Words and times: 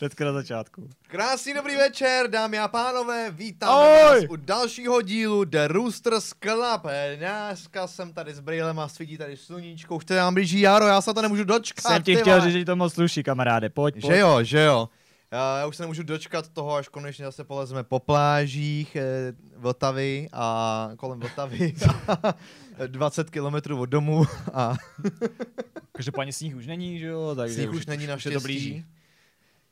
Hnedka 0.00 0.24
na 0.24 0.32
začátku. 0.32 0.88
Krásný 1.08 1.54
dobrý 1.54 1.76
večer, 1.76 2.30
dámy 2.30 2.58
a 2.58 2.68
pánové, 2.68 3.30
vítám 3.30 3.68
Ahoj! 3.70 4.20
vás 4.20 4.30
u 4.30 4.36
dalšího 4.36 5.02
dílu 5.02 5.44
The 5.44 5.66
Roosters 5.66 6.32
Club. 6.42 6.82
Dneska 7.16 7.86
jsem 7.86 8.12
tady 8.12 8.34
s 8.34 8.40
brýlem 8.40 8.78
a 8.78 8.88
svítí 8.88 9.18
tady 9.18 9.36
sluníčko, 9.36 9.96
už 9.96 10.04
to 10.04 10.14
nám 10.14 10.34
blíží 10.34 10.60
jaro, 10.60 10.86
já 10.86 11.00
se 11.00 11.14
to 11.14 11.22
nemůžu 11.22 11.44
dočkat. 11.44 11.92
Jsem 11.92 12.02
ti 12.02 12.16
chtěl 12.16 12.40
říct, 12.40 12.52
že 12.52 12.64
to 12.64 12.76
moc 12.76 12.94
sluší, 12.94 13.22
kamaráde. 13.22 13.70
Pojď, 13.70 13.94
pojď. 13.94 14.04
Že 14.06 14.18
jo, 14.18 14.38
že 14.42 14.60
jo. 14.60 14.88
Já, 15.32 15.58
já 15.58 15.66
už 15.66 15.76
se 15.76 15.82
nemůžu 15.82 16.02
dočkat 16.02 16.48
toho, 16.48 16.74
až 16.74 16.88
konečně 16.88 17.24
zase 17.24 17.44
polezeme 17.44 17.82
po 17.82 18.00
plážích 18.00 18.96
eh, 18.96 19.32
Vltavy 19.56 20.28
a 20.32 20.90
kolem 20.96 21.20
Vltavy 21.20 21.74
20 22.86 23.30
kilometrů 23.30 23.80
od 23.80 23.86
domu 23.86 24.24
a 24.52 24.74
Každopádně 25.92 26.32
sníh 26.32 26.56
už 26.56 26.66
není, 26.66 26.98
že 26.98 27.06
jo? 27.06 27.34
Takže 27.34 27.54
sníh 27.54 27.70
už 27.70 27.86
není 27.86 28.02
Už 28.02 28.04
je 28.04 28.08
naštěstí. 28.10 28.34
to 28.34 28.40
blíží. 28.40 28.84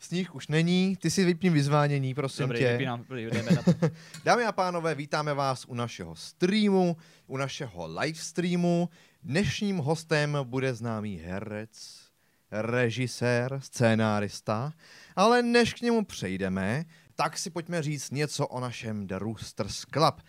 Sníh 0.02 0.34
už 0.34 0.48
není, 0.48 0.96
ty 0.96 1.10
si 1.10 1.24
vypni 1.24 1.50
vyzvánění, 1.50 2.14
prosím 2.14 2.42
Dobrý, 2.42 2.58
tě. 2.58 2.72
vypínám. 2.72 3.04
Dámy 4.24 4.44
a 4.44 4.52
pánové, 4.52 4.94
vítáme 4.94 5.34
vás 5.34 5.64
u 5.68 5.74
našeho 5.74 6.16
streamu, 6.16 6.96
u 7.26 7.36
našeho 7.36 7.86
live 8.00 8.18
streamu. 8.18 8.88
Dnešním 9.22 9.76
hostem 9.76 10.38
bude 10.42 10.74
známý 10.74 11.16
herec, 11.18 12.00
režisér, 12.50 13.60
scénárista, 13.62 14.72
ale 15.16 15.42
než 15.42 15.74
k 15.74 15.80
němu 15.80 16.04
přejdeme, 16.04 16.84
tak 17.14 17.38
si 17.38 17.50
pojďme 17.50 17.82
říct 17.82 18.10
něco 18.10 18.46
o 18.46 18.60
našem 18.60 19.06
The 19.06 19.16
Roosters 19.16 19.80
Club. 19.80 20.20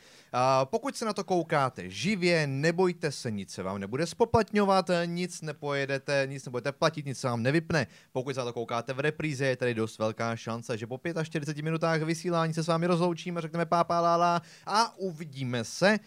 Pokud 0.64 0.98
se 0.98 1.06
na 1.06 1.14
to 1.14 1.24
koukáte 1.24 1.90
živě, 1.90 2.48
nebojte 2.48 3.12
se, 3.12 3.32
nic 3.32 3.52
se 3.52 3.64
vám 3.64 3.80
nebude 3.80 4.08
spoplatňovat, 4.08 4.90
nic 5.06 5.42
nepojedete, 5.42 6.28
nic 6.30 6.46
nebudete 6.46 6.72
platit, 6.72 7.06
nic 7.06 7.20
se 7.20 7.28
vám 7.28 7.44
nevypne. 7.44 7.88
Pokud 8.12 8.34
se 8.34 8.40
na 8.40 8.46
to 8.46 8.54
koukáte 8.54 8.94
v 8.94 9.00
repríze, 9.00 9.46
je 9.46 9.56
tady 9.56 9.74
dost 9.74 10.00
velká 10.00 10.36
šance, 10.36 10.78
že 10.78 10.88
po 10.88 11.00
45 11.24 11.64
minutách 11.64 12.02
vysílání 12.02 12.54
se 12.54 12.64
s 12.64 12.68
vámi 12.68 12.88
rozloučíme, 12.88 13.42
řekneme 13.42 13.66
pápa 13.66 14.00
lála 14.00 14.42
a 14.66 14.98
uvidíme 14.98 15.64
se 15.64 15.92
uh, 15.92 16.00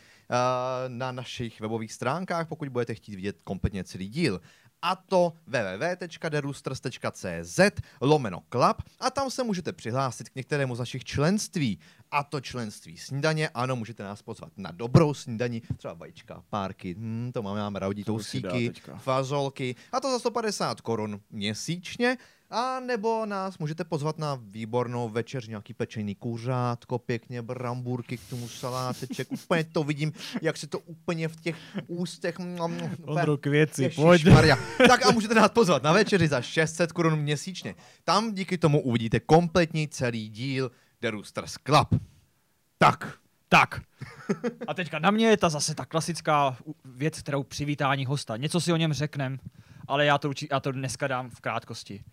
na 0.88 1.12
našich 1.12 1.60
webových 1.60 1.92
stránkách, 1.92 2.48
pokud 2.48 2.68
budete 2.68 2.94
chtít 2.94 3.14
vidět 3.14 3.36
kompletně 3.44 3.84
celý 3.84 4.08
díl 4.08 4.40
a 4.82 4.96
to 4.96 5.32
www.deroosters.cz 5.46 7.60
lomeno 8.00 8.42
club 8.48 8.82
a 9.00 9.10
tam 9.10 9.30
se 9.30 9.44
můžete 9.44 9.72
přihlásit 9.72 10.28
k 10.28 10.34
některému 10.34 10.74
z 10.74 10.78
našich 10.78 11.04
členství. 11.04 11.78
A 12.10 12.24
to 12.24 12.40
členství 12.40 12.96
snídaně, 12.96 13.48
ano, 13.48 13.76
můžete 13.76 14.02
nás 14.02 14.22
pozvat 14.22 14.52
na 14.56 14.70
dobrou 14.70 15.14
snídaní, 15.14 15.62
třeba 15.76 15.94
vajíčka, 15.94 16.42
párky, 16.50 16.94
hmm, 16.94 17.30
to 17.34 17.42
máme, 17.42 17.60
máme 17.60 17.78
raudí 17.78 18.04
tousíky, 18.04 18.72
fazolky 18.98 19.74
a 19.92 20.00
to 20.00 20.10
za 20.10 20.18
150 20.18 20.80
korun 20.80 21.20
měsíčně. 21.30 22.16
A 22.50 22.80
nebo 22.80 23.26
nás 23.26 23.58
můžete 23.58 23.84
pozvat 23.84 24.18
na 24.18 24.38
výbornou 24.42 25.08
večeř, 25.08 25.48
nějaký 25.48 25.74
pečený 25.74 26.14
kuřátko, 26.14 26.98
pěkně 26.98 27.42
bramburky 27.42 28.16
k 28.16 28.30
tomu 28.30 28.48
saláteček. 28.48 29.32
Úplně 29.32 29.64
to 29.64 29.84
vidím, 29.84 30.12
jak 30.42 30.56
se 30.56 30.66
to 30.66 30.78
úplně 30.78 31.28
v 31.28 31.36
těch 31.36 31.56
ústech... 31.86 32.40
Ondro, 33.04 33.36
k 33.36 33.46
věci, 33.46 33.88
pojď. 33.88 34.24
Tak 34.88 35.06
a 35.06 35.10
můžete 35.10 35.34
nás 35.34 35.50
pozvat 35.50 35.82
na 35.82 35.92
večeři 35.92 36.28
za 36.28 36.42
600 36.42 36.92
korun 36.92 37.18
měsíčně. 37.18 37.74
Tam 38.04 38.34
díky 38.34 38.58
tomu 38.58 38.80
uvidíte 38.80 39.20
kompletní 39.20 39.88
celý 39.88 40.28
díl 40.28 40.70
The 41.00 41.10
Roosters 41.10 41.54
Club. 41.66 41.88
Tak, 42.78 43.18
Tak. 43.48 43.80
A 44.66 44.74
teďka 44.74 44.98
na 44.98 45.10
mě 45.10 45.28
je 45.28 45.36
ta 45.36 45.48
zase 45.48 45.74
ta 45.74 45.84
klasická 45.84 46.56
věc, 46.84 47.20
kterou 47.20 47.42
přivítání 47.42 48.06
hosta. 48.06 48.36
Něco 48.36 48.60
si 48.60 48.72
o 48.72 48.76
něm 48.76 48.92
řeknem, 48.92 49.38
ale 49.88 50.06
já 50.06 50.18
to, 50.18 50.30
já 50.50 50.60
to 50.60 50.72
dneska 50.72 51.06
dám 51.06 51.30
v 51.30 51.40
krátkosti. 51.40 52.04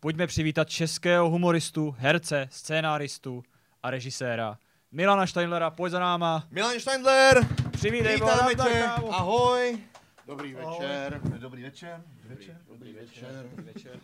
Pojďme 0.00 0.26
přivítat 0.26 0.68
českého 0.68 1.30
humoristu, 1.30 1.94
herce, 1.98 2.48
scénáristu 2.50 3.42
a 3.82 3.90
režiséra 3.90 4.58
Milana 4.92 5.26
Steinlera, 5.26 5.70
pojď 5.70 5.92
za 5.92 5.98
náma. 6.00 6.46
Milan 6.50 6.80
Steindler, 6.80 7.46
Přivítej, 7.70 8.14
vítáme 8.14 8.54
tě, 8.54 8.84
ahoj. 9.10 9.78
Dobrý 10.26 10.54
večer. 10.54 11.20
Dobrý 11.38 11.62
večer. 11.62 12.02
večer. 12.28 12.60
Dobrý 12.68 12.92
večer. 12.92 13.20
večer. 13.22 13.30
Zvlášť 13.32 13.56
Dobrý 13.56 13.64
večer, 13.64 14.00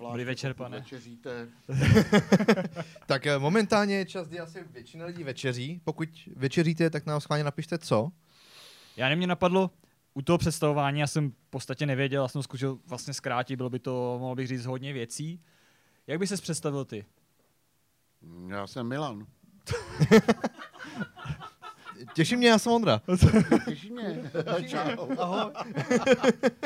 pokud 0.00 0.56
pane. 0.56 0.78
Večeříte. 0.78 1.48
Tak 3.06 3.26
eh, 3.26 3.38
momentálně 3.38 3.96
je 3.96 4.04
čas, 4.04 4.28
kdy 4.28 4.40
asi 4.40 4.64
většina 4.70 5.06
lidí 5.06 5.24
večeří. 5.24 5.80
Pokud 5.84 6.08
večeříte, 6.36 6.90
tak 6.90 7.06
nám 7.06 7.20
schválně 7.20 7.44
napište 7.44 7.78
co. 7.78 8.10
Já 8.96 9.08
nevím, 9.08 9.18
mě 9.18 9.26
napadlo, 9.26 9.70
u 10.14 10.22
toho 10.22 10.38
představování 10.38 11.00
já 11.00 11.06
jsem 11.06 11.30
v 11.30 11.34
podstatě 11.50 11.86
nevěděl, 11.86 12.22
já 12.22 12.28
jsem 12.28 12.42
zkusil 12.42 12.78
vlastně 12.86 13.14
zkrátit, 13.14 13.56
bylo 13.56 13.70
by 13.70 13.78
to, 13.78 14.16
mohl 14.20 14.34
bych 14.34 14.46
říct, 14.46 14.66
hodně 14.66 14.92
věcí. 14.92 15.40
Jak 16.06 16.18
by 16.18 16.26
ses 16.26 16.40
představil 16.40 16.84
ty? 16.84 17.04
Já 18.48 18.66
jsem 18.66 18.88
Milan. 18.88 19.26
Těší 22.14 22.36
mě, 22.36 22.48
já 22.48 22.58
jsem 22.58 22.72
Ondra. 22.72 23.02
Těší 23.68 23.90
mě. 23.90 24.30
Čau. 24.68 25.18
Ahoj. 25.18 25.52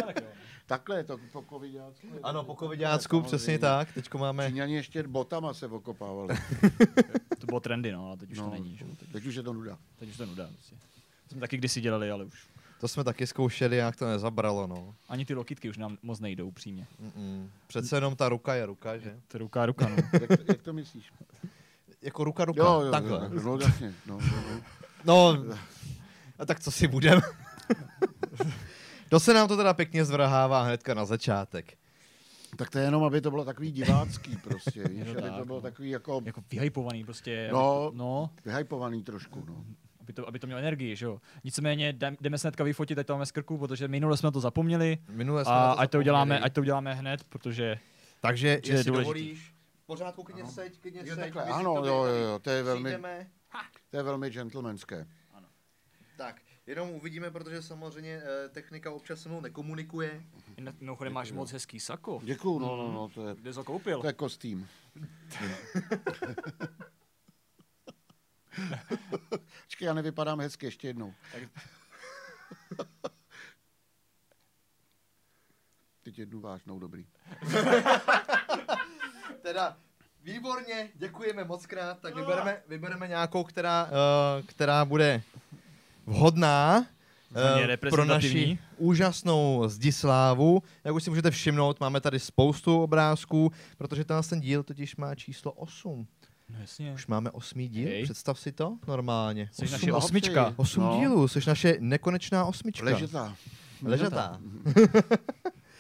Takhle 0.67 0.97
je 0.97 1.05
to 1.05 1.19
po 1.33 1.43
covidácku. 1.49 2.07
Ano, 2.23 2.45
po 2.45 2.55
covidácku, 2.57 3.21
přesně 3.23 3.59
tak. 3.59 3.93
Teďko 3.93 4.19
máme... 4.19 4.49
Číňani 4.49 4.75
ještě 4.75 5.03
botama 5.03 5.55
se 5.55 5.67
okopávali. 5.67 6.35
To 7.39 7.47
bylo 7.47 7.61
trendy, 7.61 7.93
no, 7.93 8.07
ale 8.07 8.17
teď 8.17 8.31
už 8.33 8.39
No, 8.39 8.45
to 8.45 8.51
není. 8.51 8.77
Že? 8.77 8.85
Teď, 8.85 9.09
Teď 9.13 9.27
už 9.27 9.35
je 9.35 9.43
to 9.43 9.53
nuda. 9.53 9.79
teď 9.99 10.09
už 10.09 10.17
to 10.17 10.27
nuda. 10.27 10.47
To 10.47 11.31
jsme 11.31 11.41
taky 11.41 11.57
kdysi 11.57 11.81
dělali, 11.81 12.11
ale 12.11 12.25
už. 12.25 12.47
To 12.81 12.89
jsme 12.89 13.05
taky 13.05 13.27
zkoušeli, 13.27 13.77
jak 13.77 13.97
to 13.97 14.07
nezabralo, 14.07 14.67
no. 14.67 14.95
Ani 15.09 15.25
ty 15.25 15.35
lokitky 15.35 15.71
už 15.71 15.77
nám 15.79 15.99
moc 16.03 16.21
nejdou 16.21 16.51
přímě. 16.51 16.87
Mm-mm. 17.03 17.49
Přece 17.67 17.97
jenom 17.97 18.17
ta 18.17 18.29
ruka 18.29 18.55
je 18.55 18.67
ruka, 18.67 18.99
že? 18.99 19.21
To 19.29 19.37
je 19.37 19.39
ruka 19.39 19.67
ruka, 19.67 19.89
no. 19.89 19.97
Jak, 20.13 20.27
to- 20.29 20.45
jak 20.49 20.63
to 20.63 20.73
myslíš? 20.73 21.13
Jako 22.03 22.25
ruka 22.25 22.45
ruka, 22.45 22.63
Jo, 22.65 22.81
jo, 22.81 22.91
takhle. 22.93 23.31
jo. 23.35 23.43
No, 23.45 23.59
jasně. 23.61 23.95
No, 24.07 24.19
no, 24.21 24.43
no. 24.51 24.61
No, 25.05 25.45
a 26.39 26.47
tak 26.47 26.61
co 26.61 26.71
si 26.71 26.89
budem? 26.89 27.21
to 29.15 29.21
se 29.21 29.35
nám 29.35 29.49
to 29.49 29.57
teda 29.57 29.75
pěkně 29.75 30.05
zvrhává 30.05 30.63
hnedka 30.63 30.95
na 30.95 31.05
začátek. 31.05 31.79
Tak 32.57 32.71
to 32.71 32.79
je 32.79 32.85
jenom, 32.85 33.05
aby 33.05 33.21
to 33.21 33.31
bylo 33.31 33.45
takový 33.45 33.73
divácký 33.73 34.37
prostě. 34.37 34.85
Víš, 34.89 35.05
to 35.05 35.11
aby 35.11 35.23
tak, 35.23 35.39
to 35.39 35.45
bylo 35.45 35.59
no. 35.59 35.63
takový 35.63 35.91
jako 35.91 36.23
Jako 36.25 36.43
vyhypovaný 36.51 37.05
prostě. 37.05 37.49
No. 37.53 37.87
Aby, 37.87 37.97
no, 37.97 38.31
vyhypovaný 38.45 39.03
trošku. 39.03 39.45
No. 39.49 39.65
aby 40.01 40.13
to, 40.13 40.29
aby 40.29 40.39
to 40.39 40.47
mělo 40.47 40.59
energii, 40.61 40.97
že 40.97 41.07
jo. 41.07 41.21
Nicméně 41.45 41.89
jdem- 41.93 42.17
jdeme 42.21 42.39
se 42.39 42.49
hnedka 42.49 42.65
vyfotit, 42.65 42.99
ať 42.99 43.07
to 43.07 43.13
máme 43.13 43.27
z 43.27 43.31
krku, 43.33 43.59
protože 43.59 43.89
minule 43.89 44.17
jsme 44.17 44.33
to 44.33 44.41
zapomněli. 44.41 44.99
Minule 45.09 45.45
jsme 45.45 45.55
A 45.55 45.57
na 45.59 45.73
ať 45.73 45.77
to, 45.77 45.81
zapomněli. 45.83 46.01
uděláme, 46.03 46.41
ať 46.41 46.53
to 46.53 46.61
uděláme 46.61 46.95
hned, 46.95 47.25
protože 47.25 47.79
Takže, 48.21 48.49
je 48.49 48.53
jestli 48.65 48.73
důležitý. 48.91 48.95
dovolíš, 48.95 49.55
v 49.83 49.87
pořádku, 49.87 50.23
klidně 50.23 50.43
Ano. 50.43 50.53
seď, 50.53 50.79
klidně 50.81 51.01
Jo, 51.05 51.15
seď. 51.15 51.25
takhle, 51.25 51.43
ano, 51.45 51.75
to 51.75 51.87
jo, 51.87 52.05
jo, 52.05 52.15
jo, 52.15 52.39
to 52.39 52.51
je 52.51 52.63
velmi- 52.63 52.83
přijdeme. 52.85 53.27
To 53.91 53.97
je 53.97 54.03
velmi 54.03 54.31
gentlemanské. 54.31 55.07
Tak, 56.17 56.37
jenom 56.67 56.91
uvidíme, 56.91 57.31
protože 57.31 57.63
samozřejmě 57.63 58.23
eh, 58.25 58.49
technika 58.49 58.91
občas 58.91 59.21
se 59.21 59.29
mnou 59.29 59.41
nekomunikuje. 59.41 60.23
mimochodem 60.81 61.13
máš 61.13 61.33
moc 61.33 61.53
hezký 61.53 61.81
sako. 61.81 62.21
Děkuju, 62.25 62.59
no, 62.59 62.77
no, 62.77 62.93
no, 62.93 63.09
to 63.09 63.29
je, 63.29 63.35
Kde 63.35 63.53
jsi 63.53 63.59
ho 63.59 63.65
koupil? 63.65 64.01
to 64.01 64.07
je 64.07 64.13
kostým. 64.13 64.69
Počkej, 69.65 69.87
já 69.87 69.95
nevypadám 69.95 70.41
hezky 70.41 70.67
ještě 70.67 70.89
jednou. 70.89 71.15
Teď 76.03 76.19
jednu 76.19 76.41
vážnou, 76.41 76.79
dobrý. 76.79 77.07
Teda, 79.43 79.77
výborně, 80.23 80.91
děkujeme 80.95 81.45
moc 81.45 81.67
krát, 81.67 82.01
tak 82.01 82.15
vybereme, 82.15 82.63
vybereme 82.69 83.09
nějakou, 83.09 83.45
která, 83.45 83.85
uh, 83.85 83.91
která 84.47 84.85
bude 84.85 85.23
vhodná 86.07 86.87
eh, 87.71 87.77
pro 87.77 88.05
naši 88.05 88.59
úžasnou 88.77 89.63
Zdislávu. 89.67 90.63
Jak 90.85 90.95
už 90.95 91.03
si 91.05 91.11
můžete 91.11 91.31
všimnout, 91.31 91.81
máme 91.81 92.01
tady 92.01 92.19
spoustu 92.19 92.83
obrázků, 92.83 93.53
protože 93.79 94.05
ten 94.05 94.23
ten 94.29 94.41
díl 94.41 94.63
totiž 94.63 94.97
má 94.97 95.15
číslo 95.15 95.53
8. 95.53 96.07
No 96.49 96.61
jasně. 96.61 96.93
Už 96.93 97.07
máme 97.07 97.31
osmý 97.31 97.69
díl, 97.69 97.89
Hej. 97.89 98.05
představ 98.05 98.41
si 98.41 98.53
to 98.53 98.77
normálně. 98.89 99.49
Jsi 99.53 99.65
Osm- 99.65 99.73
naše 99.73 99.93
Osm 99.93 100.05
osmička. 100.05 100.53
Osm 100.57 100.83
No. 100.83 100.97
dílů, 101.01 101.29
jsi 101.29 101.41
naše 101.47 101.77
nekonečná 101.81 102.45
osmička. 102.45 102.85
Ležetá. 102.85 103.37
Ležatá. 103.83 104.41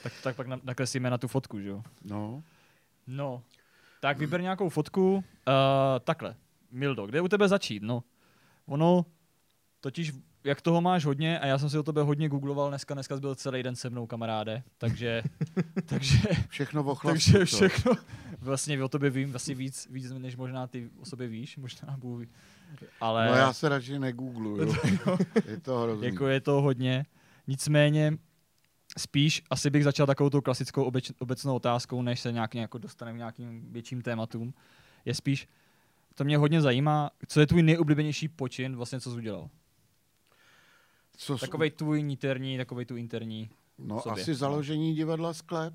Tak, 0.03 0.13
tak 0.23 0.37
pak 0.37 0.47
na- 0.47 0.61
nakreslíme 0.63 1.11
na 1.11 1.19
tu 1.19 1.29
fotku, 1.29 1.61
že 1.61 1.69
jo. 1.69 1.83
No. 2.05 2.43
No, 3.07 3.43
tak 4.01 4.19
vyber 4.19 4.41
nějakou 4.41 4.69
fotku. 4.69 5.15
Uh, 5.15 5.23
takhle, 6.05 6.35
Mildo, 6.71 7.07
kde 7.07 7.21
u 7.21 7.29
tebe 7.29 7.49
začít? 7.49 7.83
No, 7.83 8.03
ono, 8.67 9.05
totiž, 9.85 10.13
jak 10.45 10.61
toho 10.61 10.81
máš 10.81 11.05
hodně, 11.05 11.39
a 11.39 11.47
já 11.47 11.59
jsem 11.59 11.71
si 11.71 11.79
o 11.79 11.83
tebe 11.83 12.03
hodně 12.03 12.29
googloval 12.29 12.69
dneska, 12.69 12.95
dneska 12.95 13.17
byl 13.17 13.35
celý 13.35 13.63
den 13.63 13.77
se 13.77 13.91
mnou, 13.91 14.07
kamaráde, 14.07 14.63
takže, 14.79 15.23
takže, 15.87 16.19
Všechno 16.49 16.95
chlastu, 16.95 17.33
takže 17.33 17.45
všechno, 17.45 17.93
vlastně 18.41 18.85
o 18.85 18.89
tobě 18.89 19.11
vím 19.11 19.31
vlastně 19.31 19.55
víc, 19.55 19.89
víc, 19.91 20.11
než 20.11 20.37
možná 20.37 20.67
ty 20.67 20.91
o 21.01 21.05
sobě 21.05 21.29
víš, 21.29 21.57
možná 21.57 21.97
Bůh. 21.97 22.23
Ale 23.01 23.27
No 23.29 23.35
já 23.35 23.53
se 23.53 23.69
radši 23.69 23.99
negoogluju. 23.99 24.75
je 25.49 25.61
to 25.61 25.79
hrozný. 25.83 26.07
jako 26.07 26.27
je 26.27 26.41
to 26.41 26.61
hodně. 26.63 27.07
Nicméně, 27.47 28.19
spíš 28.99 29.43
asi 29.51 29.71
bych 29.71 29.85
začal 29.85 30.07
takovou 30.07 30.31
tou 30.31 30.41
klasickou 30.41 30.85
obeč, 30.85 31.13
obecnou 31.19 31.55
otázkou, 31.57 32.03
než 32.03 32.21
se 32.21 32.33
nějak 32.33 32.55
jako 32.55 32.79
dostaneme 32.79 33.17
k 33.17 33.19
nějakým 33.19 33.73
větším 33.73 34.03
tématům. 34.03 34.55
Je 35.05 35.15
spíš, 35.15 35.49
to 36.15 36.25
mě 36.25 36.39
hodně 36.39 36.61
zajímá, 36.61 37.11
co 37.29 37.41
je 37.41 37.47
tvůj 37.47 37.63
nejoblíbenější 37.63 38.29
počin, 38.29 38.77
vlastně 38.77 39.01
co 39.01 39.11
jsi 39.11 39.17
udělal? 39.17 39.51
Co, 41.17 41.39
Takovej 41.39 41.71
tvůj 41.71 42.03
niterní, 42.03 42.57
takovej 42.57 42.85
tu 42.87 42.97
interní. 42.97 43.51
no, 43.79 44.01
sobě. 44.01 44.23
asi 44.23 44.35
založení 44.35 44.95
divadla 44.95 45.35
Sklep. 45.35 45.75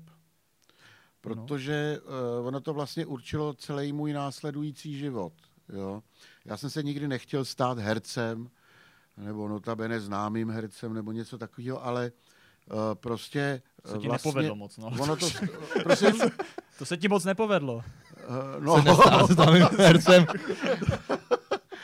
Protože 1.20 1.98
uh, 2.40 2.46
ono 2.46 2.60
to 2.60 2.74
vlastně 2.74 3.06
určilo 3.06 3.54
celý 3.54 3.92
můj 3.92 4.12
následující 4.12 4.98
život. 4.98 5.32
Jo? 5.72 6.02
Já 6.44 6.56
jsem 6.56 6.70
se 6.70 6.82
nikdy 6.82 7.08
nechtěl 7.08 7.44
stát 7.44 7.78
hercem, 7.78 8.50
nebo 9.16 9.48
notabene 9.48 10.00
známým 10.00 10.50
hercem, 10.50 10.94
nebo 10.94 11.12
něco 11.12 11.38
takového, 11.38 11.84
ale 11.84 12.12
uh, 12.72 12.76
prostě 12.94 13.62
To 13.82 13.88
se 13.88 13.98
ti 13.98 14.08
nepovedlo 14.08 14.56
moc, 14.56 14.76
no. 14.76 14.86
Ono 15.00 15.16
to, 15.16 15.26
prosím, 15.82 16.12
To 16.78 16.84
se 16.86 16.96
ti 16.96 17.08
moc 17.08 17.24
nepovedlo. 17.24 17.74
uh, 17.76 17.84
no, 18.64 18.82
S 19.26 19.30
známým 19.30 19.62
hercem. 19.78 20.26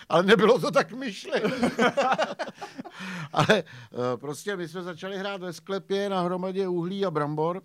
ale 0.09 0.23
nebylo 0.23 0.59
to 0.59 0.71
tak 0.71 0.93
myšleno. 0.93 1.51
ale 3.33 3.63
uh, 3.63 4.21
prostě 4.21 4.57
my 4.57 4.69
jsme 4.69 4.83
začali 4.83 5.19
hrát 5.19 5.41
ve 5.41 5.53
sklepě 5.53 6.09
na 6.09 6.21
hromadě 6.21 6.69
uhlí 6.69 7.07
a 7.07 7.11
brambor 7.11 7.63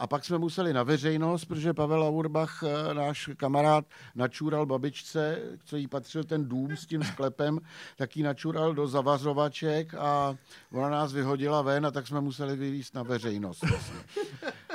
a 0.00 0.06
pak 0.06 0.24
jsme 0.24 0.38
museli 0.38 0.72
na 0.72 0.82
veřejnost, 0.82 1.44
protože 1.44 1.74
Pavel 1.74 2.04
Auerbach, 2.04 2.62
eh, 2.62 2.94
náš 2.94 3.30
kamarád, 3.36 3.84
načural 4.14 4.66
babičce, 4.66 5.38
co 5.64 5.76
jí 5.76 5.86
patřil 5.86 6.24
ten 6.24 6.48
dům 6.48 6.76
s 6.76 6.86
tím 6.86 7.02
sklepem, 7.02 7.58
tak 7.96 8.16
ji 8.16 8.22
načural 8.22 8.74
do 8.74 8.88
zavazovaček 8.88 9.94
a 9.94 10.36
ona 10.72 10.88
nás 10.88 11.12
vyhodila 11.12 11.62
ven 11.62 11.86
a 11.86 11.90
tak 11.90 12.06
jsme 12.06 12.20
museli 12.20 12.56
vyvíst 12.56 12.94
na 12.94 13.02
veřejnost. 13.02 13.62
Vlastně. 13.62 14.00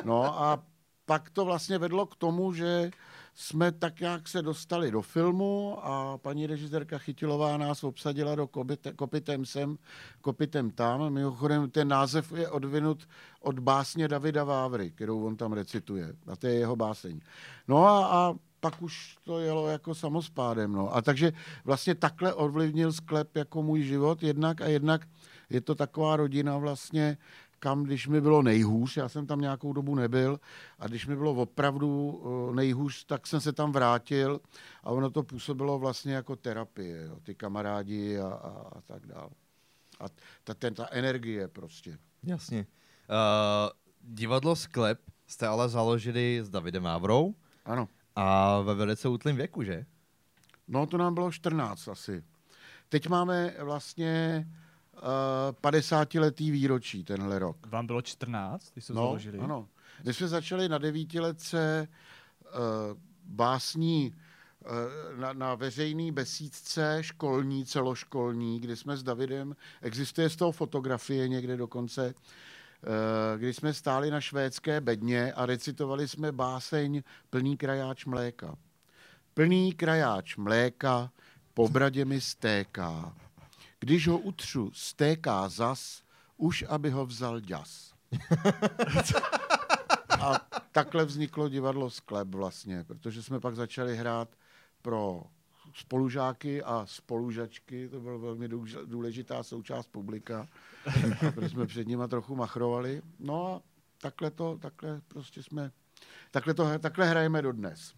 No 0.04 0.42
a 0.42 0.64
pak 1.06 1.30
to 1.30 1.46
vlastně 1.46 1.78
vedlo 1.78 2.06
k 2.06 2.16
tomu, 2.16 2.54
že 2.54 2.92
jsme 3.36 3.72
tak 3.72 4.00
nějak 4.00 4.28
se 4.28 4.42
dostali 4.42 4.92
do 4.92 5.02
filmu 5.02 5.78
a 5.82 6.18
paní 6.18 6.48
režisérka 6.48 6.98
Chytilová 6.98 7.58
nás 7.58 7.84
obsadila 7.84 8.36
do 8.36 8.48
kopite, 8.48 8.94
Kopitem 8.94 9.46
sem, 9.46 9.78
Kopitem 10.22 10.72
tam. 10.72 11.14
Mimochodem 11.14 11.70
ten 11.70 11.88
název 11.88 12.32
je 12.32 12.50
odvinut 12.50 13.08
od 13.42 13.60
básně 13.60 14.08
Davida 14.08 14.44
Vávry, 14.44 14.92
kterou 14.92 15.26
on 15.26 15.36
tam 15.38 15.54
recituje. 15.54 16.16
A 16.28 16.36
to 16.36 16.48
je 16.48 16.54
jeho 16.54 16.76
báseň. 16.76 17.20
No 17.68 17.86
a, 17.86 18.06
a 18.06 18.34
pak 18.60 18.82
už 18.82 19.18
to 19.26 19.40
jelo 19.40 19.68
jako 19.68 19.96
samospádem. 19.96 20.72
No. 20.72 20.96
A 20.96 21.02
takže 21.02 21.34
vlastně 21.66 21.96
takhle 21.96 22.34
ovlivnil 22.34 22.94
sklep 22.94 23.36
jako 23.36 23.64
můj 23.64 23.84
život 23.84 24.24
jednak 24.24 24.62
a 24.62 24.68
jednak 24.68 25.08
je 25.50 25.62
to 25.62 25.76
taková 25.76 26.16
rodina 26.16 26.58
vlastně, 26.58 27.18
kam, 27.60 27.84
když 27.84 28.08
mi 28.08 28.22
bylo 28.22 28.42
nejhůř, 28.42 28.98
já 28.98 29.10
jsem 29.10 29.28
tam 29.28 29.42
nějakou 29.42 29.74
dobu 29.74 29.96
nebyl, 29.96 30.40
a 30.80 30.88
když 30.88 31.08
mi 31.08 31.16
bylo 31.16 31.32
opravdu 31.32 32.22
eh, 32.52 32.56
nejhůř, 32.56 33.06
tak 33.06 33.28
jsem 33.28 33.42
se 33.42 33.54
tam 33.54 33.72
vrátil 33.72 34.42
a 34.84 34.90
ono 34.92 35.10
to 35.10 35.24
působilo 35.24 35.80
vlastně 35.80 36.14
jako 36.14 36.36
terapie, 36.36 37.06
jo, 37.06 37.20
ty 37.24 37.36
kamarádi 37.36 38.20
a, 38.20 38.28
a, 38.28 38.50
a 38.78 38.82
tak 38.82 39.06
dále. 39.06 39.30
A 40.00 40.06
ta, 40.44 40.54
ten, 40.54 40.74
ta 40.74 40.88
energie 40.92 41.48
prostě. 41.48 41.98
Jasně. 42.24 42.66
Uh, 43.10 43.70
divadlo 44.02 44.56
Sklep 44.56 45.00
jste 45.28 45.48
ale 45.48 45.70
založili 45.70 46.40
s 46.44 46.50
Davidem 46.50 46.84
Mávrou 46.84 47.36
Ano. 47.66 47.88
a 48.16 48.60
ve 48.62 48.74
velice 48.74 49.08
útlým 49.08 49.36
věku, 49.36 49.64
že? 49.64 49.86
No, 50.68 50.86
to 50.86 50.98
nám 50.98 51.14
bylo 51.14 51.32
14 51.32 51.88
asi. 51.88 52.24
Teď 52.90 53.10
máme 53.10 53.54
vlastně 53.60 54.46
50-letý 55.62 56.52
výročí 56.52 57.04
tenhle 57.04 57.40
rok. 57.40 57.68
Vám 57.68 57.88
bylo 57.88 58.02
14, 58.02 58.72
když 58.74 58.84
jste 58.86 58.94
No, 58.94 59.02
založili? 59.02 59.40
ano. 59.40 59.68
My 60.04 60.14
jsme 60.14 60.28
začali 60.28 60.70
na 60.70 60.78
devítiletce 60.78 61.88
uh, 62.44 62.98
básní 63.26 64.14
uh, 64.66 65.20
na, 65.20 65.34
na 65.34 65.56
veřejný 65.56 66.12
besídce 66.12 66.98
školní, 67.02 67.66
celoškolní, 67.66 68.60
kdy 68.60 68.76
jsme 68.76 68.98
s 68.98 69.04
Davidem, 69.04 69.56
existuje 69.82 70.30
z 70.30 70.36
toho 70.36 70.52
fotografie 70.52 71.28
někde 71.28 71.58
dokonce, 71.58 72.14
kdy 73.38 73.54
jsme 73.54 73.74
stáli 73.74 74.12
na 74.12 74.22
švédské 74.22 74.82
bedně 74.82 75.34
a 75.34 75.46
recitovali 75.46 76.08
jsme 76.08 76.32
báseň 76.32 77.04
Plný 77.30 77.58
krajáč 77.58 78.06
mléka. 78.06 78.56
Plný 79.34 79.74
krajáč 79.74 80.36
mléka 80.38 81.12
po 81.54 81.70
bradě 81.70 82.06
mi 82.06 82.22
stéká. 82.22 83.14
Když 83.86 84.08
ho 84.08 84.18
utřu, 84.18 84.72
stéká 84.74 85.50
zas, 85.50 86.04
už 86.38 86.66
aby 86.68 86.90
ho 86.90 87.06
vzal 87.06 87.40
ďas. 87.40 87.94
A 90.20 90.48
takhle 90.72 91.06
vzniklo 91.06 91.50
divadlo 91.50 91.90
Sklep 91.90 92.28
vlastně, 92.28 92.84
protože 92.84 93.24
jsme 93.24 93.40
pak 93.40 93.56
začali 93.56 93.98
hrát 93.98 94.30
pro 94.82 95.24
spolužáky 95.74 96.64
a 96.64 96.86
spolužačky, 96.86 97.90
to 97.90 98.00
byla 98.00 98.18
velmi 98.18 98.50
důležitá 98.86 99.44
součást 99.44 99.88
publika, 99.88 100.48
protože 101.20 101.50
jsme 101.50 101.66
před 101.66 101.88
nima 101.88 102.08
trochu 102.08 102.36
machrovali. 102.36 103.02
No 103.20 103.48
a 103.48 103.62
takhle 104.02 104.32
to, 104.32 104.58
takhle 104.62 105.02
prostě 105.08 105.44
jsme, 105.44 105.72
takhle, 106.32 106.54
to, 106.54 106.80
takhle 106.80 107.10
hrajeme 107.10 107.42
dodnes. 107.42 107.94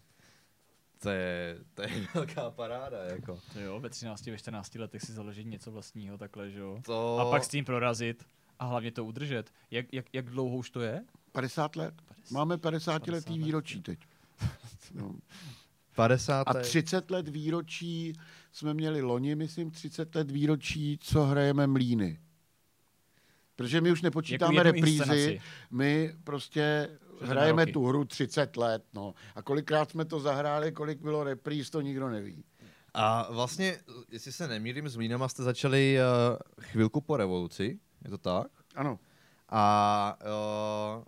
To 1.02 1.10
je, 1.10 1.58
to 1.74 1.82
je 1.82 1.88
velká 2.14 2.50
paráda, 2.50 3.04
jako. 3.04 3.40
To 3.52 3.60
jo, 3.60 3.80
ve 3.80 3.90
13, 3.90 4.26
ve 4.26 4.38
14 4.38 4.74
letech 4.74 5.02
si 5.02 5.12
založit 5.12 5.44
něco 5.44 5.70
vlastního 5.70 6.18
takhle, 6.18 6.50
že 6.50 6.58
jo? 6.58 6.80
To... 6.84 7.18
A 7.18 7.30
pak 7.30 7.44
s 7.44 7.48
tím 7.48 7.64
prorazit 7.64 8.24
a 8.58 8.66
hlavně 8.66 8.90
to 8.92 9.04
udržet. 9.04 9.50
Jak, 9.70 9.86
jak, 9.92 10.06
jak 10.12 10.26
dlouho 10.26 10.56
už 10.56 10.70
to 10.70 10.80
je? 10.80 11.04
50 11.32 11.76
let? 11.76 11.94
Máme 12.30 12.58
50 12.58 12.92
letý 12.92 13.10
50 13.10 13.30
let. 13.30 13.38
výročí 13.38 13.82
teď. 13.82 13.98
No. 14.94 15.14
50. 15.94 16.42
A 16.42 16.54
30 16.54 17.10
let 17.10 17.28
výročí 17.28 18.12
jsme 18.52 18.74
měli 18.74 19.02
loni, 19.02 19.34
myslím, 19.34 19.70
30 19.70 20.14
let 20.14 20.30
výročí, 20.30 20.98
co 21.02 21.24
hrajeme 21.24 21.66
mlíny. 21.66 22.18
Protože 23.56 23.80
my 23.80 23.92
už 23.92 24.02
nepočítáme 24.02 24.54
Jako 24.54 24.62
reprízy, 24.62 24.90
inscenaci. 24.90 25.40
my 25.70 26.14
prostě 26.24 26.88
hrajeme 27.22 27.62
roky. 27.62 27.72
tu 27.72 27.86
hru 27.86 28.04
30 28.04 28.56
let. 28.56 28.84
No. 28.94 29.14
A 29.34 29.42
kolikrát 29.42 29.90
jsme 29.90 30.04
to 30.04 30.20
zahráli, 30.20 30.72
kolik 30.72 31.00
bylo 31.00 31.24
repríz, 31.24 31.70
to 31.70 31.80
nikdo 31.80 32.08
neví. 32.08 32.44
A 32.94 33.32
vlastně, 33.32 33.76
jestli 34.10 34.32
se 34.32 34.48
nemýlím, 34.48 34.88
s 34.88 34.96
Mlínama 34.96 35.28
jste 35.28 35.42
začali 35.42 35.98
uh, 35.98 36.36
chvilku 36.60 37.00
po 37.00 37.16
revoluci, 37.16 37.78
je 38.04 38.10
to 38.10 38.18
tak? 38.18 38.46
Ano. 38.74 38.98
A 39.48 40.18
uh, 40.96 41.04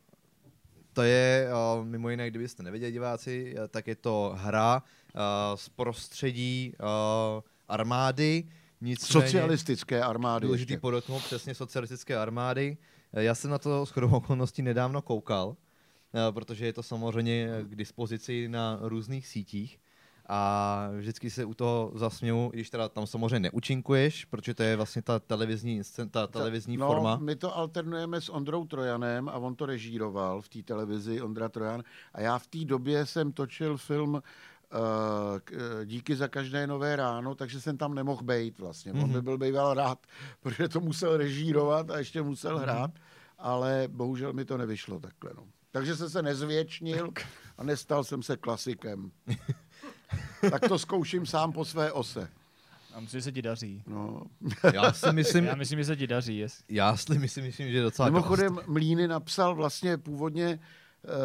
to 0.92 1.02
je, 1.02 1.48
uh, 1.78 1.84
mimo 1.84 2.10
jiné, 2.10 2.30
kdybyste 2.30 2.62
nevěděli 2.62 2.92
diváci, 2.92 3.54
eh, 3.56 3.68
tak 3.68 3.86
je 3.86 3.96
to 3.96 4.34
hra 4.36 4.82
uh, 5.14 5.20
z 5.54 5.68
prostředí 5.68 6.72
uh, 6.80 7.42
armády, 7.68 8.44
nicméně 8.80 9.26
Socialistické 9.26 10.02
armády. 10.02 10.46
důležitý 10.46 10.76
podotknout 10.76 11.24
přesně 11.24 11.54
socialistické 11.54 12.16
armády. 12.16 12.76
Já 13.12 13.34
jsem 13.34 13.50
na 13.50 13.58
to 13.58 13.86
s 13.86 13.90
chodou 13.90 14.10
okolností 14.10 14.62
nedávno 14.62 15.02
koukal, 15.02 15.56
protože 16.30 16.66
je 16.66 16.72
to 16.72 16.82
samozřejmě 16.82 17.50
k 17.62 17.74
dispozici 17.74 18.48
na 18.48 18.78
různých 18.82 19.26
sítích. 19.26 19.78
A 20.32 20.88
vždycky 20.98 21.30
se 21.30 21.44
u 21.44 21.54
toho 21.54 21.92
zasměju, 21.94 22.50
když 22.52 22.70
teda 22.70 22.88
tam 22.88 23.06
samozřejmě 23.06 23.40
neúčinkuješ, 23.40 24.24
protože 24.24 24.54
to 24.54 24.62
je 24.62 24.76
vlastně 24.76 25.02
ta 25.02 25.18
televizní, 25.18 25.82
ta 26.10 26.26
televizní 26.26 26.76
no, 26.76 26.86
forma. 26.86 27.16
My 27.16 27.36
to 27.36 27.56
alternujeme 27.56 28.20
s 28.20 28.28
Ondrou 28.28 28.64
Trojanem 28.64 29.28
a 29.28 29.32
on 29.32 29.54
to 29.54 29.66
režíroval 29.66 30.40
v 30.40 30.48
té 30.48 30.62
televizi, 30.62 31.22
Ondra 31.22 31.48
Trojan. 31.48 31.82
A 32.14 32.20
já 32.20 32.38
v 32.38 32.46
té 32.46 32.58
době 32.64 33.06
jsem 33.06 33.32
točil 33.32 33.76
film 33.76 34.22
eh, 34.22 35.84
Díky 35.84 36.16
za 36.16 36.28
každé 36.28 36.66
nové 36.66 36.96
ráno, 36.96 37.34
takže 37.34 37.60
jsem 37.60 37.76
tam 37.76 37.94
nemohl 37.94 38.22
být 38.22 38.58
vlastně. 38.58 38.92
Mm-hmm. 38.92 39.04
On 39.04 39.12
by 39.12 39.22
byl 39.22 39.38
býval 39.38 39.74
rád, 39.74 40.06
protože 40.40 40.68
to 40.68 40.80
musel 40.80 41.16
režírovat 41.16 41.90
a 41.90 41.98
ještě 41.98 42.22
musel 42.22 42.56
mm-hmm. 42.56 42.62
hrát, 42.62 42.90
ale 43.38 43.88
bohužel 43.88 44.32
mi 44.32 44.44
to 44.44 44.58
nevyšlo 44.58 45.00
takhle. 45.00 45.30
No. 45.36 45.42
Takže 45.72 45.96
jsem 45.96 46.10
se 46.10 46.22
nezvětšnil 46.22 47.10
a 47.58 47.64
nestal 47.64 48.04
jsem 48.04 48.22
se 48.22 48.36
klasikem. 48.36 49.10
tak 50.50 50.68
to 50.68 50.78
zkouším 50.78 51.26
sám 51.26 51.52
po 51.52 51.64
své 51.64 51.92
ose. 51.92 52.28
A 52.94 53.00
myslím, 53.00 53.20
že 53.20 53.24
se 53.24 53.32
ti 53.32 53.42
daří. 53.42 53.82
No. 53.86 54.22
Já 54.74 54.92
si 54.92 55.06
myslím, 55.12 55.44
Já 55.44 55.54
myslím, 55.54 55.78
že 55.78 55.84
se 55.84 55.96
ti 55.96 56.06
daří. 56.06 56.38
Jest. 56.38 56.64
já 56.68 56.96
si 56.96 57.18
myslím, 57.18 57.44
myslím, 57.44 57.70
že 57.70 57.76
je 57.76 57.82
docela 57.82 58.08
Mimochodem, 58.08 58.58
Mlíny 58.66 59.08
napsal 59.08 59.54
vlastně 59.54 59.98
původně, 59.98 60.60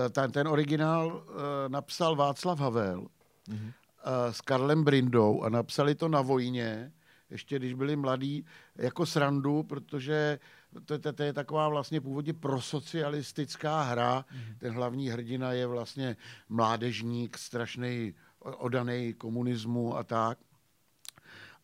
eh, 0.06 0.10
ten, 0.10 0.32
ten 0.32 0.48
originál 0.48 1.24
eh, 1.30 1.70
napsal 1.70 2.16
Václav 2.16 2.60
Havel 2.60 3.08
Mhm. 3.50 3.72
eh, 4.06 4.34
s 4.34 4.42
Karlem 4.42 4.84
Brindou 4.84 5.42
a 5.42 5.50
napsali 5.50 5.96
to 5.96 6.08
na 6.08 6.22
vojně, 6.22 6.92
ještě 7.30 7.60
když 7.60 7.74
byli 7.74 7.96
mladí, 7.96 8.46
jako 8.76 9.06
srandu, 9.06 9.64
protože 9.64 10.40
to, 10.86 11.00
to, 11.00 11.14
to 11.14 11.24
je 11.24 11.34
taková 11.34 11.70
vlastně 11.70 12.02
původně 12.02 12.34
prosocialistická 12.34 13.82
hra. 13.82 14.26
Ten 14.58 14.74
hlavní 14.74 15.10
hrdina 15.10 15.52
je 15.52 15.68
vlastně 15.68 16.18
mládežník, 16.50 17.38
strašný 17.38 18.14
odaný 18.40 19.14
komunismu 19.14 19.98
a 19.98 20.04
tak. 20.04 20.38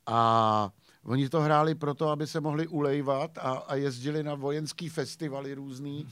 A 0.05 0.71
Oni 1.05 1.29
to 1.29 1.41
hráli 1.41 1.75
proto, 1.75 2.09
aby 2.09 2.27
se 2.27 2.41
mohli 2.41 2.67
ulejvat 2.67 3.37
a, 3.37 3.51
a 3.51 3.75
jezdili 3.75 4.23
na 4.23 4.35
vojenský 4.35 4.89
festivaly 4.89 5.53
různý. 5.53 6.07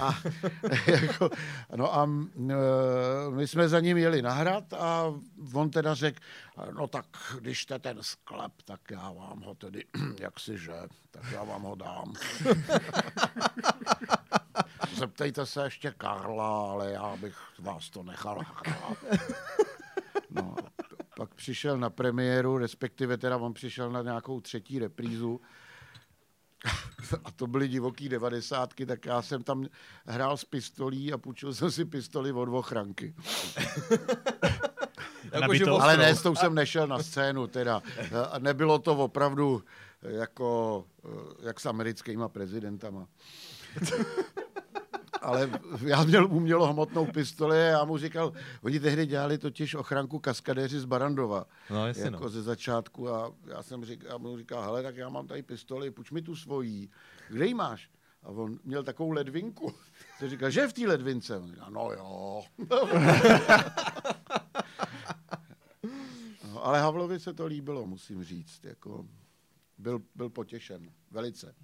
A, 0.00 0.18
jako, 0.86 1.30
no 1.76 1.94
a 1.94 2.06
my 3.30 3.46
jsme 3.46 3.68
za 3.68 3.80
ním 3.80 3.96
jeli 3.96 4.22
na 4.22 4.32
hrad 4.32 4.72
a 4.72 5.14
on 5.52 5.70
teda 5.70 5.94
řekl, 5.94 6.18
no 6.72 6.86
tak 6.86 7.06
když 7.40 7.62
jste 7.62 7.78
ten 7.78 7.98
sklep, 8.00 8.52
tak 8.64 8.80
já 8.90 9.12
vám 9.12 9.40
ho 9.40 9.54
tedy, 9.54 9.84
jak 10.20 10.40
si 10.40 10.58
že, 10.58 10.72
tak 11.10 11.32
já 11.32 11.44
vám 11.44 11.62
ho 11.62 11.74
dám. 11.74 12.12
Zeptejte 14.96 15.46
se 15.46 15.64
ještě 15.64 15.94
Karla, 15.98 16.70
ale 16.70 16.90
já 16.90 17.16
bych 17.16 17.36
vás 17.58 17.90
to 17.90 18.02
nechal 18.02 18.38
hrát. 18.38 18.98
No, 20.30 20.56
pak 21.16 21.34
přišel 21.34 21.78
na 21.78 21.90
premiéru, 21.90 22.58
respektive 22.58 23.16
teda 23.16 23.36
on 23.36 23.54
přišel 23.54 23.90
na 23.90 24.02
nějakou 24.02 24.40
třetí 24.40 24.78
reprízu 24.78 25.40
a 27.24 27.30
to 27.30 27.46
byly 27.46 27.68
divoký 27.68 28.08
devadesátky, 28.08 28.86
tak 28.86 29.06
já 29.06 29.22
jsem 29.22 29.42
tam 29.42 29.66
hrál 30.06 30.36
s 30.36 30.44
pistolí 30.44 31.12
a 31.12 31.18
půjčil 31.18 31.54
jsem 31.54 31.70
si 31.70 31.84
pistoli 31.84 32.32
od 32.32 32.48
ochranky. 32.48 33.14
Nabito. 35.40 35.82
Ale 35.82 35.96
ne, 35.96 36.16
s 36.16 36.22
tou 36.22 36.34
jsem 36.34 36.54
nešel 36.54 36.86
na 36.86 37.02
scénu, 37.02 37.46
teda. 37.46 37.82
A 38.30 38.38
nebylo 38.38 38.78
to 38.78 38.96
opravdu 38.96 39.62
jako, 40.02 40.84
jak 41.42 41.60
s 41.60 41.66
americkýma 41.66 42.28
prezidentama 42.28 43.06
ale 45.24 45.50
já 45.86 46.04
měl 46.04 46.26
umělo 46.26 46.72
hmotnou 46.72 47.06
pistoli 47.06 47.56
a 47.56 47.64
já 47.64 47.84
mu 47.84 47.98
říkal, 47.98 48.32
oni 48.62 48.80
tehdy 48.80 49.06
dělali 49.06 49.38
totiž 49.38 49.74
ochranku 49.74 50.18
kaskadéři 50.18 50.80
z 50.80 50.84
Barandova. 50.84 51.44
No, 51.70 51.86
jasně, 51.86 52.04
jako 52.04 52.24
no. 52.24 52.28
ze 52.28 52.42
začátku 52.42 53.08
a 53.08 53.32
já 53.46 53.62
jsem 53.62 53.84
říkal, 53.84 54.10
já 54.10 54.18
mu 54.18 54.38
říkal, 54.38 54.62
hele, 54.62 54.82
tak 54.82 54.96
já 54.96 55.08
mám 55.08 55.26
tady 55.26 55.42
pistoli, 55.42 55.90
půjč 55.90 56.10
mi 56.10 56.22
tu 56.22 56.36
svojí. 56.36 56.90
Kde 57.28 57.46
ji 57.46 57.54
máš? 57.54 57.90
A 58.22 58.28
on 58.28 58.58
měl 58.64 58.84
takovou 58.84 59.10
ledvinku. 59.10 59.74
Jsem 60.18 60.30
říkal, 60.30 60.50
že 60.50 60.68
v 60.68 60.72
té 60.72 60.86
ledvince? 60.86 61.38
On 61.38 61.50
říkal, 61.50 61.70
no 61.70 61.92
jo. 61.92 62.42
no, 66.44 66.64
ale 66.66 66.80
Havlovi 66.80 67.20
se 67.20 67.32
to 67.32 67.46
líbilo, 67.46 67.86
musím 67.86 68.24
říct. 68.24 68.64
Jako, 68.64 69.06
byl, 69.78 70.02
byl 70.14 70.30
potěšen, 70.30 70.92
velice. 71.10 71.54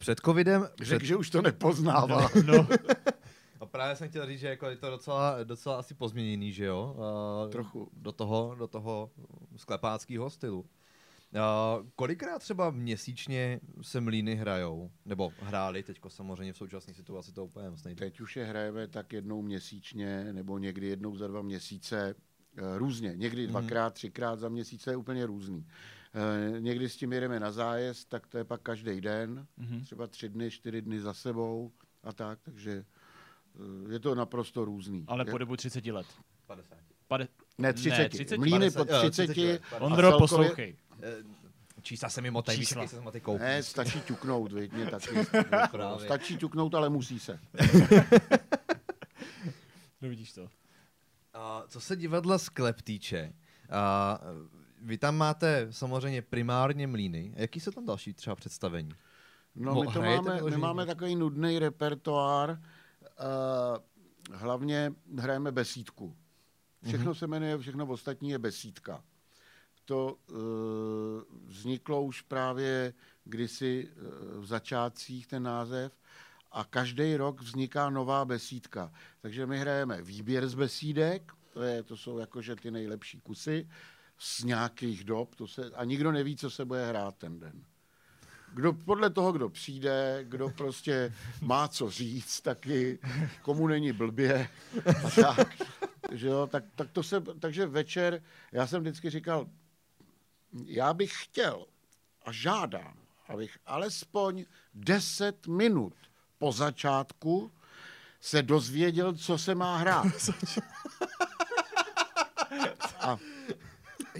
Před 0.00 0.20
covidem... 0.20 0.62
Řekl, 0.62 0.98
Před... 0.98 1.06
že 1.06 1.16
už 1.16 1.30
to 1.30 1.42
nepoznává. 1.42 2.28
No, 2.46 2.68
A 3.60 3.66
právě 3.66 3.96
jsem 3.96 4.08
chtěl 4.08 4.26
říct, 4.26 4.40
že 4.40 4.48
jako 4.48 4.66
je 4.66 4.76
to 4.76 4.90
docela, 4.90 5.44
docela 5.44 5.78
asi 5.78 5.94
pozměněný, 5.94 6.52
že 6.52 6.64
jo? 6.64 6.96
Uh, 7.44 7.50
Trochu. 7.50 7.90
Do 7.92 8.12
toho, 8.12 8.54
do 8.58 8.66
toho 8.66 9.10
sklepáckého 9.56 10.30
stylu. 10.30 10.60
Uh, 10.60 11.86
kolikrát 11.96 12.38
třeba 12.38 12.70
měsíčně 12.70 13.60
se 13.82 14.00
mlíny 14.00 14.34
hrajou? 14.34 14.90
Nebo 15.04 15.32
hráli, 15.40 15.82
teďko 15.82 16.10
samozřejmě 16.10 16.52
v 16.52 16.56
současné 16.56 16.94
situaci 16.94 17.32
to 17.32 17.44
úplně 17.44 17.70
moc 17.70 17.84
nejde. 17.84 17.98
Teď 18.06 18.20
už 18.20 18.36
je 18.36 18.44
hrajeme 18.44 18.88
tak 18.88 19.12
jednou 19.12 19.42
měsíčně, 19.42 20.32
nebo 20.32 20.58
někdy 20.58 20.86
jednou 20.86 21.16
za 21.16 21.26
dva 21.28 21.42
měsíce, 21.42 22.14
eh, 22.56 22.78
různě. 22.78 23.12
Někdy 23.16 23.46
dvakrát, 23.46 23.94
třikrát 23.94 24.38
za 24.38 24.48
měsíce 24.48 24.90
je 24.90 24.96
úplně 24.96 25.26
různý. 25.26 25.66
Eh, 26.14 26.60
Někdy 26.60 26.88
s 26.88 26.96
tím 26.96 27.12
jedeme 27.12 27.40
na 27.40 27.52
zájezd, 27.52 28.08
tak 28.08 28.26
to 28.26 28.38
je 28.38 28.44
pak 28.44 28.60
každý 28.62 29.00
den, 29.00 29.46
Mhm. 29.56 29.84
třeba 29.84 30.06
tři 30.06 30.28
dny, 30.28 30.50
čtyři 30.50 30.82
dny 30.82 31.00
za 31.00 31.14
sebou 31.14 31.72
a 32.04 32.12
tak, 32.12 32.38
takže 32.42 32.84
eh, 33.88 33.92
je 33.92 33.98
to 34.00 34.14
naprosto 34.14 34.64
různý. 34.64 35.04
ale 35.08 35.24
po 35.24 35.38
dobu 35.38 35.56
30 35.56 35.92
let. 35.92 36.06
50. 36.46 36.78
Pade... 37.08 37.28
Ne, 37.58 37.72
30. 37.72 37.98
Ne, 37.98 38.08
30, 38.08 38.38
Mlíny 38.38 38.58
50, 38.70 38.84
po 38.88 38.92
jo, 38.94 39.00
30. 39.00 39.26
30 39.26 39.46
let, 39.52 39.62
pardon. 39.70 39.88
a 39.92 39.96
Ondro, 39.96 40.08
celkově- 40.10 40.18
poslouchej. 40.18 40.76
Eh, 41.02 41.14
Čísla 41.82 42.08
se 42.08 42.20
mi 42.20 42.30
motají, 42.30 42.58
Čísla. 42.58 42.86
se 42.86 43.00
matikou. 43.00 43.38
Ne, 43.38 43.62
stačí 43.62 44.00
ťuknout, 44.00 44.52
viď, 44.52 44.72
mě 44.72 44.86
taky. 44.86 45.14
Právě. 45.70 46.04
Stačí 46.06 46.36
ťuknout, 46.36 46.74
ale 46.74 46.88
musí 46.88 47.18
se. 47.20 47.40
No 50.02 50.08
vidíš 50.08 50.32
to. 50.32 50.48
A 51.34 51.64
co 51.68 51.80
se 51.80 51.96
divadla 51.96 52.38
sklep 52.38 52.82
týče, 52.82 53.32
a 53.70 54.18
vy 54.80 54.98
tam 54.98 55.16
máte 55.16 55.66
samozřejmě 55.70 56.22
primárně 56.22 56.86
mlíny. 56.86 57.32
Jaký 57.36 57.60
jsou 57.60 57.70
tam 57.70 57.86
další 57.86 58.12
třeba 58.14 58.36
představení? 58.36 58.92
No, 59.54 59.74
Mo- 59.74 59.86
my 59.86 59.92
to 59.92 60.02
máme, 60.02 60.42
my 60.42 60.56
máme 60.56 60.86
takový 60.86 61.16
nudný 61.16 61.58
repertoár. 61.58 62.50
Uh, 62.50 64.36
hlavně 64.36 64.92
hrajeme 65.18 65.52
besídku. 65.52 66.16
Všechno 66.86 67.14
se 67.14 67.26
jmenuje, 67.26 67.58
všechno 67.58 67.86
ostatní 67.86 68.30
je 68.30 68.38
besídka. 68.38 69.04
To 69.84 70.16
uh, 70.30 70.36
vzniklo 71.46 72.02
už 72.02 72.22
právě 72.22 72.94
kdysi 73.24 73.88
uh, 73.88 74.42
v 74.42 74.46
začátcích 74.46 75.26
ten 75.26 75.42
název 75.42 75.92
a 76.52 76.64
každý 76.64 77.16
rok 77.16 77.40
vzniká 77.40 77.90
nová 77.90 78.24
besídka. 78.24 78.92
Takže 79.20 79.46
my 79.46 79.58
hrajeme 79.58 80.02
výběr 80.02 80.48
z 80.48 80.54
besídek, 80.54 81.32
to, 81.52 81.62
je, 81.62 81.82
to 81.82 81.96
jsou 81.96 82.18
jakože 82.18 82.56
ty 82.56 82.70
nejlepší 82.70 83.20
kusy 83.20 83.68
z 84.22 84.44
nějakých 84.44 85.04
dob 85.04 85.34
to 85.34 85.46
se, 85.46 85.70
a 85.74 85.84
nikdo 85.84 86.12
neví, 86.12 86.36
co 86.36 86.50
se 86.50 86.64
bude 86.64 86.86
hrát 86.86 87.16
ten 87.16 87.40
den 87.40 87.64
kdo, 88.54 88.72
podle 88.72 89.10
toho, 89.10 89.32
kdo 89.32 89.48
přijde, 89.48 90.20
kdo 90.22 90.48
prostě 90.48 91.14
má 91.40 91.68
co 91.68 91.90
říct 91.90 92.40
taky, 92.40 92.98
komu 93.42 93.66
není 93.66 93.92
blbě 93.92 94.48
a 95.04 95.10
tak. 95.10 95.62
Že 96.12 96.26
jo, 96.26 96.46
tak, 96.46 96.64
tak 96.74 96.90
to 96.90 97.02
se, 97.02 97.20
takže 97.20 97.66
večer, 97.66 98.22
já 98.52 98.66
jsem 98.66 98.80
vždycky 98.80 99.10
říkal, 99.10 99.46
já 100.64 100.94
bych 100.94 101.24
chtěl 101.24 101.66
a 102.22 102.32
žádám, 102.32 102.94
abych 103.28 103.58
alespoň 103.66 104.44
10 104.74 105.46
minut 105.46 105.94
po 106.38 106.52
začátku 106.52 107.52
se 108.20 108.42
dozvěděl, 108.42 109.14
co 109.14 109.38
se 109.38 109.54
má 109.54 109.76
hrát. 109.76 110.06
A 113.00 113.18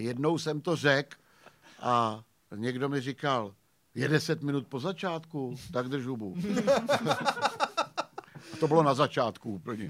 jednou 0.02 0.38
jsem 0.38 0.60
to 0.60 0.76
řekl 0.76 1.16
a 1.80 2.22
někdo 2.56 2.88
mi 2.88 3.00
říkal, 3.00 3.54
je 3.94 4.08
10 4.08 4.42
minut 4.42 4.66
po 4.66 4.80
začátku, 4.80 5.54
tak 5.72 5.88
drž 5.88 6.06
hubu. 6.06 6.36
A 8.52 8.56
to 8.60 8.68
bylo 8.68 8.82
na 8.82 8.94
začátku 8.94 9.50
úplně. 9.50 9.88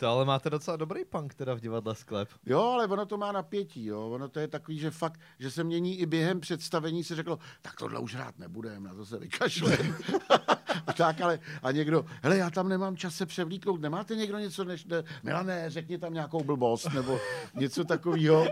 To 0.00 0.08
ale 0.08 0.24
máte 0.24 0.50
docela 0.50 0.76
dobrý 0.76 1.04
punk 1.04 1.34
teda 1.34 1.54
v 1.54 1.60
divadle 1.60 1.94
sklep. 1.94 2.28
Jo, 2.46 2.62
ale 2.62 2.86
ono 2.86 3.06
to 3.06 3.16
má 3.16 3.32
napětí, 3.32 3.84
jo. 3.84 4.10
Ono 4.10 4.28
to 4.28 4.40
je 4.40 4.48
takový, 4.48 4.78
že 4.78 4.90
fakt, 4.90 5.20
že 5.38 5.50
se 5.50 5.64
mění 5.64 5.98
i 5.98 6.06
během 6.06 6.40
představení 6.40 7.04
se 7.04 7.16
řeklo, 7.16 7.38
tak 7.62 7.76
tohle 7.76 8.00
už 8.00 8.14
hrát 8.14 8.38
nebudeme, 8.38 8.88
na 8.88 8.94
to 8.94 9.06
se 9.06 9.18
vykašlem. 9.18 9.96
a 10.86 10.92
tak, 10.92 11.20
ale 11.20 11.38
a 11.62 11.70
někdo, 11.70 12.04
hele, 12.22 12.36
já 12.36 12.50
tam 12.50 12.68
nemám 12.68 12.96
čas 12.96 13.14
se 13.14 13.26
převlíknout, 13.26 13.80
nemáte 13.80 14.16
někdo 14.16 14.38
něco, 14.38 14.64
než, 14.64 14.84
ne, 14.84 15.02
Milané, 15.22 15.70
řekni 15.70 15.98
tam 15.98 16.14
nějakou 16.14 16.44
blbost, 16.44 16.92
nebo 16.94 17.20
něco 17.54 17.84
takového. 17.84 18.46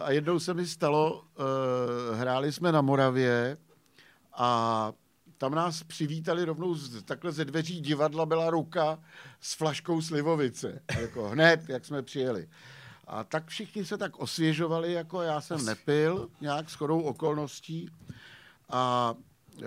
A 0.00 0.10
jednou 0.10 0.38
se 0.38 0.54
mi 0.54 0.66
stalo, 0.66 1.20
uh, 1.20 2.16
hráli 2.18 2.52
jsme 2.52 2.72
na 2.72 2.80
Moravě 2.80 3.56
a 4.32 4.92
tam 5.38 5.54
nás 5.54 5.82
přivítali 5.82 6.44
rovnou 6.44 6.74
z, 6.74 7.02
takhle 7.02 7.32
ze 7.32 7.44
dveří 7.44 7.80
divadla 7.80 8.26
byla 8.26 8.50
ruka 8.50 8.98
s 9.40 9.54
flaškou 9.54 10.02
slivovice. 10.02 10.82
Jako 11.00 11.28
hned, 11.28 11.68
jak 11.68 11.84
jsme 11.84 12.02
přijeli. 12.02 12.48
A 13.06 13.24
tak 13.24 13.46
všichni 13.46 13.84
se 13.84 13.98
tak 13.98 14.16
osvěžovali, 14.18 14.92
jako 14.92 15.22
já 15.22 15.40
jsem 15.40 15.64
nepil, 15.64 16.28
nějak 16.40 16.70
s 16.70 16.74
chodou 16.74 17.00
okolností. 17.00 17.90
A 18.68 19.14
uh, 19.56 19.64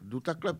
jdu 0.00 0.20
takhle 0.20 0.52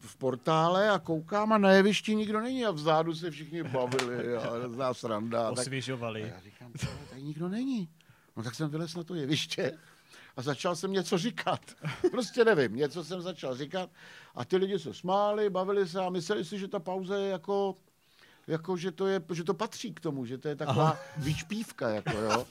v 0.00 0.16
portále 0.16 0.90
a 0.90 0.98
koukám 0.98 1.52
a 1.52 1.58
na 1.58 1.70
jevišti 1.70 2.14
nikdo 2.14 2.40
není 2.40 2.64
a 2.66 2.70
vzadu 2.70 3.14
se 3.14 3.30
všichni 3.30 3.62
bavili 3.62 4.36
a 4.36 4.50
hrozná 4.54 4.94
sranda. 4.94 5.40
A 5.40 5.50
tak, 5.50 5.58
a 5.58 5.60
Osvěžovali. 5.60 6.20
já 6.20 6.40
říkám, 6.40 6.72
"Tohle 6.72 7.06
tady 7.10 7.22
nikdo 7.22 7.48
není. 7.48 7.88
No 8.36 8.42
tak 8.42 8.54
jsem 8.54 8.68
vylez 8.70 8.94
na 8.96 9.02
to 9.02 9.14
jeviště 9.14 9.78
a 10.36 10.42
začal 10.42 10.76
jsem 10.76 10.92
něco 10.92 11.18
říkat. 11.18 11.60
Prostě 12.10 12.44
nevím, 12.44 12.76
něco 12.76 13.04
jsem 13.04 13.22
začal 13.22 13.56
říkat 13.56 13.90
a 14.34 14.44
ty 14.44 14.56
lidi 14.56 14.78
se 14.78 14.94
smáli, 14.94 15.50
bavili 15.50 15.88
se 15.88 16.00
a 16.00 16.10
mysleli 16.10 16.44
si, 16.44 16.58
že 16.58 16.68
ta 16.68 16.78
pauza 16.78 17.16
je 17.16 17.28
jako, 17.28 17.74
jako 18.46 18.76
že, 18.76 18.92
to 18.92 19.06
je, 19.06 19.20
že 19.32 19.44
to 19.44 19.54
patří 19.54 19.94
k 19.94 20.00
tomu, 20.00 20.24
že 20.24 20.38
to 20.38 20.48
je 20.48 20.56
taková 20.56 20.82
Aha. 20.90 20.98
výčpívka, 21.16 21.88
jako 21.88 22.18
jo. 22.18 22.46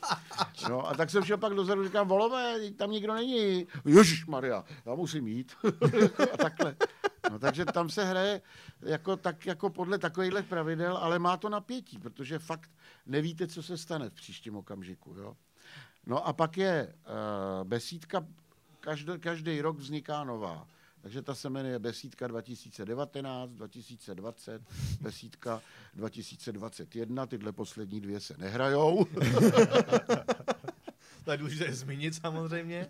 No 0.70 0.88
a 0.88 0.94
tak 0.94 1.10
jsem 1.10 1.24
šel 1.24 1.38
pak 1.38 1.54
dozadu, 1.54 1.84
říkám, 1.84 2.08
volové, 2.08 2.72
tam 2.72 2.92
nikdo 2.92 3.14
není. 3.14 3.68
Ježíš 3.86 4.26
Maria, 4.26 4.64
já 4.86 4.96
musím 4.96 5.28
jít. 5.28 5.56
a 6.34 6.38
takhle. 6.38 6.76
No, 7.32 7.40
takže 7.40 7.66
tam 7.66 7.90
se 7.90 8.06
hraje 8.06 8.42
jako, 8.82 9.18
tak, 9.18 9.46
jako 9.46 9.70
podle 9.70 9.98
takovýchhle 9.98 10.44
pravidel, 10.44 10.98
ale 10.98 11.20
má 11.20 11.38
to 11.38 11.50
napětí, 11.50 11.98
protože 12.00 12.40
fakt 12.40 12.70
nevíte, 13.06 13.48
co 13.48 13.64
se 13.64 13.78
stane 13.78 14.10
v 14.10 14.14
příštím 14.14 14.56
okamžiku. 14.56 15.16
Jo? 15.18 15.38
No 16.06 16.28
a 16.28 16.34
pak 16.34 16.58
je 16.58 16.94
uh, 17.08 17.68
besídka, 17.68 18.28
každý, 18.80 19.20
každý 19.20 19.62
rok 19.62 19.78
vzniká 19.78 20.24
nová. 20.24 20.68
Takže 21.06 21.22
ta 21.22 21.36
se 21.36 21.50
jmenuje 21.50 21.80
Besídka 21.80 22.28
2019, 22.28 23.52
2020, 23.52 24.62
Besídka 25.02 25.62
2021. 25.94 27.26
Tyhle 27.26 27.52
poslední 27.52 28.02
dvě 28.02 28.20
se 28.20 28.38
nehrajou. 28.38 29.06
To 31.24 31.32
je 31.32 31.38
důležité 31.38 31.74
zmínit 31.74 32.16
samozřejmě. 32.16 32.88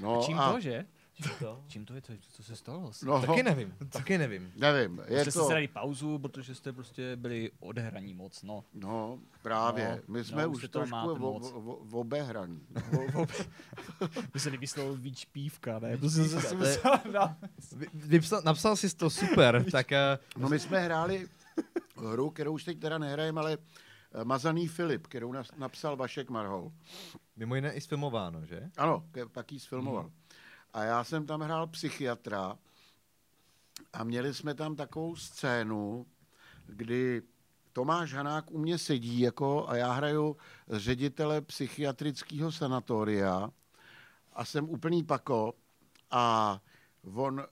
No, 0.00 0.22
Čím 0.26 0.38
a, 0.38 0.52
to, 0.52 0.60
že? 0.60 0.86
Čím 1.22 1.30
to? 1.38 1.62
Čím 1.68 1.84
to 1.84 1.94
je? 1.94 2.00
To, 2.00 2.12
co 2.30 2.42
se 2.42 2.56
stalo 2.56 2.80
vlastně? 2.80 3.08
No, 3.08 3.26
Taky 3.26 3.42
nevím, 3.42 3.74
taky 3.88 4.18
nevím. 4.18 4.52
nevím, 4.56 5.02
je 5.06 5.22
jste 5.22 5.32
to... 5.32 5.44
si 5.44 5.50
dali 5.52 5.68
pauzu, 5.68 6.18
protože 6.18 6.54
jste 6.54 6.72
prostě 6.72 7.16
byli 7.16 7.50
odehraní 7.60 8.14
moc, 8.14 8.42
no. 8.42 8.64
No, 8.74 9.18
právě. 9.42 10.02
No, 10.08 10.14
My 10.14 10.24
jsme 10.24 10.42
no, 10.42 10.50
už 10.50 10.68
trošku 10.70 10.90
máte 10.90 11.10
o- 11.12 11.16
moc. 11.16 11.52
o- 11.52 11.58
o- 11.60 12.00
obehraní. 12.00 12.60
Vy 14.34 14.40
se 14.40 14.50
nevyslovil 14.50 14.96
víc 14.96 15.24
pívka, 15.24 15.78
ne? 15.78 15.96
To 15.98 16.10
jsem 16.10 16.30
to 16.30 16.36
je- 16.36 16.54
musel 16.56 17.34
Vypsal, 17.94 18.42
napsal 18.44 18.76
jsi 18.76 18.96
to 18.96 19.10
super, 19.10 19.64
tak 19.70 19.86
uh, 20.36 20.42
No 20.42 20.48
my 20.48 20.58
jsme 20.58 20.80
hráli 20.80 21.28
hru, 21.96 22.30
kterou 22.30 22.52
už 22.52 22.64
teď 22.64 22.78
teda 22.78 22.98
nehrajeme, 22.98 23.40
ale 23.40 23.58
eh, 24.14 24.24
Mazaný 24.24 24.68
Filip, 24.68 25.06
kterou 25.06 25.34
napsal 25.56 25.96
Vašek 25.96 26.30
Marhol. 26.30 26.72
mimo 27.36 27.54
jiné 27.54 27.72
i 27.72 27.80
sfilmováno, 27.80 28.44
že? 28.46 28.70
Ano, 28.76 29.04
pak 29.32 29.52
ji 29.52 29.60
sfilmoval. 29.60 30.10
A 30.78 30.84
já 30.84 31.04
jsem 31.04 31.26
tam 31.26 31.40
hrál 31.40 31.66
psychiatra 31.66 32.58
a 33.92 34.04
měli 34.04 34.34
jsme 34.34 34.54
tam 34.54 34.76
takovou 34.76 35.16
scénu, 35.16 36.06
kdy 36.66 37.22
Tomáš 37.72 38.14
Hanák 38.14 38.50
u 38.50 38.58
mě 38.58 38.78
sedí 38.78 39.20
jako 39.20 39.68
a 39.68 39.76
já 39.76 39.92
hraju 39.92 40.36
ředitele 40.68 41.40
psychiatrického 41.40 42.52
sanatoria 42.52 43.50
a 44.32 44.44
jsem 44.44 44.70
úplný 44.70 45.04
pako 45.04 45.54
a 46.10 46.58
on 47.14 47.40
e, 47.40 47.44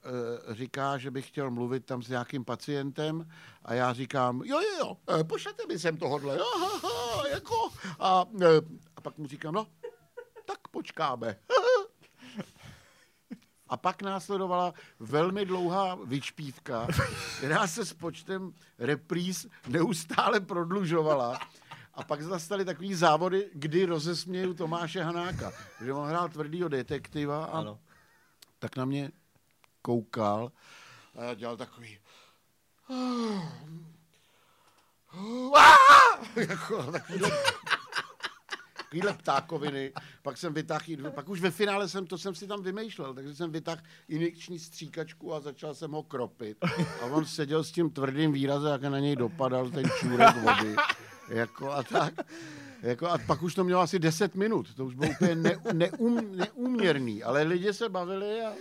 říká, 0.55 0.97
že 0.97 1.11
bych 1.11 1.27
chtěl 1.27 1.51
mluvit 1.51 1.85
tam 1.85 2.03
s 2.03 2.09
nějakým 2.09 2.45
pacientem 2.45 3.29
a 3.65 3.73
já 3.73 3.93
říkám, 3.93 4.41
jo, 4.45 4.59
jo, 4.59 4.77
jo, 4.79 4.97
e, 5.19 5.23
pošlete 5.23 5.63
mi 5.67 5.79
sem 5.79 5.97
tohodle, 5.97 6.37
jo, 6.37 6.45
ha, 6.59 6.77
ha, 6.77 7.27
jako, 7.27 7.69
a, 7.99 8.25
e, 8.41 8.47
a 8.95 9.01
pak 9.01 9.17
mu 9.17 9.27
říkám, 9.27 9.53
no, 9.53 9.67
tak 10.45 10.67
počkáme. 10.67 11.35
A 13.69 13.77
pak 13.77 14.01
následovala 14.01 14.73
velmi 14.99 15.45
dlouhá 15.45 15.95
vyčpívka, 15.95 16.87
která 17.37 17.67
se 17.67 17.85
s 17.85 17.93
počtem 17.93 18.53
repríz 18.79 19.47
neustále 19.67 20.39
prodlužovala. 20.39 21.39
A 21.93 22.03
pak 22.03 22.21
nastaly 22.21 22.65
takový 22.65 22.93
závody, 22.93 23.49
kdy 23.53 23.85
rozesměju 23.85 24.53
Tomáše 24.53 25.03
Hanáka. 25.03 25.51
Že 25.85 25.93
on 25.93 26.09
hrál 26.09 26.29
tvrdýho 26.29 26.69
detektiva 26.69 27.45
a 27.45 27.57
Ano. 27.59 27.79
tak 28.59 28.75
na 28.75 28.85
mě 28.85 29.11
koukal 29.81 30.51
a 31.15 31.23
já 31.23 31.33
dělal 31.33 31.57
takový... 31.57 31.99
jako 36.35 36.91
takovýhle, 36.91 37.31
takovýhle 38.87 39.13
ptákoviny. 39.13 39.93
Pak 40.21 40.37
jsem 40.37 40.53
vytáhl, 40.53 41.11
pak 41.11 41.29
už 41.29 41.41
ve 41.41 41.51
finále 41.51 41.89
jsem, 41.89 42.07
to 42.07 42.17
jsem 42.17 42.35
si 42.35 42.47
tam 42.47 42.63
vymýšlel, 42.63 43.13
takže 43.13 43.35
jsem 43.35 43.51
vytáhl 43.51 43.81
injekční 44.09 44.59
stříkačku 44.59 45.33
a 45.33 45.39
začal 45.39 45.75
jsem 45.75 45.91
ho 45.91 46.03
kropit. 46.03 46.57
A 47.01 47.05
on 47.05 47.25
seděl 47.25 47.63
s 47.63 47.71
tím 47.71 47.89
tvrdým 47.89 48.31
výrazem, 48.31 48.71
jak 48.71 48.81
na 48.81 48.99
něj 48.99 49.15
dopadal 49.15 49.69
ten 49.69 49.85
čůrek 49.99 50.35
vody. 50.35 50.75
Jako 51.29 51.71
a 51.71 51.83
tak. 51.83 52.13
Jako 52.81 53.07
a 53.07 53.17
pak 53.17 53.41
už 53.41 53.55
to 53.55 53.63
mělo 53.63 53.81
asi 53.81 53.99
10 53.99 54.35
minut. 54.35 54.73
To 54.75 54.85
už 54.85 54.95
bylo 54.95 55.11
úplně 55.11 55.35
ne, 55.35 55.55
neum, 55.73 56.37
neúměrný, 56.37 57.23
ale 57.23 57.43
lidi 57.43 57.73
se 57.73 57.89
bavili 57.89 58.41
a... 58.41 58.53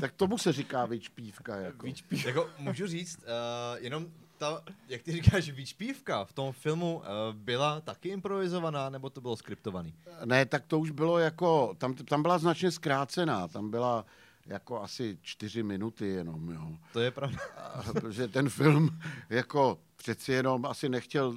Tak 0.00 0.12
tomu 0.12 0.38
se 0.38 0.52
říká 0.52 0.86
vyčpívka. 0.86 1.56
Jako. 1.56 1.86
Jako 2.26 2.48
můžu 2.58 2.86
říct, 2.86 3.18
uh, 3.18 3.84
jenom 3.84 4.06
ta, 4.38 4.62
jak 4.88 5.02
ty 5.02 5.12
říkáš, 5.12 5.50
výčpívka 5.50 6.24
v 6.24 6.32
tom 6.32 6.52
filmu 6.52 6.96
uh, 6.96 7.04
byla 7.32 7.80
taky 7.80 8.08
improvizovaná, 8.08 8.90
nebo 8.90 9.10
to 9.10 9.20
bylo 9.20 9.36
skriptovaný? 9.36 9.94
Ne, 10.24 10.46
tak 10.46 10.66
to 10.66 10.78
už 10.78 10.90
bylo 10.90 11.18
jako, 11.18 11.74
tam, 11.78 11.94
tam 11.94 12.22
byla 12.22 12.38
značně 12.38 12.70
zkrácená, 12.70 13.48
tam 13.48 13.70
byla 13.70 14.04
jako 14.46 14.82
asi 14.82 15.18
čtyři 15.22 15.62
minuty 15.62 16.06
jenom, 16.08 16.50
jo. 16.50 16.78
To 16.92 17.00
je 17.00 17.10
pravda. 17.10 17.38
A, 17.56 17.82
protože 17.92 18.28
ten 18.28 18.48
film 18.48 19.00
jako 19.30 19.78
přeci 19.96 20.32
jenom 20.32 20.66
asi 20.66 20.88
nechtěl 20.88 21.28
uh, 21.28 21.36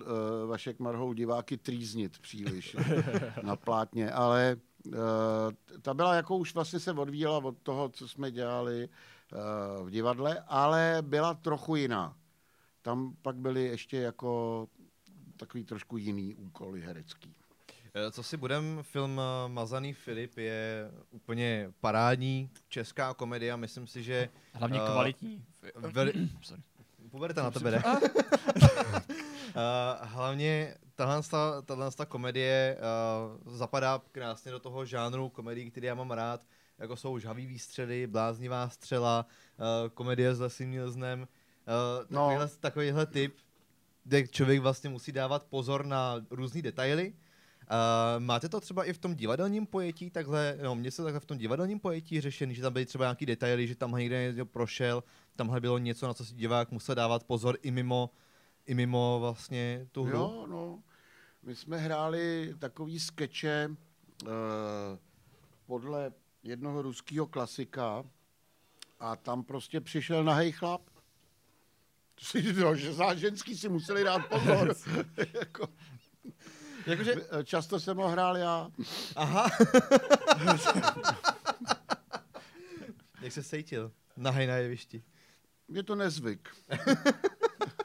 Vašek 0.50 0.80
Marhou 0.80 1.14
diváky 1.14 1.58
trýznit 1.58 2.20
příliš 2.20 2.78
na 3.44 3.56
plátně, 3.56 4.12
ale 4.12 4.58
uh, 4.86 4.94
ta 5.82 5.94
byla 5.94 6.16
jako 6.16 6.38
už 6.38 6.54
vlastně 6.54 6.80
se 6.80 6.92
odvíjela 6.92 7.38
od 7.38 7.58
toho, 7.64 7.90
co 7.90 8.08
jsme 8.08 8.32
dělali 8.32 8.90
uh, 8.90 9.88
v 9.88 9.90
divadle, 9.90 10.44
ale 10.48 10.98
byla 11.02 11.34
trochu 11.34 11.76
jiná. 11.76 12.16
Tam 12.82 13.16
pak 13.22 13.36
byly 13.36 13.64
ještě 13.64 13.98
jako 13.98 14.68
takový 15.38 15.64
trošku 15.64 15.98
jiný 15.98 16.36
úkoly 16.36 16.82
herecký. 16.82 17.34
Eh, 17.94 18.12
Co 18.12 18.24
si 18.24 18.38
budem, 18.38 18.80
film 18.82 19.22
eh, 19.22 19.50
Mazaný 19.50 19.94
Filip 19.94 20.38
je 20.38 20.92
úplně 21.12 21.72
parádní 21.82 22.50
česká 22.70 23.14
komedie 23.14 23.52
a 23.52 23.56
myslím 23.56 23.88
si, 23.88 24.04
že 24.04 24.30
Hlavně 24.54 24.80
Eh, 24.82 24.86
kvalitní. 24.92 25.46
veli, 25.76 26.14
Sorry. 26.42 26.62
Puberte 27.12 27.42
na 27.42 27.52
tebe, 27.52 27.72
ne? 27.72 27.84
uh, 27.86 28.02
hlavně 30.02 30.76
tahle, 30.96 31.22
ta, 31.24 31.62
tahle 31.62 31.92
ta 31.92 32.06
komedie 32.06 32.78
uh, 33.48 33.54
zapadá 33.54 34.02
krásně 34.12 34.52
do 34.52 34.60
toho 34.60 34.86
žánru 34.86 35.30
komedii, 35.30 35.72
který 35.72 35.88
já 35.88 35.96
mám 35.96 36.12
rád, 36.12 36.42
jako 36.80 36.96
jsou 36.96 37.20
žhavý 37.20 37.46
výstřely, 37.48 38.08
bláznivá 38.08 38.70
střela, 38.70 39.26
uh, 39.58 39.90
komedie 39.90 40.36
s 40.36 40.40
Leslie 40.40 40.68
Nielsenem, 40.70 41.28
uh, 41.70 42.06
No. 42.10 42.20
takovýhle, 42.20 42.48
takovýhle 42.60 43.06
typ, 43.06 43.36
kde 44.04 44.28
člověk 44.28 44.62
vlastně 44.62 44.90
musí 44.90 45.12
dávat 45.12 45.44
pozor 45.44 45.86
na 45.86 46.16
různé 46.30 46.62
detaily. 46.62 47.14
Uh, 47.14 48.24
máte 48.24 48.50
to 48.50 48.60
třeba 48.60 48.84
i 48.84 48.94
v 48.94 48.98
tom 48.98 49.16
divadelním 49.16 49.66
pojetí, 49.66 50.10
takhle, 50.10 50.58
no, 50.64 50.76
mě 50.76 50.92
se 50.92 51.04
takhle 51.04 51.20
v 51.20 51.26
tom 51.26 51.38
divadelním 51.38 51.80
pojetí 51.80 52.22
řešený, 52.22 52.56
že 52.56 52.62
tam 52.62 52.74
byly 52.74 52.86
třeba 52.86 53.06
nějaký 53.06 53.26
detaily, 53.26 53.68
že 53.68 53.76
tam 53.76 53.92
někde 53.92 54.46
prošel, 54.46 55.04
tamhle 55.36 55.62
bylo 55.62 55.78
něco, 55.78 56.08
na 56.08 56.14
co 56.14 56.26
si 56.26 56.36
divák 56.36 56.72
musel 56.72 56.96
dávat 56.96 57.24
pozor 57.24 57.58
i 57.62 57.72
mimo, 57.72 58.10
i 58.66 58.74
mimo 58.74 59.18
vlastně 59.22 59.88
tu 59.92 60.04
hru. 60.04 60.18
Jo, 60.18 60.46
no. 60.50 60.84
My 61.44 61.56
jsme 61.56 61.78
hráli 61.78 62.54
takový 62.60 63.00
skeče 63.00 63.70
uh, 64.24 64.30
podle 65.66 66.12
jednoho 66.44 66.82
ruského 66.82 67.28
klasika 67.28 68.04
a 69.00 69.16
tam 69.16 69.44
prostě 69.44 69.82
přišel 69.82 70.24
nahej 70.24 70.52
chlap. 70.52 70.82
No, 72.56 72.76
že 72.76 72.94
za 72.94 73.16
ženský 73.16 73.58
si 73.58 73.70
museli 73.70 74.04
dát 74.04 74.26
pozor. 74.26 74.76
jako, 75.34 75.68
Jakože, 76.86 77.16
často 77.44 77.80
jsem 77.80 77.98
ho 77.98 78.10
hrál 78.10 78.38
já. 78.38 78.72
aha. 79.16 79.50
Jak 83.22 83.34
se 83.34 83.44
sejtil? 83.44 83.92
Nahej 84.18 84.48
na 84.48 84.56
jevišti. 84.56 85.04
Je 85.70 85.84
to 85.84 85.96
nezvyk. 85.96 86.50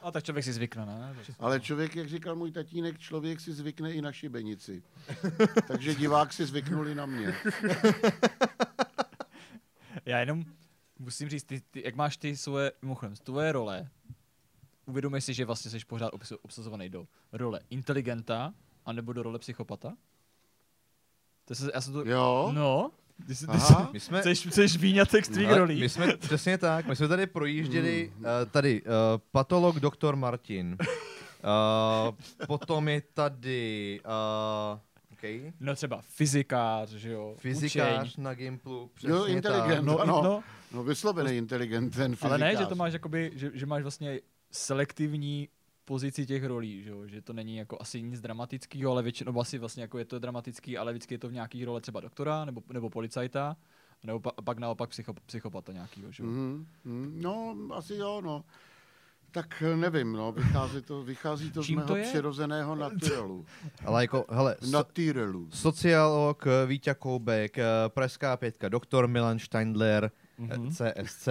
A 0.02 0.10
tak 0.10 0.24
člověk 0.24 0.44
si 0.44 0.52
zvykne, 0.52 0.86
ne? 0.86 1.16
Ale 1.38 1.60
člověk, 1.60 1.96
jak 1.96 2.08
říkal 2.08 2.36
můj 2.36 2.52
tatínek, 2.52 2.98
člověk 2.98 3.40
si 3.40 3.52
zvykne 3.52 3.92
i 3.92 4.02
na 4.02 4.12
šibenici. 4.12 4.82
Takže 5.68 5.94
divák 5.94 6.32
si 6.32 6.46
zvyknul 6.46 6.88
i 6.88 6.94
na 6.94 7.06
mě. 7.06 7.34
Já 10.04 10.20
jenom 10.20 10.44
musím 10.98 11.28
říct, 11.28 11.44
ty, 11.44 11.60
ty, 11.70 11.82
jak 11.84 11.94
máš 11.94 12.16
ty 12.16 12.36
svoje, 12.36 12.72
mimochodem, 12.82 13.16
tvoje 13.16 13.52
role, 13.52 13.88
uvědomuji 14.86 15.20
si, 15.22 15.34
že 15.34 15.44
vlastně 15.44 15.70
jsi 15.70 15.78
pořád 15.86 16.12
obs- 16.12 16.36
obsazovaný 16.42 16.88
do 16.88 17.06
role 17.32 17.60
inteligenta, 17.70 18.54
anebo 18.86 19.12
do 19.12 19.22
role 19.22 19.38
psychopata? 19.38 19.92
To 21.44 21.54
se, 21.54 21.70
já 21.74 21.80
jsem 21.80 21.92
to... 21.92 22.08
Jo? 22.08 22.50
No, 22.54 22.90
ty 23.26 23.34
jsi, 23.34 23.46
ty 23.46 23.52
Aha. 23.52 23.90
My 23.92 24.00
jsme, 24.00 24.22
jsi, 24.22 24.34
jsi, 24.36 24.68
jsi 24.68 24.78
výňatek 24.78 25.24
z 25.24 25.28
tvých 25.28 25.48
Ale 25.48 25.58
rolí. 25.58 25.80
My 25.80 25.88
jsme 25.88 26.16
přesně 26.16 26.58
tak, 26.58 26.86
my 26.86 26.96
jsme 26.96 27.08
tady 27.08 27.26
projížděli 27.26 28.12
uh, 28.18 28.24
tady 28.50 28.82
uh, 28.82 28.88
patolog 29.32 29.80
doktor 29.80 30.16
Martin. 30.16 30.76
Uh, 30.80 32.14
potom 32.46 32.88
je 32.88 33.00
tady 33.00 34.00
uh, 34.04 34.78
okay, 35.12 35.52
No 35.60 35.74
třeba 35.74 36.00
fyzikář, 36.02 36.88
že 36.90 37.10
jo, 37.10 37.34
fyzikář 37.38 38.08
učeň. 38.12 38.24
na 38.24 38.34
Gimplu. 38.34 38.90
Přesně 38.94 39.10
Jo, 39.10 39.24
inteligent. 39.26 39.86
No, 39.86 39.98
ano. 39.98 40.20
no, 40.24 40.42
No 40.72 40.84
vyslovený 40.84 41.36
inteligent 41.36 41.94
ten 41.96 42.10
fyzikář. 42.16 42.30
ale 42.30 42.38
ne, 42.38 42.56
že 42.56 42.66
to 42.66 42.74
máš 42.74 42.92
jakoby, 42.92 43.30
že, 43.34 43.50
že 43.54 43.66
máš 43.66 43.82
vlastně 43.82 44.20
selektivní 44.54 45.48
pozici 45.84 46.26
těch 46.26 46.44
rolí, 46.44 46.82
že, 46.82 46.90
jo? 46.90 47.06
že 47.06 47.22
to 47.22 47.32
není 47.32 47.56
jako 47.56 47.76
asi 47.80 48.02
nic 48.02 48.20
dramatického, 48.20 48.92
ale 48.92 49.02
většinou 49.02 49.40
asi 49.40 49.58
vlastně 49.58 49.82
jako 49.82 49.98
je 49.98 50.04
to 50.04 50.18
dramatický, 50.18 50.78
ale 50.78 50.92
vždycky 50.92 51.14
je 51.14 51.18
to 51.18 51.28
v 51.28 51.32
nějaký 51.32 51.64
role 51.64 51.80
třeba 51.80 52.00
doktora 52.00 52.44
nebo, 52.44 52.62
nebo 52.72 52.90
policajta, 52.90 53.56
nebo 54.04 54.20
pa, 54.20 54.30
pak 54.44 54.58
naopak 54.58 54.90
psycho, 54.90 55.14
psychopata 55.26 55.72
nějakýho, 55.72 56.12
že 56.12 56.22
jo. 56.22 56.28
Mm, 56.28 56.66
mm, 56.84 57.22
no, 57.22 57.56
asi 57.72 57.94
jo, 57.94 58.20
no. 58.24 58.44
Tak 59.30 59.62
nevím, 59.76 60.12
no, 60.12 60.32
vychází 60.32 60.82
to, 60.82 61.02
vychází 61.02 61.50
to 61.50 61.62
z 61.62 61.70
mého 61.70 61.88
to 61.88 61.96
je? 61.96 62.02
přirozeného 62.02 62.74
naturelu. 62.74 63.46
Ale 63.84 64.02
jako, 64.02 64.24
hele, 64.28 64.56
so, 64.60 64.84
sociolog 65.50 66.46
eh, 66.46 66.66
Vítě 66.66 66.94
Koubek, 66.94 67.58
eh, 67.58 67.64
Pražská 67.88 68.36
pětka, 68.36 68.68
doktor 68.68 69.08
Milan 69.08 69.38
Steindler, 69.38 70.10
Mhm. 70.38 70.70
CSC, 70.70 71.28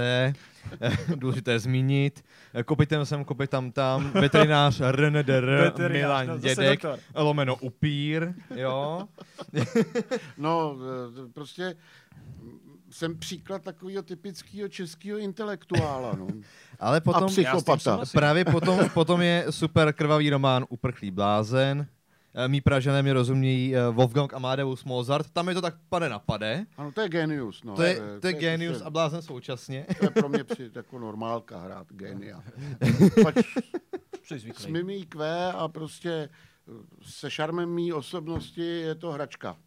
důležité 1.16 1.60
zmínit, 1.60 2.24
kopitem 2.66 3.06
jsem, 3.06 3.26
kopitam 3.26 3.72
tam, 3.72 4.12
veterinář 4.12 4.82
RNDR, 4.92 5.46
Veterinář, 5.46 5.92
Milan 5.92 6.28
no, 6.28 6.38
Dědek, 6.38 6.84
doktor. 6.84 7.00
lomeno 7.16 7.56
upír, 7.56 8.34
jo. 8.56 9.08
No, 10.38 10.78
eh, 11.26 11.30
prostě 11.34 11.76
jsem 12.90 13.18
příklad 13.18 13.62
takového 13.64 14.04
typického 14.04 14.68
českého 14.68 15.18
intelektuála. 15.18 16.16
No. 16.20 16.28
Ale 16.80 17.02
potom, 17.02 17.24
a 17.24 17.28
psychopata. 17.28 18.00
právě 18.12 18.46
potom, 18.46 18.90
potom 18.90 19.22
je 19.22 19.46
super 19.50 19.94
krvavý 19.94 20.30
román 20.30 20.66
Uprchlý 20.70 21.12
blázen, 21.12 21.88
Eh, 22.36 22.48
Mí 22.48 22.62
Pražané 22.62 23.04
mi 23.04 23.12
rozumějí 23.12 23.76
eh, 23.76 23.90
Wolfgang 23.92 24.34
Amadeus 24.34 24.84
Mozart, 24.84 25.30
tam 25.34 25.50
je 25.50 25.56
to 25.56 25.62
tak 25.62 25.76
pade 25.90 26.10
na 26.10 26.20
pade. 26.20 26.66
Ano, 26.78 26.92
to 26.92 27.02
je 27.02 27.10
genius. 27.10 27.64
No. 27.64 27.76
To 27.76 27.84
je, 27.84 28.02
to 28.22 28.28
je 28.28 28.34
genius 28.34 28.72
prostě- 28.72 28.86
a 28.86 28.90
blázen 28.90 29.22
současně. 29.22 29.86
To 30.00 30.06
je 30.06 30.10
pro 30.10 30.30
mě 30.30 30.44
při, 30.44 30.72
jako 30.76 31.00
normálka 31.00 31.60
hrát 31.60 31.88
genia. 31.92 32.44
Pač 33.24 33.36
s 34.24 34.42
zvyklý. 34.42 34.72
mým 34.72 34.90
IQ 34.90 35.26
a 35.52 35.68
prostě 35.68 36.12
eh, 36.12 36.30
se 37.02 37.32
šarmem 37.32 37.70
mý 37.70 37.94
osobnosti 37.94 38.62
je 38.66 38.96
to 38.96 39.12
hračka. 39.12 39.58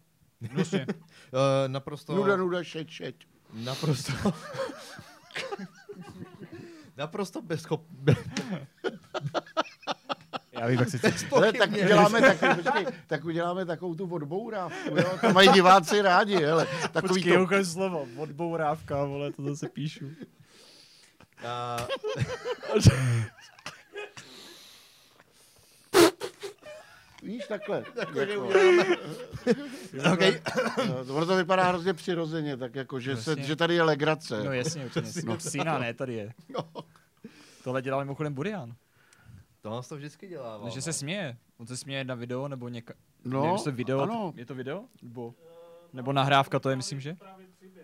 Vlastně. 0.53 0.85
Eh, 1.33 1.67
naprosto... 1.67 2.15
Nuda, 2.15 2.37
nuda, 2.37 2.63
šeť, 2.63 2.87
šeť. 2.89 3.15
Naprosto... 3.53 4.11
naprosto 6.97 7.41
bezchop... 7.41 7.83
Já 10.57 10.67
vím, 10.67 10.79
jak 10.79 10.89
si 10.89 10.99
Ale 11.31 11.53
tak 11.53 11.71
uděláme, 11.71 12.21
tak, 12.21 12.55
počkej, 12.55 12.85
tak 13.07 13.25
uděláme 13.25 13.65
takovou 13.65 13.95
tu 13.95 14.13
odbourávku, 14.13 14.95
jo? 14.95 15.17
To 15.21 15.33
mají 15.33 15.49
diváci 15.49 16.01
rádi, 16.01 16.35
hele. 16.35 16.67
Takový 16.91 17.13
Počkej, 17.13 17.33
to, 17.33 17.43
ukaž 17.43 17.67
slovo. 17.67 18.07
Odbourávka, 18.17 19.03
vole, 19.03 19.31
to 19.31 19.43
zase 19.43 19.69
píšu. 19.69 20.09
A... 21.47 21.77
víš, 27.23 27.47
takhle. 27.47 27.83
Takže 27.95 28.31
Jako, 28.31 28.47
uděláme... 28.47 28.85
okay. 30.13 30.41
no, 30.87 31.15
ono 31.15 31.25
to 31.25 31.35
vypadá 31.35 31.63
hrozně 31.63 31.93
přirozeně, 31.93 32.57
tak 32.57 32.75
jako, 32.75 32.99
že, 32.99 33.17
se, 33.17 33.31
Jasně. 33.31 33.43
že 33.43 33.55
tady 33.55 33.75
je 33.75 33.83
legrace. 33.83 34.43
No 34.43 34.53
jasně, 34.53 34.85
určitě. 34.85 35.21
No, 35.25 35.39
Sína, 35.39 35.79
ne, 35.79 35.93
tady 35.93 36.13
je. 36.13 36.33
No. 36.49 36.83
Tohle 37.63 37.81
dělal 37.81 37.99
mimochodem 37.99 38.33
Burian. 38.33 38.75
Tohle 39.67 39.83
to 39.83 39.95
vždycky 39.95 40.27
dělával. 40.27 40.61
No, 40.65 40.69
že 40.69 40.81
se 40.81 40.93
směje. 40.93 41.37
On 41.57 41.67
se 41.67 41.77
směje 41.77 42.03
na 42.03 42.15
video 42.15 42.47
nebo 42.47 42.69
něka... 42.69 42.93
No, 43.25 43.43
Nevím, 43.43 43.63
to 43.63 43.71
video, 43.71 43.99
ano. 43.99 44.33
je 44.35 44.45
to 44.45 44.55
video? 44.55 44.83
Nebo, 45.01 45.33
nebo 45.93 46.13
nahrávka, 46.13 46.59
to 46.59 46.69
je 46.69 46.75
myslím, 46.75 46.99
že? 46.99 47.17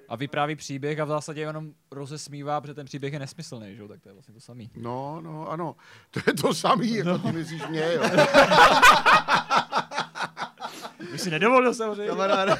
A 0.10 0.16
vypráví 0.16 0.56
příběh 0.56 1.00
a 1.00 1.06
v 1.06 1.08
zásadě 1.08 1.42
jenom 1.42 1.74
rozesmívá, 1.92 2.62
protože 2.62 2.74
ten 2.74 2.86
příběh 2.86 3.14
je 3.14 3.20
nesmyslný, 3.20 3.76
že 3.76 3.82
jo? 3.82 3.88
Tak 3.88 4.02
to 4.02 4.10
je 4.10 4.14
vlastně 4.14 4.34
to 4.34 4.40
samý. 4.40 4.70
No, 4.76 5.22
no, 5.22 5.50
ano. 5.50 5.76
To 6.12 6.20
je 6.28 6.34
to 6.34 6.54
samý, 6.54 6.94
jako 6.96 7.18
ty 7.18 7.32
myslíš 7.32 7.68
mě, 7.68 7.94
jo. 7.94 8.04
Bych 11.12 11.22
si 11.22 11.30
nedovolil 11.32 11.74
samozřejmě. 11.74 12.08
Kamaráde, 12.08 12.56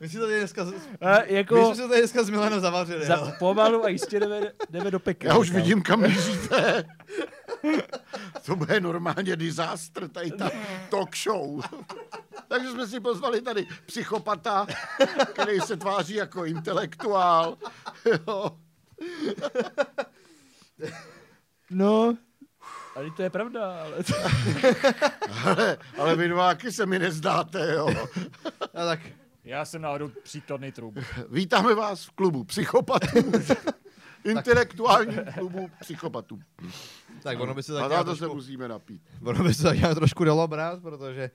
my 0.00 0.08
si 0.08 0.16
to 0.16 0.22
tady 0.26 0.38
dneska... 0.38 0.62
A 0.62 0.66
My 1.26 1.34
jako 1.34 1.66
jsme 1.66 1.74
se 1.74 1.88
tady 1.88 2.00
dneska 2.00 2.22
s 2.22 2.30
Milanem 2.30 2.60
zavařili. 2.60 3.06
za, 3.06 3.16
ale- 3.16 3.36
pomalu 3.38 3.84
a 3.84 3.88
jistě 3.88 4.20
jdeme, 4.20 4.40
jdeme 4.70 4.90
do 4.90 5.00
pekla. 5.00 5.28
Já 5.32 5.38
už 5.38 5.50
vidím, 5.50 5.82
kam 5.82 6.00
míříte. 6.02 6.84
To 8.46 8.56
bude 8.56 8.80
normálně 8.80 9.36
disaster, 9.36 10.08
tady 10.08 10.30
ta 10.30 10.50
talk 10.90 11.16
show. 11.16 11.62
Takže 12.48 12.70
jsme 12.70 12.86
si 12.86 13.00
pozvali 13.00 13.40
tady 13.42 13.66
psychopata, 13.86 14.66
který 15.32 15.60
se 15.60 15.76
tváří 15.76 16.14
jako 16.14 16.44
intelektuál. 16.44 17.56
Jo. 18.04 18.58
No, 21.70 22.16
ale 22.96 23.10
to 23.10 23.22
je 23.22 23.30
pravda, 23.30 23.82
ale... 23.82 24.04
To... 24.04 24.14
Ale, 25.44 25.78
ale 25.98 26.16
vy 26.16 26.28
dváky 26.28 26.72
se 26.72 26.86
mi 26.86 26.98
nezdáte, 26.98 27.72
jo. 27.72 27.88
A 28.74 28.84
tak, 28.86 29.00
Já 29.44 29.64
jsem 29.64 29.82
náhodou 29.82 30.10
příkladný 30.22 30.72
trub. 30.72 30.98
Vítáme 31.28 31.74
vás 31.74 32.04
v 32.04 32.10
klubu 32.10 32.44
psychopatů. 32.44 33.32
Intelektuálním 34.24 35.20
klubu 35.34 35.70
psychopatů. 35.80 36.40
tak 37.22 37.40
ono 37.40 37.54
by 37.54 37.62
se 37.62 37.72
tak 37.72 37.84
A 37.84 37.88
nějak 37.88 38.00
na 38.06 38.12
to 38.12 38.16
se 38.16 38.18
trošku, 38.18 38.34
musíme 38.36 38.68
napít. 38.68 39.02
ono 39.24 39.44
by 39.44 39.54
se 39.54 39.62
tak 39.62 39.76
nějak 39.78 39.94
trošku 39.94 40.24
dalo 40.24 40.48
brát, 40.48 40.82
protože 40.82 41.30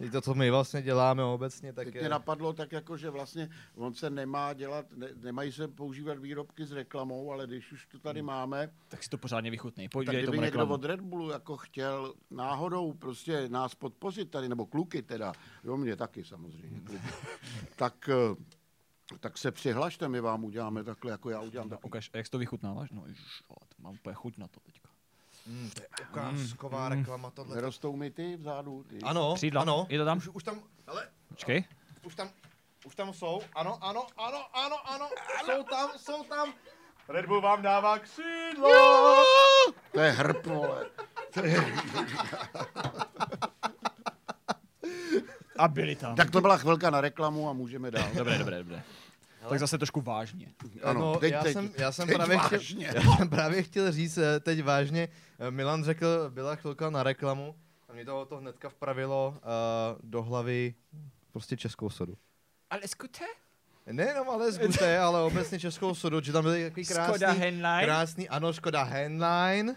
i 0.00 0.10
to, 0.10 0.20
co 0.20 0.34
my 0.34 0.50
vlastně 0.50 0.82
děláme 0.82 1.22
obecně, 1.24 1.72
tak 1.72 1.84
Teď 1.84 1.94
je... 1.94 2.00
mě 2.00 2.08
napadlo 2.08 2.52
tak 2.52 2.72
jako, 2.72 2.96
že 2.96 3.10
vlastně 3.10 3.48
on 3.76 3.94
se 3.94 4.10
nemá 4.10 4.52
dělat, 4.52 4.86
ne, 4.96 5.08
nemají 5.22 5.52
se 5.52 5.68
používat 5.68 6.18
výrobky 6.18 6.66
s 6.66 6.72
reklamou, 6.72 7.32
ale 7.32 7.46
když 7.46 7.72
už 7.72 7.86
to 7.86 7.98
tady 7.98 8.22
máme, 8.22 8.70
Tak 8.88 9.02
si 9.02 9.10
to 9.10 9.18
pořádně 9.18 9.50
vychutnej. 9.50 9.88
tak 9.88 10.02
kdyby 10.06 10.22
někdo 10.22 10.40
reklamu. 10.40 10.74
od 10.74 10.84
Red 10.84 11.00
Bullu 11.00 11.30
jako 11.30 11.56
chtěl 11.56 12.14
náhodou 12.30 12.92
prostě 12.92 13.48
nás 13.48 13.74
podpořit 13.74 14.30
tady, 14.30 14.48
nebo 14.48 14.66
kluky 14.66 15.02
teda, 15.02 15.32
jo 15.64 15.76
mě 15.76 15.96
taky 15.96 16.24
samozřejmě, 16.24 16.80
kluky, 16.80 17.00
tak, 17.76 18.08
eh, 18.08 18.34
tak 19.20 19.38
se 19.38 19.52
přihlašte, 19.52 20.08
my 20.08 20.20
vám 20.20 20.44
uděláme 20.44 20.84
takhle, 20.84 21.10
jako 21.10 21.30
já 21.30 21.40
udělám 21.40 21.68
No, 21.68 21.76
taky. 21.76 21.86
ukaž, 21.86 22.10
jak 22.14 22.28
to 22.28 22.38
vychutnáváš? 22.38 22.90
No, 22.90 23.06
ježiš, 23.06 23.42
to 23.48 23.54
mám 23.82 23.94
úplně 23.94 24.14
chuť 24.14 24.38
na 24.38 24.48
to 24.48 24.60
teďka. 24.60 24.88
Mm, 25.46 25.70
to 25.74 25.82
je 25.82 25.88
ukázková 26.10 26.88
reklama 26.88 27.30
tohle. 27.30 27.54
Nerostou 27.56 27.96
mi 27.96 28.10
ty 28.10 28.36
vzadu? 28.36 28.84
Ty? 28.88 28.98
Ano, 29.02 29.34
Křídla. 29.34 29.62
ano. 29.62 29.86
Je 29.88 29.98
to 29.98 30.04
tam? 30.04 30.18
Už, 30.18 30.28
už 30.28 30.42
tam, 30.44 30.60
ale 30.86 31.08
Počkej. 31.28 31.64
už 32.06 32.14
tam, 32.14 32.30
už 32.86 32.94
tam 32.94 33.12
jsou. 33.14 33.40
Ano, 33.54 33.78
ano, 33.84 34.06
ano, 34.16 34.56
ano, 34.56 34.90
ano. 34.90 35.08
Jsou 35.44 35.62
tam, 35.62 35.90
jsou 35.96 36.22
tam. 36.24 36.54
Red 37.08 37.26
Bull 37.26 37.40
vám 37.40 37.62
dává 37.62 37.98
křídlo. 37.98 38.70
To 39.92 40.00
je 40.00 40.10
hrb, 40.10 40.46
vole. 40.46 40.86
To 41.34 41.44
je... 41.44 41.64
A 45.58 45.68
byli 45.68 45.96
tam. 45.96 46.16
Tak 46.16 46.30
to 46.30 46.40
byla 46.40 46.56
chvilka 46.56 46.90
na 46.90 47.00
reklamu 47.00 47.48
a 47.48 47.52
můžeme 47.52 47.90
dál. 47.90 48.08
Dobré, 48.14 48.38
dobré, 48.38 48.58
dobré. 48.58 48.82
Tak 49.48 49.58
zase 49.58 49.78
trošku 49.78 50.00
vážně. 50.00 50.46
Ano, 50.82 51.00
no, 51.00 51.16
teď- 51.16 51.32
já, 51.32 51.42
teď- 51.42 51.52
jsem, 51.52 51.70
já, 51.76 51.92
jsem 51.92 52.06
teď 52.06 52.16
právě 52.16 52.38
chtěl, 52.38 52.58
vážně. 52.58 52.90
já 52.94 53.16
jsem 53.16 53.28
právě 53.28 53.62
chtěl 53.62 53.92
říct 53.92 54.18
eh, 54.18 54.40
teď 54.40 54.62
vážně, 54.62 55.08
eh, 55.38 55.50
Milan 55.50 55.84
řekl, 55.84 56.30
byla 56.30 56.56
chvilka 56.56 56.90
na 56.90 57.02
reklamu 57.02 57.54
a 57.88 57.92
mě 57.92 58.04
to, 58.04 58.24
to 58.24 58.36
hnedka 58.36 58.68
vpravilo 58.68 59.34
uh, 59.36 59.40
do 60.02 60.22
hlavy 60.22 60.74
prostě 61.32 61.56
českou 61.56 61.90
sodu. 61.90 62.16
Ale 62.70 62.80
skute? 62.86 63.24
Nejenom 63.92 64.30
ale 64.30 64.52
z 64.52 64.82
ale 65.02 65.22
obecně 65.22 65.58
českou 65.58 65.94
sodu, 65.94 66.20
že 66.20 66.32
tam 66.32 66.44
byly 66.44 66.64
takový 66.64 66.86
krásný, 66.86 67.14
Skoda 67.14 67.32
Henline. 67.32 67.84
krásný, 67.84 68.28
ano, 68.28 68.52
Škoda 68.52 68.82
Henline. 68.82 69.74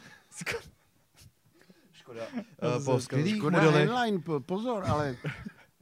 Škoda, 1.92 2.22
uh, 2.78 2.86
po 2.86 3.00
skvělých 3.00 3.38
Škoda 3.38 3.58
modelech. 3.58 3.90
Henline, 3.90 4.20
po- 4.20 4.40
pozor, 4.40 4.84
ale... 4.88 5.16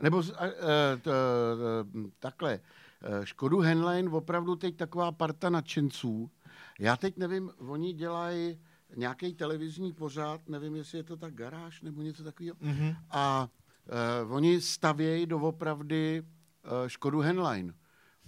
Nebo 0.01 0.23
e, 0.41 0.97
t, 0.97 1.11
e, 1.11 1.13
takhle. 2.19 2.53
E, 2.53 2.59
Škodu 3.25 3.59
Henline 3.59 4.09
opravdu 4.09 4.55
teď 4.55 4.75
taková 4.75 5.11
parta 5.11 5.49
nadšenců. 5.49 6.29
Já 6.79 6.97
teď 6.97 7.17
nevím, 7.17 7.51
oni 7.57 7.93
dělají 7.93 8.59
nějaký 8.95 9.33
televizní 9.33 9.93
pořád, 9.93 10.49
nevím, 10.49 10.75
jestli 10.75 10.97
je 10.97 11.03
to 11.03 11.17
tak 11.17 11.33
garáž 11.33 11.81
nebo 11.81 12.01
něco 12.01 12.23
takového. 12.23 12.55
Mhm. 12.59 12.95
A 13.11 13.47
e, 13.87 14.25
oni 14.25 14.61
stavějí 14.61 15.25
doopravdy 15.25 16.23
e, 16.85 16.89
Škodu 16.89 17.19
Henline. 17.19 17.73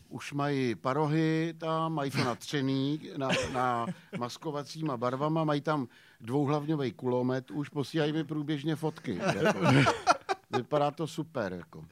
Už 0.10 0.34
mají 0.34 0.76
parohy 0.76 1.54
tam, 1.58 1.94
mají 1.94 2.12
to 2.12 2.24
natřený 2.24 3.02
na, 3.18 3.30
na 3.54 3.86
maskovacíma 4.18 4.98
barvama, 4.98 5.44
mají 5.44 5.62
tam 5.62 5.88
dvouhlavňový 6.22 6.92
kulomet, 6.92 7.52
už 7.52 7.70
posílají 7.70 8.14
mi 8.14 8.24
průběžně 8.24 8.76
fotky. 8.76 9.20
Vypadá 10.56 10.92
to 10.92 11.08
super. 11.08 11.54
Jako. 11.54 11.86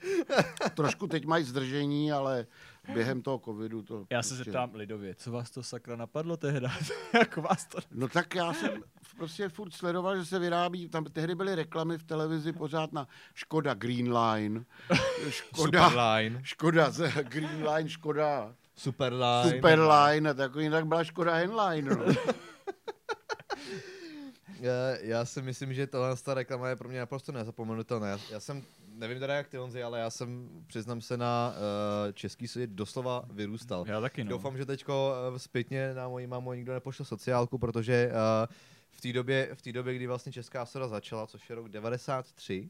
Trošku 0.74 1.08
teď 1.08 1.26
mají 1.26 1.44
zdržení, 1.44 2.12
ale 2.12 2.46
během 2.94 3.22
toho 3.22 3.40
covidu 3.46 3.82
to... 3.82 4.06
Já 4.10 4.24
se 4.24 4.36
prostě- 4.36 4.44
zeptám 4.44 4.76
lidově, 4.76 5.16
co 5.16 5.32
vás 5.32 5.52
to 5.52 5.64
sakra 5.64 5.96
napadlo 5.96 6.38
tehdy? 6.38 6.68
Jak 7.14 7.38
vás 7.38 7.66
to... 7.66 7.78
No 7.92 8.08
tak 8.08 8.36
já 8.36 8.54
jsem 8.54 8.84
prostě 9.18 9.50
furt 9.50 9.74
sledoval, 9.74 10.18
že 10.20 10.26
se 10.26 10.40
vyrábí, 10.40 10.90
tam 10.90 11.04
tehdy 11.04 11.36
byly 11.36 11.56
reklamy 11.56 11.98
v 11.98 12.04
televizi 12.04 12.54
pořád 12.54 12.94
na 12.94 13.08
Škoda 13.34 13.74
Green 13.74 14.18
Line, 14.18 14.66
Škoda, 15.30 15.90
Superline. 15.90 16.40
Škoda 16.44 16.92
Green 17.24 17.68
Line, 17.70 17.90
Škoda 17.90 18.56
Superline. 18.76 19.52
Superline 19.56 20.30
a 20.30 20.34
takový, 20.34 20.70
tak 20.70 20.86
byla 20.86 21.04
Škoda 21.04 21.34
Henline. 21.34 21.96
No. 21.96 22.06
Já, 24.66 24.98
já 25.02 25.26
si 25.26 25.42
myslím, 25.42 25.74
že 25.74 25.88
tohle 25.88 26.16
ta 26.16 26.34
reklama 26.34 26.70
je 26.70 26.76
pro 26.76 26.90
mě 26.90 27.00
naprosto 27.00 27.32
nezapomenutelná. 27.32 28.08
Já, 28.08 28.20
já 28.32 28.40
jsem, 28.40 28.64
nevím 28.88 29.20
teda 29.20 29.36
jak 29.36 29.48
ty 29.48 29.58
Honzi, 29.58 29.84
ale 29.84 30.00
já 30.00 30.10
jsem, 30.10 30.50
přiznám 30.68 31.02
se, 31.02 31.18
na 31.18 31.54
uh, 31.54 32.12
český 32.12 32.48
svět 32.48 32.70
doslova 32.70 33.26
vyrůstal. 33.30 33.86
Já 33.88 34.02
taky, 34.02 34.24
no. 34.24 34.30
Doufám, 34.30 34.58
že 34.58 34.66
teďko 34.66 35.14
uh, 35.32 35.38
zpětně 35.38 35.94
na 35.94 36.08
moji 36.08 36.28
mámu 36.28 36.54
nikdo 36.54 36.74
nepošle 36.74 37.06
sociálku, 37.06 37.58
protože 37.58 38.12
uh, 38.12 38.54
v 38.92 39.02
té 39.02 39.14
době, 39.14 39.50
v 39.54 39.62
té 39.62 39.72
době, 39.72 39.96
kdy 39.96 40.08
vlastně 40.08 40.32
Česká 40.32 40.66
soda 40.66 40.88
začala, 40.88 41.28
což 41.28 41.50
je 41.50 41.56
rok 41.56 41.70
93, 41.70 42.70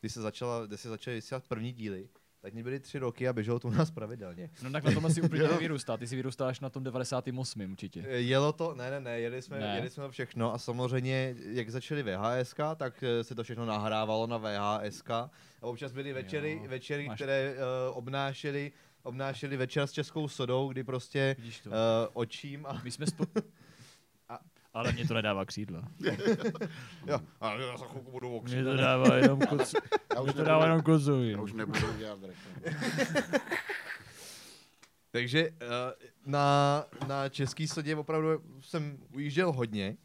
kdy 0.00 0.10
se 0.10 0.22
začala, 0.22 0.66
kdy 0.66 0.78
se 0.78 0.88
začaly 0.88 1.16
vysílat 1.16 1.44
první 1.48 1.72
díly, 1.72 2.08
tak 2.44 2.54
mě 2.54 2.62
byly 2.62 2.80
tři 2.80 2.98
roky 2.98 3.28
a 3.28 3.32
běžel 3.32 3.58
to 3.58 3.68
u 3.68 3.70
nás 3.70 3.90
pravidelně. 3.90 4.50
No 4.62 4.70
tak 4.70 4.84
na 4.84 4.92
tom 4.92 5.06
asi 5.06 5.22
úplně 5.22 5.42
nevyrůstá. 5.48 5.96
Ty 5.96 6.06
si 6.06 6.16
vyrůstáš 6.16 6.60
na 6.60 6.70
tom 6.70 6.84
98. 6.84 7.70
určitě. 7.72 8.04
Eh, 8.08 8.16
Jelo 8.16 8.52
to, 8.52 8.74
ne, 8.74 8.90
ne, 8.90 9.00
ne, 9.00 9.20
jeli 9.20 9.42
jsme, 9.42 9.58
Ne. 9.60 9.74
jeli 9.76 9.90
jsme 9.90 10.02
to 10.04 10.10
všechno 10.10 10.54
a 10.54 10.58
samozřejmě, 10.58 11.34
jak 11.38 11.70
začaly 11.70 12.02
VHS, 12.02 12.54
tak 12.76 13.02
eh, 13.02 13.24
se 13.24 13.34
to 13.34 13.42
všechno 13.44 13.66
nahrávalo 13.66 14.26
na 14.26 14.38
VHS 14.38 15.02
a 15.10 15.30
občas 15.60 15.92
byly 15.92 16.12
večery, 16.12 16.60
Jo, 16.62 16.68
večery 16.70 17.06
máš- 17.06 17.18
které 17.18 17.54
uh, 17.90 17.98
obnášely, 17.98 18.72
obnášely 19.02 19.56
večer 19.56 19.86
s 19.86 19.92
českou 19.92 20.28
sodou, 20.28 20.68
kdy 20.68 20.84
prostě 20.84 21.36
uh, 21.66 21.72
očím 22.12 22.66
a 22.66 22.80
My 22.84 22.90
jsme 22.90 23.06
spo... 23.06 23.24
Ale 24.74 24.92
mě 24.92 25.08
to 25.08 25.14
nedává 25.14 25.44
křídla. 25.44 25.82
jo, 27.06 27.20
a 27.40 27.54
já 27.54 27.76
za 27.76 27.86
chvilku 27.86 28.10
budu 28.10 28.42
Mě 28.42 28.64
to 28.64 28.76
dává 28.76 29.16
jenom 29.16 29.40
kocu. 29.40 29.76
Já 30.14 30.20
už 30.20 30.24
Mě 30.24 30.32
to 30.32 30.44
dává 30.44 30.64
jenom 30.64 30.82
kozu. 30.82 31.24
Já 31.24 31.40
už 31.40 31.52
nebudu 31.52 31.98
dělat 31.98 32.18
reklamu. 32.22 32.78
Takže 35.10 35.50
uh, 35.50 35.56
na, 36.26 36.84
na 37.06 37.28
český 37.28 37.68
sodě 37.68 37.96
opravdu 37.96 38.28
jsem 38.60 38.98
ujížděl 39.14 39.52
hodně. 39.52 39.96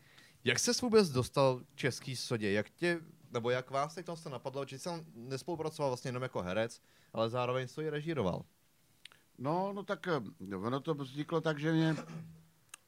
Jak 0.43 0.59
se 0.59 0.71
vůbec 0.81 1.09
dostal 1.09 1.59
k 1.59 1.75
český 1.75 2.15
sodě? 2.15 2.51
Jak 2.51 2.69
tě, 2.69 2.99
nebo 3.31 3.49
jak 3.49 3.71
vás 3.71 3.95
teď 3.95 4.05
to 4.05 4.29
napadlo? 4.29 4.65
Že 4.67 4.79
jsem 4.79 5.05
nespolupracoval 5.15 5.89
vlastně 5.89 6.09
jenom 6.09 6.23
jako 6.23 6.41
herec, 6.41 6.81
ale 7.13 7.29
zároveň 7.29 7.67
to 7.75 7.81
i 7.81 7.89
režíroval. 7.89 8.45
No, 9.37 9.73
no 9.73 9.83
tak 9.83 10.07
eh, 10.07 10.55
ono 10.55 10.79
to 10.79 10.93
vzniklo 10.93 11.41
tak, 11.41 11.59
že 11.59 11.73
mě 11.73 11.95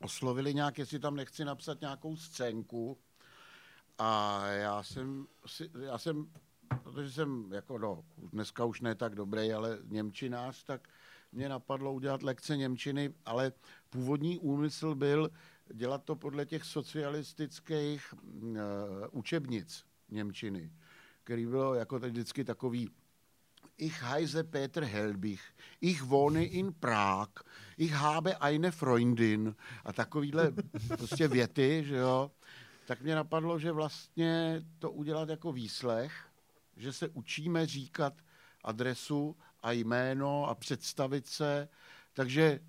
oslovili 0.01 0.53
nějak, 0.53 0.77
jestli 0.77 0.99
tam 0.99 1.15
nechci 1.15 1.45
napsat 1.45 1.81
nějakou 1.81 2.17
scénku. 2.17 2.97
A 3.97 4.41
já 4.47 4.83
jsem, 4.83 5.27
já 5.81 5.97
jsem, 5.97 6.31
protože 6.83 7.11
jsem 7.11 7.53
jako, 7.53 7.77
no, 7.77 8.03
dneska 8.17 8.65
už 8.65 8.81
ne 8.81 8.95
tak 8.95 9.15
dobrý, 9.15 9.53
ale 9.53 9.79
Němčinář, 9.83 10.63
tak 10.63 10.89
mě 11.31 11.49
napadlo 11.49 11.93
udělat 11.93 12.23
lekce 12.23 12.57
Němčiny, 12.57 13.13
ale 13.25 13.53
původní 13.89 14.39
úmysl 14.39 14.95
byl 14.95 15.29
dělat 15.73 16.03
to 16.03 16.15
podle 16.15 16.45
těch 16.45 16.63
socialistických 16.63 18.13
uh, 18.13 18.57
učebnic 19.11 19.85
Němčiny, 20.09 20.71
který 21.23 21.45
bylo 21.45 21.73
jako 21.73 21.99
teď 21.99 22.11
vždycky 22.11 22.43
takový 22.43 22.89
Ich 23.77 24.01
heiße 24.03 24.43
Peter 24.43 24.85
Helbich, 24.85 25.41
ich 25.81 26.09
wohne 26.09 26.45
in 26.45 26.73
Prag, 26.73 27.29
ich 27.77 27.93
habe 27.93 28.41
eine 28.41 28.71
Freundin. 28.71 29.55
A 29.85 29.93
takovýhle 29.93 30.51
prostě 30.87 31.27
věty, 31.27 31.83
že 31.87 31.95
jo, 31.95 32.31
tak 32.85 33.01
mě 33.01 33.15
napadlo, 33.15 33.59
že 33.59 33.71
vlastně 33.71 34.61
to 34.79 34.91
udělat 34.91 35.29
jako 35.29 35.51
výslech, 35.51 36.13
že 36.77 36.93
se 36.93 37.09
učíme 37.09 37.65
říkat 37.65 38.13
adresu 38.63 39.35
a 39.63 39.71
jméno 39.71 40.49
a 40.49 40.55
představit 40.55 41.27
se, 41.27 41.69
takže 42.13 42.59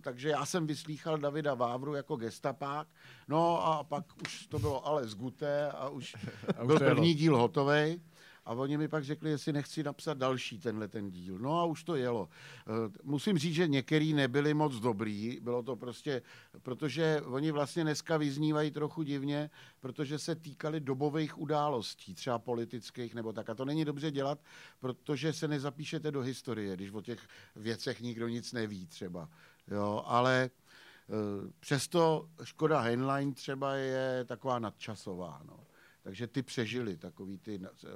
takže 0.00 0.28
já 0.28 0.46
jsem 0.46 0.66
vyslýchal 0.66 1.18
Davida 1.18 1.54
Vávru 1.54 1.94
jako 1.94 2.16
gestapák, 2.16 2.88
no 3.28 3.66
a 3.66 3.84
pak 3.84 4.04
už 4.22 4.46
to 4.46 4.58
bylo 4.58 4.86
ale 4.86 5.08
z 5.08 5.14
Guté 5.14 5.70
a 5.70 5.88
už 5.88 6.14
A 6.56 6.62
už 6.62 6.66
byl 6.66 6.78
první 6.78 7.14
díl 7.14 7.36
hotovej. 7.36 8.00
A 8.46 8.52
oni 8.52 8.78
mi 8.78 8.88
pak 8.88 9.04
řekli, 9.04 9.30
jestli 9.30 9.52
nechci 9.52 9.82
napsat 9.82 10.18
další 10.18 10.58
tenhle 10.58 10.88
ten 10.88 11.10
díl. 11.10 11.38
No 11.38 11.60
a 11.60 11.64
už 11.64 11.84
to 11.84 11.96
jelo. 11.96 12.28
Eh, 12.60 12.92
Musím 13.02 13.38
říct, 13.38 13.54
že 13.54 13.68
některý 13.68 14.12
nebyli 14.12 14.54
moc 14.54 14.74
dobrý, 14.74 15.38
bylo 15.42 15.62
to 15.62 15.76
prostě, 15.76 16.22
protože 16.62 17.20
oni 17.24 17.50
vlastně 17.50 17.82
dneska 17.82 18.16
vyznívají 18.16 18.70
trochu 18.70 19.02
divně, 19.02 19.50
protože 19.80 20.18
se 20.18 20.34
týkali 20.34 20.80
dobových 20.80 21.38
událostí, 21.38 22.14
třeba 22.14 22.38
politických 22.38 23.14
nebo 23.14 23.32
tak. 23.32 23.50
A 23.50 23.54
to 23.54 23.64
není 23.64 23.84
dobře 23.84 24.10
dělat, 24.10 24.38
protože 24.80 25.32
se 25.32 25.48
nezapíšete 25.48 26.10
do 26.10 26.20
historie, 26.20 26.76
když 26.76 26.90
o 26.92 27.00
těch 27.00 27.28
věcech 27.56 28.00
nikdo 28.00 28.28
nic 28.28 28.52
neví 28.52 28.86
třeba. 28.86 29.28
Jo, 29.70 30.02
ale 30.06 30.50
eh, 30.50 31.12
přesto 31.60 32.28
Škoda 32.44 32.80
Heinlein 32.80 33.34
třeba 33.34 33.74
je 33.74 34.24
taková 34.24 34.58
nadčasová. 34.58 35.42
No. 35.44 35.66
Takže 36.06 36.26
ty 36.26 36.42
přežili 36.42 36.96
takový 36.96 37.38
ty 37.38 37.60
eh, 37.64 37.88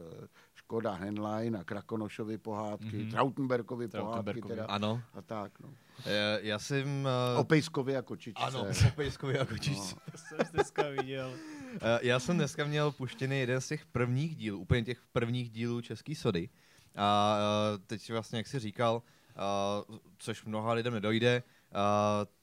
Škoda 0.55 0.93
Henlein 0.95 1.57
a 1.57 1.65
Krakonošovy 1.65 2.39
pohádky, 2.39 2.87
Mhm. 2.87 2.97
mm-hmm. 2.99 3.11
Trautenbergovy 3.11 3.89
pohádky 3.89 4.43
teda, 4.43 4.67
Ano. 4.67 5.03
a 5.15 5.23
tak. 5.23 5.61
No. 5.61 5.69
Eh, 6.07 6.39
Já 6.43 6.59
jsem... 6.59 7.09
O 7.39 7.45
Pejskovi 7.45 7.97
a 7.97 8.03
kočičce. 8.03 8.43
ano, 8.45 8.61
o 8.89 8.91
Pejskovi 8.97 9.39
a 9.39 9.45
kočičce. 9.47 9.95
No. 9.95 10.13
To 10.13 10.19
jsem 10.19 10.39
dneska 10.53 10.83
viděl. 10.89 11.33
Eh, 11.75 11.99
Já 12.03 12.19
jsem 12.19 12.37
dneska 12.37 12.65
měl 12.65 12.93
puštěný 12.93 13.41
jeden 13.41 13.61
z 13.61 13.69
těch 13.69 13.87
prvních 13.87 14.37
dílů, 14.37 14.59
úplně 14.59 14.83
těch 14.85 15.01
prvních 15.13 15.51
dílů 15.51 15.81
Český 15.81 16.15
sody. 16.15 16.49
A 16.97 17.37
eh, 17.75 17.79
teď 17.87 18.13
vlastně, 18.13 18.39
jak 18.39 18.47
jsi 18.47 18.59
říkal, 18.59 19.03
eh, 19.31 19.99
což 20.19 20.45
mnoha 20.45 20.73
lidem 20.73 20.93
nedojde, 20.95 21.43
eh, 21.43 21.77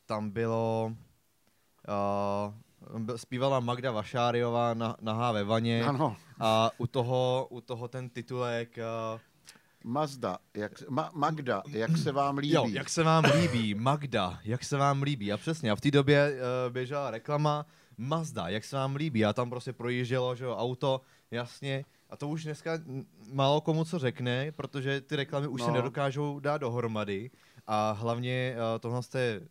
tam 0.06 0.30
bylo... 0.30 0.94
eh, 1.88 1.92
byl- 1.92 2.54
Zpívala 3.16 3.60
Magda 3.60 3.92
Vašáriová 3.92 4.74
na, 4.74 4.96
nahá 5.02 5.32
ve 5.32 5.44
vaně 5.44 5.84
Ano, 5.84 6.18
a 6.40 6.72
u 6.78 6.88
toho, 6.88 7.48
u 7.50 7.62
toho 7.62 7.88
ten 7.88 8.10
titulek 8.10 8.78
eh, 8.78 9.20
Mazda, 9.84 10.38
jak, 10.54 10.90
Ma, 10.90 11.12
Magda, 11.14 11.64
jak 11.68 11.98
se 11.98 12.12
vám 12.12 12.38
líbí. 12.38 12.54
Jo, 12.54 12.66
jak 12.70 12.90
se 12.90 13.04
vám 13.04 13.26
líbí, 13.26 13.76
Magda, 13.76 14.40
jak 14.44 14.64
se 14.64 14.78
vám 14.78 15.02
líbí. 15.02 15.34
A 15.34 15.38
přesně, 15.38 15.72
a 15.72 15.76
v 15.76 15.82
té 15.82 15.92
době 15.92 16.32
uh, 16.32 16.74
běžela 16.74 17.12
reklama 17.12 17.66
Mazda, 17.98 18.48
jak 18.48 18.64
se 18.64 18.76
vám 18.76 18.96
líbí. 18.96 19.26
A 19.26 19.34
tam 19.34 19.50
prostě 19.50 19.74
projíždělo, 19.74 20.36
že 20.36 20.46
jo, 20.46 20.56
auto, 20.56 21.02
jasně. 21.32 21.86
A 22.10 22.18
to 22.18 22.28
už 22.28 22.44
dneska 22.44 22.72
málo 23.34 23.62
komu 23.62 23.86
co 23.86 24.00
řekne, 24.00 24.52
protože 24.52 25.02
ty 25.02 25.16
reklamy 25.16 25.48
už 25.48 25.62
no. 25.62 25.66
se 25.66 25.72
nedokážou 25.72 26.40
dát 26.40 26.58
dohromady. 26.58 27.32
A 27.68 27.92
hlavně 27.92 28.56
uh, 28.56 28.80
tohle 28.80 29.04
jste 29.04 29.42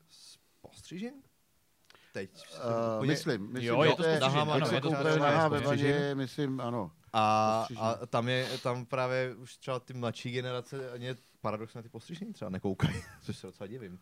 postřižen? 0.60 1.14
Teď. 2.16 2.30
Uh, 3.00 3.06
myslím, 3.06 3.52
myslím, 3.52 3.68
Jo, 3.68 3.82
že 3.82 3.88
je 3.88 3.96
to 3.96 4.02
to 4.02 4.08
je, 4.08 4.20
to 4.20 4.30
vaně, 5.60 6.14
myslím, 6.14 6.60
ano. 6.60 6.90
A, 7.12 7.66
a 7.78 8.06
tam 8.06 8.28
je 8.28 8.48
tam 8.62 8.86
právě 8.86 9.34
už 9.34 9.56
třeba 9.56 9.80
ty 9.80 9.94
mladší 9.94 10.30
generace 10.30 10.90
ani 10.90 11.14
paradoxně 11.40 11.78
na 11.78 11.82
ty 11.82 11.88
postřižení 11.88 12.32
třeba 12.32 12.50
nekoukají, 12.50 13.02
což 13.22 13.36
se 13.38 13.46
docela 13.46 13.66
divím. 13.66 13.98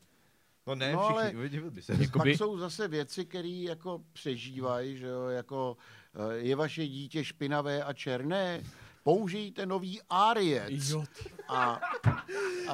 No 0.67 0.75
ne, 0.75 0.93
No, 0.93 1.05
ale- 1.05 1.25
všichni, 1.25 1.49
divil 1.49 1.71
by 1.71 1.83
se. 1.83 1.93
Jakoby- 1.93 2.31
Pak 2.31 2.39
jsou 2.39 2.59
zase 2.59 2.89
věci, 2.89 3.25
které 3.25 3.49
jako 3.49 4.01
přežívají, 4.13 4.97
že 4.99 5.07
jo, 5.07 5.27
jako 5.27 5.77
eh, 6.15 6.35
je 6.37 6.57
vaše 6.57 6.87
dítě 6.87 7.25
špinavé 7.25 7.83
a 7.85 7.93
černé, 7.93 8.63
použijte 9.03 9.67
nový 9.67 10.01
Ariec. 10.11 10.89
Jo, 10.91 11.05
A, 11.49 11.81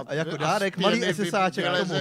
A 0.06 0.14
jako 0.14 0.36
dárek 0.36 0.78
malý 0.78 1.02
SSáček 1.14 1.64
k 1.64 1.86
tomu. 1.88 2.00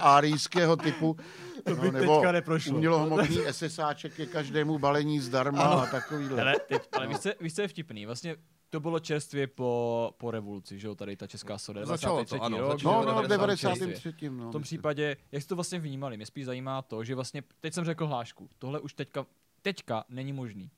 árijského 0.00 0.76
typu. 0.76 1.16
To 1.74 1.76
by 1.76 1.90
teďka 1.90 2.32
neprošlo. 2.32 2.74
Umělohmotný 2.76 3.38
SSáček 3.50 4.14
ke 4.14 4.26
každému 4.26 4.78
balení 4.78 5.20
zdarma 5.20 5.62
a 5.62 5.86
takovýhle. 5.86 6.42
Ale, 6.42 6.54
teď, 6.68 6.82
ale 6.92 7.06
No. 7.06 7.08
víš, 7.12 7.18
co, 7.18 7.30
víš, 7.40 7.54
co 7.54 7.62
je 7.62 7.68
vtipný? 7.68 8.06
Vlastně 8.06 8.36
to 8.70 8.80
bylo 8.80 8.98
čerstvě 9.00 9.46
po, 9.46 10.14
po 10.18 10.30
revoluci, 10.30 10.78
že 10.78 10.86
jo, 10.86 10.94
tady 10.94 11.16
ta 11.16 11.26
česká 11.26 11.58
soda. 11.58 11.86
Začalo 11.86 12.24
to, 12.24 12.36
23. 12.36 12.40
ano, 12.44 12.58
rok, 12.68 12.82
No, 12.82 12.92
jo, 12.92 13.04
no, 13.14 13.22
v 13.22 13.26
93. 13.28 13.80
93. 13.80 14.30
No, 14.30 14.48
V 14.48 14.52
tom 14.52 14.62
případě, 14.62 15.16
jak 15.32 15.42
jste 15.42 15.48
to 15.48 15.54
vlastně 15.54 15.78
vnímali, 15.78 16.16
mě 16.16 16.26
spíš 16.26 16.44
zajímá 16.44 16.82
to, 16.82 17.04
že 17.04 17.14
vlastně, 17.14 17.42
teď 17.60 17.74
jsem 17.74 17.84
řekl 17.84 18.06
hlášku, 18.06 18.48
tohle 18.58 18.80
už 18.80 18.94
teďka, 18.94 19.26
teďka 19.62 20.04
není 20.08 20.32
možný. 20.32 20.70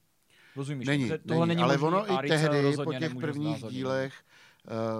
Rozumíš? 0.56 0.86
Není, 0.88 1.08
tohle 1.28 1.46
není, 1.46 1.48
není 1.48 1.62
ale 1.62 1.78
možný, 1.78 1.86
ono 1.98 2.24
i 2.24 2.28
tehdy, 2.28 2.56
po 2.56 2.62
rozhodně 2.62 2.98
těch 2.98 3.14
prvních 3.14 3.64
dílech, 3.68 4.14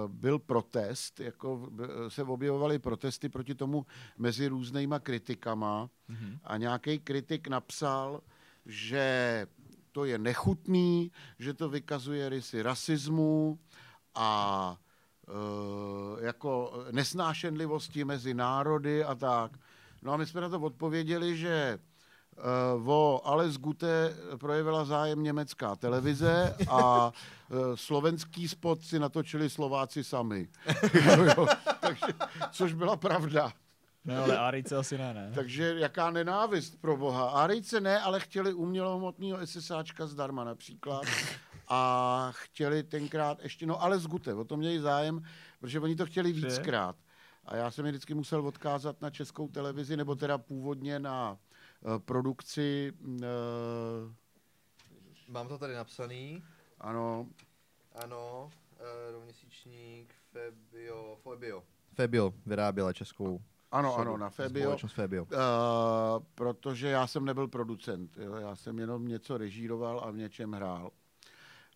byl 0.09 0.39
protest, 0.39 1.21
jako 1.21 1.69
b- 1.71 1.85
se 2.09 2.23
objevovaly 2.23 2.79
protesty 2.79 3.29
proti 3.29 3.55
tomu 3.55 3.87
mezi 4.19 4.49
různýma 4.49 4.99
kritikama 4.99 5.91
Mhm. 6.09 6.39
a 6.45 6.57
nějaký 6.57 6.99
kritik 6.99 7.49
napsal, 7.49 8.21
že 8.67 9.47
to 9.93 10.05
je 10.05 10.19
nechutný, 10.19 11.13
že 11.39 11.55
to 11.55 11.69
vykazuje 11.69 12.29
rysy 12.29 12.63
rasismu 12.63 13.59
a 14.15 14.77
e, 15.29 16.25
jako 16.25 16.73
nesnášenlivosti 16.91 18.05
mezi 18.05 18.35
národy 18.35 19.05
a 19.05 19.15
tak. 19.15 19.59
No 20.03 20.13
a 20.13 20.17
my 20.17 20.27
jsme 20.27 20.41
na 20.41 20.49
to 20.49 20.61
odpověděli, 20.61 21.37
že 21.37 21.79
o 22.87 23.21
Ales 23.25 23.57
Gute 23.57 24.17
projevila 24.37 24.85
zájem 24.85 25.23
německá 25.23 25.77
televize 25.77 26.57
a 26.71 27.13
e, 27.51 27.77
slovenský 27.77 28.49
spot 28.49 28.83
si 28.83 28.99
natočili 28.99 29.51
Slováci 29.51 30.05
sami. 30.05 30.49
Jo, 31.07 31.25
jo. 31.25 31.47
Takže, 31.81 32.07
což 32.51 32.73
byla 32.73 32.97
pravda. 32.97 33.53
Ne, 34.05 34.19
ale 34.19 34.39
Arice 34.39 34.77
asi 34.77 34.99
ne, 34.99 35.15
ne. 35.15 35.33
Takže 35.35 35.75
jaká 35.79 36.11
nenávist 36.11 36.81
pro 36.81 36.97
boha. 36.97 37.31
Árijce 37.31 37.81
ne, 37.81 38.01
ale 38.01 38.21
chtěli 38.21 38.53
umělohmotného 38.53 39.47
SSáčka 39.47 40.07
zdarma 40.07 40.45
například. 40.45 41.03
A 41.69 42.29
chtěli 42.33 42.83
tenkrát 42.83 43.43
ještě, 43.43 43.67
no 43.67 43.83
ale 43.83 43.99
z 43.99 44.07
Gute, 44.07 44.35
o 44.35 44.45
to 44.45 44.57
měli 44.57 44.81
zájem, 44.81 45.23
protože 45.61 45.81
oni 45.81 45.97
to 45.97 46.07
chtěli 46.07 46.33
víckrát. 46.33 46.97
A 47.47 47.57
já 47.57 47.71
jsem 47.71 47.87
je 47.87 47.93
vždycky 47.93 48.15
musel 48.15 48.47
odkázat 48.47 49.01
na 49.01 49.11
českou 49.11 49.49
televizi, 49.49 49.97
nebo 49.97 50.15
teda 50.15 50.39
původně 50.39 50.99
na 50.99 51.37
produkci, 51.99 52.93
uh, 53.09 53.23
Mám 55.29 55.49
to 55.49 55.59
tady 55.59 55.75
napsaný. 55.75 56.43
ano, 56.81 57.27
Ano. 57.95 58.51
rovněsíčník 59.13 60.15
Fabio, 60.33 61.17
Fabio. 61.23 61.63
Fabio 61.95 62.35
vyráběla 62.47 62.93
českou 62.93 63.41
Ano, 63.73 63.91
sodu, 63.97 64.01
ano, 64.11 64.17
na 64.17 64.31
Fabio. 64.31 64.63
Společnost 64.65 64.93
Fabio. 64.93 65.25
Uh, 65.25 65.31
protože 66.35 66.89
já 66.89 67.07
jsem 67.07 67.25
nebyl 67.25 67.49
producent, 67.49 68.17
jo? 68.17 68.35
já 68.35 68.57
jsem 68.57 68.79
jenom 68.79 69.09
něco 69.09 69.39
režíroval 69.39 70.01
a 70.01 70.11
v 70.11 70.17
něčem 70.17 70.53
hrál. 70.53 70.91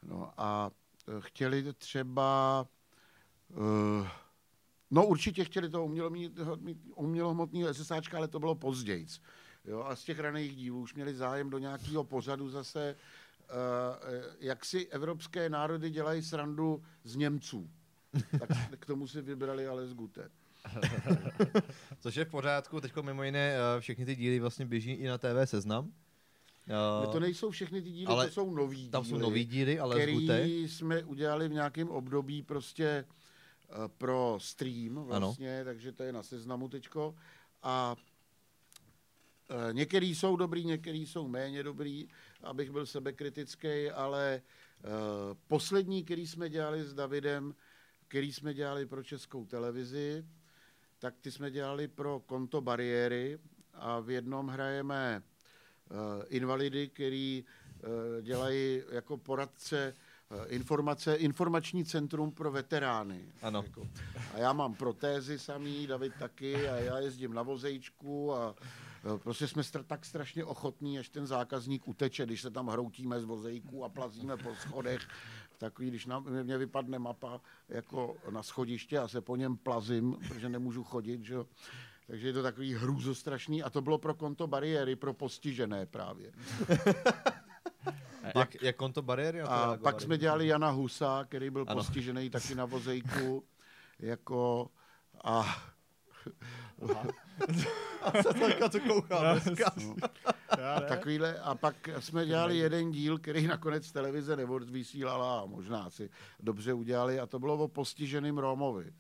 No 0.02 0.32
a 0.36 0.70
eh, 1.08 1.12
chtěli 1.20 1.72
třeba, 1.72 2.66
uh, 3.48 4.06
no 4.90 5.06
určitě 5.06 5.44
chtěli 5.44 5.68
to 5.68 5.88
umělohmotného 6.96 7.74
SSáčka, 7.74 8.16
ale 8.16 8.28
to 8.28 8.38
bylo 8.38 8.54
později. 8.54 9.06
Jo? 9.68 9.84
A 9.84 9.96
z 9.96 10.04
těch 10.04 10.20
raných 10.20 10.56
dílů 10.56 10.80
už 10.80 10.94
měli 10.94 11.14
zájem 11.14 11.50
do 11.50 11.58
nějakého 11.58 12.04
pořadu 12.04 12.50
zase, 12.50 12.96
uh, 13.50 14.14
jak 14.40 14.64
si 14.64 14.86
evropské 14.86 15.50
národy 15.50 15.90
dělají 15.90 16.22
srandu 16.22 16.82
z 17.04 17.16
Němců. 17.16 17.70
Tak 18.38 18.50
k 18.78 18.86
tomu 18.86 19.06
si 19.06 19.22
vybrali 19.22 19.66
ale 19.66 19.86
z 19.86 19.94
Gute. 19.94 20.30
Což 22.00 22.14
je 22.14 22.24
v 22.24 22.30
pořádku, 22.30 22.80
teď 22.80 22.92
mimo 23.02 23.22
jiné 23.22 23.56
eh, 23.56 23.80
všechny 23.80 24.04
ty 24.04 24.16
díly 24.16 24.40
vlastně 24.40 24.66
běží 24.66 24.92
i 24.92 25.06
na 25.06 25.18
TV 25.18 25.44
Seznam. 25.44 25.92
No, 26.66 27.12
to 27.12 27.20
nejsou 27.20 27.50
všechny 27.50 27.82
ty 27.82 27.90
díly, 27.90 28.06
ale 28.06 28.26
to 28.26 28.32
jsou 28.32 28.54
nový 28.54 28.76
díly. 28.76 28.90
Tam 28.90 29.04
jsou 29.04 29.18
nový 29.18 29.44
díly, 29.44 29.78
ale 29.78 29.94
z 29.94 29.98
který 29.98 30.12
Gute. 30.12 30.44
jsme 30.44 31.04
udělali 31.04 31.48
v 31.48 31.52
nějakém 31.52 31.88
období 31.88 32.42
prostě 32.42 32.84
eh, 32.84 33.74
pro 33.98 34.38
stream 34.40 34.94
vlastně, 34.94 35.56
ano. 35.56 35.64
takže 35.64 35.92
to 35.92 36.02
je 36.02 36.12
na 36.12 36.22
seznamu 36.22 36.68
teďko. 36.68 37.14
A 37.62 37.96
eh, 37.98 38.07
některý 39.72 40.14
jsou 40.14 40.36
dobrý, 40.36 40.64
některý 40.64 41.06
jsou 41.06 41.28
méně 41.28 41.62
dobrý, 41.62 42.08
abych 42.42 42.70
byl 42.70 42.86
sebekritický, 42.86 43.90
ale 43.90 44.42
poslední, 45.46 46.04
který 46.04 46.26
jsme 46.26 46.48
dělali 46.48 46.84
s 46.84 46.94
Davidem, 46.94 47.54
který 48.08 48.32
jsme 48.32 48.54
dělali 48.54 48.86
pro 48.86 49.02
českou 49.02 49.46
televizi, 49.46 50.24
tak 50.98 51.14
ty 51.20 51.30
jsme 51.32 51.50
dělali 51.50 51.88
pro 51.88 52.20
konto 52.26 52.60
bariéry 52.60 53.38
a 53.74 54.00
v 54.00 54.10
jednom 54.10 54.48
hrajeme 54.48 55.22
uh, 55.90 55.96
invalidy, 56.28 56.88
který 56.88 57.44
dělají 58.22 58.82
jako 58.90 59.16
poradce 59.16 59.94
informace, 60.46 61.14
informační 61.14 61.84
centrum 61.84 62.32
pro 62.32 62.50
veterány. 62.50 63.24
Ano. 63.42 63.62
Jako. 63.66 63.88
A 64.34 64.38
já 64.38 64.52
mám 64.52 64.74
protézy 64.74 65.38
samý, 65.38 65.86
David 65.86 66.12
taky, 66.18 66.68
a 66.68 66.76
já 66.76 66.98
jezdím 66.98 67.34
na 67.34 67.42
vozejčku 67.42 68.34
a 68.34 68.54
Prostě 69.18 69.48
jsme 69.48 69.62
str- 69.62 69.84
tak 69.84 70.04
strašně 70.04 70.44
ochotní, 70.44 70.98
až 70.98 71.08
ten 71.08 71.26
zákazník 71.26 71.88
uteče, 71.88 72.26
když 72.26 72.42
se 72.42 72.50
tam 72.50 72.66
hroutíme 72.66 73.20
z 73.20 73.24
vozejku 73.24 73.84
a 73.84 73.88
plazíme 73.88 74.36
po 74.36 74.54
schodech 74.54 75.08
takový, 75.58 75.88
když 75.88 76.06
na, 76.06 76.18
mě 76.20 76.58
vypadne 76.58 76.98
mapa 76.98 77.40
jako 77.68 78.16
na 78.30 78.42
schodiště 78.42 78.98
a 78.98 79.08
se 79.08 79.20
po 79.20 79.36
něm 79.36 79.56
plazím, 79.56 80.16
protože 80.28 80.48
nemůžu 80.48 80.84
chodit, 80.84 81.24
že 81.24 81.34
jo. 81.34 81.46
Takže 82.06 82.26
je 82.26 82.32
to 82.32 82.42
takový 82.42 82.74
hrůzostrašný 82.74 83.62
a 83.62 83.70
to 83.70 83.80
bylo 83.80 83.98
pro 83.98 84.14
konto 84.14 84.46
bariéry, 84.46 84.96
pro 84.96 85.14
postižené 85.14 85.86
právě. 85.86 86.32
jak, 88.34 88.62
jak 88.62 88.76
konto 88.76 89.02
bariéry? 89.02 89.40
A 89.40 89.78
pak 89.82 90.00
jsme 90.00 90.18
dělali 90.18 90.46
Jana 90.46 90.70
Husa, 90.70 91.24
který 91.24 91.50
byl 91.50 91.64
ano. 91.68 91.74
postižený 91.76 92.30
taky 92.30 92.54
na 92.54 92.64
vozejku, 92.64 93.44
jako 93.98 94.70
a. 95.24 95.62
a 98.02 98.68
co 98.68 98.80
kouchá 98.80 99.34
dneska. 99.34 99.72
No. 99.84 99.96
A, 100.74 100.80
takovýhle, 100.80 101.38
a 101.38 101.54
pak 101.54 101.88
jsme 101.98 102.26
dělali 102.26 102.56
jeden 102.56 102.90
díl, 102.90 103.18
který 103.18 103.46
nakonec 103.46 103.92
televize 103.92 104.36
vysílala 104.70 105.40
a 105.40 105.46
možná 105.46 105.90
si 105.90 106.10
dobře 106.40 106.72
udělali 106.72 107.20
a 107.20 107.26
to 107.26 107.38
bylo 107.38 107.54
o 107.54 107.68
postiženým 107.68 108.38
Rómovi 108.38 108.92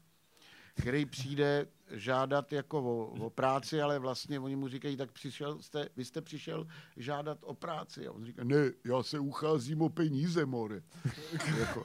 který 0.78 1.06
přijde 1.06 1.66
žádat 1.90 2.52
jako 2.52 2.82
o, 2.82 3.06
o 3.06 3.30
práci, 3.30 3.82
ale 3.82 3.98
vlastně 3.98 4.40
oni 4.40 4.56
mu 4.56 4.68
říkají, 4.68 4.96
tak 4.96 5.12
přišel 5.12 5.62
jste, 5.62 5.88
vy 5.96 6.04
jste 6.04 6.20
přišel 6.20 6.66
žádat 6.96 7.38
o 7.42 7.54
práci. 7.54 8.06
A 8.06 8.12
on 8.12 8.24
říká, 8.24 8.44
ne, 8.44 8.70
já 8.84 9.02
se 9.02 9.18
ucházím 9.18 9.82
o 9.82 9.88
peníze, 9.88 10.46
more. 10.46 10.82
jako, 11.58 11.84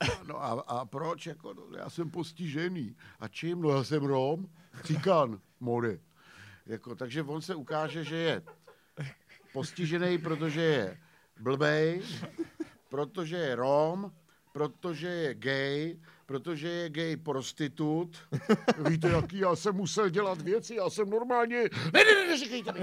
No 0.26 0.44
a, 0.44 0.46
a 0.66 0.84
proč? 0.84 1.26
Jako, 1.26 1.54
no, 1.54 1.62
já 1.78 1.90
jsem 1.90 2.10
postižený. 2.10 2.96
A 3.20 3.28
čím? 3.28 3.62
No 3.62 3.70
já 3.70 3.84
jsem 3.84 4.04
Rom. 4.04 4.48
Cikán, 4.84 5.40
more. 5.60 5.98
Jako, 6.66 6.94
takže 6.94 7.22
on 7.22 7.42
se 7.42 7.54
ukáže, 7.54 8.04
že 8.04 8.16
je 8.16 8.42
postižený, 9.52 10.18
protože 10.18 10.60
je 10.60 10.98
blbej, 11.40 12.02
protože 12.88 13.36
je 13.36 13.54
Rom, 13.54 14.12
protože 14.52 15.08
je 15.08 15.34
gay, 15.34 15.98
protože 16.26 16.68
je 16.68 16.90
gay 16.90 17.16
prostitut. 17.16 18.16
Víte, 18.88 19.08
jaký 19.08 19.38
já 19.38 19.56
jsem 19.56 19.74
musel 19.74 20.08
dělat 20.08 20.42
věci, 20.42 20.74
já 20.74 20.90
jsem 20.90 21.10
normálně... 21.10 21.62
Ne, 21.92 22.04
ne, 22.04 22.14
ne, 22.14 22.28
neříkejte 22.28 22.72
mi. 22.72 22.80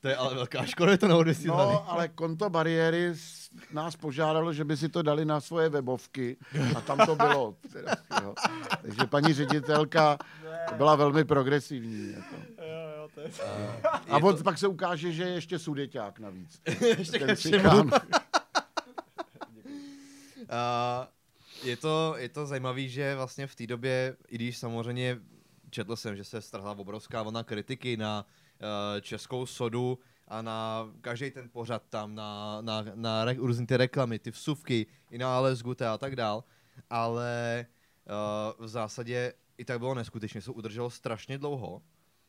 To 0.00 0.08
je 0.08 0.16
ale 0.16 0.34
velká 0.34 0.66
škoda, 0.66 0.92
je 0.92 0.98
to 0.98 1.08
na 1.08 1.16
No, 1.44 1.90
ale 1.90 2.08
konto 2.08 2.50
bariéry 2.50 3.14
nás 3.72 3.96
požádalo, 3.96 4.52
že 4.52 4.64
by 4.64 4.76
si 4.76 4.88
to 4.88 5.02
dali 5.02 5.24
na 5.24 5.40
svoje 5.40 5.68
webovky 5.68 6.36
a 6.76 6.80
tam 6.80 6.98
to 7.06 7.16
bylo. 7.16 7.54
Teda, 7.72 7.94
jo. 8.22 8.34
Takže 8.82 9.06
paní 9.06 9.34
ředitelka 9.34 10.18
byla 10.76 10.96
velmi 10.96 11.24
progresivní. 11.24 12.12
Jako. 12.12 12.34
Jo, 12.58 12.88
jo, 12.96 13.08
to 13.14 13.20
je... 13.20 13.30
A, 14.08 14.16
a 14.16 14.20
to... 14.20 14.44
pak 14.44 14.58
se 14.58 14.66
ukáže, 14.66 15.12
že 15.12 15.22
je 15.22 15.30
ještě 15.30 15.58
sudeťák 15.58 16.18
navíc. 16.18 16.60
ještě 16.98 17.18
Ten 17.18 17.36
cikán. 17.36 17.90
je 21.62 21.76
to, 21.76 22.14
je 22.18 22.28
to 22.28 22.46
zajímavé, 22.46 22.88
že 22.88 23.16
vlastně 23.16 23.46
v 23.46 23.54
té 23.54 23.66
době, 23.66 24.16
i 24.28 24.34
když 24.34 24.58
samozřejmě 24.58 25.18
četl 25.70 25.96
jsem, 25.96 26.16
že 26.16 26.24
se 26.24 26.40
strhla 26.40 26.78
obrovská 26.78 27.22
vlna 27.22 27.42
kritiky 27.42 27.96
na 27.96 28.24
uh, 28.24 29.00
českou 29.00 29.46
sodu, 29.46 29.98
a 30.28 30.42
na 30.42 30.88
každý 31.00 31.30
ten 31.30 31.48
pořad 31.48 31.82
tam, 31.88 32.14
na, 32.14 32.60
na, 32.60 32.84
na 32.94 33.24
re, 33.24 33.34
různé 33.34 33.66
ty 33.66 33.76
reklamy, 33.76 34.18
ty 34.18 34.30
vsuvky, 34.30 34.86
i 35.10 35.18
na 35.18 35.40
Les 35.40 35.62
Gute 35.62 35.88
a 35.88 35.98
tak 35.98 36.16
dál, 36.16 36.44
ale 36.90 37.66
uh, 38.58 38.64
v 38.64 38.68
zásadě 38.68 39.32
i 39.58 39.64
tak 39.64 39.78
bylo 39.78 39.94
neskutečně, 39.94 40.40
se 40.42 40.50
udrželo 40.50 40.90
strašně 40.90 41.38
dlouho, 41.38 41.82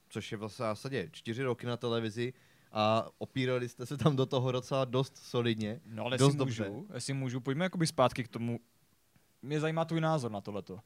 což 0.09 0.31
je 0.31 0.38
v 0.38 0.47
zásadě 0.49 1.09
čtyři 1.12 1.43
roky 1.43 1.65
na 1.67 1.77
televizi 1.77 2.33
a 2.71 3.07
opírali 3.17 3.69
jste 3.69 3.85
se 3.85 3.97
tam 3.97 4.15
do 4.15 4.25
toho 4.25 4.51
docela 4.51 4.85
dost 4.85 5.17
solidně, 5.17 5.81
No 5.85 6.05
ale 6.05 6.17
dost 6.17 6.27
jestli 6.27 6.38
dobře. 6.38 6.69
můžu, 6.69 6.88
jestli 6.93 7.13
můžu, 7.13 7.39
pojďme 7.39 7.65
jakoby 7.65 7.88
zpátky 7.88 8.23
k 8.23 8.27
tomu. 8.27 8.59
Mě 9.41 9.59
zajímá 9.59 9.85
tvůj 9.85 10.01
názor 10.01 10.31
na 10.31 10.41
tohleto 10.41 10.79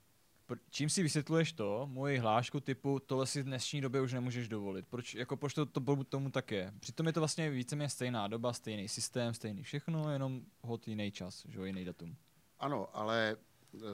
čím 0.69 0.89
si 0.89 1.03
vysvětluješ 1.03 1.53
to, 1.53 1.87
moji 1.91 2.17
hlášku 2.17 2.59
typu, 2.59 2.99
tohle 2.99 3.27
si 3.27 3.41
v 3.41 3.45
dnešní 3.45 3.81
době 3.81 4.01
už 4.01 4.13
nemůžeš 4.13 4.47
dovolit. 4.47 4.87
Proč, 4.87 5.15
jako 5.15 5.37
proč 5.37 5.53
to, 5.53 5.65
to 5.65 6.03
tomu 6.03 6.29
tak 6.29 6.51
je? 6.51 6.73
Přitom 6.79 7.07
je 7.07 7.13
to 7.13 7.21
vlastně 7.21 7.49
víceméně 7.49 7.89
stejná 7.89 8.27
doba, 8.27 8.53
stejný 8.53 8.87
systém, 8.87 9.33
stejný 9.33 9.63
všechno, 9.63 10.11
jenom 10.11 10.41
hod 10.61 10.87
jiný 10.87 11.11
čas, 11.11 11.45
že 11.49 11.67
jiný 11.67 11.85
datum. 11.85 12.15
Ano, 12.59 12.87
ale 12.93 13.37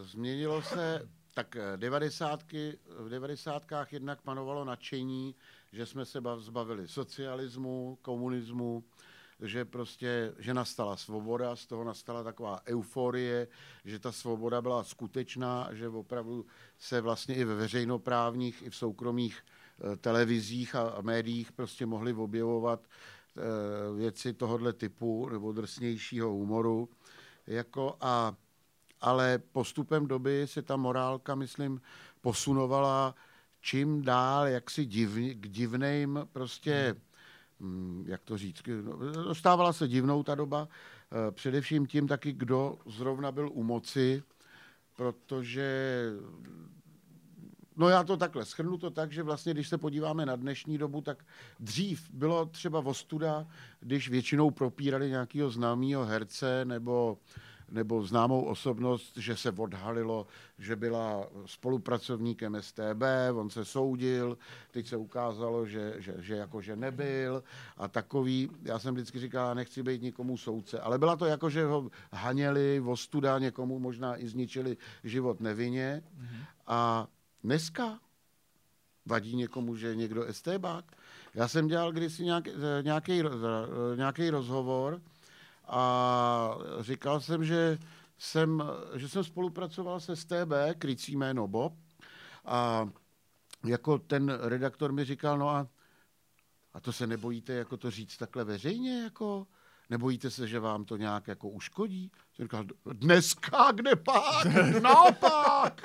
změnilo 0.01 0.61
se, 0.61 1.09
tak 1.33 1.57
devadesátky, 1.75 2.79
v 2.99 3.09
devadesátkách 3.09 3.93
jednak 3.93 4.21
panovalo 4.21 4.65
nadšení, 4.65 5.35
že 5.71 5.85
jsme 5.85 6.05
se 6.05 6.21
zbavili 6.37 6.87
socialismu, 6.87 7.97
komunismu, 8.01 8.83
že 9.41 9.65
prostě, 9.65 10.33
že 10.39 10.53
nastala 10.53 10.97
svoboda, 10.97 11.55
z 11.55 11.65
toho 11.65 11.83
nastala 11.83 12.23
taková 12.23 12.61
euforie, 12.65 13.47
že 13.85 13.99
ta 13.99 14.11
svoboda 14.11 14.61
byla 14.61 14.83
skutečná, 14.83 15.69
že 15.71 15.89
opravdu 15.89 16.45
se 16.77 17.01
vlastně 17.01 17.35
i 17.35 17.43
ve 17.43 17.55
veřejnoprávních, 17.55 18.61
i 18.61 18.69
v 18.69 18.75
soukromých 18.75 19.39
eh, 19.43 19.95
televizích 19.95 20.75
a, 20.75 21.01
médiích 21.01 21.51
prostě 21.51 21.85
mohly 21.85 22.13
objevovat 22.13 22.79
e, 22.83 23.97
věci 23.97 24.33
tohohle 24.33 24.73
typu 24.73 25.29
nebo 25.29 25.51
drsnějšího 25.51 26.29
humoru. 26.29 26.89
Jako 27.47 27.97
a, 28.01 28.35
ale 29.01 29.37
postupem 29.51 30.07
doby 30.07 30.47
se 30.47 30.61
ta 30.61 30.75
morálka, 30.75 31.35
myslím, 31.35 31.81
posunovala 32.21 33.15
čím 33.61 34.01
dál 34.01 34.47
jaksi 34.47 34.85
div, 34.85 35.09
k 35.33 35.47
divným 35.47 36.19
prostě 36.31 36.95
hmm 36.97 37.01
Mm, 37.01 37.08
jak 38.05 38.21
to 38.23 38.37
říct, 38.37 38.61
dostávala 39.13 39.73
se 39.73 39.87
divnou 39.87 40.23
ta 40.23 40.35
doba, 40.35 40.67
eh, 40.67 41.31
především 41.31 41.85
tím 41.85 42.07
taky, 42.07 42.33
kdo 42.33 42.77
zrovna 42.85 43.31
byl 43.31 43.49
u 43.53 43.63
moci, 43.63 44.23
protože 44.95 46.05
No 47.79 47.89
já 47.89 48.03
to 48.03 48.17
takhle, 48.17 48.45
schrnu 48.45 48.77
to 48.77 48.89
tak, 48.89 49.11
že 49.11 49.23
vlastně, 49.23 49.53
když 49.53 49.67
se 49.67 49.77
podíváme 49.77 50.25
na 50.25 50.35
dnešní 50.35 50.77
dobu, 50.77 51.01
tak 51.01 51.25
dřív 51.59 52.09
bylo 52.13 52.45
třeba 52.45 52.79
vostuda, 52.79 53.47
když 53.79 54.09
většinou 54.09 54.51
propírali 54.51 55.09
nějakého 55.09 55.49
známého 55.49 56.05
herce 56.05 56.65
nebo 56.65 57.17
nebo 57.71 58.03
známou 58.03 58.41
osobnost, 58.41 59.17
že 59.17 59.37
se 59.37 59.51
odhalilo, 59.51 60.27
že 60.59 60.75
byla 60.75 61.27
spolupracovníkem 61.45 62.57
STB, 62.61 63.03
on 63.33 63.49
se 63.49 63.65
soudil, 63.65 64.37
teď 64.71 64.87
se 64.87 64.97
ukázalo, 64.97 65.65
že, 65.65 65.95
že, 65.97 66.15
že 66.19 66.35
jakože 66.35 66.75
nebyl 66.75 67.43
a 67.77 67.87
takový, 67.87 68.49
já 68.63 68.79
jsem 68.79 68.93
vždycky 68.93 69.19
říkal, 69.19 69.47
já 69.47 69.53
nechci 69.53 69.83
být 69.83 70.01
nikomu 70.01 70.37
soudce, 70.37 70.79
ale 70.79 70.97
byla 70.97 71.15
to 71.15 71.25
jako, 71.25 71.49
že 71.49 71.65
ho 71.65 71.89
haněli, 72.13 72.79
vostuda, 72.79 73.39
někomu 73.39 73.79
možná 73.79 74.17
i 74.17 74.27
zničili 74.27 74.77
život 75.03 75.39
nevinně 75.39 76.01
mm-hmm. 76.03 76.45
a 76.67 77.07
dneska 77.43 77.99
vadí 79.05 79.35
někomu, 79.35 79.75
že 79.75 79.87
je 79.87 79.95
někdo 79.95 80.33
STBák. 80.33 80.85
Já 81.33 81.47
jsem 81.47 81.67
dělal 81.67 81.91
kdysi 81.91 82.23
nějaký, 82.23 82.51
nějaký, 82.81 83.23
nějaký 83.95 84.29
rozhovor 84.29 85.01
a 85.69 86.57
říkal 86.79 87.19
jsem, 87.19 87.45
že 87.45 87.77
jsem, 88.17 88.63
že 88.95 89.09
jsem 89.09 89.23
spolupracoval 89.23 89.99
se 89.99 90.15
STB, 90.15 90.53
krycí 90.77 91.15
jméno 91.15 91.47
Bob, 91.47 91.73
a 92.45 92.89
jako 93.65 93.97
ten 93.97 94.29
redaktor 94.41 94.91
mi 94.91 95.05
říkal, 95.05 95.37
no 95.37 95.49
a, 95.49 95.67
a 96.73 96.79
to 96.79 96.93
se 96.93 97.07
nebojíte 97.07 97.53
jako 97.53 97.77
to 97.77 97.91
říct 97.91 98.17
takhle 98.17 98.43
veřejně, 98.43 99.03
jako 99.03 99.47
nebojíte 99.89 100.29
se, 100.29 100.47
že 100.47 100.59
vám 100.59 100.85
to 100.85 100.97
nějak 100.97 101.27
jako 101.27 101.49
uškodí? 101.49 102.11
Jsem 102.35 102.45
říkal, 102.45 102.65
dneska 102.85 103.71
kde 103.71 103.95
pak? 103.95 104.45
Naopak! 104.81 105.81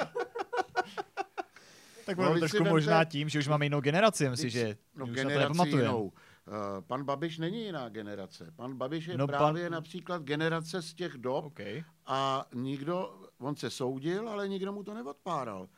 Tak 2.07 2.18
no, 2.18 2.39
trošku 2.39 2.64
možná 2.64 3.05
tím, 3.05 3.28
že 3.28 3.39
už 3.39 3.49
máme 3.49 3.64
jinou 3.64 3.80
generaci, 3.80 4.28
myslím, 4.28 4.51
že 4.51 4.76
no, 4.95 5.07
už 5.07 5.11
generaci 5.11 5.59
na 5.59 5.64
to 5.64 5.78
jinou. 5.78 6.12
Uh, 6.47 6.84
pan 6.86 7.05
Babiš 7.05 7.38
není 7.38 7.64
jiná 7.64 7.88
generace. 7.88 8.53
Pan 8.57 8.76
Babiš 8.76 9.07
je 9.07 9.16
no, 9.16 9.26
právě 9.26 9.64
pan... 9.64 9.72
například 9.72 10.22
generace 10.22 10.82
z 10.82 10.95
těch 10.95 11.12
dob 11.12 11.45
okay. 11.45 11.84
a 12.07 12.47
nikdo, 12.55 13.22
on 13.38 13.57
se 13.57 13.70
soudil, 13.70 14.28
ale 14.28 14.49
nikdo 14.49 14.72
mu 14.72 14.84
to 14.84 14.95
neodpáral. 14.95 15.68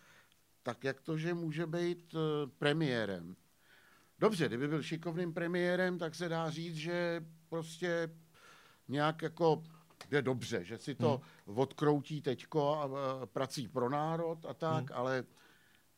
Tak 0.62 0.84
jak 0.84 1.00
to, 1.00 1.18
že 1.18 1.34
může 1.34 1.66
být 1.66 2.14
uh, 2.14 2.20
premiérem? 2.58 3.36
Dobře, 4.18 4.48
kdyby 4.48 4.68
byl 4.68 4.82
šikovným 4.82 5.34
premiérem, 5.34 5.98
tak 5.98 6.14
se 6.14 6.28
dá 6.28 6.50
říct, 6.50 6.76
že 6.76 7.24
prostě 7.48 8.10
nějak 8.88 9.22
jako 9.22 9.62
je 10.10 10.22
dobře, 10.22 10.64
že 10.64 10.78
si 10.78 10.94
to 10.94 11.22
hmm. 11.46 11.58
odkroutí 11.58 12.22
teďko 12.22 12.74
a 12.74 12.86
uh, 12.86 12.96
prací 13.26 13.68
pro 13.68 13.90
národ 13.90 14.46
a 14.48 14.54
tak, 14.54 14.90
hmm. 14.90 14.98
ale 14.98 15.24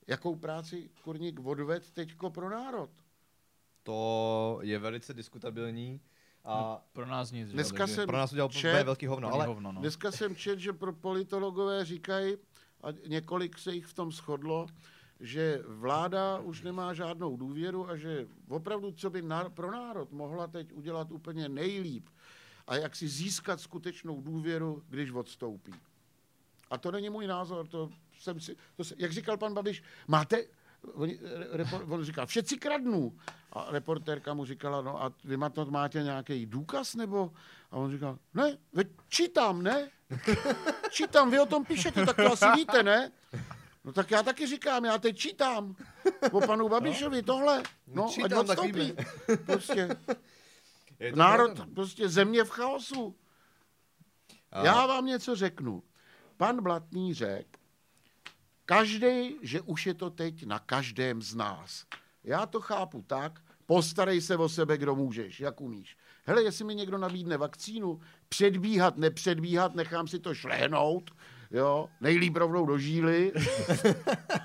jakou 0.06 0.36
práci 0.36 0.90
kurník 1.02 1.40
odved 1.44 1.90
teďko 1.90 2.30
pro 2.30 2.50
národ? 2.50 2.90
To 3.88 4.58
je 4.62 4.78
velice 4.78 5.14
diskutabilní. 5.14 6.00
A 6.44 6.60
no, 6.60 6.80
pro 6.92 7.06
nás 7.06 7.32
nic. 7.32 7.52
Dneska 7.52 7.86
jsem 7.86 8.06
pro 8.06 8.16
nás 8.16 8.32
udělal 8.32 8.48
čet, 8.48 8.82
velký 8.82 9.06
hovno. 9.06 9.32
Ale... 9.32 9.46
hovno 9.46 9.72
no. 9.72 9.80
Dneska 9.80 10.12
jsem 10.12 10.36
čet, 10.36 10.58
že 10.58 10.72
pro 10.72 10.92
politologové 10.92 11.84
říkají, 11.84 12.36
a 12.82 12.88
několik 13.06 13.58
se 13.58 13.74
jich 13.74 13.86
v 13.86 13.94
tom 13.94 14.12
shodlo, 14.12 14.66
že 15.20 15.62
vláda 15.66 16.38
už 16.38 16.62
nemá 16.62 16.94
žádnou 16.94 17.36
důvěru 17.36 17.90
a 17.90 17.96
že 17.96 18.26
opravdu, 18.48 18.92
co 18.92 19.10
by 19.10 19.22
nar- 19.22 19.50
pro 19.50 19.70
národ 19.70 20.12
mohla 20.12 20.46
teď 20.46 20.72
udělat 20.72 21.10
úplně 21.10 21.48
nejlíp 21.48 22.08
a 22.66 22.76
jak 22.76 22.96
si 22.96 23.08
získat 23.08 23.60
skutečnou 23.60 24.20
důvěru, 24.20 24.82
když 24.88 25.10
odstoupí. 25.10 25.72
A 26.70 26.78
to 26.78 26.90
není 26.90 27.10
můj 27.10 27.26
názor, 27.26 27.68
to 27.68 27.90
jsem 28.18 28.40
si, 28.40 28.56
to 28.76 28.84
se, 28.84 28.94
jak 28.98 29.12
říkal 29.12 29.36
pan 29.36 29.54
Babiš, 29.54 29.82
máte, 30.08 30.44
on, 30.94 31.10
repor, 31.50 31.84
on 31.88 32.04
říkal, 32.04 32.26
všetci 32.26 32.56
kradnou. 32.56 33.12
A 33.58 33.70
reportérka 33.70 34.34
mu 34.34 34.44
říkala, 34.44 34.82
no 34.82 35.02
a 35.02 35.12
vy 35.24 35.36
to 35.52 35.64
máte 35.64 36.02
nějaký 36.02 36.46
důkaz, 36.46 36.94
nebo? 36.94 37.32
A 37.70 37.76
on 37.76 37.92
říkal, 37.92 38.18
ne, 38.34 38.58
ve, 38.72 38.84
čítám, 39.08 39.62
ne? 39.62 39.90
Čítám, 40.90 41.30
vy 41.30 41.40
o 41.40 41.46
tom 41.46 41.64
píšete, 41.64 42.06
tak 42.06 42.16
to 42.16 42.32
asi 42.32 42.46
víte, 42.56 42.82
ne? 42.82 43.12
No 43.84 43.92
tak 43.92 44.10
já 44.10 44.22
taky 44.22 44.46
říkám, 44.46 44.84
já 44.84 44.98
teď 44.98 45.16
čítám 45.16 45.76
po 46.30 46.40
panu 46.40 46.68
Babišovi 46.68 47.22
tohle. 47.22 47.62
No, 47.86 48.08
čítám, 48.08 48.24
ať 48.24 48.50
odstoupí. 48.50 48.96
Prostě. 49.46 49.88
Národ, 51.14 51.54
pravda. 51.54 51.74
prostě 51.74 52.08
země 52.08 52.44
v 52.44 52.50
chaosu. 52.50 53.16
A... 54.52 54.64
Já 54.64 54.86
vám 54.86 55.06
něco 55.06 55.36
řeknu. 55.36 55.82
Pan 56.36 56.62
Blatný 56.62 57.14
řekl, 57.14 57.58
každý, 58.64 59.38
že 59.42 59.60
už 59.60 59.86
je 59.86 59.94
to 59.94 60.10
teď 60.10 60.46
na 60.46 60.58
každém 60.58 61.22
z 61.22 61.34
nás. 61.34 61.84
Já 62.24 62.46
to 62.46 62.60
chápu 62.60 63.02
tak, 63.02 63.40
postarej 63.68 64.20
se 64.20 64.36
o 64.36 64.48
sebe, 64.48 64.78
kdo 64.78 64.94
můžeš, 64.94 65.40
jak 65.40 65.60
umíš. 65.60 65.96
Hele, 66.24 66.42
jestli 66.42 66.64
mi 66.64 66.74
někdo 66.74 66.98
nabídne 66.98 67.36
vakcínu, 67.36 68.00
předbíhat, 68.28 68.96
nepředbíhat, 68.96 69.74
nechám 69.74 70.08
si 70.08 70.18
to 70.18 70.34
šlehnout, 70.34 71.10
jo, 71.50 71.88
nejlíp 72.00 72.36
rovnou 72.36 72.66
do 72.66 72.78
žíly 72.78 73.32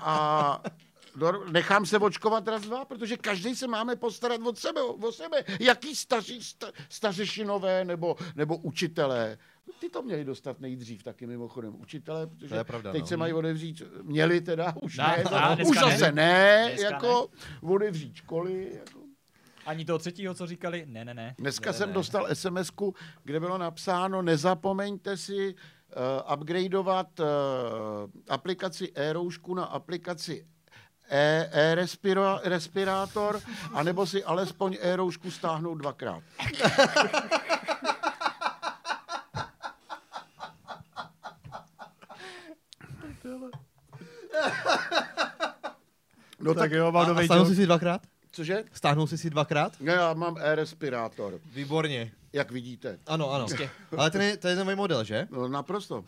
a 0.00 0.62
nechám 1.52 1.86
se 1.86 1.98
očkovat 1.98 2.48
raz, 2.48 2.62
dva, 2.62 2.84
protože 2.84 3.16
každý 3.16 3.54
se 3.54 3.66
máme 3.66 3.96
postarat 3.96 4.40
od 4.46 4.58
sebe, 4.58 4.82
o 4.82 5.12
sebe. 5.12 5.44
Jaký 5.60 5.96
staří, 5.96 6.42
sta, 6.42 6.66
stařešinové 6.88 7.84
nebo, 7.84 8.16
nebo 8.36 8.56
učitelé. 8.56 9.38
Ty 9.80 9.88
to 9.88 10.02
měli 10.02 10.24
dostat 10.24 10.60
nejdřív 10.60 11.02
taky 11.02 11.26
mimochodem 11.26 11.80
učitele, 11.80 12.26
protože 12.26 12.48
to 12.48 12.54
je 12.54 12.64
pravda, 12.64 12.92
teď 12.92 13.00
no. 13.00 13.06
se 13.06 13.16
mají 13.16 13.32
odevřít, 13.32 13.82
měli 14.02 14.40
teda, 14.40 14.74
už 14.82 14.98
ne, 14.98 15.14
ne, 15.16 15.24
za, 15.30 15.56
už 15.68 15.78
zase 15.78 16.12
ne, 16.12 16.12
ne 16.12 16.76
jako 16.82 17.28
ne. 17.62 17.72
odevřít 17.72 18.14
školy. 18.14 18.70
Jako. 18.74 19.03
Ani 19.66 19.84
toho 19.84 19.98
třetího, 19.98 20.34
co 20.34 20.46
říkali? 20.46 20.84
Ne, 20.86 21.04
ne, 21.04 21.14
ne. 21.14 21.34
Dneska 21.38 21.70
ne, 21.70 21.76
jsem 21.76 21.88
ne. 21.88 21.94
dostal 21.94 22.26
sms 22.32 22.70
kde 23.24 23.40
bylo 23.40 23.58
napsáno, 23.58 24.22
nezapomeňte 24.22 25.16
si 25.16 25.54
uh, 25.54 26.32
upgradeovat 26.34 27.20
uh, 27.20 27.26
aplikaci 28.28 28.92
e-roušku 28.94 29.54
na 29.54 29.64
aplikaci 29.64 30.46
e-respirátor, 31.10 33.36
e 33.36 33.40
anebo 33.74 34.06
si 34.06 34.24
alespoň 34.24 34.76
e-roušku 34.80 35.30
stáhnout 35.30 35.74
dvakrát. 35.74 36.22
No 46.40 46.54
tak, 46.54 46.62
tak 46.62 46.72
jo, 46.72 46.92
mám 46.92 47.24
Stáhnul 47.24 47.46
jsi 47.46 47.54
si 47.54 47.66
dvakrát? 47.66 48.00
Cože? 48.34 48.64
Stáhnul 48.72 49.06
jsi 49.06 49.18
si 49.18 49.30
dvakrát? 49.30 49.80
Ne, 49.80 49.92
já 49.92 50.14
mám 50.14 50.36
e-respirátor. 50.40 51.40
Výborně. 51.46 52.12
Jak 52.32 52.50
vidíte. 52.50 52.98
Ano, 53.06 53.30
ano. 53.30 53.46
Ale 53.96 54.10
ten 54.10 54.22
je, 54.22 54.36
to 54.36 54.48
je 54.48 54.56
nový 54.56 54.74
model, 54.74 55.04
že? 55.04 55.28
No, 55.30 55.48
naprosto. 55.48 56.04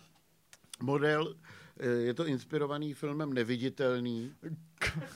Model, 0.80 1.34
eh, 1.80 1.86
je 1.86 2.14
to 2.14 2.26
inspirovaný 2.26 2.94
filmem 2.94 3.32
Neviditelný, 3.32 4.32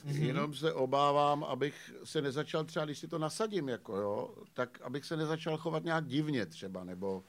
jenom 0.05 0.53
se 0.53 0.73
obávám, 0.73 1.43
abych 1.43 1.93
se 2.03 2.21
nezačal 2.21 2.63
třeba, 2.65 2.85
když 2.85 2.99
si 2.99 3.07
to 3.07 3.17
nasadím, 3.17 3.69
jako 3.69 3.97
jo, 3.97 4.33
tak 4.53 4.81
abych 4.81 5.05
se 5.05 5.17
nezačal 5.17 5.57
chovat 5.57 5.83
nějak 5.83 6.05
divně 6.05 6.45
třeba, 6.45 6.83
nebo 6.83 7.23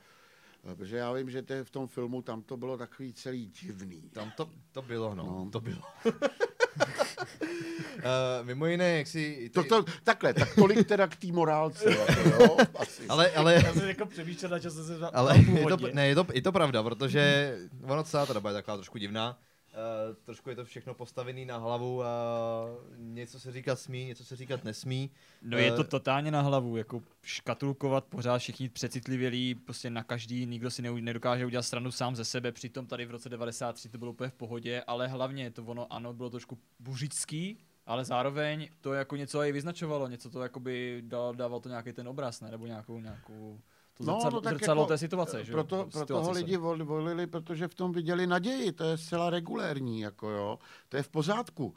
Protože 0.62 0.96
já 0.96 1.12
vím, 1.12 1.30
že 1.30 1.42
to 1.42 1.64
v 1.64 1.70
tom 1.70 1.88
filmu 1.88 2.22
tam 2.22 2.42
to 2.42 2.56
bylo 2.56 2.78
takový 2.78 3.12
celý 3.12 3.46
divný. 3.46 4.02
Tam 4.12 4.32
to, 4.36 4.48
to 4.72 4.82
bylo, 4.82 5.14
no. 5.14 5.24
no. 5.24 5.50
To 5.50 5.60
bylo. 5.60 5.82
Uh, 6.06 6.12
mimo 8.42 8.66
jiné, 8.66 8.98
jak 8.98 9.06
si... 9.06 9.36
Ty... 9.42 9.50
To, 9.50 9.64
to, 9.64 9.84
takhle, 10.04 10.34
tak 10.34 10.54
tolik 10.54 10.88
teda 10.88 11.06
k 11.06 11.16
té 11.16 11.26
morálce. 11.26 11.90
Jako, 11.90 12.42
jo, 12.42 12.56
asi. 12.78 13.06
Ale, 13.08 13.30
ale... 13.30 13.54
Já 13.54 13.72
jsem 13.72 13.88
jako 13.88 14.06
přemýšlel, 14.06 14.50
na 14.50 14.58
čas 14.58 14.74
se 14.74 14.98
Ale 15.12 15.38
je 15.38 15.66
to, 15.66 15.76
ne, 15.92 16.08
je 16.08 16.14
to, 16.14 16.26
je 16.32 16.42
to 16.42 16.52
pravda, 16.52 16.82
protože 16.82 17.54
ono 17.82 18.04
celá 18.04 18.26
ta 18.26 18.32
doba 18.32 18.50
je 18.50 18.54
taková 18.54 18.76
trošku 18.76 18.98
divná. 18.98 19.38
Uh, 19.72 20.16
trošku 20.24 20.50
je 20.50 20.56
to 20.56 20.64
všechno 20.64 20.94
postavené 20.94 21.44
na 21.44 21.56
hlavu 21.56 22.04
a 22.04 22.08
něco 22.96 23.40
se 23.40 23.52
říkat 23.52 23.78
smí, 23.78 24.06
něco 24.06 24.24
se 24.24 24.36
říkat 24.36 24.64
nesmí. 24.64 25.10
No 25.42 25.56
uh, 25.56 25.62
je 25.62 25.72
to 25.72 25.84
totálně 25.84 26.30
na 26.30 26.40
hlavu, 26.40 26.76
jako 26.76 27.02
škatulkovat 27.22 28.04
pořád 28.04 28.38
všichni 28.38 28.68
přecitlivělí, 28.68 29.54
prostě 29.54 29.90
na 29.90 30.02
každý, 30.04 30.46
nikdo 30.46 30.70
si 30.70 30.82
nedokáže 30.82 31.46
udělat 31.46 31.62
stranu 31.62 31.90
sám 31.90 32.16
ze 32.16 32.24
sebe, 32.24 32.52
přitom 32.52 32.86
tady 32.86 33.06
v 33.06 33.10
roce 33.10 33.28
93 33.28 33.88
to 33.88 33.98
bylo 33.98 34.10
úplně 34.10 34.30
v 34.30 34.34
pohodě, 34.34 34.82
ale 34.86 35.08
hlavně 35.08 35.50
to 35.50 35.64
ono, 35.64 35.92
ano, 35.92 36.12
bylo 36.12 36.30
trošku 36.30 36.58
buřický, 36.78 37.58
ale 37.86 38.04
zároveň 38.04 38.68
to 38.80 38.92
jako 38.92 39.16
něco 39.16 39.42
i 39.42 39.52
vyznačovalo, 39.52 40.08
něco 40.08 40.30
to 40.30 40.42
jakoby 40.42 41.02
dal, 41.06 41.34
dával 41.34 41.60
to 41.60 41.68
nějaký 41.68 41.92
ten 41.92 42.08
obraz, 42.08 42.40
ne? 42.40 42.50
nebo 42.50 42.66
nějakou, 42.66 43.00
nějakou 43.00 43.60
no, 44.07 44.14
zrcadlo, 44.14 44.38
no, 44.38 44.40
tak 44.40 44.59
zrcadlo 44.59 44.82
jako, 44.82 44.88
té 44.88 44.98
situace. 44.98 45.44
Že? 45.44 45.53
Proto, 45.53 45.88
pro 45.92 46.07
toho 46.07 46.30
lidi 46.30 46.57
volili, 46.57 47.26
protože 47.26 47.68
v 47.68 47.74
tom 47.74 47.92
viděli 47.92 48.26
naději, 48.26 48.72
to 48.72 48.84
je 48.84 48.98
zcela 48.98 49.30
regulérní, 49.30 50.00
jako 50.00 50.30
jo, 50.30 50.59
to 50.88 50.96
je 50.96 51.03
v 51.03 51.09
pořádku. 51.09 51.74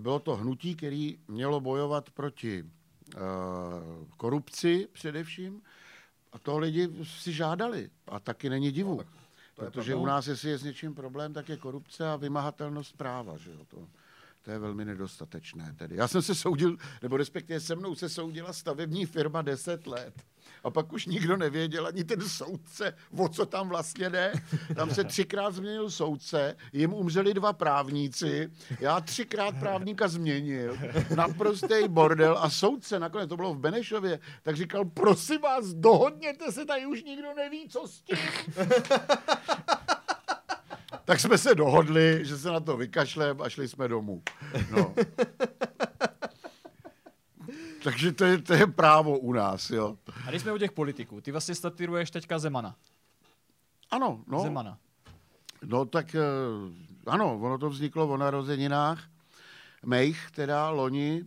Bylo 0.00 0.18
to 0.18 0.36
hnutí, 0.36 0.74
který 0.74 1.18
mělo 1.28 1.60
bojovat 1.60 2.10
proti 2.10 2.62
uh, 2.62 3.20
korupci 4.16 4.88
především 4.92 5.62
a 6.32 6.38
toho 6.38 6.58
lidi 6.58 6.88
si 7.04 7.32
žádali 7.32 7.90
a 8.06 8.20
taky 8.20 8.50
není 8.50 8.72
divu. 8.72 8.96
No, 8.96 9.04
protože 9.54 9.94
u 9.94 10.06
nás, 10.06 10.26
jestli 10.26 10.50
je 10.50 10.58
s 10.58 10.62
něčím 10.62 10.94
problém, 10.94 11.32
tak 11.32 11.48
je 11.48 11.56
korupce 11.56 12.08
a 12.08 12.16
vymahatelnost 12.16 12.96
práva. 12.96 13.36
Že 13.36 13.50
jo? 13.50 13.64
To, 13.68 13.88
to 14.42 14.50
je 14.50 14.58
velmi 14.58 14.84
nedostatečné. 14.84 15.74
Tedy. 15.78 15.96
Já 15.96 16.08
jsem 16.08 16.22
se 16.22 16.34
soudil, 16.34 16.76
nebo 17.02 17.16
respektive 17.16 17.60
se 17.60 17.76
mnou 17.76 17.94
se 17.94 18.08
soudila 18.08 18.52
stavební 18.52 19.06
firma 19.06 19.42
10 19.42 19.86
let. 19.86 20.14
A 20.64 20.70
pak 20.70 20.92
už 20.92 21.06
nikdo 21.06 21.36
nevěděl, 21.36 21.86
ani 21.86 22.04
ten 22.04 22.20
soudce, 22.20 22.94
o 23.18 23.28
co 23.28 23.46
tam 23.46 23.68
vlastně 23.68 24.10
jde. 24.10 24.32
Tam 24.76 24.90
se 24.90 25.04
třikrát 25.04 25.54
změnil 25.54 25.90
soudce, 25.90 26.56
jim 26.72 26.92
umřeli 26.94 27.34
dva 27.34 27.52
právníci, 27.52 28.50
já 28.80 29.00
třikrát 29.00 29.54
právníka 29.60 30.08
změnil, 30.08 30.78
naprostý 31.16 31.88
bordel 31.88 32.38
a 32.38 32.50
soudce, 32.50 32.98
nakonec 32.98 33.28
to 33.28 33.36
bylo 33.36 33.54
v 33.54 33.58
Benešově, 33.58 34.18
tak 34.42 34.56
říkal, 34.56 34.84
prosím 34.84 35.40
vás, 35.40 35.66
dohodněte 35.66 36.52
se, 36.52 36.64
tady 36.64 36.86
už 36.86 37.02
nikdo 37.04 37.34
neví, 37.34 37.68
co 37.68 37.88
s 37.88 38.00
tím. 38.00 38.18
tak 41.04 41.20
jsme 41.20 41.38
se 41.38 41.54
dohodli, 41.54 42.20
že 42.22 42.38
se 42.38 42.48
na 42.48 42.60
to 42.60 42.76
vykašlem 42.76 43.42
a 43.42 43.48
šli 43.48 43.68
jsme 43.68 43.88
domů. 43.88 44.22
No. 44.70 44.94
Takže 47.84 48.12
to 48.12 48.24
je, 48.24 48.38
to 48.38 48.54
je 48.54 48.66
právo 48.66 49.18
u 49.18 49.32
nás, 49.32 49.70
jo. 49.70 49.98
A 50.26 50.30
když 50.30 50.42
jsme 50.42 50.52
u 50.52 50.58
těch 50.58 50.72
politiků, 50.72 51.20
ty 51.20 51.32
vlastně 51.32 51.54
statíruješ 51.54 52.10
teďka 52.10 52.38
Zemana. 52.38 52.76
Ano, 53.90 54.24
no. 54.26 54.42
Zemana. 54.42 54.78
No 55.64 55.84
tak 55.84 56.14
eh, 56.14 56.20
ano, 57.06 57.38
ono 57.38 57.58
to 57.58 57.70
vzniklo 57.70 58.08
o 58.08 58.16
narozeninách 58.16 59.08
mých, 59.86 60.30
teda 60.30 60.70
loni, 60.70 61.24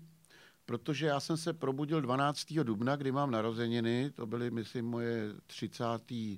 protože 0.65 1.05
já 1.05 1.19
jsem 1.19 1.37
se 1.37 1.53
probudil 1.53 2.01
12. 2.01 2.53
dubna, 2.63 2.95
kdy 2.95 3.11
mám 3.11 3.31
narozeniny, 3.31 4.11
to 4.15 4.25
byly, 4.25 4.51
myslím, 4.51 4.85
moje 4.85 5.33
30. 5.47 5.83
eh, 6.11 6.37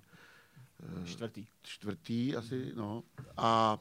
Čtvrtý. 1.06 1.48
čtvrtý 1.62 2.36
asi, 2.36 2.72
no. 2.76 3.04
A 3.38 3.78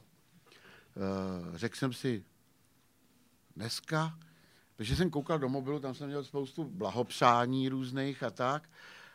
uh, 0.97 1.57
řekl 1.57 1.77
jsem 1.77 1.93
si, 1.93 2.25
dneska, 3.57 4.19
protože 4.77 4.97
jsem 4.97 5.11
koukal 5.11 5.39
do 5.39 5.49
mobilu, 5.49 5.81
tam 5.81 5.95
jsem 5.95 6.07
měl 6.07 6.25
spoustu 6.25 6.65
blahopřání 6.65 7.69
různých 7.69 8.23
a 8.23 8.31
tak. 8.31 8.69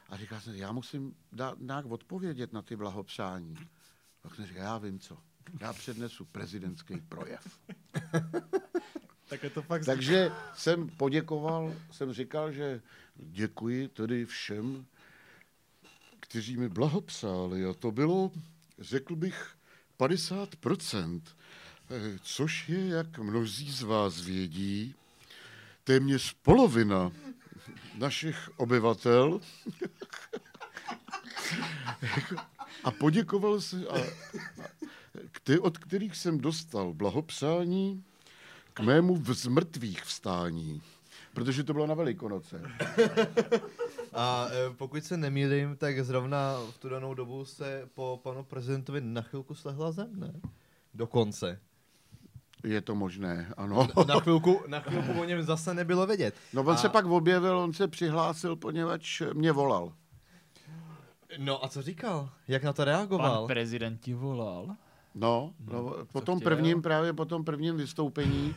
A 0.10 0.18
říkal 0.18 0.40
jsem, 0.40 0.56
já 0.56 0.72
musím 0.72 1.16
dát, 1.32 1.60
nějak 1.60 1.86
odpovědět 1.86 2.54
na 2.54 2.62
ty 2.62 2.76
blahopřání. 2.76 3.56
Tak 4.22 4.36
jsem 4.36 4.46
říkal, 4.46 4.64
já 4.64 4.78
vím 4.78 5.00
co. 5.00 5.18
Já 5.60 5.74
přednesu 5.74 6.26
prezidentský 6.26 7.02
projev. 7.02 7.60
Tak 9.32 9.44
je 9.44 9.50
to 9.50 9.62
fakt... 9.62 9.86
Takže 9.86 10.32
jsem 10.54 10.90
poděkoval, 10.90 11.74
jsem 11.92 12.14
říkal, 12.14 12.52
že 12.52 12.82
děkuji 13.16 13.88
tedy 13.88 14.26
všem, 14.26 14.86
kteří 16.20 16.58
mi 16.58 16.70
blahopřáli. 16.70 17.66
A 17.66 17.74
to 17.74 17.92
bylo, 17.92 18.32
řekl 18.80 19.16
bych, 19.16 19.56
50%, 20.00 21.22
eh, 21.90 22.20
což 22.22 22.70
je, 22.70 22.88
jak 22.88 23.20
mnozí 23.20 23.72
z 23.72 23.82
vás 23.82 24.22
vědí, 24.22 24.96
téměř 25.84 26.34
polovina 26.42 27.12
našich 27.98 28.50
obyvatel. 28.58 29.40
a 32.84 32.92
poděkoval 32.92 33.62
se, 33.62 33.88
a, 33.88 34.00
a, 34.00 34.04
kte, 35.32 35.60
od 35.60 35.78
kterých 35.78 36.16
jsem 36.16 36.38
dostal 36.38 36.94
blahopřání 36.94 38.04
k 38.74 38.80
mému 38.80 39.16
v 39.16 39.34
zmrtvých 39.34 40.04
vstání. 40.04 40.82
Protože 41.34 41.64
to 41.64 41.74
bylo 41.74 41.88
na 41.88 41.94
Velikonoce. 41.94 42.62
A 44.14 44.48
e, 44.52 44.74
pokud 44.74 45.06
se 45.06 45.18
nemýlím, 45.18 45.76
tak 45.78 46.06
zrovna 46.06 46.56
v 46.72 46.78
tu 46.78 46.90
danou 46.90 47.14
dobu 47.14 47.46
se 47.46 47.90
po 47.94 48.20
panu 48.24 48.44
prezidentovi 48.44 49.02
na 49.02 49.22
chvilku 49.22 49.56
slehla 49.56 49.92
zem, 49.92 50.20
ne? 50.20 50.34
Dokonce. 50.94 51.60
Je 52.64 52.82
to 52.82 52.96
možné, 52.96 53.54
ano. 53.58 53.88
Na 54.08 54.20
chvilku, 54.20 54.64
na 54.68 54.80
chvilku 54.90 55.22
o 55.22 55.24
něm 55.24 55.44
zase 55.44 55.74
nebylo 55.74 56.08
vědět. 56.08 56.36
No 56.54 56.62
on 56.62 56.74
a, 56.74 56.78
se 56.78 56.90
pak 56.90 57.06
objevil, 57.06 57.58
on 57.58 57.74
se 57.74 57.88
přihlásil, 57.88 58.56
poněvadž 58.56 59.22
mě 59.34 59.52
volal. 59.52 59.94
No 61.38 61.66
a 61.66 61.68
co 61.68 61.82
říkal? 61.82 62.30
Jak 62.48 62.64
na 62.64 62.74
to 62.74 62.86
reagoval? 62.86 63.40
Pan 63.40 63.48
prezident 63.48 63.98
ti 64.02 64.14
volal. 64.14 64.76
No, 65.16 65.54
no 65.60 65.96
po 66.14 66.22
tom 66.22 66.40
chtěl? 66.40 66.52
prvním, 66.52 66.82
právě 66.82 67.14
po 67.14 67.26
tom 67.26 67.44
prvním 67.44 67.78
vystoupení, 67.78 68.56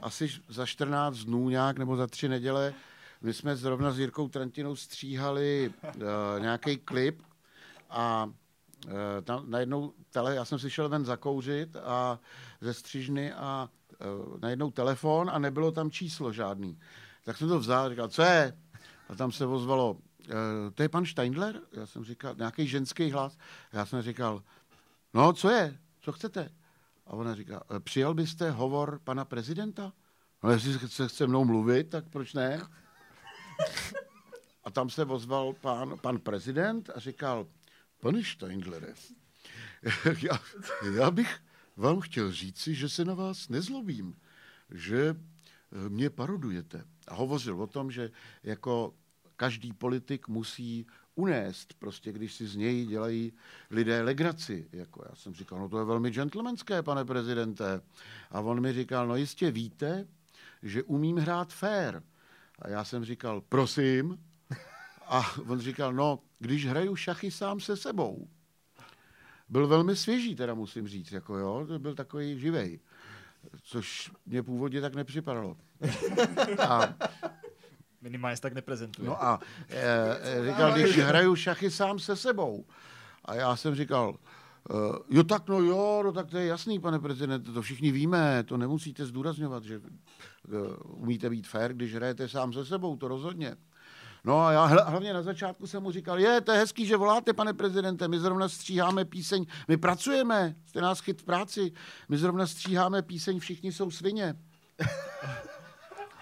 asi 0.00 0.28
za 0.48 0.66
14 0.66 1.16
dnů 1.16 1.48
nějak, 1.48 1.78
nebo 1.78 1.96
za 1.96 2.06
tři 2.06 2.28
neděle, 2.28 2.74
my 3.22 3.34
jsme 3.34 3.56
zrovna 3.56 3.90
s 3.90 3.98
Jirkou 3.98 4.28
Trantinou 4.28 4.76
stříhali 4.76 5.72
uh, 5.84 5.92
nějaký 6.40 6.76
klip 6.76 7.22
a 7.90 8.30
tam 9.22 9.50
najednou 9.50 9.92
tele, 10.10 10.34
já 10.34 10.44
jsem 10.44 10.58
si 10.58 10.70
šel 10.70 10.88
ven 10.88 11.04
zakouřit 11.04 11.76
a 11.76 12.18
ze 12.60 12.74
střižny 12.74 13.32
a 13.32 13.68
uh, 14.28 14.40
najednou 14.40 14.70
telefon 14.70 15.30
a 15.30 15.38
nebylo 15.38 15.72
tam 15.72 15.90
číslo 15.90 16.32
žádný. 16.32 16.78
Tak 17.24 17.36
jsem 17.36 17.48
to 17.48 17.58
vzal 17.58 17.86
a 17.86 17.88
říkal, 17.88 18.08
co 18.08 18.22
je? 18.22 18.58
A 19.08 19.14
tam 19.14 19.32
se 19.32 19.46
ozvalo, 19.46 19.92
uh, 19.92 19.98
to 20.74 20.82
je 20.82 20.88
pan 20.88 21.06
Steindler? 21.06 21.60
Já 21.72 21.86
jsem 21.86 22.04
říkal, 22.04 22.34
nějaký 22.38 22.66
ženský 22.66 23.10
hlas. 23.10 23.36
Já 23.72 23.86
jsem 23.86 24.02
říkal, 24.02 24.42
no 25.14 25.32
co 25.32 25.50
je? 25.50 25.78
Co 26.00 26.12
chcete? 26.12 26.50
A 27.06 27.12
ona 27.12 27.34
říká, 27.34 27.62
"E, 27.76 27.80
přijal 27.80 28.14
byste 28.14 28.50
hovor 28.50 29.00
pana 29.04 29.24
prezidenta? 29.24 29.92
No 30.42 30.50
jestli 30.50 30.88
se 30.88 31.08
chce 31.08 31.26
mnou 31.26 31.44
mluvit, 31.44 31.90
tak 31.90 32.04
proč 32.08 32.34
ne? 32.34 32.62
A 34.64 34.70
tam 34.70 34.90
se 34.90 35.04
ozval 35.04 35.52
pan, 35.52 35.98
pan 35.98 36.18
prezident 36.18 36.90
a 36.94 37.00
říkal, 37.00 37.46
pane 38.00 38.24
Steindlere, 38.24 38.94
já, 40.22 40.42
já 40.94 41.10
bych 41.10 41.40
vám 41.76 42.00
chtěl 42.00 42.32
říci, 42.32 42.74
že 42.74 42.88
se 42.88 43.04
na 43.04 43.14
vás 43.14 43.48
nezlobím, 43.48 44.16
že 44.70 45.08
eh, 45.08 45.88
mě 45.88 46.10
parodujete. 46.10 46.84
A 47.08 47.14
hovořil 47.14 47.62
o 47.62 47.66
tom, 47.66 47.90
že 47.90 48.10
jako 48.42 48.94
každý 49.36 49.72
politik 49.72 50.28
musí 50.28 50.86
unést, 51.14 51.74
prostě 51.74 52.12
když 52.12 52.34
si 52.34 52.46
z 52.46 52.56
něj 52.56 52.86
dělají 52.86 53.32
lidé 53.70 54.02
legraci. 54.02 54.68
Jako 54.72 55.04
já 55.08 55.14
jsem 55.14 55.34
říkal, 55.34 55.58
no 55.58 55.68
to 55.68 55.78
je 55.78 55.84
velmi 55.84 56.10
gentlemanské, 56.10 56.82
pane 56.82 57.04
prezidente. 57.04 57.80
A 58.30 58.40
on 58.40 58.60
mi 58.60 58.72
říkal, 58.72 59.08
no 59.08 59.16
jistě 59.16 59.50
víte, 59.50 60.08
že 60.62 60.82
umím 60.82 61.16
hrát 61.16 61.52
fair. 61.52 62.02
A 62.58 62.68
já 62.68 62.84
jsem 62.84 63.04
říkal, 63.04 63.40
prosím. 63.40 64.18
A 65.10 65.22
on 65.48 65.60
říkal, 65.60 65.92
no, 65.92 66.18
když 66.38 66.66
hraju 66.66 66.96
šachy 66.96 67.30
sám 67.30 67.60
se 67.60 67.76
sebou. 67.76 68.28
Byl 69.48 69.66
velmi 69.66 69.96
svěží, 69.96 70.34
teda 70.34 70.54
musím 70.54 70.88
říct, 70.88 71.12
jako 71.12 71.38
jo, 71.38 71.64
to 71.68 71.78
byl 71.78 71.94
takový 71.94 72.40
živej. 72.40 72.80
Což 73.62 74.12
mě 74.26 74.42
původně 74.42 74.80
tak 74.80 74.94
nepřipadalo. 74.94 75.56
A 76.68 76.94
Minimálně 78.02 78.36
tak 78.40 78.52
neprezentuje. 78.52 79.08
No 79.08 79.24
a 79.24 79.40
e, 79.68 80.50
říkal, 80.50 80.72
když 80.72 80.98
hraju 80.98 81.36
šachy 81.36 81.70
sám 81.70 81.98
se 81.98 82.16
sebou. 82.16 82.64
A 83.24 83.34
já 83.34 83.56
jsem 83.56 83.74
říkal, 83.74 84.16
e, 84.70 84.74
jo 85.08 85.24
tak 85.24 85.48
no 85.48 85.58
jo, 85.58 86.02
no 86.04 86.12
tak 86.12 86.26
to 86.26 86.38
je 86.38 86.46
jasný, 86.46 86.80
pane 86.80 86.98
prezidente, 86.98 87.52
to 87.52 87.62
všichni 87.62 87.92
víme, 87.92 88.44
to 88.44 88.56
nemusíte 88.56 89.06
zdůrazňovat, 89.06 89.64
že 89.64 89.74
e, 89.74 89.80
umíte 90.84 91.30
být 91.30 91.46
fair, 91.46 91.72
když 91.72 91.94
hrajete 91.94 92.28
sám 92.28 92.52
se 92.52 92.64
sebou, 92.64 92.96
to 92.96 93.08
rozhodně. 93.08 93.56
No 94.24 94.40
a 94.46 94.52
já 94.52 94.68
hl- 94.68 94.90
hlavně 94.90 95.12
na 95.12 95.22
začátku 95.22 95.66
jsem 95.66 95.82
mu 95.82 95.90
říkal, 95.90 96.18
je, 96.18 96.40
to 96.40 96.52
je 96.52 96.58
hezký, 96.58 96.86
že 96.86 96.96
voláte, 96.96 97.32
pane 97.32 97.54
prezidente, 97.54 98.08
my 98.08 98.20
zrovna 98.20 98.48
stříháme 98.48 99.04
píseň, 99.04 99.46
my 99.68 99.76
pracujeme, 99.76 100.54
jste 100.66 100.80
nás 100.80 101.00
chyt 101.00 101.20
v 101.20 101.24
práci, 101.24 101.72
my 102.08 102.18
zrovna 102.18 102.46
stříháme 102.46 103.02
píseň 103.02 103.40
Všichni 103.40 103.72
jsou 103.72 103.90
svině. 103.90 104.34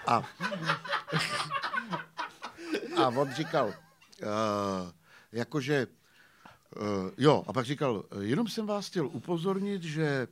A 0.06 0.22
a 2.98 3.08
on 3.08 3.32
říkal, 3.32 3.66
uh, 3.66 3.74
jakože, 5.32 5.86
uh, 6.76 7.10
jo, 7.16 7.44
a 7.46 7.52
pak 7.52 7.66
říkal, 7.66 8.04
jenom 8.20 8.48
jsem 8.48 8.66
vás 8.66 8.86
chtěl 8.86 9.06
upozornit, 9.06 9.82
že 9.82 10.28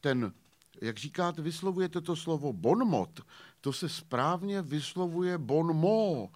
ten, 0.00 0.32
jak 0.80 0.98
říkáte, 0.98 1.42
vyslovujete 1.42 2.00
to 2.00 2.16
slovo 2.16 2.52
bonmot, 2.52 3.20
to 3.64 3.72
se 3.72 3.88
správně 3.88 4.62
vyslovuje 4.62 5.38
bonmo. 5.38 6.28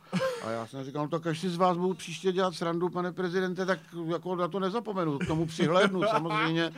A 0.45 0.51
já 0.51 0.67
jsem 0.67 0.85
říkal, 0.85 1.03
no 1.03 1.09
tak 1.09 1.27
až 1.27 1.41
si 1.41 1.51
z 1.51 1.57
vás 1.57 1.77
budu 1.77 1.95
příště 1.95 2.33
dělat 2.33 2.55
srandu, 2.55 2.89
pane 2.89 3.13
prezidente, 3.13 3.67
tak 3.67 3.81
jako 4.07 4.37
na 4.37 4.49
to 4.49 4.61
nezapomenu, 4.61 5.19
k 5.19 5.27
tomu 5.27 5.47
přihlédnu 5.47 6.03
samozřejmě, 6.11 6.73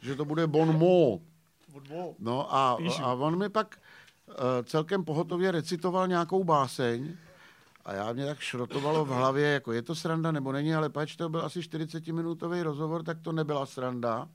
že 0.00 0.14
to 0.14 0.24
bude 0.24 0.46
bonmo. 0.46 1.20
No 2.18 2.54
a, 2.54 2.78
a 3.02 3.12
on 3.14 3.38
mi 3.38 3.48
pak 3.48 3.78
uh, 4.28 4.34
celkem 4.64 5.04
pohotově 5.04 5.50
recitoval 5.50 6.08
nějakou 6.08 6.44
báseň, 6.44 7.16
a 7.84 7.92
já 7.92 8.12
mě 8.12 8.26
tak 8.26 8.38
šrotovalo 8.38 9.04
v 9.04 9.08
hlavě, 9.08 9.48
jako 9.48 9.72
je 9.72 9.82
to 9.82 9.94
sranda 9.94 10.32
nebo 10.32 10.52
není, 10.52 10.74
ale 10.74 10.88
pač 10.88 11.16
to 11.16 11.28
byl 11.28 11.44
asi 11.44 11.60
40-minutový 11.60 12.62
rozhovor, 12.62 13.02
tak 13.02 13.18
to 13.20 13.32
nebyla 13.32 13.66
sranda. 13.66 14.28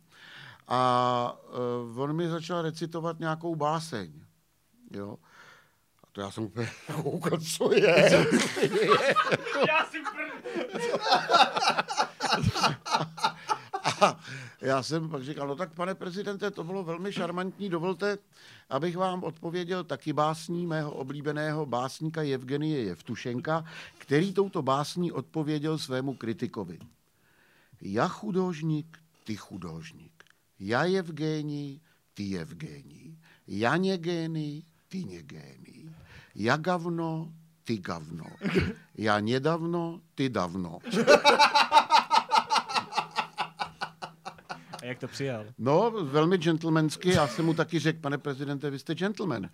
A 0.68 1.38
uh, 1.94 2.00
on 2.00 2.14
mi 2.14 2.30
začal 2.30 2.62
recitovat 2.62 3.20
nějakou 3.20 3.56
báseň. 3.56 4.14
Jo. 4.92 5.18
To 6.12 6.22
já 6.22 6.32
jsem 6.32 6.43
úplně 6.43 6.70
koukal, 7.03 7.39
co 7.39 7.74
je. 7.74 8.12
Já 9.68 9.86
si 9.91 9.97
a, 14.01 14.20
já 14.62 14.84
jsem 14.84 15.09
pak 15.09 15.24
říkal, 15.24 15.47
no 15.47 15.55
tak 15.55 15.74
pane 15.74 15.95
prezidente, 15.95 16.51
to 16.51 16.64
bylo 16.64 16.84
velmi 16.84 17.14
šarmantní, 17.14 17.70
dovolte, 17.70 18.18
abych 18.70 18.97
vám 18.97 19.24
odpověděl 19.24 19.84
taky 19.84 20.14
básní 20.14 20.68
mého 20.68 20.91
oblíbeného 20.91 21.66
básníka 21.66 22.22
Evgenie 22.22 22.84
Jevtušenka, 22.84 23.66
který 23.97 24.34
touto 24.34 24.62
básní 24.62 25.12
odpověděl 25.12 25.78
svému 25.78 26.14
kritikovi. 26.14 26.80
Já 27.82 28.07
chudožník, 28.07 28.97
ty 29.24 29.36
chudožník. 29.36 30.24
Já 30.59 30.86
Evgenij, 30.86 31.80
ty 32.14 32.38
Evgenij. 32.38 33.18
Já 33.47 33.78
negény, 33.78 34.64
ty 34.88 35.05
negény. 35.05 35.81
Já 36.36 36.58
gavno, 36.58 37.34
ty 37.64 37.78
gavno. 37.78 38.26
Já 38.98 39.20
nedavno, 39.20 40.02
ty 40.16 40.30
davno. 40.30 40.80
A 44.82 44.86
jak 44.86 45.00
to 45.00 45.08
přijal? 45.08 45.46
No, 45.58 45.92
velmi 45.92 46.38
gentlemansky. 46.38 47.10
Já 47.10 47.28
jsem 47.28 47.46
mu 47.46 47.54
taky 47.54 47.80
řekl, 47.80 48.00
pane 48.00 48.18
prezidente, 48.18 48.70
vy 48.70 48.80
jste 48.80 48.96
gentleman. 48.96 49.44
Uh, 49.44 49.50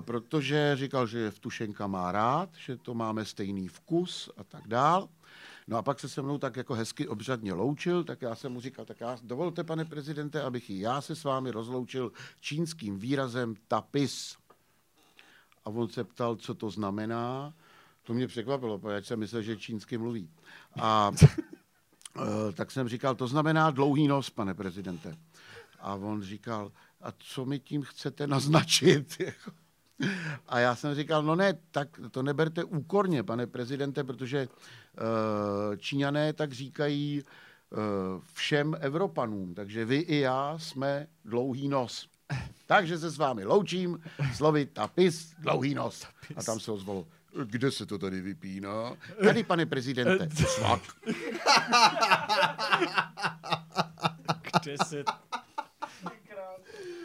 protože 0.00 0.76
říkal, 0.76 1.06
že 1.06 1.30
Vtušenka 1.30 1.86
má 1.86 2.12
rád, 2.12 2.48
že 2.64 2.76
to 2.76 2.94
máme 2.94 3.24
stejný 3.24 3.68
vkus 3.68 4.30
a 4.36 4.44
tak 4.44 4.68
dál. 4.68 5.08
No 5.68 5.76
a 5.76 5.82
pak 5.82 6.00
se 6.00 6.08
se 6.08 6.22
mnou 6.22 6.38
tak 6.38 6.56
jako 6.56 6.74
hezky 6.74 7.08
obřadně 7.08 7.52
loučil, 7.52 8.04
tak 8.04 8.22
já 8.22 8.34
jsem 8.34 8.52
mu 8.52 8.60
říkal, 8.60 8.84
tak 8.84 9.00
já, 9.00 9.18
dovolte, 9.22 9.64
pane 9.64 9.84
prezidente, 9.84 10.42
abych 10.42 10.70
i 10.70 10.80
já 10.80 11.00
se 11.00 11.16
s 11.16 11.24
vámi 11.24 11.50
rozloučil 11.50 12.12
čínským 12.40 12.98
výrazem 12.98 13.54
tapis. 13.68 14.36
A 15.66 15.70
on 15.70 15.88
se 15.88 16.04
ptal, 16.04 16.36
co 16.36 16.54
to 16.54 16.70
znamená. 16.70 17.54
To 18.02 18.14
mě 18.14 18.26
překvapilo, 18.26 18.78
protože 18.78 19.02
jsem 19.02 19.18
myslel, 19.18 19.42
že 19.42 19.56
čínsky 19.56 19.98
mluví. 19.98 20.30
A 20.80 21.12
Uh, 22.16 22.52
tak 22.54 22.70
jsem 22.70 22.88
říkal, 22.88 23.14
to 23.14 23.26
znamená 23.26 23.70
dlouhý 23.70 24.08
nos, 24.08 24.30
pane 24.30 24.54
prezidente. 24.54 25.16
A 25.80 25.94
on 25.94 26.22
říkal, 26.22 26.72
a 27.02 27.12
co 27.18 27.44
mi 27.44 27.58
tím 27.58 27.82
chcete 27.82 28.26
naznačit? 28.26 29.16
Jako. 29.20 29.50
a 30.48 30.58
já 30.58 30.74
jsem 30.74 30.94
říkal, 30.94 31.22
no 31.22 31.36
ne, 31.36 31.58
tak 31.70 32.00
to 32.10 32.22
neberte 32.22 32.64
úkorně, 32.64 33.22
pane 33.22 33.46
prezidente, 33.46 34.04
protože 34.04 34.48
uh, 34.48 35.76
Číňané 35.76 36.32
tak 36.32 36.52
říkají 36.52 37.22
uh, 37.22 37.78
všem 38.32 38.76
Evropanům, 38.80 39.54
takže 39.54 39.84
vy 39.84 39.96
i 39.96 40.18
já 40.18 40.58
jsme 40.58 41.06
dlouhý 41.24 41.68
nos. 41.68 42.08
Takže 42.66 42.98
se 42.98 43.10
s 43.10 43.16
vámi 43.18 43.44
loučím, 43.44 44.00
slovy 44.34 44.66
tapis, 44.66 45.34
dlouhý 45.38 45.74
nos. 45.74 46.06
A 46.36 46.42
tam 46.42 46.60
se 46.60 46.72
ozvalo, 46.72 47.06
kde 47.44 47.70
se 47.70 47.86
to 47.86 47.98
tady 47.98 48.20
vypíná? 48.20 48.92
Tady, 49.24 49.42
pane 49.44 49.66
prezidente. 49.66 50.28
Svak. 50.46 50.80
Kde 54.62 54.76
se... 54.86 55.04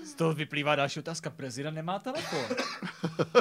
Z 0.05 0.13
toho 0.15 0.33
vyplývá 0.33 0.75
další 0.75 0.99
otázka. 0.99 1.29
Prezident 1.29 1.73
nemá 1.75 1.99
telefon. 1.99 2.39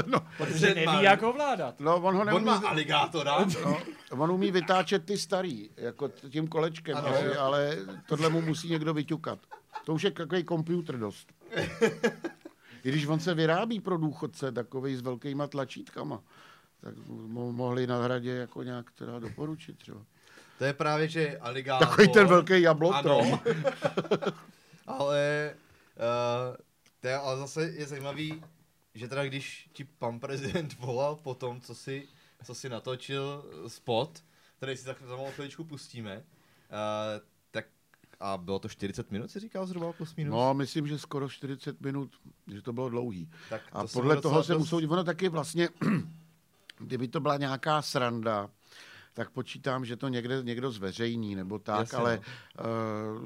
No, 0.06 0.20
Protože 0.38 0.74
neví, 0.74 0.86
má- 0.86 1.00
jak 1.02 1.22
ho 1.22 1.30
ovládat. 1.30 1.80
no 1.80 1.96
on 1.96 2.14
ho 2.14 2.20
On 2.20 2.26
neumí, 2.26 2.44
má 2.44 2.56
aligátora. 2.68 3.44
no, 3.64 3.82
on 4.10 4.30
umí 4.30 4.50
vytáčet 4.50 5.04
ty 5.04 5.18
starý, 5.18 5.70
jako 5.76 6.08
tím 6.08 6.48
kolečkem, 6.48 6.96
Ano. 6.96 7.08
asi, 7.08 7.36
ale 7.36 7.76
tohle 8.08 8.28
mu 8.28 8.40
musí 8.40 8.68
někdo 8.70 8.94
vyťukat. 8.94 9.38
To 9.84 9.94
už 9.94 10.02
je 10.02 10.10
takový 10.10 10.44
počítač 10.44 10.96
dost. 10.96 11.28
I 12.84 12.88
když 12.88 13.06
on 13.06 13.20
se 13.20 13.34
vyrábí 13.34 13.80
pro 13.80 13.98
důchodce, 13.98 14.52
takový 14.52 14.96
s 14.96 15.00
velkýma 15.00 15.46
tlačítkama, 15.46 16.22
tak 16.80 16.94
mo- 17.08 17.52
mohli 17.52 17.86
na 17.86 18.02
hradě 18.02 18.30
jako 18.30 18.62
nějak 18.62 18.90
teda 18.90 19.18
doporučit 19.18 19.78
třeba. 19.78 20.00
To 20.58 20.64
je 20.64 20.72
právě, 20.72 21.08
že 21.08 21.38
aligátor... 21.38 21.88
Takový 21.88 22.08
ten 22.08 22.26
velký 22.26 22.62
jablotrom. 22.62 23.32
Ano. 23.32 23.42
ale, 24.86 25.54
uh, 25.96 26.56
to 27.00 27.08
je, 27.08 27.16
ale 27.16 27.38
zase 27.38 27.62
je 27.62 27.86
zajímavý, 27.86 28.42
že 28.94 29.08
teda 29.08 29.24
když 29.24 29.68
ti 29.72 29.84
pan 29.84 30.20
prezident 30.20 30.76
volal 30.78 31.16
po 31.16 31.34
tom, 31.34 31.60
co 31.60 31.74
si, 31.74 32.08
co 32.44 32.54
si 32.54 32.68
natočil 32.68 33.44
spot, 33.68 34.22
který 34.56 34.76
si 34.76 34.84
tak 34.84 35.02
za 35.02 35.16
malou 35.16 35.30
chviličku 35.30 35.64
pustíme, 35.64 36.16
uh, 36.16 36.22
a 38.20 38.36
bylo 38.36 38.58
to 38.58 38.68
40 38.68 39.10
minut, 39.10 39.30
si 39.30 39.40
říkal 39.40 39.66
zhruba 39.66 39.92
plus 39.92 40.14
minus? 40.16 40.32
No, 40.32 40.54
myslím, 40.54 40.86
že 40.86 40.98
skoro 40.98 41.28
40 41.28 41.80
minut, 41.80 42.10
že 42.52 42.62
to 42.62 42.72
bylo 42.72 42.88
dlouhý. 42.88 43.30
tak 43.48 43.62
A 43.72 43.82
to 43.82 43.88
jsem 43.88 44.00
podle 44.00 44.20
toho 44.20 44.44
se 44.44 44.52
dost- 44.52 44.58
musou, 44.58 44.88
ono 44.88 45.04
taky 45.04 45.28
vlastně, 45.28 45.68
kdyby 46.78 47.08
to 47.08 47.20
byla 47.20 47.36
nějaká 47.36 47.82
sranda, 47.82 48.50
tak 49.14 49.30
počítám, 49.30 49.84
že 49.84 49.96
to 49.96 50.08
někde, 50.08 50.42
někdo 50.42 50.70
zveřejní 50.70 51.34
nebo 51.34 51.58
tak, 51.58 51.78
Jasně, 51.78 51.98
ale 51.98 52.20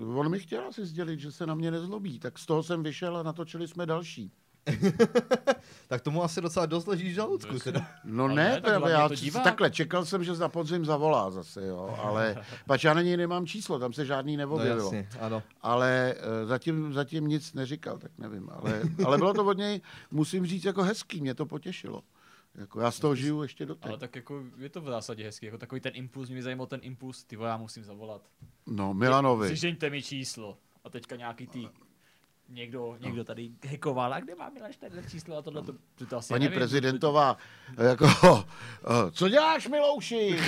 uh, 0.05 0.19
on 0.19 0.31
mi 0.31 0.41
chtěl 0.41 0.69
asi 0.69 0.87
sdělit, 0.87 1.21
že 1.21 1.33
se 1.33 1.47
na 1.47 1.55
mě 1.55 1.71
nezlobí, 1.71 2.19
tak 2.19 2.39
z 2.39 2.47
toho 2.47 2.63
jsem 2.63 2.83
vyšel 2.83 3.17
a 3.17 3.23
natočili 3.23 3.69
jsme 3.69 3.87
další. 3.87 4.33
Tak 5.89 6.03
tomu 6.03 6.23
asi 6.23 6.41
docela 6.41 6.67
dost 6.67 6.87
leží 6.87 7.11
v 7.11 7.15
žaludku. 7.15 7.59
Teda. 7.59 7.89
No 8.05 8.25
Ale 8.25 8.35
ne, 8.35 8.45
ne, 8.51 8.61
tak 8.61 8.83
já 8.89 9.09
to 9.09 9.41
takhle, 9.45 9.71
čekal 9.71 10.05
jsem, 10.05 10.25
že 10.25 10.35
za 10.35 10.49
podzim 10.49 10.85
zavolá 10.85 11.31
zase, 11.31 11.67
jo, 11.67 11.99
ale 12.03 12.45
pač 12.67 12.85
já 12.85 12.95
na 12.95 13.03
něj 13.03 13.17
nemám 13.17 13.47
číslo, 13.47 13.79
tam 13.79 13.93
se 13.93 14.07
žádný 14.07 14.37
No 14.37 14.41
neobjevilo. 14.41 14.85
jasně, 14.85 15.09
ano. 15.21 15.43
ale 15.63 16.15
eh, 16.17 16.47
zatím, 16.47 16.93
zatím 16.93 17.27
nic 17.29 17.53
neříkal, 17.53 17.99
tak 17.99 18.11
nevím. 18.19 18.51
Ale, 18.53 18.83
ale 19.07 19.19
bylo 19.19 19.35
to 19.35 19.45
od 19.45 19.59
něj, 19.59 19.81
musím 20.11 20.47
říct, 20.47 20.65
jako 20.65 20.83
hezký, 20.83 21.21
mě 21.21 21.35
to 21.35 21.47
potěšilo. 21.47 22.03
Jako 22.55 22.81
já 22.81 22.91
z 22.91 23.01
toho 23.01 23.15
žiju 23.15 23.43
ještě 23.43 23.67
do 23.67 23.77
Ale 23.83 23.99
tak 23.99 24.17
jako 24.17 24.43
je 24.59 24.69
to 24.69 24.81
v 24.81 24.87
zásadě 24.87 25.25
hezky. 25.25 25.47
Jako 25.47 25.59
takový 25.59 25.81
ten 25.81 25.93
impuls, 25.95 26.29
mě 26.31 26.43
zajímal 26.43 26.67
ten 26.67 26.81
impuls, 26.83 27.25
ty 27.25 27.37
já 27.45 27.57
musím 27.57 27.85
zavolat. 27.85 28.23
No, 28.67 28.95
Milanovi. 28.95 29.47
Přižeňte 29.49 29.91
mi 29.91 30.03
číslo. 30.03 30.59
A 30.85 30.91
teďka 30.91 31.17
nějaký 31.17 31.47
tý 31.47 31.69
někdo, 32.49 32.97
někdo 33.01 33.25
tady 33.25 33.51
hackoval, 33.71 34.15
a 34.15 34.21
kde 34.21 34.35
má 34.35 34.51
Miláš 34.51 34.77
tady 34.77 34.97
číslo 35.11 35.37
a 35.37 35.43
tohle 35.43 35.63
to, 35.63 35.73
to, 35.95 36.07
to 36.07 36.17
asi 36.17 36.35
Paní 36.35 36.45
nevím, 36.45 36.59
prezidentová, 36.59 37.37
jako, 37.83 38.07
eh, 38.07 39.11
co 39.11 39.29
děláš, 39.29 39.69
Milouši? 39.69 40.39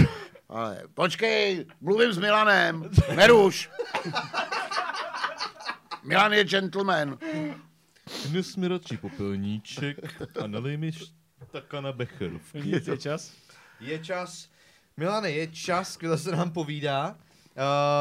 Ale 0.49 0.83
počkej, 0.95 1.67
mluvím 1.81 2.13
s 2.13 2.19
Milanem, 2.19 2.91
neruš. 3.17 3.71
Milan 6.05 6.33
je 6.33 6.45
gentleman. 6.45 7.19
Dnes 8.27 8.57
mi 8.57 8.69
radši 8.69 8.97
popelníček 8.97 10.23
a 10.43 10.47
nalej 10.47 10.77
mi 10.77 10.93
taka 11.51 11.81
na 11.81 11.93
becheru. 11.93 12.41
Je 12.55 12.81
to 12.81 12.97
čas? 12.97 13.33
Je 13.81 13.99
čas, 13.99 14.49
Milane, 14.97 15.31
je 15.31 15.47
čas, 15.47 15.93
skvěle 15.93 16.19
se 16.19 16.33
nám 16.33 16.51
povídá. 16.51 17.11
Uh, 17.11 17.17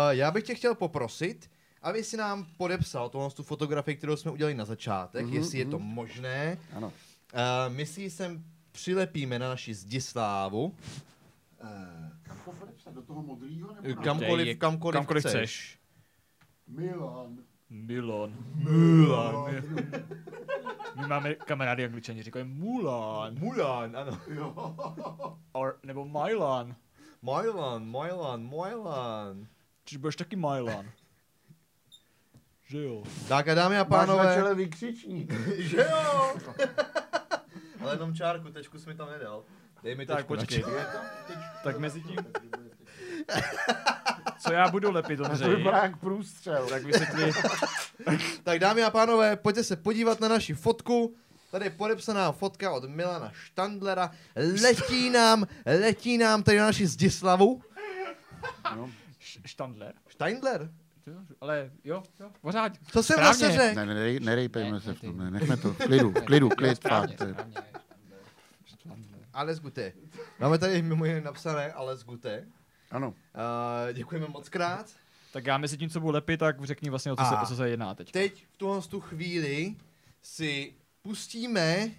já 0.09 0.31
bych 0.31 0.43
tě 0.43 0.55
chtěl 0.55 0.75
poprosit, 0.75 1.49
aby 1.85 2.03
si 2.03 2.17
nám 2.17 2.45
podepsal 2.57 3.09
tohle 3.09 3.29
tu 3.31 3.43
fotografii, 3.43 3.95
kterou 3.97 4.15
jsme 4.17 4.31
udělali 4.31 4.53
na 4.53 4.65
začátek, 4.65 5.25
Mhm, 5.25 5.33
jestli 5.33 5.59
je 5.59 5.65
to 5.65 5.79
možné. 5.79 6.57
Ano. 6.73 6.87
Uh, 6.87 7.73
my 7.73 7.85
si 7.85 8.01
ji 8.01 8.09
sem 8.09 8.43
přilepíme 8.71 9.39
na 9.39 9.49
naši 9.49 9.73
Zdislávu, 9.73 10.75
Eh, 11.61 12.11
kam 12.23 12.37
to 12.45 12.51
podepsat? 12.51 12.93
Do 12.93 13.01
toho 13.01 13.23
modrýho? 13.23 13.75
Nebo 13.81 13.95
na- 13.95 14.03
kamkoliv, 14.03 14.47
je- 14.47 14.55
kamkoliv, 14.55 14.93
kamkoliv 14.99 15.23
chceš. 15.23 15.31
chceš. 15.31 15.79
Milan. 16.67 17.37
Milan. 17.69 18.33
Mulan. 18.55 19.45
My 20.95 21.07
máme 21.07 21.35
kamarády 21.35 21.85
angličani, 21.85 22.23
říkají 22.23 22.45
Mulan. 22.45 23.35
Mulan, 23.39 23.97
ano. 23.97 24.19
Jo. 24.33 24.75
Or, 25.51 25.77
nebo 25.83 26.05
Milan. 26.05 26.75
Milan, 27.21 27.85
Milan, 27.85 28.41
Milan. 28.49 29.47
Čiž 29.85 29.97
budeš 29.97 30.15
taky 30.15 30.35
Milan. 30.35 30.85
Že 32.67 32.83
jo. 32.83 33.03
Tak 33.27 33.47
a 33.47 33.53
dámy 33.53 33.77
a 33.77 33.83
Máš 33.83 33.89
na 33.89 33.97
pánové, 33.97 34.35
čele 34.35 34.55
vykřičník. 34.55 35.33
že 35.59 35.77
jo? 35.77 36.33
Ale 37.81 37.93
jenom 37.93 38.15
čárku, 38.15 38.49
tečku 38.49 38.79
jsi 38.79 38.89
mi 38.89 38.95
tam 38.95 39.09
nedal. 39.09 39.43
Dej 39.83 39.95
mi 39.95 40.05
Tak 40.05 40.17
tečku 40.17 40.35
na 40.35 40.41
počkej. 40.41 40.63
Tak 41.63 41.77
mezi 41.79 42.01
tím. 42.01 42.15
Co 44.39 44.53
já 44.53 44.67
budu 44.69 44.91
lepit, 44.91 45.17
To 45.17 45.23
Ondřej? 45.23 45.55
vypadá 45.55 45.77
jak 45.77 45.97
průstřel. 45.99 46.67
Tak 46.69 46.83
vysvětli. 46.83 47.31
Tak 48.43 48.59
dámy 48.59 48.83
a 48.83 48.89
pánové, 48.89 49.35
pojďte 49.35 49.63
se 49.63 49.75
podívat 49.75 50.19
na 50.19 50.27
naši 50.27 50.53
fotku. 50.53 51.15
Tady 51.51 51.65
je 51.65 51.69
podepsaná 51.69 52.31
fotka 52.31 52.71
od 52.71 52.89
Milana 52.89 53.31
Štandlera. 53.33 54.11
Letí 54.63 55.09
nám, 55.09 55.47
letí 55.65 56.17
nám 56.17 56.43
tady 56.43 56.57
na 56.57 56.65
naši 56.65 56.87
Zdislavu. 56.87 57.61
No. 58.75 58.89
Š- 59.19 59.39
Štandler? 60.07 60.71
Ale 61.41 61.71
jo, 61.83 62.03
jo, 62.19 62.31
pořád. 62.41 62.71
Co 62.91 63.03
jsem 63.03 63.19
vlastně 63.19 63.51
řekl? 63.51 63.75
Ne, 63.75 63.85
ne, 63.85 63.93
nerej, 63.93 64.19
nerejpejme 64.19 64.71
Ne, 64.71 64.81
se 64.81 64.93
v 64.93 65.01
tom, 65.01 65.17
ne, 65.17 65.31
nechme 65.31 65.57
to 65.57 65.73
klidu, 65.73 66.11
klidu, 66.11 66.49
klid, 66.49 66.75
Správně, 66.75 67.17
fakt. 67.17 67.29
správně. 67.29 67.55
Štandler. 68.65 69.19
Alles 69.33 69.59
Gute. 69.59 69.93
Máme 70.39 70.57
tady 70.57 70.81
mimo 70.81 71.05
jiné 71.05 71.21
napsané 71.21 71.71
Alles 71.73 72.03
Gute. 72.03 72.47
Ano. 72.91 73.07
Uh, 73.09 73.93
děkujeme 73.93 74.27
moc 74.27 74.49
krát. 74.49 74.85
Tak 75.33 75.45
já 75.45 75.57
mezi 75.57 75.77
tím, 75.77 75.89
co 75.89 75.99
budu 75.99 76.13
lepit, 76.13 76.37
tak 76.37 76.65
řekni 76.65 76.89
vlastně, 76.89 77.11
o 77.11 77.15
co, 77.15 77.25
se, 77.25 77.35
o 77.35 77.45
co 77.45 77.55
se 77.55 77.69
jedná 77.69 77.95
teď. 77.95 78.11
Teď 78.11 78.45
v 78.51 78.57
tuhle 78.57 78.81
tu 78.81 79.01
chvíli 79.01 79.75
si 80.21 80.73
pustíme 81.01 81.85
uh, 81.85 81.91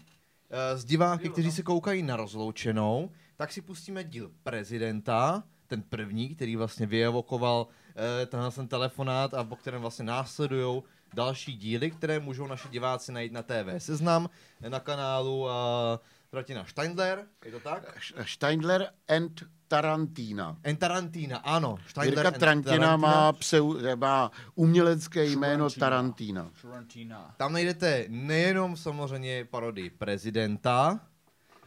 z 0.74 0.84
diváky, 0.84 1.28
kteří 1.28 1.52
se 1.52 1.62
koukají 1.62 2.02
na 2.02 2.16
rozloučenou, 2.16 3.11
tak 3.36 3.52
si 3.52 3.62
pustíme 3.62 4.04
díl 4.04 4.30
prezidenta 4.42 5.42
ten 5.66 5.82
první, 5.82 6.34
který 6.34 6.57
vlastně 6.57 6.86
vyevokoval 6.86 7.66
tenhle 8.26 8.51
ten 8.51 8.68
telefonát 8.68 9.34
a 9.34 9.44
po 9.44 9.57
kterém 9.57 9.80
vlastně 9.80 10.05
následují 10.05 10.82
další 11.14 11.57
díly, 11.57 11.90
které 11.90 12.20
můžou 12.20 12.47
naši 12.47 12.68
diváci 12.68 13.12
najít 13.12 13.32
na 13.32 13.42
TV 13.42 13.78
Seznam, 13.78 14.30
eh, 14.62 14.70
na 14.70 14.80
kanálu 14.80 15.49
eh, 15.49 15.99
Tratina 16.30 16.64
Steindler, 16.64 17.26
je 17.44 17.53
to 17.53 17.61
tak? 17.61 17.99
Steindler 18.24 18.88
and 19.09 19.42
Tarantina. 19.68 20.57
En 20.62 20.76
Tarantina, 20.76 21.38
ano. 21.38 21.78
Steindler 21.88 22.24
Jirka 22.24 22.28
and 22.28 22.40
Tarantina 22.40 22.97
má, 22.97 23.32
pseu, 23.32 23.78
má 23.97 24.30
umělecké 24.55 25.24
jméno 25.24 25.70
Tarantina. 25.70 26.51
Tarantina. 26.62 27.34
Tam 27.36 27.53
najdete 27.53 28.05
nejenom 28.09 28.76
samozřejmě 28.76 29.44
parodii 29.44 29.90
prezidenta, 29.90 31.01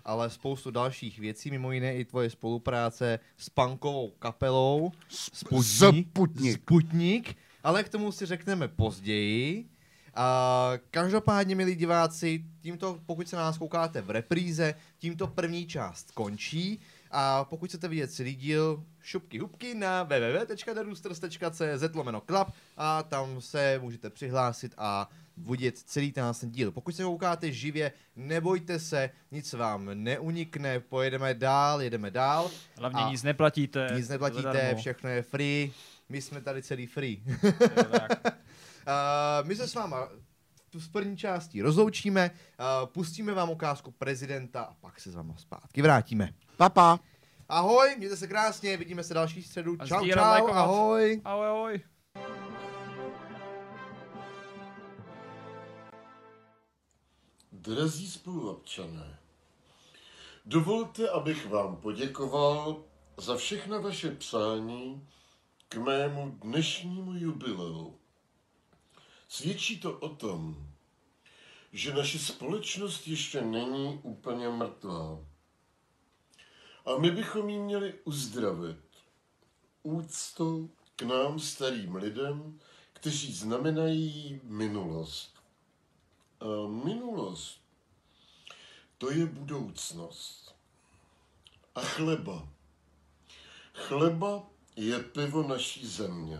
ale 0.09 0.29
spoustu 0.29 0.71
dalších 0.71 1.19
věcí, 1.19 1.51
mimo 1.51 1.71
jiné 1.71 1.95
i 1.95 2.05
tvoje 2.05 2.29
spolupráce 2.29 3.19
s 3.37 3.49
punkovou 3.49 4.09
kapelou 4.19 4.91
Sputnik. 5.09 6.07
Sputnik. 6.09 6.61
Sputnik, 6.61 7.35
ale 7.63 7.83
k 7.83 7.89
tomu 7.89 8.11
si 8.11 8.25
řekneme 8.25 8.67
později. 8.67 9.69
A 10.15 10.71
každopádně, 10.91 11.55
milí 11.55 11.75
diváci, 11.75 12.45
tímto, 12.61 12.99
pokud 13.05 13.29
se 13.29 13.35
na 13.35 13.41
nás 13.41 13.57
koukáte 13.57 14.01
v 14.01 14.09
repríze, 14.09 14.73
tímto 14.97 15.27
první 15.27 15.67
část 15.67 16.11
končí. 16.11 16.79
A 17.11 17.45
pokud 17.45 17.69
chcete 17.69 17.87
vidět 17.87 18.11
celý 18.11 18.35
díl, 18.35 18.83
šupky 19.01 19.39
hubky 19.39 19.75
na 19.75 20.03
www.derusters.cz 20.03 21.95
lomeno 21.95 22.21
club 22.21 22.47
a 22.77 23.03
tam 23.03 23.41
se 23.41 23.79
můžete 23.81 24.09
přihlásit 24.09 24.73
a 24.77 25.09
vidět 25.39 25.77
celý 25.77 26.11
ten 26.11 26.33
díl. 26.43 26.71
Pokud 26.71 26.95
se 26.95 27.03
koukáte 27.03 27.51
živě, 27.51 27.91
nebojte 28.15 28.79
se, 28.79 29.09
nic 29.31 29.53
vám 29.53 29.89
neunikne, 29.93 30.79
pojedeme 30.79 31.33
dál, 31.33 31.81
jedeme 31.81 32.11
dál. 32.11 32.51
Hlavně 32.77 33.03
nic 33.03 33.23
neplatíte. 33.23 33.87
Nic 33.95 34.09
neplatíte, 34.09 34.41
zadarmo. 34.41 34.79
všechno 34.79 35.09
je 35.09 35.21
free, 35.21 35.73
my 36.09 36.21
jsme 36.21 36.41
tady 36.41 36.63
celý 36.63 36.87
free. 36.87 37.23
Uh, 37.27 37.43
my 39.43 39.55
se 39.55 39.67
s 39.67 39.75
váma 39.75 40.09
z 40.73 40.87
první 40.87 41.17
části 41.17 41.61
rozloučíme, 41.61 42.31
uh, 42.31 42.89
pustíme 42.89 43.33
vám 43.33 43.49
ukázku 43.49 43.91
prezidenta 43.91 44.61
a 44.61 44.73
pak 44.73 44.99
se 44.99 45.11
s 45.11 45.15
váma 45.15 45.37
zpátky 45.37 45.81
vrátíme. 45.81 46.33
Papa. 46.57 46.99
Ahoj, 47.49 47.95
mějte 47.97 48.17
se 48.17 48.27
krásně, 48.27 48.77
vidíme 48.77 49.03
se 49.03 49.13
další 49.13 49.43
středu. 49.43 49.75
A 49.79 49.87
Čau, 49.87 50.07
čau, 50.07 50.19
ahoj. 50.19 51.21
Ahoj, 51.23 51.47
ahoj. 51.47 51.81
Drazí 57.69 58.11
spoluobčané, 58.11 59.19
dovolte, 60.45 61.09
abych 61.09 61.49
vám 61.49 61.75
poděkoval 61.75 62.83
za 63.17 63.35
všechna 63.37 63.77
vaše 63.77 64.11
přání 64.11 65.07
k 65.69 65.75
mému 65.75 66.37
dnešnímu 66.43 67.13
jubileu. 67.13 67.97
Svědčí 69.27 69.79
to 69.79 69.99
o 69.99 70.09
tom, 70.09 70.67
že 71.71 71.93
naše 71.93 72.19
společnost 72.19 73.07
ještě 73.07 73.41
není 73.41 73.99
úplně 74.03 74.49
mrtvá. 74.49 75.19
A 76.85 76.97
my 76.97 77.11
bychom 77.11 77.49
ji 77.49 77.59
měli 77.59 77.93
uzdravit 78.03 78.85
úctou 79.83 80.69
k 80.95 81.01
nám 81.01 81.39
starým 81.39 81.95
lidem, 81.95 82.59
kteří 82.93 83.33
znamenají 83.33 84.41
minulost. 84.43 85.39
A 86.41 86.67
minulost, 86.67 87.58
to 88.99 89.11
je 89.11 89.25
budoucnost. 89.25 90.55
A 91.75 91.81
chleba. 91.81 92.47
Chleba 93.73 94.43
je 94.75 94.99
pivo 94.99 95.43
naší 95.43 95.87
země. 95.87 96.39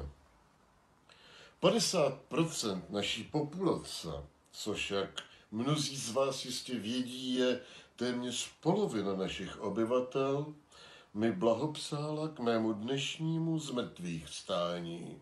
50% 1.62 2.82
naší 2.89 3.24
populace, 3.24 4.07
což 4.51 4.91
jak 4.91 5.22
mnozí 5.51 5.97
z 5.97 6.12
vás 6.12 6.45
jistě 6.45 6.80
vědí, 6.80 7.34
je 7.34 7.62
téměř 7.95 8.49
polovina 8.60 9.16
našich 9.16 9.62
obyvatel, 9.62 10.53
mi 11.14 11.32
blahopřála 11.32 12.28
k 12.28 12.39
mému 12.39 12.74
dnešnímu 12.74 13.60
zmrtvých 13.60 14.30
stání. 14.30 15.22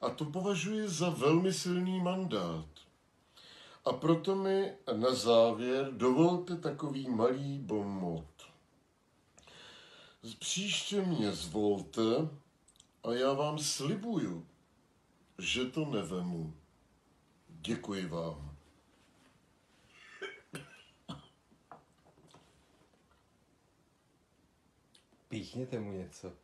A 0.00 0.10
to 0.10 0.24
považuji 0.24 0.88
za 0.88 1.08
velmi 1.08 1.52
silný 1.52 2.00
mandát. 2.00 2.73
A 3.84 3.92
proto 3.92 4.34
mi 4.36 4.72
na 4.96 5.14
závěr 5.14 5.92
dovolte 5.92 6.56
takový 6.56 7.08
malý 7.08 7.58
bonmot. 7.58 8.24
Příště 10.38 11.00
mě 11.00 11.32
zvolte 11.32 12.02
a 13.04 13.12
já 13.12 13.32
vám 13.32 13.58
slibuju, 13.58 14.46
že 15.38 15.64
to 15.64 15.84
nevemu. 15.84 16.54
Děkuji 17.48 18.06
vám. 18.06 18.56
Píchněte 25.28 25.80
mu 25.80 25.92
něco. 25.92 26.43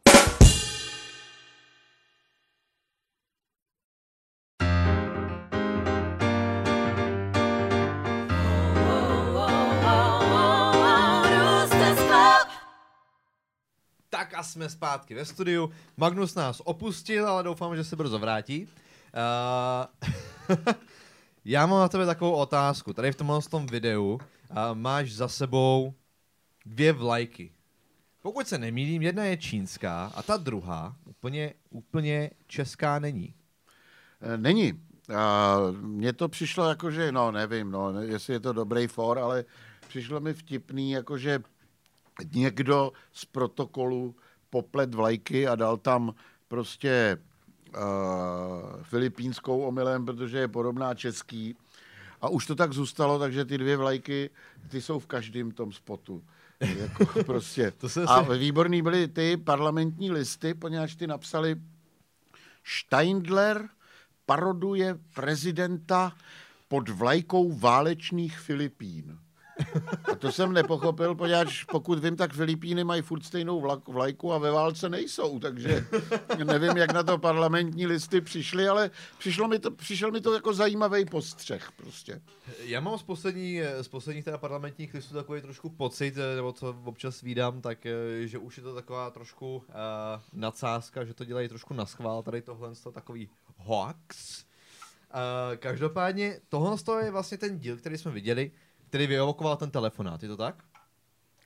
Tak 14.30 14.38
a 14.38 14.42
jsme 14.42 14.68
zpátky 14.68 15.14
ve 15.14 15.24
studiu. 15.24 15.70
Magnus 15.96 16.34
nás 16.34 16.62
opustil, 16.64 17.28
ale 17.28 17.42
doufám, 17.42 17.76
že 17.76 17.84
se 17.84 17.96
brzo 17.96 18.18
vrátí. 18.18 18.68
Uh, 20.48 20.66
já 21.44 21.66
mám 21.66 21.80
na 21.80 21.88
tebe 21.88 22.06
takovou 22.06 22.32
otázku. 22.32 22.92
Tady 22.92 23.12
v 23.12 23.16
tomhle 23.16 23.42
tom 23.42 23.66
videu 23.66 24.12
uh, 24.12 24.56
máš 24.74 25.12
za 25.12 25.28
sebou 25.28 25.94
dvě 26.66 26.92
vlajky. 26.92 27.52
Pokud 28.22 28.48
se 28.48 28.58
nemýlím, 28.58 29.02
jedna 29.02 29.24
je 29.24 29.36
čínská 29.36 30.12
a 30.14 30.22
ta 30.22 30.36
druhá 30.36 30.96
úplně, 31.04 31.54
úplně 31.70 32.30
česká 32.46 32.98
není. 32.98 33.34
Eh, 34.20 34.36
Není. 34.36 34.82
A 35.16 35.56
mně 35.80 36.12
to 36.12 36.28
přišlo 36.28 36.68
jako, 36.68 36.90
že, 36.90 37.12
no 37.12 37.32
nevím, 37.32 37.70
no, 37.70 38.00
jestli 38.00 38.32
je 38.32 38.40
to 38.40 38.52
dobrý 38.52 38.86
for, 38.86 39.18
ale 39.18 39.44
přišlo 39.88 40.20
mi 40.20 40.34
vtipný, 40.34 40.90
jako 40.90 41.18
že 41.18 41.42
někdo 42.32 42.92
z 43.12 43.24
protokolu 43.24 44.14
poplet 44.50 44.94
vlajky 44.94 45.48
a 45.48 45.54
dal 45.54 45.76
tam 45.76 46.14
prostě 46.48 47.18
uh, 47.68 48.82
filipínskou 48.82 49.60
omylem, 49.60 50.06
protože 50.06 50.38
je 50.38 50.48
podobná 50.48 50.94
český. 50.94 51.56
A 52.20 52.28
už 52.28 52.46
to 52.46 52.54
tak 52.54 52.72
zůstalo, 52.72 53.18
takže 53.18 53.44
ty 53.44 53.58
dvě 53.58 53.76
vlajky, 53.76 54.30
ty 54.68 54.82
jsou 54.82 54.98
v 54.98 55.06
každém 55.06 55.50
tom 55.50 55.72
spotu. 55.72 56.22
Jako 56.60 57.22
prostě. 57.26 57.70
To 57.70 57.88
se 57.88 58.02
a 58.02 58.20
výborný 58.22 58.82
byly 58.82 59.08
ty 59.08 59.36
parlamentní 59.36 60.10
listy, 60.10 60.54
poněvadž 60.54 60.94
ty 60.94 61.06
napsali 61.06 61.56
Steindler 62.64 63.68
paroduje 64.26 64.98
prezidenta 65.14 66.12
pod 66.68 66.88
vlajkou 66.88 67.52
válečných 67.58 68.38
Filipín. 68.38 69.18
A 70.12 70.14
to 70.14 70.32
jsem 70.32 70.52
nepochopil, 70.52 71.14
poněvadž 71.14 71.64
pokud 71.64 71.98
vím, 71.98 72.16
tak 72.16 72.32
Filipíny 72.32 72.84
mají 72.84 73.02
furt 73.02 73.24
stejnou 73.24 73.78
vlajku 73.88 74.32
a 74.32 74.38
ve 74.38 74.50
válce 74.50 74.88
nejsou, 74.88 75.38
takže 75.38 75.86
nevím, 76.44 76.76
jak 76.76 76.92
na 76.92 77.02
to 77.02 77.18
parlamentní 77.18 77.86
listy 77.86 78.20
přišly, 78.20 78.68
ale 78.68 78.90
přišlo 79.18 79.48
mi 79.48 79.58
to, 79.58 79.70
přišel 79.70 80.10
mi 80.10 80.20
to 80.20 80.34
jako 80.34 80.54
zajímavý 80.54 81.04
postřeh 81.04 81.72
prostě. 81.76 82.20
Já 82.64 82.80
mám 82.80 82.98
z, 82.98 83.02
poslední, 83.02 83.60
z 83.80 83.88
posledních 83.88 84.24
teda 84.24 84.38
parlamentních 84.38 84.94
listů 84.94 85.14
takový 85.14 85.40
trošku 85.40 85.70
pocit, 85.70 86.14
eh, 86.16 86.36
nebo 86.36 86.52
co 86.52 86.76
občas 86.84 87.20
vídám, 87.20 87.60
tak 87.60 87.86
eh, 87.86 88.26
že 88.26 88.38
už 88.38 88.56
je 88.56 88.62
to 88.62 88.74
taková 88.74 89.10
trošku 89.10 89.56
uh, 89.56 89.62
nadsázka, 90.32 91.04
že 91.04 91.14
to 91.14 91.24
dělají 91.24 91.48
trošku 91.48 91.74
na 91.74 91.86
schvál, 91.86 92.22
tady 92.22 92.42
tohle 92.42 92.74
to 92.74 92.92
takový 92.92 93.28
hoax. 93.56 94.44
Uh, 95.14 95.56
každopádně 95.56 96.40
tohle 96.48 96.78
to 96.78 96.98
je 96.98 97.10
vlastně 97.10 97.38
ten 97.38 97.58
díl, 97.58 97.76
který 97.76 97.98
jsme 97.98 98.10
viděli, 98.10 98.50
který 98.90 99.06
vyevokoval 99.06 99.56
ten 99.56 99.70
telefonát, 99.70 100.22
je 100.22 100.28
to 100.28 100.36
tak? 100.36 100.64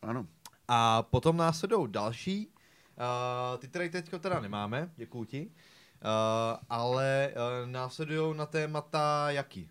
Ano. 0.02 0.26
A 0.68 1.02
potom 1.02 1.36
následují 1.36 1.88
další, 1.90 2.48
uh, 2.48 3.58
ty 3.58 3.68
tady 3.68 3.90
teď 3.90 4.10
teda 4.20 4.40
nemáme, 4.40 4.90
děkuju 4.96 5.24
ti, 5.24 5.46
uh, 5.46 6.58
ale 6.68 7.32
uh, 7.34 7.70
následují 7.70 8.36
na 8.36 8.46
témata 8.46 9.30
jaký? 9.30 9.70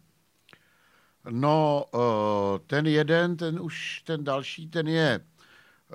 No, 1.30 1.86
uh, 1.94 2.60
ten 2.68 2.88
jeden, 2.88 3.38
ten 3.38 3.62
už, 3.62 4.02
ten 4.06 4.24
další, 4.24 4.70
ten 4.70 4.88
je, 4.88 5.20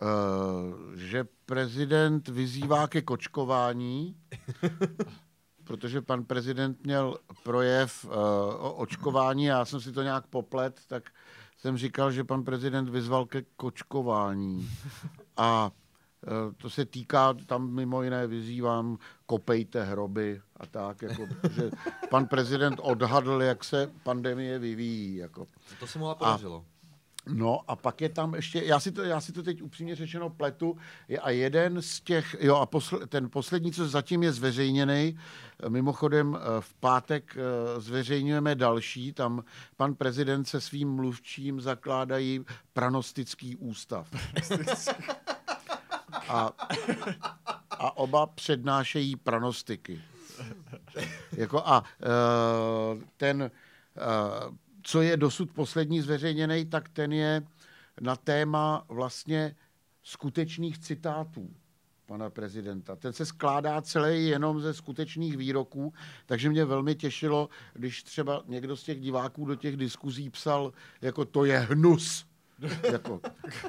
uh, 0.03 0.95
že 0.95 1.25
prezident 1.47 2.29
vyzývá 2.29 2.89
ke 2.89 3.03
kočkování, 3.03 4.17
protože 5.65 6.03
pan 6.03 6.25
prezident 6.25 6.85
měl 6.85 7.19
projev 7.43 8.05
uh, 8.05 8.13
o 8.65 8.73
očkování, 8.73 9.45
já 9.45 9.65
jsem 9.65 9.81
si 9.81 9.93
to 9.93 10.03
nějak 10.03 10.27
poplet, 10.27 10.81
tak 10.87 11.13
jsem 11.59 11.77
říkal, 11.77 12.13
že 12.13 12.25
pan 12.25 12.45
prezident 12.45 12.89
vyzval 12.89 13.27
ke 13.27 13.43
kočkování. 13.57 14.69
A 15.37 15.71
Eh, 16.27 16.55
To 16.57 16.71
se 16.71 16.85
týká, 16.85 17.35
tam 17.47 17.71
mimo 17.75 18.03
jiné 18.03 18.27
vyzývám, 18.27 18.99
kopejte 19.27 19.85
hroby 19.85 20.41
a 20.57 20.67
tak, 20.67 21.03
jako, 21.03 21.27
že 21.51 21.71
pan 22.11 22.27
prezident 22.27 22.81
odhadl, 22.83 23.43
jak 23.43 23.65
se 23.65 23.91
pandemie 24.03 24.59
vyvíjí. 24.59 25.17
Jako. 25.17 25.47
To 25.81 25.87
se 25.87 25.99
mu 25.99 26.07
ale 26.07 26.15
podařilo. 26.15 26.65
No 27.29 27.61
a 27.69 27.77
pak 27.77 28.01
je 28.01 28.09
tam 28.09 28.35
ještě, 28.35 28.63
já 28.65 28.81
si 28.81 28.93
to, 28.93 29.03
já 29.03 29.21
si 29.21 29.33
to 29.33 29.43
teď 29.43 29.63
upřímně 29.63 29.97
řečeno 29.97 30.31
pletu, 30.31 30.77
je 31.09 31.19
a 31.19 31.31
jeden 31.31 31.83
z 31.83 32.01
těch, 32.01 32.37
jo 32.41 32.57
a 32.57 32.67
posl, 32.67 33.07
ten 33.07 33.31
poslední, 33.31 33.73
co 33.73 33.89
zatím 33.89 34.23
je 34.23 34.33
zveřejněný, 34.33 35.19
eh, 35.63 35.69
mimochodem 35.69 36.37
eh, 36.37 36.61
v 36.61 36.75
pátek 36.75 37.37
eh, 37.37 37.81
zveřejňujeme 37.81 38.55
další, 38.55 39.13
tam 39.13 39.45
pan 39.77 39.95
prezident 39.95 40.45
se 40.45 40.61
svým 40.61 40.91
mluvčím 40.91 41.61
zakládají 41.61 42.45
pranostický 42.73 43.57
ústav. 43.57 44.09
A, 46.29 46.53
a 47.71 47.97
oba 47.97 48.27
přednášejí 48.27 49.17
pranostiky. 49.17 50.03
Jako 51.33 51.63
a 51.67 51.85
ten, 53.17 53.51
co 54.89 55.03
je 55.03 55.17
dosud 55.17 55.51
poslední 55.53 56.01
zveřejněný, 56.01 56.67
tak 56.67 56.89
ten 56.89 57.13
je 57.13 57.43
na 58.01 58.17
téma 58.17 58.85
vlastně 58.89 59.57
skutečných 60.03 60.79
citátů 60.79 61.51
pana 62.07 62.31
prezidenta. 62.31 62.97
Ten 62.97 63.13
se 63.13 63.27
skládá 63.27 63.83
celý 63.83 64.29
jenom 64.29 64.61
ze 64.61 64.75
skutečných 64.75 65.37
výroků, 65.37 65.93
takže 66.27 66.51
mě 66.51 66.65
velmi 66.65 66.95
těšilo, 66.95 67.49
když 67.75 68.03
třeba 68.03 68.43
někdo 68.47 68.77
z 68.77 68.83
těch 68.83 69.01
diváků 69.01 69.45
do 69.45 69.55
těch 69.55 69.77
diskuzí 69.77 70.31
psal, 70.31 70.73
jako 71.03 71.25
to 71.25 71.45
je 71.45 71.59
hnus. 71.59 72.27
Jako, 72.93 73.21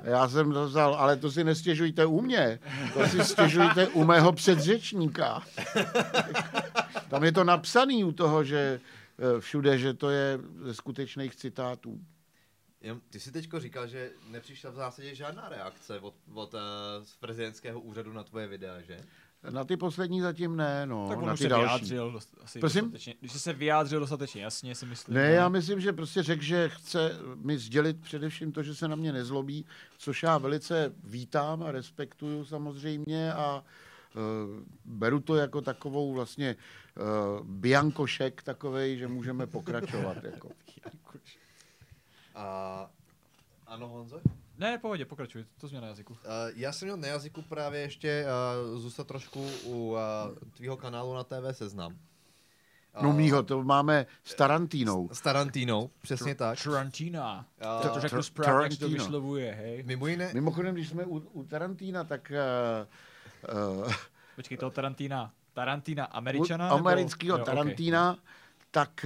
já 0.03 0.30
jsem 0.30 0.51
to 0.51 0.65
vzal, 0.65 0.95
ale 0.95 1.17
to 1.17 1.32
si 1.32 1.43
nestěžujte 1.43 2.05
u 2.05 2.22
mě, 2.22 2.59
to 2.93 3.07
si 3.07 3.24
stěžujte 3.24 3.88
u 3.88 4.03
mého 4.03 4.34
předřečníka. 4.34 5.43
Tam 7.09 7.24
je 7.24 7.32
to 7.32 7.43
napsaný 7.43 8.03
u 8.03 8.11
toho, 8.11 8.43
že 8.43 8.80
všude, 9.39 9.78
že 9.78 9.93
to 9.93 10.09
je 10.09 10.39
ze 10.61 10.74
skutečných 10.74 11.36
citátů. 11.36 11.99
Ty 13.09 13.20
jsi 13.20 13.32
teďko 13.32 13.59
říkal, 13.59 13.88
že 13.88 14.11
nepřišla 14.30 14.72
v 14.72 14.76
zásadě 14.76 15.15
žádná 15.15 15.49
reakce 15.49 15.99
od, 15.99 16.13
od 16.34 16.53
uh, 16.53 16.59
z 17.03 17.15
prezidentského 17.15 17.80
úřadu 17.82 18.13
na 18.13 18.24
tvoje 18.24 18.47
videa, 18.47 18.82
že? 18.82 18.99
Na 19.49 19.63
ty 19.63 19.78
poslední 19.78 20.22
zatím 20.22 20.55
ne, 20.55 20.86
no, 20.86 21.09
tak 21.09 21.17
on 21.17 21.26
na 21.26 21.34
ty 21.34 21.43
se 21.43 21.49
další. 21.49 21.65
vyjádřil 21.65 22.11
dost, 22.11 22.38
asi 22.43 22.59
Prosím? 22.59 22.82
dostatečně. 22.82 23.15
Když 23.20 23.32
jsi 23.32 23.39
se 23.39 23.53
vyjádřil 23.53 23.99
dostatečně 23.99 24.43
jasně, 24.43 24.76
si 24.76 24.86
myslím. 24.86 25.15
Ne, 25.15 25.32
já 25.32 25.49
myslím, 25.49 25.80
že 25.80 25.93
prostě 25.93 26.24
řekl, 26.24 26.43
že 26.43 26.70
chce 26.70 27.11
mi 27.36 27.57
sdělit 27.57 28.01
především 28.01 28.51
to, 28.51 28.63
že 28.63 28.76
se 28.76 28.88
na 28.88 28.95
mě 28.95 29.13
nezlobí, 29.13 29.65
což 29.97 30.24
já 30.24 30.38
velice 30.38 30.93
vítám 31.03 31.63
a 31.63 31.72
respektuju 31.72 32.45
samozřejmě 32.45 33.34
a 33.34 33.63
uh, 34.15 34.63
beru 34.86 35.20
to 35.20 35.36
jako 35.36 35.61
takovou 35.61 36.13
vlastně 36.13 36.55
uh, 36.55 36.61
biankošek 37.43 38.43
takovej, 38.43 38.97
že 38.97 39.08
můžeme 39.08 39.47
pokračovat. 39.47 40.24
Jako. 40.24 40.50
A 42.36 42.89
ano, 43.68 43.88
Honzo? 43.88 44.22
Ne, 44.58 44.78
pohodě, 44.78 45.06
pokračuj, 45.06 45.45
to 45.58 45.68
změna 45.68 45.88
jazyku. 45.88 46.14
Uh, 46.14 46.20
já 46.56 46.72
jsem 46.72 46.86
měl 46.86 46.97
na 46.97 47.08
jazyku 47.08 47.41
právě 47.41 47.80
ještě 47.82 48.26
uh, 48.74 48.80
zůstat 48.80 49.08
trošku 49.08 49.50
u 49.64 49.91
uh, 49.91 49.97
tvýho 50.58 50.78
kanálu 50.78 51.14
na 51.14 51.24
TV 51.24 51.34
Seznam. 51.52 51.97
No 53.02 53.14
mýho, 53.14 53.43
to 53.43 53.64
máme 53.64 54.06
s 54.24 54.36
Tarantínou. 54.36 55.10
S 55.12 55.22
Tarantínou, 55.22 55.89
přesně 56.02 56.36
tak. 56.36 56.64
Tarantina. 56.64 57.45
A- 57.62 57.80
To 57.82 57.88
Tar- 57.88 58.22
správně, 58.22 58.64
jak 58.64 58.80
to 58.80 58.89
vyslovuje, 58.89 59.52
hej. 59.54 59.84
Mimo 59.84 60.08
jiné, 60.08 60.34
Mimochodem, 60.34 60.76
když 60.76 60.89
jsme 60.89 61.06
u, 61.06 61.18
u 61.18 61.43
Tarantína, 61.43 62.04
tak 62.04 62.32
uh, 63.52 63.78
uh, 63.84 63.93
Počkej, 64.36 64.58
toho 64.58 64.72
Tarantina. 64.72 65.34
Tarantina 65.60 66.07
u 66.07 66.18
američana? 66.18 66.66
nebo- 66.66 66.78
amerického 66.89 67.38
Jo, 67.38 67.41
ok. 67.43 67.45
Tarantína, 67.45 68.18
tak 68.72 69.05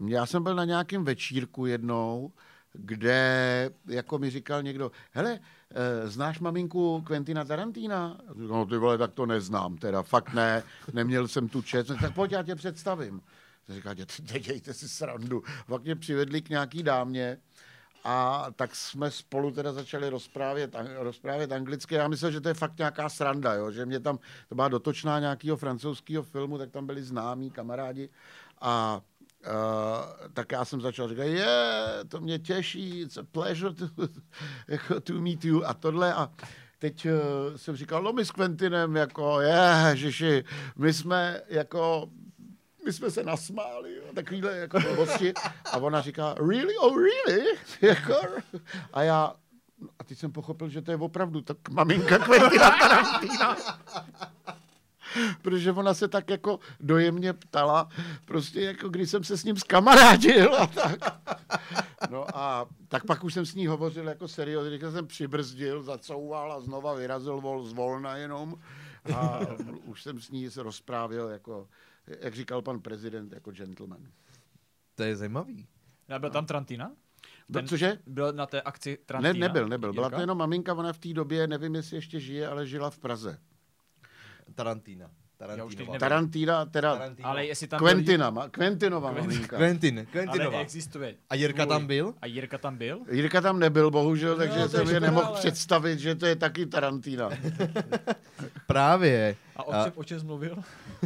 uh, 0.00 0.10
já 0.10 0.26
jsem 0.26 0.42
byl 0.42 0.54
na 0.54 0.64
nějakém 0.64 1.04
večírku 1.04 1.66
jednou, 1.66 2.32
kde, 2.72 3.70
jako 3.86 4.18
mi 4.18 4.30
říkal 4.30 4.62
někdo, 4.62 4.90
hele, 5.12 5.40
eh, 5.70 6.08
znáš 6.08 6.40
maminku 6.40 7.02
Quentina 7.06 7.44
Tarantína? 7.44 8.18
No 8.34 8.66
ty 8.66 8.76
vole, 8.76 8.98
tak 8.98 9.12
to 9.12 9.26
neznám, 9.26 9.76
teda 9.76 10.02
fakt 10.02 10.32
ne, 10.32 10.62
neměl 10.92 11.28
jsem 11.28 11.48
tu 11.48 11.62
čest, 11.62 11.90
tak 12.00 12.14
pojď, 12.14 12.32
já 12.32 12.42
tě 12.42 12.54
představím. 12.54 13.20
Říká, 13.68 13.94
dějte 14.38 14.74
si 14.74 14.88
srandu. 14.88 15.42
Pak 15.66 15.82
mě 15.82 15.96
přivedli 15.96 16.42
k 16.42 16.48
nějaký 16.48 16.82
dámě, 16.82 17.38
a 18.04 18.46
tak 18.56 18.76
jsme 18.76 19.10
spolu 19.10 19.50
teda 19.50 19.72
začali 19.72 20.08
rozprávět, 20.08 20.76
rozprávět 20.98 21.52
anglicky. 21.52 21.94
Já 21.94 22.08
myslel, 22.08 22.30
že 22.30 22.40
to 22.40 22.48
je 22.48 22.54
fakt 22.54 22.78
nějaká 22.78 23.08
sranda, 23.08 23.54
jo? 23.54 23.70
že 23.70 23.86
mě 23.86 24.00
tam, 24.00 24.18
to 24.48 24.54
byla 24.54 24.68
dotočná 24.68 25.20
nějakého 25.20 25.56
francouzského 25.56 26.22
filmu, 26.22 26.58
tak 26.58 26.70
tam 26.70 26.86
byli 26.86 27.02
známí 27.02 27.50
kamarádi 27.50 28.08
a 28.60 29.00
Uh, 29.46 30.28
tak 30.34 30.52
já 30.52 30.64
jsem 30.64 30.80
začal 30.80 31.08
říkat, 31.08 31.22
je, 31.22 31.30
yeah, 31.30 32.08
to 32.08 32.20
mě 32.20 32.38
těší, 32.38 33.00
it's 33.00 33.16
a 33.16 33.22
pleasure 33.22 33.74
to, 33.74 33.88
to 35.00 35.12
meet 35.12 35.44
you 35.44 35.64
a 35.64 35.74
tohle 35.74 36.14
a 36.14 36.30
teď 36.78 37.06
uh, 37.06 37.56
jsem 37.56 37.76
říkal, 37.76 38.02
no 38.02 38.12
my 38.12 38.24
s 38.24 38.30
Quentinem, 38.30 38.96
jako, 38.96 39.40
ježiši, 39.40 40.44
my 40.76 40.92
jsme 40.92 41.40
jako 41.48 42.10
my 42.84 42.92
jsme 42.92 43.10
se 43.10 43.22
nasmáli, 43.24 43.96
jo, 43.96 44.02
takovýhle 44.14 44.56
jako 44.56 44.80
blbosti. 44.80 45.32
A 45.72 45.76
ona 45.76 46.00
říká, 46.00 46.34
really, 46.34 46.76
oh 46.76 46.96
really? 46.96 47.46
Jako, 47.82 48.14
a 48.92 49.02
já, 49.02 49.34
a 49.98 50.04
teď 50.04 50.18
jsem 50.18 50.32
pochopil, 50.32 50.68
že 50.68 50.82
to 50.82 50.90
je 50.90 50.96
opravdu 50.96 51.40
tak 51.40 51.68
maminka 51.70 52.18
Quentina 52.18 52.70
Tarantina. 52.70 53.56
Protože 55.42 55.72
ona 55.72 55.94
se 55.94 56.08
tak 56.08 56.30
jako 56.30 56.58
dojemně 56.80 57.32
ptala, 57.32 57.88
prostě 58.24 58.60
jako 58.60 58.88
když 58.88 59.10
jsem 59.10 59.24
se 59.24 59.36
s 59.36 59.44
ním 59.44 59.56
zkamarádil 59.56 60.54
a 60.54 60.66
tak. 60.66 60.98
No 62.10 62.36
a 62.36 62.66
tak 62.88 63.04
pak 63.06 63.24
už 63.24 63.34
jsem 63.34 63.46
s 63.46 63.54
ní 63.54 63.66
hovořil 63.66 64.08
jako 64.08 64.28
seriózně, 64.28 64.78
když 64.78 64.92
jsem 64.92 65.06
přibrzdil, 65.06 65.82
zacouval 65.82 66.52
a 66.52 66.60
znova 66.60 66.94
vyrazil 66.94 67.40
vol 67.40 67.64
z 67.64 67.72
volna 67.72 68.16
jenom. 68.16 68.54
A 69.14 69.40
už 69.84 70.02
jsem 70.02 70.20
s 70.20 70.30
ní 70.30 70.50
se 70.50 70.62
rozprávil 70.62 71.28
jako, 71.28 71.68
jak 72.20 72.34
říkal 72.34 72.62
pan 72.62 72.80
prezident, 72.80 73.32
jako 73.32 73.50
gentleman. 73.52 74.06
to 74.94 75.02
je 75.02 75.16
zajímavý. 75.16 75.66
Nebyl 76.08 76.30
tam 76.30 76.46
Tarantina? 76.46 76.92
Byl, 77.48 77.60
Ten- 77.60 77.68
cože? 77.68 77.98
Byl 78.06 78.32
na 78.32 78.46
té 78.46 78.62
akci 78.62 78.90
Ne, 78.90 78.96
Tarantina? 79.06 79.46
nebyl, 79.46 79.68
nebyl. 79.68 79.92
Byla 79.92 80.10
to 80.10 80.20
jenom 80.20 80.38
maminka, 80.38 80.74
ona 80.74 80.92
v 80.92 80.98
té 80.98 81.12
době, 81.12 81.46
nevím, 81.46 81.74
jestli 81.74 81.96
ještě 81.96 82.20
žije, 82.20 82.48
ale 82.48 82.66
žila 82.66 82.90
v 82.90 82.98
Praze. 82.98 83.38
Tarantina. 84.54 85.10
Tarantinova. 85.38 85.98
Tarantina, 85.98 86.66
teda 86.66 86.92
Tarantinova. 86.96 87.30
Ale 87.30 87.46
jestli 87.46 87.66
tam 87.66 87.78
Quentina, 87.78 88.30
ma, 88.30 88.48
Quentinova 88.48 89.12
maminka. 89.12 89.56
Quentin, 89.56 89.94
byl... 89.94 90.06
Quentinova. 90.12 90.50
Ale 90.50 90.60
existuje. 90.62 91.14
A 91.30 91.34
Jirka 91.34 91.66
tam 91.66 91.86
byl? 91.86 92.14
A 92.22 92.26
Jirka 92.26 92.58
tam 92.58 92.76
byl? 92.76 93.00
Jirka 93.10 93.40
tam 93.40 93.58
nebyl, 93.58 93.90
bohužel, 93.90 94.36
takže 94.36 94.54
to 94.54 94.60
je 94.62 94.68
jsem 94.86 94.94
je 94.94 95.00
nemohl 95.00 95.26
ale- 95.26 95.38
představit, 95.38 95.98
že 95.98 96.14
to 96.14 96.26
je 96.26 96.36
taky 96.36 96.66
Tarantina. 96.66 97.30
Právě. 98.66 99.36
A 99.56 99.62
o 99.66 99.72
A- 99.74 99.84
čem, 99.84 99.92
o 99.96 100.04
čem 100.04 100.26
mluvil? 100.26 100.56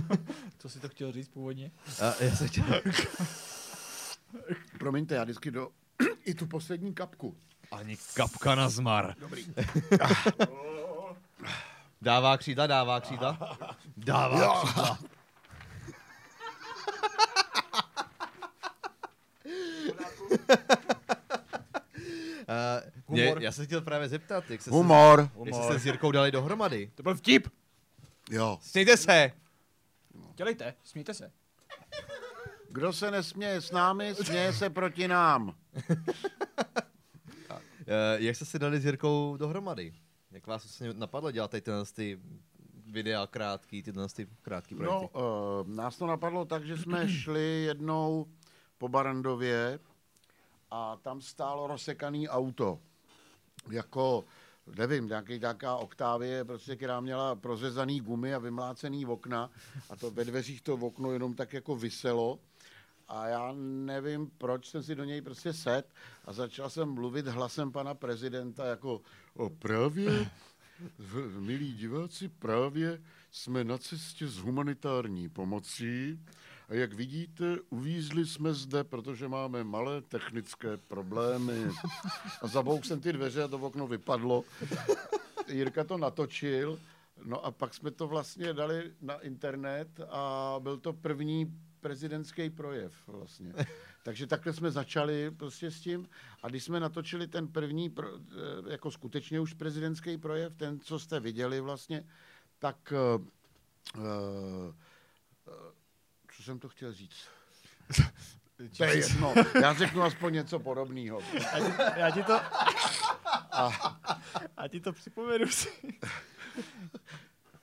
Co 0.59 0.68
si 0.68 0.80
to 0.80 0.89
chtěl 0.89 1.12
říct 1.12 1.28
původně? 1.28 1.70
A 2.03 2.14
já 2.24 2.37
se 2.37 2.49
chtěl... 2.49 2.64
Promiňte, 4.78 5.14
já 5.14 5.24
vždycky 5.24 5.51
do 5.51 5.68
i 6.24 6.35
tu 6.35 6.47
poslední 6.47 6.95
kapku. 6.95 7.37
Ani 7.72 7.97
kapka 8.14 8.55
na 8.55 8.68
zmar. 8.68 9.14
Dobrý. 9.20 9.45
Dává 12.03 12.36
křídla, 12.36 12.66
dává 12.66 13.00
křídla. 13.00 13.59
Dává 13.96 14.62
křídla. 14.62 14.98
Uh, 22.48 23.09
mě, 23.09 23.24
Humor. 23.26 23.42
já 23.42 23.53
se 23.53 23.66
chtěl 23.66 23.80
právě 23.80 24.09
zeptat, 24.09 24.50
jak 24.50 24.62
se, 24.62 24.70
Humor. 24.70 25.30
Se, 25.32 25.40
jak 25.44 25.55
jste 25.55 25.72
se 25.72 25.78
s 25.78 25.86
Jirkou 25.86 26.11
dali 26.11 26.30
dohromady. 26.30 26.90
To 26.94 27.03
byl 27.03 27.14
vtip! 27.14 27.48
Jo. 28.30 28.59
Smějte 28.62 28.96
se! 28.96 29.32
Dělejte, 30.34 30.74
smíte 30.84 31.14
se. 31.14 31.32
Kdo 32.68 32.92
se 32.92 33.11
nesměje 33.11 33.61
s 33.61 33.70
námi, 33.70 34.14
směje 34.14 34.53
se 34.53 34.70
proti 34.70 35.09
nám. 35.09 35.48
Uh, 35.48 35.55
jak 38.16 38.36
jste 38.36 38.44
se 38.44 38.59
dali 38.59 38.80
s 38.80 38.84
Jirkou 38.84 39.36
dohromady? 39.36 39.94
Jak 40.33 40.47
vás 40.47 40.64
vlastně 40.64 40.93
napadlo 40.93 41.30
dělat 41.30 41.51
tady 41.51 41.61
tyhle 41.61 41.85
ty 41.85 42.20
videa 42.87 43.26
krátký, 43.26 43.83
tyhle 43.83 44.09
ty 44.09 44.28
krátký 44.43 44.74
projekty? 44.74 45.09
No, 45.14 45.61
uh, 45.61 45.68
nás 45.68 45.97
to 45.97 46.07
napadlo 46.07 46.45
tak, 46.45 46.66
že 46.66 46.76
jsme 46.76 47.09
šli 47.09 47.62
jednou 47.62 48.26
po 48.78 48.89
Barandově 48.89 49.78
a 50.70 50.97
tam 50.97 51.20
stálo 51.20 51.66
rozsekaný 51.66 52.28
auto. 52.28 52.78
Jako, 53.70 54.24
nevím, 54.76 55.09
nějaký, 55.09 55.39
nějaká 55.39 55.76
oktávie, 55.76 56.45
prostě, 56.45 56.76
která 56.76 57.01
měla 57.01 57.35
prořezaný 57.35 58.01
gumy 58.01 58.35
a 58.35 58.39
vymlácený 58.39 59.07
okna 59.07 59.51
a 59.91 59.97
to 59.97 60.11
ve 60.11 60.24
dveřích 60.24 60.62
to 60.62 60.74
okno 60.74 61.12
jenom 61.12 61.35
tak 61.35 61.53
jako 61.53 61.76
vyselo. 61.76 62.39
A 63.12 63.26
já 63.26 63.52
nevím, 63.56 64.30
proč 64.38 64.66
jsem 64.70 64.82
si 64.82 64.94
do 64.94 65.04
něj 65.04 65.20
prostě 65.20 65.52
set 65.52 65.86
a 66.24 66.32
začal 66.32 66.70
jsem 66.70 66.88
mluvit 66.88 67.26
hlasem 67.26 67.72
pana 67.72 67.94
prezidenta 67.94 68.66
jako 68.66 69.00
opravě. 69.34 70.30
V- 70.98 71.40
Milí 71.40 71.72
diváci, 71.72 72.28
právě 72.28 73.02
jsme 73.30 73.64
na 73.64 73.78
cestě 73.78 74.28
s 74.28 74.36
humanitární 74.38 75.28
pomocí 75.28 76.20
a 76.68 76.74
jak 76.74 76.92
vidíte, 76.92 77.56
uvízli 77.70 78.26
jsme 78.26 78.54
zde, 78.54 78.84
protože 78.84 79.28
máme 79.28 79.64
malé 79.64 80.00
technické 80.02 80.76
problémy. 80.76 81.64
A 82.42 82.46
zabouk 82.46 82.84
jsem 82.84 83.00
ty 83.00 83.12
dveře 83.12 83.42
a 83.42 83.48
to 83.48 83.58
okno 83.58 83.86
vypadlo. 83.86 84.44
Jirka 85.48 85.84
to 85.84 85.98
natočil, 85.98 86.80
no 87.24 87.44
a 87.44 87.50
pak 87.50 87.74
jsme 87.74 87.90
to 87.90 88.08
vlastně 88.08 88.52
dali 88.52 88.92
na 89.00 89.14
internet 89.20 89.88
a 90.10 90.54
byl 90.62 90.76
to 90.78 90.92
první 90.92 91.58
prezidentský 91.83 92.51
projev 92.51 92.95
vlastně. 93.07 93.53
Takže 94.03 94.26
takhle 94.26 94.53
jsme 94.53 94.70
začali 94.70 95.30
prostě 95.30 95.70
s 95.70 95.80
tím 95.80 96.09
a 96.43 96.49
když 96.49 96.64
jsme 96.64 96.80
natočili 96.80 97.28
ten 97.28 97.49
první, 97.49 97.91
pro, 97.91 98.09
eh, 98.16 98.72
jako 98.72 98.91
skutečně 98.91 99.41
už 99.41 99.55
prezidentský 99.55 100.18
projev, 100.18 100.55
ten, 100.57 100.80
co 100.80 100.99
jste 100.99 101.20
viděli 101.20 101.61
vlastně, 101.61 102.05
tak 102.59 102.93
uh, 103.16 103.26
uh, 103.97 104.74
co 106.37 106.43
jsem 106.43 106.59
to 106.59 106.68
chtěl 106.68 106.93
říct? 106.93 107.26
To 108.76 108.85
je 108.85 108.97
jedno. 108.97 109.35
Já 109.62 109.74
řeknu 109.74 110.03
aspoň 110.03 110.33
něco 110.33 110.59
podobného. 110.59 111.20
Já 111.97 112.11
ti 112.11 112.22
to... 112.22 112.41
A 114.57 114.68
ti 114.68 114.80
to 114.80 114.93
připomenu 114.93 115.47
si. 115.47 115.68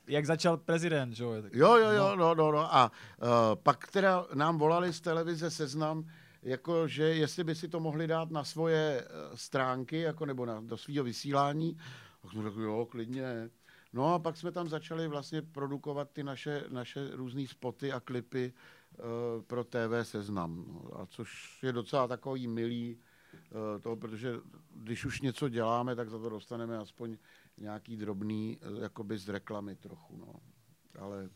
Jak 0.10 0.26
začal 0.26 0.57
prezident, 0.57 1.14
že 1.14 1.24
jo? 1.24 1.34
Jo, 1.34 1.76
jo, 1.76 1.89
jo, 1.91 2.16
no, 2.16 2.36
no, 2.36 2.51
no. 2.51 2.76
A 2.76 2.91
uh, 3.22 3.28
pak 3.64 3.91
teda 3.91 4.26
nám 4.34 4.57
volali 4.57 4.93
z 4.93 5.01
televize 5.01 5.51
Seznam, 5.51 6.05
jako 6.43 6.88
že 6.88 7.03
jestli 7.03 7.43
by 7.43 7.55
si 7.55 7.68
to 7.68 7.80
mohli 7.80 8.07
dát 8.07 8.32
na 8.32 8.43
svoje 8.43 9.05
uh, 9.05 9.36
stránky, 9.36 9.99
jako 9.99 10.26
nebo 10.26 10.45
na, 10.45 10.62
do 10.62 10.78
svého 10.78 11.03
vysílání. 11.03 11.78
A 12.24 12.28
jsme 12.28 12.43
řekli, 12.43 12.64
jo, 12.64 12.88
klidně. 12.91 13.49
No 13.93 14.14
a 14.14 14.20
pak 14.20 14.38
jsme 14.38 14.51
tam 14.51 14.70
začali 14.70 15.07
vlastně 15.07 15.41
produkovat 15.41 16.12
ty 16.12 16.24
naše, 16.24 16.64
naše 16.70 17.10
různé 17.12 17.47
spoty 17.47 17.91
a 17.91 17.99
klipy 17.99 18.53
uh, 18.53 19.05
pro 19.43 19.64
TV 19.64 19.93
Seznam. 20.03 20.66
No, 20.68 21.01
a 21.01 21.05
což 21.05 21.60
je 21.64 21.72
docela 21.72 22.07
takový 22.07 22.47
milý, 22.47 22.97
to, 23.82 23.95
protože 23.95 24.34
když 24.76 25.05
už 25.05 25.22
něco 25.22 25.49
děláme, 25.49 25.95
tak 25.95 26.10
za 26.10 26.20
to 26.20 26.30
dostaneme 26.30 26.78
aspoň 26.78 27.18
nějaký 27.60 27.97
drobný, 27.97 28.57
eh, 28.62 28.82
jakoby 28.84 29.18
z 29.18 29.30
reklamy 29.30 29.76
trochu, 29.76 30.18
no. 30.18 30.34
Ale 31.01 31.30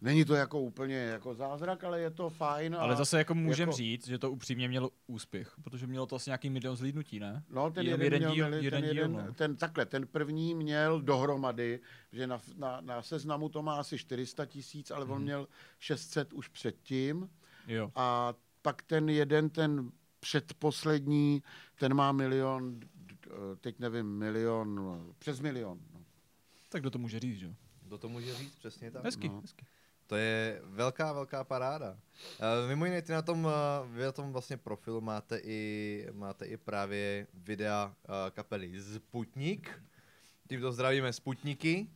není 0.00 0.24
to 0.24 0.34
jako 0.34 0.60
úplně 0.60 0.96
jako 0.96 1.34
zázrak, 1.34 1.84
ale 1.84 2.00
je 2.00 2.10
to 2.10 2.30
fajn. 2.30 2.74
a 2.74 2.78
Ale 2.78 2.96
zase 2.96 3.18
jako 3.18 3.34
můžem 3.34 3.68
jako- 3.68 3.76
říct, 3.76 4.06
že 4.06 4.18
to 4.18 4.30
upřímně 4.30 4.68
mělo 4.68 4.90
úspěch, 5.06 5.52
protože 5.64 5.86
mělo 5.86 6.06
to 6.06 6.16
asi 6.16 6.30
nějaký 6.30 6.50
milion 6.50 6.76
zlídnutí, 6.76 7.20
ne? 7.20 7.44
No, 7.50 7.70
ten 7.70 7.86
jeden, 7.86 8.02
jeden 8.02 8.18
měl, 8.18 8.34
díl- 8.34 8.48
měli- 8.48 8.64
jeden 8.64 8.80
ten, 8.82 8.90
díl, 8.90 9.02
jeden, 9.02 9.12
no. 9.26 9.34
ten, 9.34 9.56
takhle, 9.56 9.86
ten 9.86 10.06
první 10.06 10.54
měl 10.54 11.00
dohromady, 11.02 11.80
že 12.12 12.26
na, 12.26 12.40
na, 12.56 12.80
na 12.80 13.02
seznamu 13.02 13.48
to 13.48 13.62
má 13.62 13.76
asi 13.76 13.98
400 13.98 14.46
tisíc, 14.46 14.90
ale 14.90 15.04
Mhm. 15.04 15.14
on 15.14 15.22
měl 15.22 15.48
600 15.78 16.32
už 16.32 16.48
předtím. 16.48 17.30
Jo. 17.66 17.90
A 17.94 18.34
pak 18.62 18.82
ten 18.82 19.08
jeden, 19.08 19.50
ten 19.50 19.90
předposlední, 20.20 21.42
ten 21.78 21.94
má 21.94 22.12
milion, 22.12 22.80
teď 23.60 23.78
nevím, 23.78 24.06
milion, 24.06 24.74
no, 24.74 25.14
přes 25.18 25.40
milion. 25.40 25.80
No. 25.94 26.00
Tak 26.68 26.80
kdo 26.80 26.90
to 26.90 26.98
může 26.98 27.20
říct, 27.20 27.38
že 27.38 27.46
jo? 27.46 27.52
Kdo 27.82 27.98
to 27.98 28.08
může 28.08 28.34
říct 28.34 28.54
přesně 28.54 28.90
tak? 28.90 29.04
Hezky, 29.04 29.28
No. 29.28 29.40
hezky. 29.40 29.66
To 30.06 30.16
je 30.16 30.60
velká, 30.64 31.12
velká 31.12 31.44
paráda. 31.44 31.90
Uh, 31.90 32.68
mimo 32.68 32.84
jiné, 32.84 33.02
ty 33.02 33.12
na 33.12 33.22
tom, 33.22 33.44
uh, 33.44 33.50
vy 33.86 34.02
na 34.02 34.12
tom 34.12 34.32
vlastně 34.32 34.56
profilu 34.56 35.00
máte 35.00 35.38
i, 35.44 36.08
máte 36.12 36.46
i 36.46 36.56
právě 36.56 37.26
videa 37.34 37.94
uh, 38.08 38.14
kapely 38.30 38.72
Sputnik. 38.94 39.82
Tímto 40.48 40.72
zdravíme 40.72 41.12
Sputniky. 41.12 41.86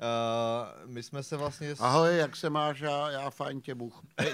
Uh, 0.00 0.90
my 0.90 1.02
jsme 1.02 1.22
se 1.22 1.36
vlastně... 1.36 1.76
S... 1.76 1.80
Ahoj, 1.80 2.16
jak 2.16 2.36
se 2.36 2.50
máš? 2.50 2.80
Já, 2.80 3.10
já 3.10 3.30
fajn 3.30 3.60
tě 3.60 3.74
Bůh. 3.74 4.02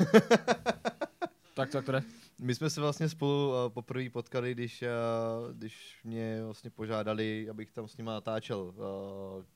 Tak, 1.55 1.71
tak 1.71 1.85
to 1.85 1.93
jde. 1.93 2.03
My 2.45 2.55
jsme 2.55 2.71
se 2.71 2.81
vlastně 2.81 3.09
spolu 3.09 3.49
uh, 3.51 3.55
poprvé 3.73 4.11
potkali, 4.11 4.55
když, 4.55 4.83
uh, 4.83 5.53
když 5.53 6.01
mě 6.05 6.45
vlastně 6.45 6.71
požádali, 6.71 7.51
abych 7.51 7.73
tam 7.73 7.89
s 7.89 7.97
nima 7.97 8.13
natáčel 8.13 8.61
uh, 8.61 8.75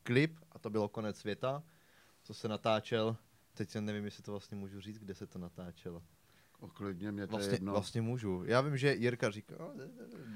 klip, 0.02 0.36
a 0.52 0.58
to 0.58 0.70
bylo 0.70 0.88
konec 0.88 1.16
světa, 1.18 1.62
co 2.22 2.34
se 2.34 2.48
natáčel. 2.48 3.16
Teď 3.54 3.70
se 3.70 3.80
nevím, 3.80 4.04
jestli 4.04 4.22
to 4.22 4.30
vlastně 4.30 4.56
můžu 4.56 4.80
říct, 4.80 4.98
kde 4.98 5.14
se 5.14 5.26
to 5.26 5.38
natáčelo. 5.38 6.02
O, 6.60 6.68
klidně 6.68 7.12
mě 7.12 7.26
to 7.26 7.32
je 7.32 7.36
Vlastně, 7.38 7.54
jedno. 7.54 7.72
vlastně 7.72 8.02
můžu. 8.02 8.42
Já 8.46 8.60
vím, 8.60 8.76
že 8.76 8.94
Jirka 8.94 9.30
říkal, 9.30 9.70
"No, 9.76 9.84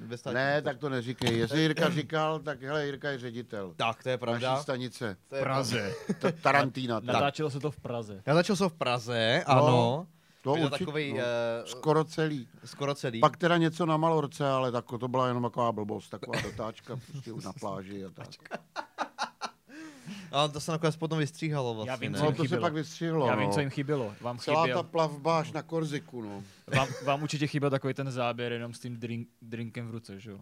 ve 0.06 0.16
státní 0.16 0.34
Ne, 0.34 0.54
motor." 0.54 0.64
tak 0.72 0.78
to 0.80 0.88
neříkej. 0.88 1.38
Jestli 1.38 1.60
Jirka 1.60 1.90
říkal, 1.90 2.38
tak 2.38 2.62
hele, 2.62 2.86
Jirka 2.86 3.10
je 3.10 3.18
ředitel. 3.18 3.74
tak, 3.76 4.02
to 4.02 4.08
je 4.08 4.18
pravda. 4.18 4.50
Naší 4.50 4.62
stanice. 4.62 5.16
To 5.28 5.36
je 5.36 5.42
Praze. 5.42 5.94
Ta- 6.20 6.32
Tarantína. 6.32 7.00
tak. 7.00 7.06
Natáčelo 7.06 7.50
se 7.50 7.60
to 7.60 7.70
v 7.70 7.80
Praze. 7.80 8.22
Já 8.26 8.34
začal 8.34 8.56
jsem 8.56 8.68
v 8.68 8.72
Praze, 8.74 9.42
ano. 9.46 10.06
To 10.42 10.52
Byl 10.54 10.64
určitě, 10.64 10.84
takový, 10.84 11.12
no. 11.12 11.18
uh, 11.18 11.22
Skoro 11.64 12.04
celý. 12.04 12.48
skoro 12.64 12.94
celý. 12.94 13.20
Pak 13.20 13.36
teda 13.36 13.56
něco 13.56 13.86
na 13.86 13.96
Malorce, 13.96 14.48
ale 14.48 14.72
tak 14.72 14.84
to 15.00 15.08
byla 15.08 15.28
jenom 15.28 15.42
taková 15.42 15.72
blbost, 15.72 16.10
taková 16.10 16.40
dotáčka 16.40 16.98
prostě 17.12 17.30
na 17.44 17.52
pláži 17.52 18.04
a 18.04 18.10
tak. 18.10 18.28
A 20.32 20.48
to 20.48 20.60
se 20.60 20.72
nakonec 20.72 20.96
potom 20.96 21.18
vystříhalo 21.18 21.74
vlastně, 21.74 21.90
Já 21.90 21.96
vím, 21.96 22.12
ne? 22.12 22.18
co 22.18 22.24
No 22.24 22.28
jim 22.30 22.36
to 22.36 22.42
se 22.42 22.46
chybělo. 22.48 22.62
pak 22.62 22.72
vystřihlo. 22.74 23.26
Já 23.26 23.34
vím, 23.34 23.46
no. 23.48 23.52
co 23.54 23.60
jim 23.60 23.70
chybělo. 23.70 24.14
Vám, 24.20 24.38
Celá 24.38 24.62
chyběl, 24.62 24.76
ta 24.76 24.82
plavba 24.82 25.38
až 25.38 25.52
na 25.52 25.62
Korziku, 25.62 26.22
no. 26.22 26.42
vám, 26.76 26.88
vám 27.04 27.22
určitě 27.22 27.46
chyběl 27.46 27.70
takový 27.70 27.94
ten 27.94 28.10
záběr 28.10 28.52
jenom 28.52 28.74
s 28.74 28.80
tím 28.80 28.96
drink, 28.96 29.28
drinkem 29.42 29.88
v 29.88 29.90
ruce, 29.90 30.20
že 30.20 30.30
jo? 30.30 30.38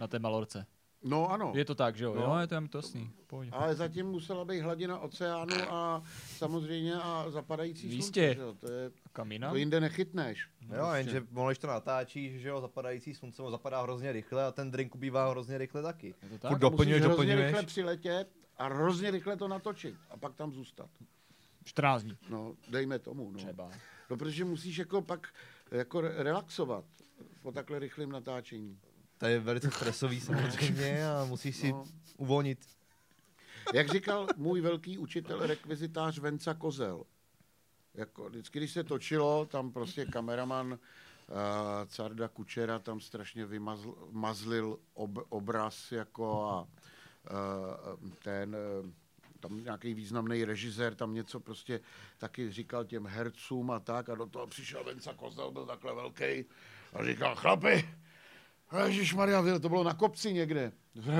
Na 0.00 0.06
té 0.06 0.18
malorce. 0.18 0.66
No 1.08 1.30
ano. 1.30 1.52
Je 1.54 1.64
to 1.64 1.74
tak, 1.74 1.96
že 1.96 2.04
jo? 2.04 2.14
No. 2.14 2.22
Jo, 2.22 2.36
je 2.40 2.46
to 2.46 2.54
jen 2.54 2.68
to 2.68 2.78
jasný. 2.78 3.10
Pohodě. 3.26 3.50
Ale 3.50 3.74
zatím 3.74 4.06
musela 4.06 4.44
být 4.44 4.60
hladina 4.60 4.98
oceánu 4.98 5.54
a 5.70 6.02
samozřejmě 6.36 6.94
a 6.94 7.24
zapadající 7.30 7.88
Jistě. 7.94 8.20
slunce. 8.20 8.34
že 8.34 8.40
jo, 8.40 8.54
To, 8.60 8.72
je, 8.72 8.90
Kam 9.12 9.32
jinam? 9.32 9.50
to 9.50 9.56
jinde 9.56 9.80
nechytneš. 9.80 10.48
Jo, 10.76 10.90
jenže 10.94 11.22
když 11.46 11.58
to 11.58 11.66
natáčíš, 11.66 12.40
že 12.42 12.48
jo, 12.48 12.60
zapadající 12.60 13.14
slunce 13.14 13.42
mu 13.42 13.50
zapadá 13.50 13.82
hrozně 13.82 14.12
rychle 14.12 14.44
a 14.44 14.52
ten 14.52 14.70
drink 14.70 14.94
ubývá 14.94 15.30
hrozně 15.30 15.58
rychle 15.58 15.82
taky. 15.82 16.06
Je 16.06 16.28
to 16.28 16.28
Furt 16.28 16.38
tak? 16.38 16.58
doplňuješ, 16.58 17.02
Musíš 17.02 17.06
hrozně 17.14 17.24
doplňuješ. 17.32 17.46
rychle 17.52 17.66
přiletět 17.66 18.28
a 18.58 18.66
hrozně 18.68 19.10
rychle 19.10 19.36
to 19.36 19.48
natočit 19.48 19.94
a 20.10 20.16
pak 20.16 20.34
tam 20.34 20.52
zůstat. 20.52 20.90
14 21.64 22.02
dní. 22.02 22.16
No, 22.28 22.54
dejme 22.68 22.98
tomu. 22.98 23.30
No. 23.30 23.38
Třeba. 23.38 23.70
no 24.10 24.16
protože 24.16 24.44
musíš 24.44 24.78
jako 24.78 25.02
pak 25.02 25.28
jako 25.70 26.00
re- 26.00 26.22
relaxovat 26.22 26.84
po 27.42 27.52
takhle 27.52 27.78
rychlém 27.78 28.12
natáčení. 28.12 28.78
To 29.18 29.26
je 29.26 29.40
velice 29.40 29.70
stresový 29.70 30.20
samozřejmě 30.20 31.08
a 31.20 31.24
musíš 31.24 31.56
si 31.56 31.72
No. 31.72 31.84
uvolnit. 32.16 32.58
Jak 33.74 33.88
říkal 33.88 34.26
můj 34.36 34.60
velký 34.60 34.98
učitel 34.98 35.46
rekvizitář 35.46 36.18
Venca 36.18 36.54
Kozel, 36.54 37.04
jako 37.94 38.28
vždycky, 38.28 38.58
když 38.58 38.72
se 38.72 38.84
točilo, 38.84 39.46
tam 39.46 39.72
prostě 39.72 40.04
kameraman 40.06 40.72
uh, 40.72 40.78
Carda 41.86 42.28
Kučera 42.28 42.78
tam 42.78 43.00
strašně 43.00 43.46
vymazl, 43.46 43.94
mazlil 44.10 44.78
ob, 44.94 45.10
obraz 45.28 45.92
jako 45.92 46.42
a 46.50 46.60
uh, 46.62 48.10
ten 48.22 48.56
uh, 48.84 48.90
tam 49.40 49.64
nějaký 49.64 49.94
významný 49.94 50.44
režisér 50.44 50.94
tam 50.94 51.14
něco 51.14 51.40
prostě 51.40 51.80
taky 52.18 52.52
říkal 52.52 52.84
těm 52.84 53.06
hercům 53.06 53.70
a 53.70 53.80
tak 53.80 54.08
a 54.08 54.14
do 54.14 54.26
toho 54.26 54.46
přišel 54.46 54.84
Venca 54.84 55.12
Kozel, 55.14 55.50
byl 55.50 55.66
takhle 55.66 55.94
velký 55.94 56.44
a 56.92 57.04
říkal, 57.04 57.36
chlapi, 57.36 57.88
Ježíš 58.84 59.14
Maria, 59.14 59.44
to 59.60 59.68
bylo 59.68 59.84
na 59.84 59.94
kopci 59.94 60.32
někde, 60.32 60.72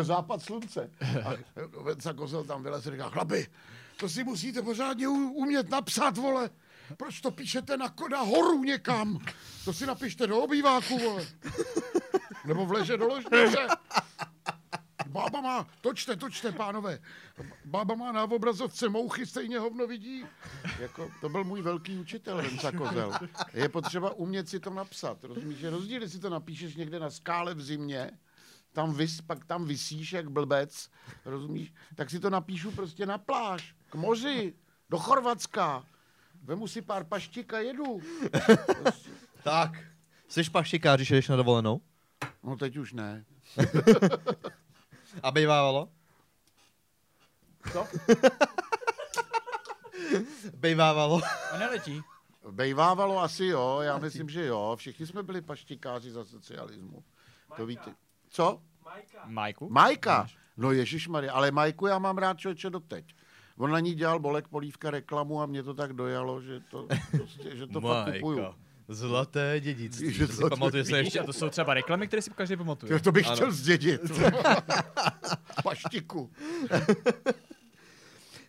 západ 0.02 0.42
slunce. 0.42 0.90
A 1.24 1.30
Venca 1.82 2.12
Kozel 2.12 2.44
tam 2.44 2.62
vylez 2.62 2.86
a 2.86 2.90
říká, 2.90 3.10
chlapi, 3.10 3.46
to 3.96 4.08
si 4.08 4.24
musíte 4.24 4.62
pořádně 4.62 5.08
umět 5.08 5.70
napsat, 5.70 6.16
vole. 6.16 6.50
Proč 6.96 7.20
to 7.20 7.30
píšete 7.30 7.76
na, 7.76 7.94
na 8.10 8.20
horu 8.20 8.64
někam? 8.64 9.18
To 9.64 9.72
si 9.72 9.86
napište 9.86 10.26
do 10.26 10.38
obýváku, 10.38 10.98
vole. 10.98 11.26
Nebo 12.46 12.66
vleže 12.66 12.96
do 12.96 13.06
ložnice. 13.06 13.66
Bába 15.06 15.40
má, 15.40 15.66
točte, 15.80 16.16
točte, 16.16 16.52
pánové. 16.52 16.98
Bába 17.64 17.94
má 17.94 18.12
na 18.12 18.24
obrazovce 18.24 18.88
mouchy, 18.88 19.26
stejně 19.26 19.58
hovno 19.58 19.86
vidí. 19.86 20.24
Jako, 20.78 21.10
to 21.20 21.28
byl 21.28 21.44
můj 21.44 21.62
velký 21.62 21.98
učitel, 21.98 22.36
Venca 22.36 22.72
Kozel. 22.72 23.12
Je 23.52 23.68
potřeba 23.68 24.10
umět 24.10 24.48
si 24.48 24.60
to 24.60 24.70
napsat. 24.70 25.24
Rozumíš, 25.24 25.58
že 25.58 25.70
rozdíl, 25.70 26.02
jestli 26.02 26.18
to 26.18 26.30
napíšeš 26.30 26.76
někde 26.76 26.98
na 26.98 27.10
skále 27.10 27.54
v 27.54 27.62
zimě, 27.62 28.10
tam 28.72 28.94
vys, 28.94 29.20
pak 29.20 29.44
tam 29.44 29.64
vysíš 29.64 30.12
jak 30.12 30.30
blbec, 30.30 30.90
rozumíš, 31.24 31.72
tak 31.94 32.10
si 32.10 32.20
to 32.20 32.30
napíšu 32.30 32.70
prostě 32.70 33.06
na 33.06 33.18
pláž, 33.18 33.74
k 33.90 33.94
moři, 33.94 34.54
do 34.90 34.98
Chorvatska. 34.98 35.84
Vemu 36.42 36.68
si 36.68 36.82
pár 36.82 37.04
paštík 37.04 37.54
a 37.54 37.58
jedu. 37.58 38.00
Prostě. 38.82 39.10
Tak. 39.42 39.70
Jsi 40.28 40.50
paštikář, 40.50 40.98
když 40.98 41.10
jdeš 41.10 41.28
na 41.28 41.36
dovolenou? 41.36 41.80
No 42.42 42.56
teď 42.56 42.76
už 42.76 42.92
ne. 42.92 43.24
A 45.22 45.30
bejvávalo? 45.30 45.88
Co? 47.72 47.86
Bejvávalo. 50.56 51.20
A 51.52 51.58
neletí. 51.58 52.02
Bejvávalo 52.50 53.22
asi 53.22 53.44
jo, 53.44 53.78
já 53.82 53.98
myslím, 53.98 54.28
že 54.28 54.46
jo. 54.46 54.76
Všichni 54.76 55.06
jsme 55.06 55.22
byli 55.22 55.42
paštikáři 55.42 56.10
za 56.10 56.24
socialismu. 56.24 57.04
To 57.56 57.66
víte. 57.66 57.94
Co? 58.28 58.60
Majku? 59.24 59.68
Majka. 59.70 60.26
No 60.56 60.72
Ježíš 60.72 61.08
Maria, 61.08 61.32
ale 61.32 61.50
Majku 61.50 61.86
já 61.86 61.98
mám 61.98 62.18
rád 62.18 62.38
člověče 62.38 62.70
doteď. 62.70 63.14
On 63.58 63.70
na 63.70 63.80
ní 63.80 63.94
dělal 63.94 64.18
Bolek 64.18 64.48
Polívka 64.48 64.90
reklamu 64.90 65.42
a 65.42 65.46
mě 65.46 65.62
to 65.62 65.74
tak 65.74 65.92
dojalo, 65.92 66.40
že 66.40 66.60
to, 66.60 66.86
prostě, 67.10 67.56
že 67.56 67.66
to 67.66 67.80
fakt 67.80 68.14
kupuju. 68.14 68.54
Zlaté 68.88 69.60
dědictví. 69.60 70.12
Že 70.12 70.26
To 70.26 70.32
si 70.32 70.42
pamatuje 70.50 70.84
se 70.84 70.98
ještě. 70.98 71.20
a 71.20 71.24
to 71.24 71.32
jsou 71.32 71.48
třeba 71.50 71.74
reklamy, 71.74 72.06
které 72.06 72.22
si 72.22 72.30
každý 72.30 72.56
pamatuje. 72.56 72.92
Jo, 72.92 72.98
to 73.00 73.12
bych 73.12 73.26
Ano. 73.26 73.36
chtěl 73.36 73.52
zdědit. 73.52 74.00
Paštiku. 75.62 76.32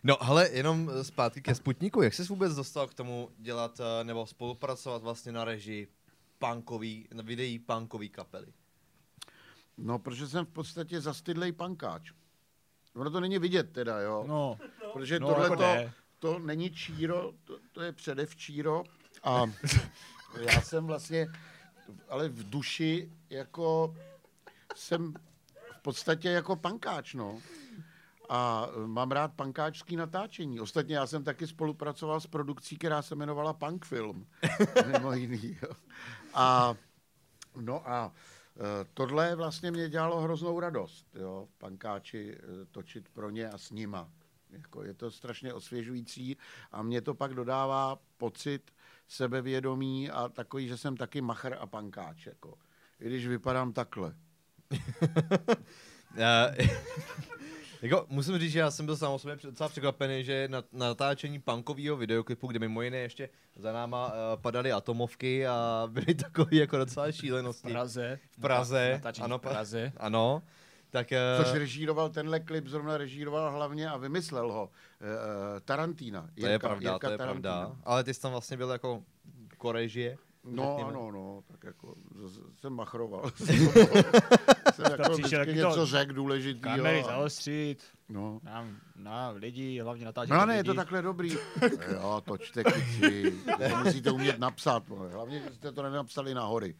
No, 0.04 0.22
ale 0.22 0.48
jenom 0.52 0.90
eh, 0.94 1.04
zpátky 1.04 1.42
ke 1.42 1.54
Sputniku. 1.54 2.02
Jak 2.02 2.14
jsi 2.14 2.22
vůbec 2.22 2.54
dostal 2.54 2.86
k 2.86 2.94
tomu 2.94 3.30
dělat 3.38 3.80
eh, 3.80 4.04
nebo 4.04 4.26
spolupracovat 4.26 5.02
vlastně 5.02 5.32
na 5.32 5.44
režii 5.44 5.88
punkový, 6.38 7.08
na 7.14 7.22
videí 7.22 7.58
punkový 7.58 8.08
kapely? 8.08 8.46
No, 9.78 9.98
protože 9.98 10.28
jsem 10.28 10.44
v 10.46 10.48
podstatě 10.48 11.00
zastydlej 11.00 11.52
pankáč. 11.52 12.12
Ono 12.94 13.10
to 13.10 13.20
není 13.20 13.38
vidět 13.38 13.72
teda, 13.72 14.00
jo. 14.00 14.24
No, 14.28 14.58
Protože 14.92 15.20
no, 15.20 15.28
tohle 15.28 15.44
jako 15.44 15.56
to, 15.56 15.62
ne. 15.62 15.92
to 16.18 16.38
není 16.38 16.70
číro, 16.70 17.32
to, 17.44 17.58
to 17.72 17.82
je 17.82 17.92
předevčíro. 17.92 18.84
A 19.24 19.42
já 20.34 20.60
jsem 20.60 20.86
vlastně, 20.86 21.26
ale 22.08 22.28
v 22.28 22.50
duši 22.50 23.12
jako 23.30 23.96
jsem 24.74 25.14
v 25.78 25.82
podstatě 25.82 26.30
jako 26.30 26.56
pankáč, 26.56 27.14
no. 27.14 27.38
A 28.28 28.68
mám 28.86 29.10
rád 29.10 29.32
pankáčský 29.32 29.96
natáčení. 29.96 30.60
Ostatně 30.60 30.96
já 30.96 31.06
jsem 31.06 31.24
taky 31.24 31.46
spolupracoval 31.46 32.20
s 32.20 32.26
produkcí, 32.26 32.78
která 32.78 33.02
se 33.02 33.14
jmenovala 33.14 33.52
Punk 33.52 33.84
Film. 33.84 34.26
Mimo 34.92 35.12
jiný. 35.12 35.58
Jo. 35.62 35.68
A 36.34 36.74
no 37.56 37.90
a 37.90 38.12
e, 38.56 38.84
tohle 38.94 39.34
vlastně 39.34 39.70
mě 39.70 39.88
dělalo 39.88 40.20
hroznou 40.20 40.60
radost, 40.60 41.06
jo, 41.14 41.48
pankáči 41.58 42.38
e, 42.38 42.64
točit 42.64 43.08
pro 43.08 43.30
ně 43.30 43.48
a 43.48 43.58
s 43.58 43.70
nima. 43.70 44.08
Jako 44.50 44.84
je 44.84 44.94
to 44.94 45.10
strašně 45.10 45.54
osvěžující 45.54 46.36
a 46.72 46.82
mě 46.82 47.00
to 47.00 47.14
pak 47.14 47.34
dodává 47.34 47.98
pocit 48.16 48.70
sebevědomí 49.08 50.10
a 50.10 50.28
takový, 50.28 50.68
že 50.68 50.76
jsem 50.76 50.96
taky 50.96 51.20
machr 51.20 51.56
a 51.60 51.66
pankáč. 51.66 52.26
Jako. 52.26 52.54
I 53.00 53.06
když 53.06 53.26
vypadám 53.26 53.72
takhle. 53.72 54.14
Uh, 54.70 54.78
jako, 57.82 58.06
musím 58.08 58.38
říct, 58.38 58.52
že 58.52 58.58
já 58.58 58.70
jsem 58.70 58.86
byl 58.86 58.96
sám 58.96 59.12
o 59.12 59.18
sobě 59.18 59.36
docela 59.42 59.68
překvapený, 59.68 60.24
že 60.24 60.48
na, 60.48 60.64
na 60.72 60.86
natáčení 60.86 61.40
punkového 61.40 61.96
videoklipu, 61.96 62.46
kde 62.46 62.58
mimo 62.58 62.82
jiné 62.82 62.98
ještě 62.98 63.28
za 63.56 63.72
náma 63.72 64.06
uh, 64.06 64.12
padaly 64.40 64.72
atomovky 64.72 65.46
a 65.46 65.88
byly 65.90 66.14
takové 66.14 66.56
jako 66.56 66.76
docela 66.76 67.12
šílenosti. 67.12 67.68
Praze. 67.68 68.18
V 68.30 68.40
Praze, 68.40 68.90
Natáčení 68.92 69.24
ano, 69.24 69.38
v 69.38 69.40
Praze. 69.40 69.92
Ano, 69.96 70.42
tak... 70.90 71.08
Což 71.36 71.46
Uh, 71.52 71.58
režíroval 71.58 72.08
tenhle 72.10 72.40
klip, 72.40 72.66
zrovna 72.66 72.98
režíroval 72.98 73.50
hlavně 73.52 73.88
a 73.90 73.96
vymyslel 73.96 74.52
ho 74.52 74.64
uh, 74.64 74.70
Tarantina. 75.64 76.28
to 76.40 76.46
je 76.46 76.58
pravda, 76.58 76.98
to 76.98 77.10
je 77.10 77.18
pravda. 77.18 77.76
Ale 77.84 78.04
ty 78.04 78.14
jsi 78.14 78.20
tam 78.20 78.30
vlastně 78.32 78.56
byl 78.56 78.70
jako 78.70 79.02
korežie. 79.58 80.18
No, 80.44 80.62
řekněme. 80.76 80.90
ano, 80.90 81.10
no, 81.10 81.42
tak 81.52 81.64
jako 81.64 81.94
z- 81.94 82.32
z- 82.32 82.60
jsem 82.60 82.72
machroval. 82.72 83.30
jsem 84.72 84.84
jako 84.90 85.18
přišel 85.22 85.44
něco 85.44 85.74
to- 85.74 85.86
řekl 85.86 86.12
důležitýho. 86.12 86.76
Kamery 86.76 87.00
a- 87.00 87.06
zaostřit, 87.06 87.82
No. 88.10 88.40
na, 88.42 88.68
na 88.96 89.30
lidi, 89.30 89.80
hlavně 89.80 90.04
natáčet. 90.04 90.30
No 90.30 90.36
na 90.36 90.46
ne, 90.46 90.56
je 90.56 90.64
to 90.64 90.74
takhle 90.74 91.02
dobrý. 91.02 91.36
jo, 91.92 92.22
točte 92.24 92.64
kici. 92.64 93.34
To 93.70 93.76
musíte 93.84 94.10
umět 94.10 94.38
napsat. 94.38 94.88
Hlavně, 94.88 95.40
že 95.40 95.54
jste 95.54 95.72
to 95.72 95.82
nenapsali 95.82 96.34
na 96.34 96.44
hory. 96.44 96.74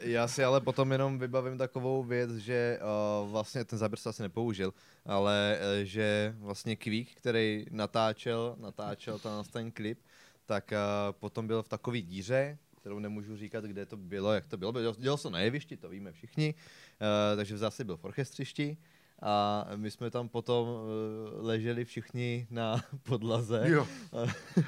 Já 0.00 0.28
si 0.28 0.44
ale 0.44 0.60
potom 0.60 0.92
jenom 0.92 1.18
vybavím 1.18 1.58
takovou 1.58 2.02
věc, 2.02 2.30
že 2.36 2.78
uh, 3.22 3.30
vlastně 3.30 3.64
ten 3.64 3.78
záběr 3.78 3.98
se 3.98 4.08
asi 4.08 4.22
nepoužil, 4.22 4.74
ale 5.06 5.58
uh, 5.60 5.84
že 5.84 6.34
vlastně 6.38 6.76
Kvík, 6.76 7.14
který 7.14 7.66
natáčel, 7.70 8.56
natáčel 8.60 9.18
ten, 9.18 9.32
ten 9.52 9.70
klip, 9.70 9.98
tak 10.46 10.72
uh, 10.72 11.12
potom 11.12 11.46
byl 11.46 11.62
v 11.62 11.68
takové 11.68 12.00
díře, 12.00 12.58
kterou 12.80 12.98
nemůžu 12.98 13.36
říkat, 13.36 13.64
kde 13.64 13.86
to 13.86 13.96
bylo, 13.96 14.32
jak 14.32 14.46
to 14.46 14.56
bylo. 14.56 14.72
Dělal 14.72 14.94
dělal 14.98 15.16
se 15.16 15.30
na 15.30 15.40
jevišti, 15.40 15.76
to 15.76 15.88
víme 15.88 16.12
všichni, 16.12 16.54
uh, 16.54 17.36
takže 17.36 17.54
v 17.54 17.58
zásadě 17.58 17.84
byl 17.84 17.96
v 17.96 18.04
orchestřišti 18.04 18.76
a 19.22 19.66
my 19.76 19.90
jsme 19.90 20.10
tam 20.10 20.28
potom 20.28 20.68
uh, 20.68 21.46
leželi 21.46 21.84
všichni 21.84 22.46
na 22.50 22.80
podlaze. 23.02 23.62
Jo. 23.64 23.86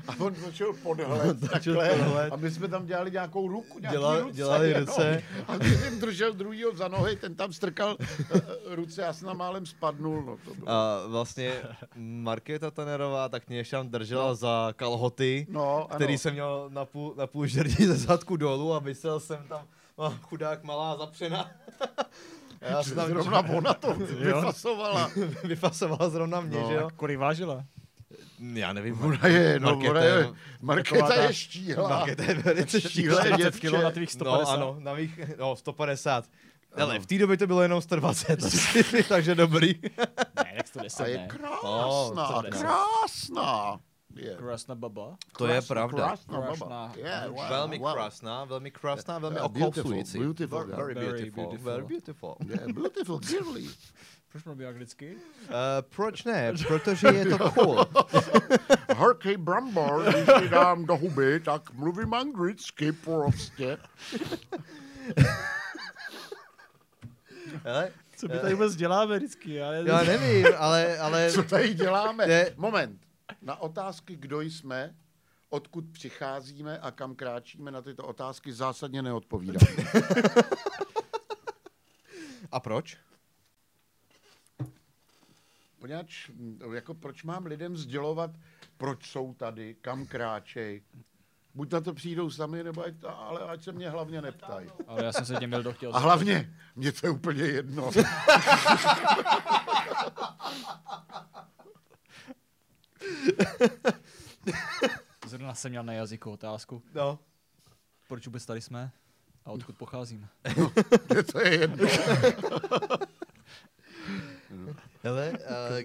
A 0.09 0.13
on 0.19 0.35
točil 0.35 0.73
podhled 0.83 1.41
Točil 1.41 1.77
takhle. 1.77 1.99
podhled. 2.05 2.33
A 2.33 2.37
my 2.37 2.51
jsme 2.51 2.69
tam 2.69 2.87
dělali 2.87 3.11
nějakou 3.11 3.49
ruku, 3.49 3.79
nějaký 3.79 3.97
Dělali- 3.97 4.21
ruce. 4.21 4.37
dělali 4.37 4.69
jenom. 4.69 4.87
ruce. 4.87 5.23
A 5.49 5.57
když 5.57 5.81
jsem 5.81 6.01
držel 6.01 6.33
druhýho 6.33 6.77
za 6.77 6.89
nohy, 6.89 7.17
ten 7.17 7.35
tam 7.35 7.53
strkal 7.53 7.97
eh, 8.01 8.41
ruce, 8.75 9.03
já 9.03 9.13
jsem 9.13 9.27
tam 9.29 9.37
málem 9.37 9.67
spadnul. 9.67 10.23
No, 10.23 10.37
to 10.45 10.55
bylo. 10.55 10.69
A 10.71 11.07
vlastně 11.07 11.53
Markéta 11.97 12.71
Tanerová 12.71 13.29
tak 13.29 13.49
mě 13.49 13.65
tam 13.71 13.89
držela 13.89 14.35
za 14.35 14.73
kalhoty. 14.77 15.47
No, 15.51 15.89
který 15.95 16.19
jsem 16.19 16.33
měl 16.33 16.67
na 16.73 16.85
půl, 16.85 17.15
na 17.17 17.27
půl 17.27 17.47
žerdí 17.47 17.85
ze 17.87 17.97
zadku 17.97 18.37
dolů 18.37 18.75
a 18.75 18.79
vysel 18.79 19.21
jsem 19.21 19.45
tam, 19.49 19.67
chudák 20.23 20.65
malá 20.65 20.97
zapřena. 20.97 21.51
A 22.61 22.67
já 22.67 22.83
jsem 22.83 22.97
tam 22.97 23.09
Zrovna 23.09 23.41
ona 23.41 23.75
to 23.75 23.95
vyfasovala. 24.19 25.11
vyfasovala 25.45 26.11
zrovna 26.11 26.41
mě, 26.41 26.61
No. 26.61 26.69
že 26.69 26.75
jo? 26.75 26.89
Kolik 26.97 27.19
vážila? 27.19 27.65
Já 28.55 28.73
nevím. 28.73 29.01
Ona 29.03 29.27
je, 29.29 29.61
no, 29.61 29.69
Markéta 29.69 29.91
ona 29.91 30.01
je- 30.01 30.29
Markéta 30.63 31.15
je 31.23 31.35
štíhlá. 31.35 31.89
Markéta 31.89 32.23
je 32.23 32.35
velice 32.35 32.81
štíhlá. 32.81 33.37
děvče. 33.37 33.61
kilo 33.61 33.83
na 33.83 33.91
tvých 33.91 34.13
150. 34.13 34.45
No 34.45 34.51
ano, 34.51 34.77
na 34.79 34.95
mých, 34.95 35.21
no 35.39 35.57
150. 35.57 36.25
Ale 36.77 36.99
v 36.99 37.07
té 37.07 37.19
době 37.19 37.37
to 37.37 37.47
bylo 37.47 37.63
jenom 37.63 37.81
120, 37.81 38.43
asi, 38.45 39.03
takže 39.09 39.35
dobrý. 39.35 39.75
Ne, 40.37 40.57
tak 40.57 40.67
110 40.69 41.03
A 41.03 41.07
je 41.07 41.19
krásná, 41.29 42.31
No, 42.31 42.43
krásná. 42.51 43.81
Je. 44.17 44.35
Krásná 44.37 44.75
baba. 44.75 45.17
To 45.39 45.47
je 45.47 45.63
pravda. 45.63 46.07
Krásná 46.09 46.41
baba. 46.41 46.47
Krásná. 46.57 46.93
Yeah, 46.97 47.29
wow, 47.31 47.49
velmi 47.49 47.79
wow. 47.79 47.93
krásná, 47.93 48.45
velmi 48.45 48.71
krásná, 48.71 49.19
velmi 49.19 49.37
Yeah, 49.37 49.51
beautiful, 49.53 49.81
okosující. 49.91 50.19
beautiful, 50.19 50.59
Very, 50.59 50.71
yeah. 50.71 50.79
very 50.79 50.95
Very 50.95 51.11
beautiful, 51.31 51.45
beautiful. 51.45 51.73
very 51.73 51.83
beautiful. 51.87 52.37
Yeah, 52.49 52.67
beautiful, 52.73 53.19
girly. 53.19 53.65
Proč 54.33 54.45
mluví 54.45 54.67
anglicky? 54.67 55.17
Uh, 55.17 55.55
proč 55.97 56.25
ne? 56.25 56.53
Protože 56.69 57.09
je 57.09 57.25
to 57.27 57.51
cool. 57.51 57.87
Horký 58.97 59.37
brambor, 59.37 60.03
když 60.05 60.25
ti 60.43 60.49
dám 60.49 60.85
do 60.85 60.97
huby, 60.97 61.41
tak 61.41 61.73
mluvím 61.73 62.15
anglicky 62.15 62.93
prostě. 62.93 63.79
Hele, 67.65 67.91
Co 68.17 68.29
my 68.29 68.39
tady 68.39 68.55
vůbec 68.55 68.77
děláme 68.77 69.17
vždycky? 69.17 69.55
Já, 69.55 69.73
já 69.73 70.03
nevím, 70.03 70.47
ale, 70.59 70.99
ale 70.99 71.31
Co 71.33 71.43
tady 71.43 71.75
děláme? 71.75 72.27
Ne. 72.27 72.47
Moment. 72.57 73.01
Na 73.43 73.57
otázky, 73.57 74.17
kdo 74.17 74.41
jsme, 74.41 74.95
odkud 75.49 75.85
přicházíme 75.93 76.79
a 76.79 76.91
kam 76.91 77.15
kráčíme, 77.15 77.71
na 77.71 77.83
tyto 77.83 78.07
otázky 78.07 78.53
zásadně 78.53 79.03
neodpovídám. 79.03 79.77
a 82.53 82.61
proč? 82.61 82.97
Poněvadž, 85.79 86.31
jako 86.75 86.95
proč 86.95 87.23
mám 87.23 87.47
lidem 87.47 87.77
sdělovat, 87.77 88.31
proč 88.77 89.11
jsou 89.11 89.35
tady, 89.35 89.75
kam 89.81 90.07
kráčej. 90.07 90.83
Buď 91.55 91.73
na 91.73 91.81
to 91.81 91.95
přijdou 91.95 92.31
sami, 92.31 92.65
nebo 92.65 92.85
ať, 92.85 92.95
ale 93.09 93.41
ať 93.41 93.65
se 93.65 93.73
mě 93.73 93.91
hlavně 93.91 94.23
neptají. 94.23 94.71
Ale 94.87 95.05
já 95.05 95.13
jsem 95.13 95.27
se 95.27 95.37
tím 95.37 95.51
byl 95.51 95.63
dochtěl. 95.63 95.97
A 95.97 95.99
hlavně, 95.99 96.57
mně 96.77 96.93
to 96.93 97.07
je 97.07 97.11
úplně 97.11 97.43
jedno. 97.43 97.91
Zrovna 105.27 105.55
jsem 105.55 105.71
měl 105.71 105.83
na 105.83 105.93
jazyku 105.93 106.31
otázku. 106.31 106.83
No. 106.95 107.19
Proč 108.09 108.27
vůbec 108.27 108.47
tady 108.47 108.61
jsme? 108.61 108.91
A 109.45 109.51
odkud 109.51 109.77
pocházíme? 109.77 110.29
Mně 111.13 111.23
to 111.23 111.41
je 111.41 111.61
jedno. 111.61 111.89
Hele, 115.03 115.33
uh, 115.33 115.37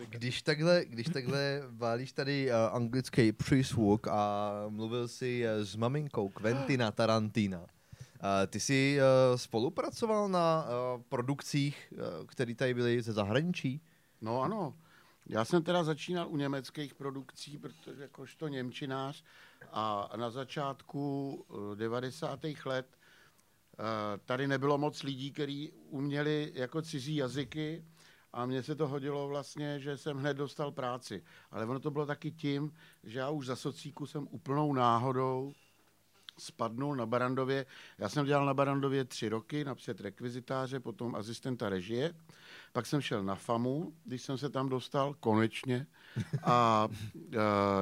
když 0.10 0.42
takhle, 0.42 0.86
když 0.86 1.08
takhle 1.08 1.62
válíš 1.70 2.12
tady 2.12 2.50
uh, 2.50 2.56
anglický 2.76 3.32
přízvuk 3.32 4.08
a 4.08 4.52
mluvil 4.70 5.08
jsi 5.08 5.46
uh, 5.46 5.64
s 5.64 5.76
maminkou 5.76 6.30
Quentina 6.30 6.92
Tarantina, 6.92 7.60
uh, 7.60 7.66
ty 8.48 8.60
jsi 8.60 8.98
uh, 8.98 9.38
spolupracoval 9.38 10.30
na 10.30 10.66
uh, 10.66 11.02
produkcích, 11.10 11.94
uh, 11.94 12.26
které 12.26 12.56
tady 12.56 12.74
byly 12.74 13.02
ze 13.02 13.14
zahraničí? 13.14 13.82
No 14.22 14.42
ano. 14.42 14.74
Já 15.28 15.46
jsem 15.46 15.64
teda 15.64 15.84
začínal 15.84 16.28
u 16.30 16.38
německých 16.38 16.96
produkcí, 16.96 17.58
protože 17.58 18.02
jakožto 18.02 18.48
Němčinář 18.48 19.24
a 19.72 20.10
na 20.16 20.30
začátku 20.30 21.46
eh, 21.74 21.76
90. 21.76 22.40
let 22.66 22.88
eh, 22.88 23.84
tady 24.26 24.48
nebylo 24.48 24.78
moc 24.78 25.04
lidí, 25.04 25.32
kteří 25.32 25.72
uměli 25.72 26.52
jako 26.56 26.82
cizí 26.82 27.16
jazyky 27.16 27.86
a 28.34 28.46
mně 28.46 28.64
se 28.64 28.76
to 28.76 28.88
hodilo 28.88 29.28
vlastně, 29.28 29.80
že 29.80 29.98
jsem 29.98 30.18
hned 30.18 30.38
dostal 30.38 30.72
práci. 30.72 31.24
Ale 31.52 31.66
ono 31.66 31.80
to 31.80 31.92
bylo 31.92 32.06
taky 32.06 32.32
tím, 32.32 32.74
že 33.04 33.20
já 33.20 33.30
už 33.30 33.46
za 33.46 33.56
socíku 33.56 34.06
jsem 34.06 34.28
úplnou 34.32 34.74
náhodou 34.74 35.54
spadnul 36.38 36.96
na 36.96 37.06
Barandově. 37.06 37.66
Já 37.98 38.10
jsem 38.10 38.26
dělal 38.26 38.46
na 38.46 38.54
Barandově 38.54 39.06
tři 39.06 39.30
roky, 39.30 39.66
napřed 39.66 40.02
rekvizitáře, 40.02 40.80
potom 40.80 41.16
asistenta 41.16 41.70
režie. 41.70 42.14
Pak 42.74 42.86
jsem 42.86 43.02
šel 43.02 43.24
na 43.24 43.36
FAMu, 43.36 43.94
když 44.06 44.22
jsem 44.22 44.38
se 44.38 44.50
tam 44.50 44.70
dostal, 44.70 45.16
konečně. 45.20 45.88
A 46.44 46.88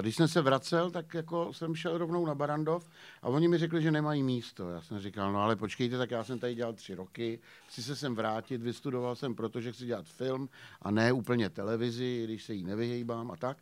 když 0.01 0.15
jsem 0.15 0.27
se 0.27 0.41
vracel, 0.41 0.91
tak 0.91 1.13
jako 1.13 1.53
jsem 1.53 1.75
šel 1.75 1.97
rovnou 1.97 2.25
na 2.25 2.35
Barandov 2.35 2.89
a 3.21 3.27
oni 3.27 3.47
mi 3.47 3.57
řekli, 3.57 3.81
že 3.81 3.91
nemají 3.91 4.23
místo. 4.23 4.69
Já 4.69 4.81
jsem 4.81 4.99
říkal, 4.99 5.33
no 5.33 5.41
ale 5.41 5.55
počkejte, 5.55 5.97
tak 5.97 6.11
já 6.11 6.23
jsem 6.23 6.39
tady 6.39 6.55
dělal 6.55 6.73
tři 6.73 6.95
roky, 6.95 7.39
chci 7.67 7.83
se 7.83 7.95
sem 7.95 8.15
vrátit, 8.15 8.61
vystudoval 8.61 9.15
jsem, 9.15 9.35
protože 9.35 9.71
chci 9.71 9.85
dělat 9.85 10.05
film 10.05 10.49
a 10.81 10.91
ne 10.91 11.11
úplně 11.11 11.49
televizi, 11.49 12.21
když 12.23 12.43
se 12.43 12.53
jí 12.53 12.63
nevyhejbám 12.63 13.31
a 13.31 13.35
tak. 13.35 13.57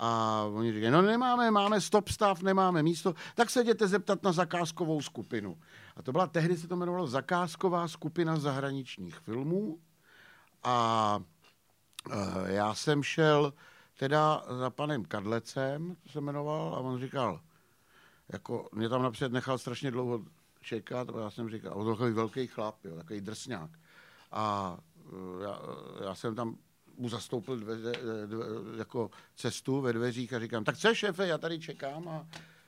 A 0.00 0.42
oni 0.52 0.72
říkají, 0.72 0.92
no 0.92 1.02
nemáme, 1.02 1.50
máme 1.50 1.80
stop 1.80 2.08
stav, 2.08 2.42
nemáme 2.42 2.82
místo, 2.82 3.14
tak 3.34 3.50
se 3.50 3.60
jděte 3.60 3.88
zeptat 3.88 4.22
na 4.22 4.32
zakázkovou 4.32 5.02
skupinu. 5.02 5.58
A 5.96 6.02
to 6.02 6.12
byla, 6.12 6.26
tehdy 6.26 6.56
se 6.56 6.68
to 6.68 6.74
jmenovalo 6.74 7.06
Zakázková 7.06 7.88
skupina 7.88 8.36
zahraničních 8.36 9.16
filmů. 9.16 9.78
A 10.62 11.18
uh, 12.06 12.14
já 12.46 12.74
jsem 12.74 13.02
šel 13.02 13.52
teda 13.98 14.42
za 14.58 14.70
panem 14.70 15.04
Kadlecem, 15.04 15.96
to 16.02 16.08
se 16.08 16.20
jmenoval, 16.20 16.74
a 16.74 16.78
on 16.78 17.00
říkal, 17.00 17.40
jako 18.32 18.68
mě 18.72 18.88
tam 18.88 19.02
napřed 19.02 19.32
nechal 19.32 19.58
strašně 19.58 19.90
dlouho 19.90 20.20
čekat, 20.60 21.08
a 21.08 21.20
já 21.20 21.30
jsem 21.30 21.50
říkal, 21.50 21.72
on 21.74 21.96
byl 21.96 22.14
velký 22.14 22.46
chlap, 22.46 22.84
jo, 22.84 22.96
takový 22.96 23.20
drsňák. 23.20 23.70
A 24.32 24.76
uh, 25.12 25.42
já, 25.42 25.60
já 26.04 26.14
jsem 26.14 26.34
tam 26.34 26.56
mu 26.98 27.08
zastoupil 27.08 27.56
dve, 27.56 27.76
dve, 27.76 27.92
dve, 28.26 28.44
jako 28.78 29.10
cestu 29.36 29.80
ve 29.80 29.92
dveřích 29.92 30.32
a 30.32 30.38
říkám, 30.40 30.64
tak 30.64 30.76
co 30.76 30.94
šéfe, 30.94 31.26
já 31.26 31.38
tady 31.38 31.58
čekám 31.60 32.08
a 32.08 32.26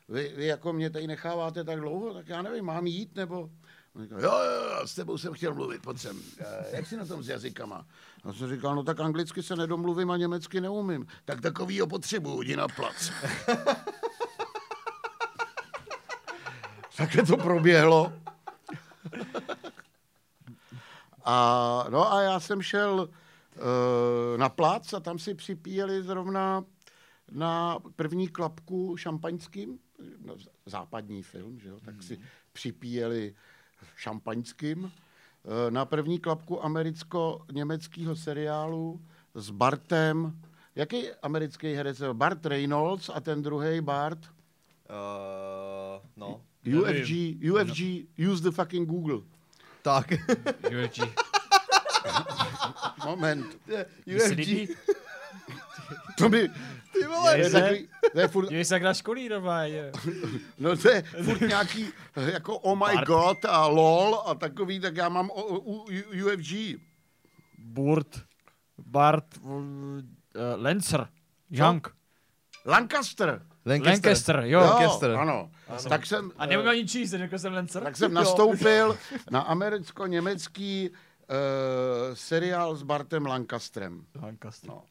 vy, 0.09 0.33
vy 0.37 0.47
jako 0.47 0.73
mě 0.73 0.91
tady 0.91 1.07
necháváte 1.07 1.65
tak 1.65 1.81
dlouho, 1.81 2.15
tak 2.15 2.29
já 2.29 2.43
nevím, 2.43 2.65
mám 2.65 2.87
jít 2.87 3.17
nebo... 3.17 3.51
On 3.95 4.03
říkal, 4.03 4.21
jo, 4.21 4.31
jo, 4.33 4.87
s 4.87 4.95
tebou 4.95 5.19
jsem 5.19 5.33
chtěl 5.35 5.55
mluvit, 5.55 5.83
pojď 5.83 5.99
sem. 5.99 6.21
"Eh, 6.39 6.77
Jak 6.77 6.87
jsi 6.87 6.97
na 6.97 7.07
tom 7.07 7.23
s 7.23 7.29
jazykama? 7.29 7.87
A 8.25 8.33
jsem 8.33 8.49
říkal, 8.49 8.75
no 8.75 8.83
tak 8.83 9.01
anglicky 9.01 9.43
se 9.43 9.57
nedomluvím 9.57 10.11
a 10.11 10.17
německy 10.17 10.61
neumím. 10.61 11.07
Tak 11.25 11.41
takovýho 11.41 11.87
potřebuju, 11.87 12.43
jdi 12.43 12.57
na 12.57 12.69
plac. 12.69 13.11
Takhle 16.97 17.23
to 17.23 17.37
proběhlo. 17.37 18.13
A, 21.25 21.85
no 21.91 22.13
a 22.13 22.23
já 22.23 22.41
jsem 22.41 22.63
šel 22.63 23.09
na 24.37 24.49
plac 24.49 24.93
a 24.93 25.01
tam 25.01 25.19
si 25.19 25.35
připíjeli 25.35 26.03
zrovna 26.03 26.65
na 27.31 27.79
první 27.97 28.29
klapku 28.29 28.97
šampaňským, 28.97 29.79
no, 30.25 30.35
západní 30.67 31.23
film, 31.23 31.61
že 31.61 31.69
jo, 31.69 31.79
tak 31.85 32.03
si 32.03 32.21
připíjeli 32.53 33.35
šampaňským 33.97 34.93
eh, 34.93 35.71
na 35.71 35.85
první 35.85 36.19
klapku 36.19 36.65
americko-německého 36.65 38.17
seriálu 38.17 39.01
s 39.35 39.51
Bartem. 39.51 40.41
Jaký 40.75 41.11
americký 41.23 41.75
herec? 41.75 42.01
je? 42.01 42.15
Bart 42.15 42.47
Reynolds 42.47 43.11
a 43.15 43.21
ten 43.21 43.43
druhý 43.43 43.81
Bart? 43.81 44.19
Uh, 44.91 46.03
no, 46.17 46.41
UFG, 46.67 47.11
UFG, 47.53 47.81
use 48.31 48.43
the 48.43 48.51
fucking 48.51 48.89
Google. 48.89 49.21
tak. 49.83 50.13
UFG. 50.71 51.01
Moment. 53.05 53.47
UFG. 54.07 54.71
To 56.19 56.29
by, 56.29 56.51
Ty 56.93 57.07
vole, 57.07 57.33
to 57.33 57.41
je, 57.41 57.51
takový, 57.51 57.89
to 58.13 58.21
je 58.21 58.29
furt, 58.29 58.49
Dívej 58.49 58.65
se 58.65 58.75
jak 58.75 58.83
na 58.83 58.95
školírová, 58.95 59.63
je. 59.63 59.93
no 60.59 60.77
to 60.77 60.91
je 60.91 61.03
furt 61.03 61.41
nějaký 61.41 61.89
eh, 62.17 62.33
jako 62.33 62.59
oh 62.59 62.79
my 62.79 62.95
Bart. 62.95 63.07
god 63.07 63.45
a 63.45 63.67
lol 63.67 64.23
a 64.27 64.35
takový, 64.35 64.81
tak 64.81 64.97
já 64.97 65.09
mám 65.09 65.31
o, 65.31 65.43
o, 65.43 65.59
u, 65.59 65.85
UFG. 66.27 66.81
Burt. 67.59 68.21
Bart. 68.79 69.25
Uh, 69.43 70.01
Lancer. 70.57 71.09
Young. 71.51 71.89
Lancaster. 72.67 73.43
Lancaster, 73.67 74.43
jo. 74.45 74.61
Lancaster. 74.61 75.11
ano. 75.11 75.51
Tak 75.89 76.07
jsem, 76.07 76.33
A 76.39 76.47
nebudu 76.47 76.69
ani 76.69 76.87
číst, 76.87 77.11
řekl 77.11 77.39
jsem 77.39 77.53
Lancer. 77.53 77.83
tak 77.83 77.97
jsem 77.97 78.15
nastoupil 78.21 78.99
na 79.31 79.41
americko-německý 79.41 80.91
uh, 81.31 82.15
seriál 82.15 82.77
s 82.77 82.83
Bartem 82.83 83.27
Lancastrem. 83.27 84.07
Lancaster. 84.23 84.71
No. 84.71 84.85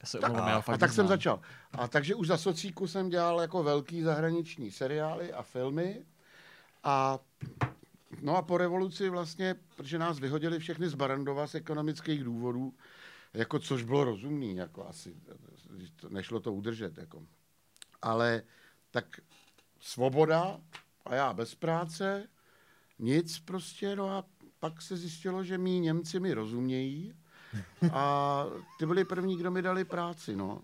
Já 0.00 0.06
se 0.06 0.18
Tak, 0.18 0.30
omlouvám, 0.30 0.48
já 0.48 0.54
ho 0.54 0.58
a 0.58 0.62
fakt 0.62 0.80
tak 0.80 0.92
jsem 0.92 1.08
začal. 1.08 1.40
A 1.72 1.88
takže 1.88 2.14
už 2.14 2.26
za 2.26 2.36
socíku 2.36 2.86
jsem 2.86 3.08
dělal 3.08 3.40
jako 3.40 3.62
velký 3.62 4.02
zahraniční 4.02 4.70
seriály 4.70 5.32
a 5.32 5.42
filmy. 5.42 6.04
A 6.84 7.18
no 8.20 8.36
a 8.36 8.42
po 8.42 8.58
revoluci 8.58 9.08
vlastně, 9.08 9.54
protože 9.76 9.98
nás 9.98 10.18
vyhodili 10.18 10.58
všechny 10.58 10.88
z 10.88 10.94
Barandova 10.94 11.46
z 11.46 11.54
ekonomických 11.54 12.24
důvodů, 12.24 12.74
jako 13.34 13.58
což 13.58 13.82
bylo 13.82 14.04
rozumný, 14.04 14.56
jako 14.56 14.88
asi, 14.88 15.16
to- 15.96 16.08
nešlo 16.08 16.40
to 16.40 16.52
udržet, 16.52 16.98
jako. 16.98 17.22
Ale 18.02 18.42
tak 18.90 19.20
svoboda 19.80 20.60
a 21.04 21.14
já 21.14 21.32
bez 21.32 21.54
práce, 21.54 22.28
nic 22.98 23.38
prostě, 23.38 23.96
no 23.96 24.10
a 24.10 24.24
pak 24.60 24.82
se 24.82 24.96
zjistilo, 24.96 25.44
že 25.44 25.58
mý 25.58 25.80
Němci 25.80 26.20
mi 26.20 26.34
rozumějí 26.34 27.14
a 27.92 28.44
ty 28.78 28.86
byli 28.86 29.04
první, 29.04 29.36
kdo 29.36 29.50
mi 29.50 29.62
dali 29.62 29.84
práci, 29.84 30.36
no. 30.36 30.62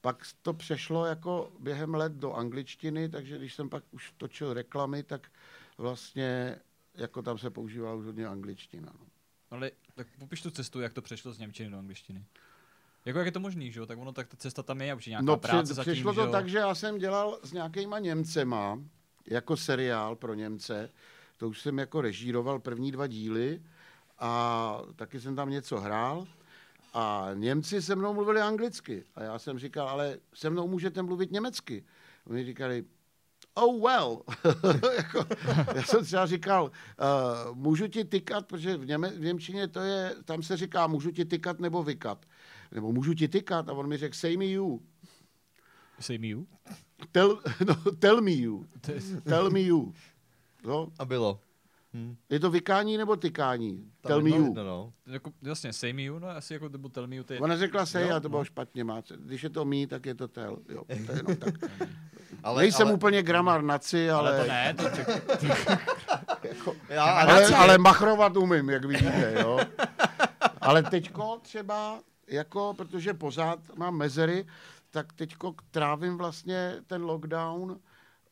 Pak 0.00 0.26
to 0.42 0.54
přešlo 0.54 1.06
jako 1.06 1.52
během 1.58 1.94
let 1.94 2.12
do 2.12 2.32
angličtiny, 2.32 3.08
takže 3.08 3.38
když 3.38 3.54
jsem 3.54 3.68
pak 3.68 3.84
už 3.90 4.12
točil 4.16 4.54
reklamy, 4.54 5.02
tak 5.02 5.28
vlastně 5.78 6.56
jako 6.94 7.22
tam 7.22 7.38
se 7.38 7.50
používala 7.50 7.94
už 7.94 8.06
hodně 8.06 8.26
angličtina. 8.26 8.92
No. 9.00 9.06
Ale 9.50 9.70
tak 9.94 10.06
popiš 10.18 10.42
tu 10.42 10.50
cestu, 10.50 10.80
jak 10.80 10.92
to 10.92 11.02
přešlo 11.02 11.32
z 11.32 11.38
Němčiny 11.38 11.70
do 11.70 11.78
angličtiny. 11.78 12.24
Jako 13.04 13.18
jak 13.18 13.26
je 13.26 13.32
to 13.32 13.40
možný, 13.40 13.72
že 13.72 13.80
jo? 13.80 13.86
Tak 13.86 13.98
ono, 13.98 14.12
tak 14.12 14.28
ta 14.28 14.36
cesta 14.36 14.62
tam 14.62 14.80
je, 14.80 14.94
už 14.94 15.06
nějaká 15.06 15.24
No 15.24 15.36
práce 15.36 15.64
při, 15.64 15.74
zatím, 15.74 15.92
přišlo 15.92 16.12
že 16.12 16.20
to 16.20 16.26
jo? 16.26 16.32
tak, 16.32 16.48
že 16.48 16.58
já 16.58 16.74
jsem 16.74 16.98
dělal 16.98 17.38
s 17.42 17.52
nějakýma 17.52 17.98
Němcema, 17.98 18.78
jako 19.26 19.56
seriál 19.56 20.16
pro 20.16 20.34
Němce, 20.34 20.90
to 21.40 21.48
už 21.48 21.60
jsem 21.60 21.78
jako 21.78 22.00
režíroval 22.00 22.58
první 22.58 22.92
dva 22.92 23.06
díly 23.06 23.62
a 24.18 24.82
taky 24.96 25.20
jsem 25.20 25.36
tam 25.36 25.50
něco 25.50 25.80
hrál 25.80 26.26
a 26.94 27.28
Němci 27.34 27.82
se 27.82 27.96
mnou 27.96 28.14
mluvili 28.14 28.40
anglicky 28.40 29.04
a 29.14 29.22
já 29.22 29.38
jsem 29.38 29.58
říkal, 29.58 29.88
ale 29.88 30.18
se 30.34 30.50
mnou 30.50 30.68
můžete 30.68 31.02
mluvit 31.02 31.32
německy. 31.32 31.84
Oni 32.26 32.44
říkali, 32.44 32.84
oh 33.54 33.82
well. 33.82 34.22
jako, 34.96 35.24
já 35.74 35.82
jsem 35.82 36.04
třeba 36.04 36.26
říkal, 36.26 36.64
uh, 36.64 37.56
můžu 37.56 37.86
ti 37.86 38.04
tykat, 38.04 38.46
protože 38.46 38.76
v, 38.76 38.86
Něme, 38.86 39.10
v 39.10 39.20
Němčině 39.20 39.68
to 39.68 39.80
je, 39.80 40.14
tam 40.24 40.42
se 40.42 40.56
říká, 40.56 40.86
můžu 40.86 41.10
ti 41.10 41.24
tykat 41.24 41.60
nebo 41.60 41.82
vykat. 41.82 42.26
Nebo 42.72 42.92
můžu 42.92 43.14
ti 43.14 43.28
tykat 43.28 43.68
a 43.68 43.72
on 43.72 43.88
mi 43.88 43.96
řekl, 43.96 44.16
say 44.16 44.36
me 44.36 44.46
you. 44.46 44.82
Say 46.00 46.18
me 46.18 46.26
you. 46.26 46.46
Tell, 47.12 47.42
no, 47.66 47.92
tell 47.98 48.20
me 48.20 48.30
you. 48.30 48.66
Tell 49.24 49.50
me 49.50 49.60
you. 49.60 49.94
No, 50.66 50.88
A 50.98 51.04
bylo. 51.04 51.40
je 52.30 52.40
to 52.40 52.50
vykání 52.50 52.96
nebo 52.96 53.16
tykání? 53.16 53.92
Tam 54.00 54.08
Tell 54.10 54.22
me 54.22 54.30
you. 54.30 54.54
No, 54.54 54.64
no. 54.64 54.92
Jako, 55.06 55.30
jasně, 55.42 55.72
say 55.72 55.92
me 55.92 56.02
you, 56.02 56.18
no 56.18 56.28
asi 56.28 56.54
jako 56.54 56.68
nebo 56.68 56.88
tell 56.88 57.06
me 57.06 57.16
you, 57.16 57.24
ty... 57.24 57.38
Ona 57.38 57.56
řekla 57.56 57.86
say 57.86 58.08
Jo, 58.08 58.16
a 58.16 58.20
to 58.20 58.28
bylo 58.28 58.40
no. 58.40 58.44
špatně. 58.44 58.84
Má. 58.84 59.02
Když 59.16 59.42
je 59.42 59.50
to 59.50 59.64
me, 59.64 59.86
tak 59.86 60.06
je 60.06 60.14
to 60.14 60.28
tell. 60.28 60.58
Jo, 60.68 60.84
to 61.06 61.12
je 61.12 61.18
jenom 61.18 61.36
tak. 61.40 61.54
Ale, 62.42 62.62
Nejsem 62.62 62.86
ale, 62.86 62.94
úplně 62.94 63.22
gramar 63.22 63.62
naci, 63.62 64.10
ale, 64.10 64.30
Ale 64.30 64.44
to 64.44 64.48
ne, 64.48 64.74
to 64.74 64.84
Já, 66.88 67.04
ale, 67.04 67.46
ale 67.46 67.78
machrovat 67.78 68.36
umím, 68.36 68.70
jak 68.70 68.84
vidíte. 68.84 69.34
Jo. 69.40 69.60
Ale 70.60 70.82
teďko 70.82 71.38
třeba, 71.42 72.00
jako, 72.26 72.74
protože 72.76 73.14
pořád 73.14 73.58
mám 73.76 73.96
mezery, 73.96 74.46
tak 74.90 75.12
teďko 75.12 75.54
trávím 75.70 76.18
vlastně 76.18 76.74
ten 76.86 77.02
lockdown 77.02 77.78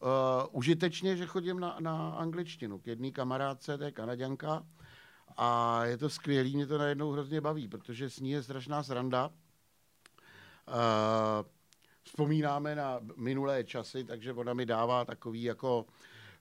uh, 0.01 0.09
užitečně, 0.53 1.17
že 1.17 1.27
chodím 1.27 1.61
na, 1.61 1.77
na 1.81 2.11
angličtinu 2.11 2.79
k 2.79 2.87
jedné 2.87 3.11
kamarádce, 3.11 3.79
to 3.79 3.85
je 3.85 3.93
kanaděnka, 3.93 4.67
a 5.37 5.85
je 5.85 5.97
to 5.99 6.09
skvělý, 6.11 6.57
mě 6.57 6.67
to 6.67 6.79
najednou 6.79 7.11
hrozně 7.11 7.41
baví, 7.41 7.69
protože 7.69 8.11
s 8.11 8.21
ní 8.21 8.31
je 8.31 8.43
strašná 8.43 8.83
sranda. 8.83 9.31
Uh, 10.69 10.75
vzpomínáme 12.03 12.75
na 12.75 13.01
minulé 13.17 13.65
časy, 13.65 14.05
takže 14.05 14.33
ona 14.33 14.55
mi 14.55 14.67
dává 14.67 15.05
takový 15.05 15.43
jako 15.43 15.87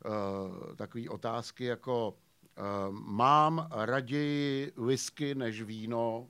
uh, 0.06 0.76
takový 0.76 1.10
otázky 1.10 1.66
jako 1.66 2.10
uh, 2.10 2.96
mám 2.96 3.68
raději 3.72 4.74
whisky 4.78 5.36
než 5.36 5.62
víno, 5.62 6.28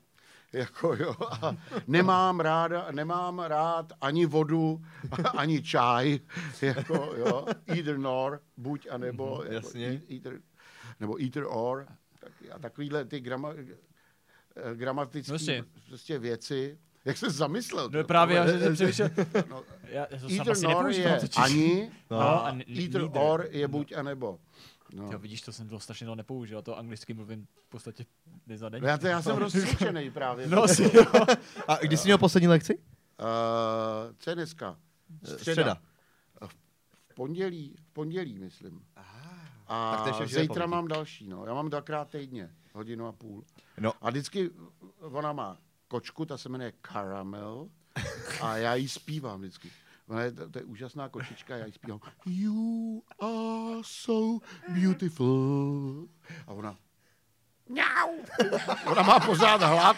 jako 0.53 0.95
jo, 0.95 1.15
a 1.41 1.56
nemám, 1.88 2.40
ráda, 2.40 2.88
nemám 2.91 3.40
rád 3.40 3.94
ani 4.02 4.26
vodu, 4.26 4.82
ani 5.38 5.61
čaj, 5.64 6.19
jako 6.61 7.14
jo, 7.18 7.45
either 7.68 7.98
nor, 7.98 8.41
buď 8.57 8.88
a 8.91 8.98
nebo, 8.98 9.41
jako 9.44 9.53
jasně. 9.53 9.88
e- 9.88 10.02
either, 10.07 10.40
nebo 10.99 11.22
either 11.22 11.45
or, 11.48 11.88
tak, 12.19 12.32
a 12.52 12.60
takovýhle 12.60 13.06
ty 13.06 13.19
grama, 13.19 13.49
eh, 13.53 14.76
gramatické 14.76 15.32
Vlastně. 15.32 15.64
prostě 15.88 16.19
věci, 16.19 16.78
Jak 17.06 17.18
se 17.18 17.30
zamyslel? 17.30 17.90
No 17.94 18.03
právě, 18.03 18.38
já 18.38 18.48
jsem 18.48 18.74
přemýšlel. 18.74 19.10
No, 19.49 19.64
Já, 19.90 20.07
já 20.10 20.19
to 20.19 20.28
Either 20.30 20.57
nor 20.64 20.90
je 20.91 21.19
ani, 21.38 21.91
No. 22.11 22.18
A 22.19 22.38
a 22.38 22.49
n- 22.49 22.64
either 22.68 23.02
neither. 23.02 23.22
or 23.22 23.48
je 23.52 23.68
buď 23.68 23.94
a 23.94 24.03
nebo. 24.03 24.40
No. 24.93 25.09
Jo, 25.11 25.19
vidíš, 25.19 25.41
to 25.41 25.53
jsem 25.53 25.69
to 25.69 25.80
strašně 25.80 26.05
dlouho 26.05 26.15
nepoužil, 26.15 26.57
a 26.57 26.61
to 26.61 26.77
anglicky 26.77 27.14
mluvím 27.14 27.47
v 27.65 27.69
podstatě 27.69 28.05
dnes 28.45 28.59
za 28.59 28.69
den. 28.69 28.81
No 28.81 28.88
Já, 28.88 28.97
to, 28.97 29.07
já 29.07 29.22
jsem 29.22 29.38
rozcvičený 29.38 30.11
právě. 30.14 30.47
No, 30.47 30.68
si 30.68 30.84
jo. 30.97 31.05
A 31.68 31.76
kdy 31.77 31.97
jsi 31.97 32.07
měl 32.07 32.18
poslední 32.18 32.47
lekci? 32.47 32.77
Uh, 32.77 32.84
co 34.19 34.30
je 34.30 34.35
dneska? 34.35 34.77
Středa. 35.23 35.77
V 37.09 37.15
pondělí, 37.15 37.76
v 37.81 37.93
pondělí, 37.93 38.39
myslím. 38.39 38.85
A 39.68 40.03
Tak 40.05 40.27
zítra 40.30 40.65
mám 40.65 40.88
další, 40.88 41.27
no. 41.27 41.45
Já 41.45 41.53
mám 41.53 41.69
dvakrát 41.69 42.09
týdně, 42.09 42.51
hodinu 42.73 43.07
a 43.07 43.11
půl. 43.11 43.43
No. 43.80 43.93
A 44.01 44.09
vždycky 44.09 44.49
ona 44.99 45.34
má 45.34 45.57
kočku, 45.88 46.26
ta 46.26 46.38
se 46.38 46.49
jmenuje 46.49 46.73
Caramel 46.91 47.69
a 48.41 48.57
já 48.57 48.76
jí 48.76 48.89
zpívám 48.89 49.39
vždycky. 49.39 49.72
Ona 50.07 50.21
je, 50.21 50.31
to, 50.31 50.49
to 50.49 50.59
je 50.59 50.65
úžasná 50.65 51.09
kočička, 51.09 51.57
já 51.57 51.65
jí 51.65 51.71
zpívám 51.71 51.99
You 52.25 53.01
are 53.19 53.81
so 53.84 54.45
beautiful. 54.69 56.07
A 56.47 56.53
ona 56.53 56.77
Mňau. 57.69 58.23
Ona 58.85 59.01
má 59.01 59.19
pořád 59.19 59.61
hlad. 59.61 59.97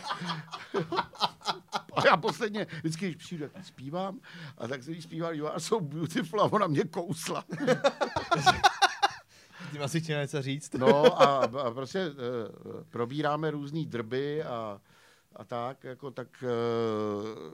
A 1.94 2.08
já 2.08 2.18
posledně, 2.18 2.68
vždycky, 2.80 3.06
když 3.06 3.16
přijdu, 3.16 3.50
tak 3.50 3.66
zpívám, 3.66 4.20
a 4.58 4.68
tak 4.68 4.84
se 4.84 4.92
jí 4.92 5.02
zpívá 5.02 5.32
You 5.32 5.48
are 5.48 5.60
so 5.60 5.88
beautiful 5.88 6.42
a 6.42 6.44
ona 6.44 6.68
mě 6.68 6.84
kousla. 6.84 7.44
Ty 9.72 9.80
asi 9.80 10.02
chtěl 10.02 10.22
něco 10.22 10.42
říct. 10.42 10.74
No 10.74 11.22
a, 11.22 11.44
a 11.44 11.72
prostě 11.72 12.10
uh, 12.10 12.16
probíráme 12.90 13.52
různé 13.52 13.86
drby 13.86 14.44
a, 14.44 14.82
a 15.36 15.44
tak, 15.44 15.84
jako 15.84 16.12
tak, 16.12 16.44
uh, 16.44 17.50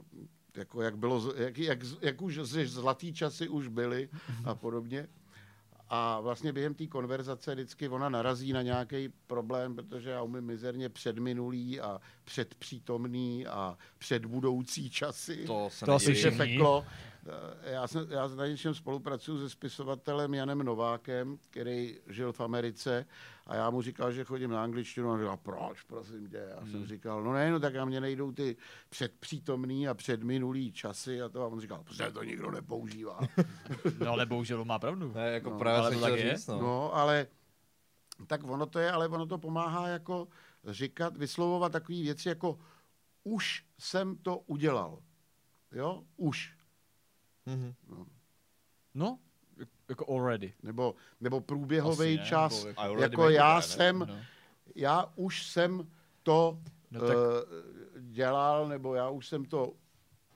jako 0.58 0.82
jak 0.82 0.98
bylo, 0.98 1.34
jak, 1.38 1.58
jak, 1.58 1.80
jak 2.02 2.22
už 2.22 2.40
zlatý 2.66 3.14
časy 3.14 3.48
už 3.50 3.68
byly 3.68 4.10
a 4.46 4.56
podobně. 4.56 5.08
A 5.90 6.20
vlastně 6.20 6.54
během 6.54 6.74
té 6.74 6.88
konverzace 6.88 7.54
vždycky 7.56 7.90
ona 7.90 8.10
narazí 8.10 8.54
na 8.54 8.62
nějaký 8.62 9.10
problém, 9.28 9.76
protože 9.76 10.10
já 10.10 10.22
umím 10.22 10.44
mizerně 10.44 10.90
předminulý 10.90 11.82
a 11.82 12.02
předpřítomný 12.24 13.48
a 13.48 13.78
předbudoucí 13.98 14.90
časy. 14.90 15.44
To 15.48 15.70
se 15.72 15.86
To 15.86 16.00
všichni. 16.00 16.38
peklo. 16.38 16.86
Eh, 17.28 17.72
Já, 17.72 17.88
jsem, 17.88 18.08
já 18.12 18.28
na 18.28 18.48
něčem 18.48 18.74
spolupracuju 18.74 19.40
se 19.40 19.50
spisovatelem 19.50 20.34
Janem 20.34 20.58
Novákem, 20.64 21.38
který 21.50 22.00
žil 22.08 22.34
v 22.34 22.40
Americe 22.40 23.06
a 23.48 23.56
já 23.56 23.70
mu 23.70 23.82
říkal, 23.82 24.12
že 24.12 24.24
chodím 24.24 24.50
na 24.50 24.64
angličtinu 24.64 25.10
a 25.10 25.14
on 25.14 25.20
říkal, 25.20 25.38
proč, 25.38 25.82
prosím 25.82 26.30
tě. 26.30 26.48
Já 26.60 26.66
jsem 26.66 26.86
říkal, 26.86 27.24
no 27.24 27.34
ne, 27.34 27.52
no 27.52 27.60
tak 27.60 27.76
na 27.76 27.86
mě 27.86 28.02
nejdou 28.02 28.32
ty 28.32 28.56
předpřítomný 28.90 29.88
a 29.88 29.94
předminulý 29.94 30.72
časy 30.72 31.22
a 31.22 31.30
to 31.30 31.42
a 31.44 31.48
on 31.48 31.60
říkal, 31.60 31.84
protože 31.84 32.12
to 32.12 32.24
nikdo 32.24 32.52
nepoužívá. 32.52 33.20
No 34.00 34.12
ale 34.12 34.26
bohužel 34.26 34.62
on 34.62 34.68
má 34.68 34.80
pravdu. 34.80 35.12
Ne, 35.16 35.28
jako 35.32 35.50
No, 35.50 35.60
právě 35.60 35.80
ale 35.82 35.92
to 35.96 36.02
tak 36.02 36.14
je. 36.20 36.32
říct, 36.38 36.48
no. 36.48 36.60
No, 36.62 36.96
ale 36.96 37.28
tak 38.28 38.44
ono 38.44 38.66
to 38.66 38.80
je, 38.80 38.92
ale 38.92 39.08
ono 39.08 39.26
to 39.26 39.38
pomáhá 39.38 39.88
jako 39.88 40.28
říkat, 40.68 41.18
vyslovovat 41.18 41.72
takové 41.72 42.02
věci 42.02 42.30
jako 42.30 42.60
už 43.24 43.66
jsem 43.80 44.16
to 44.18 44.38
udělal. 44.38 45.00
Jo, 45.72 46.04
už. 46.18 46.55
Mhm. 47.46 47.74
No, 48.94 49.20
jako 49.90 50.16
already. 50.16 50.54
Nebo, 50.64 50.96
nebo 51.22 51.42
průběhový 51.42 52.08
Asi 52.14 52.18
ne, 52.18 52.26
čas. 52.26 52.66
nebo 52.66 53.02
jako 53.02 53.30
it, 53.30 53.34
já 53.36 53.56
ne? 53.56 53.62
jsem, 53.62 54.00
No. 54.00 54.18
já 54.76 55.12
už 55.16 55.48
jsem 55.48 55.88
to 56.24 56.60
No 56.92 57.02
no, 57.02 57.08
tak- 57.08 57.18
uh, 57.18 57.24
dělal, 58.02 58.68
nebo 58.68 58.96
já 58.96 59.10
už 59.10 59.28
jsem 59.28 59.46
to 59.46 59.74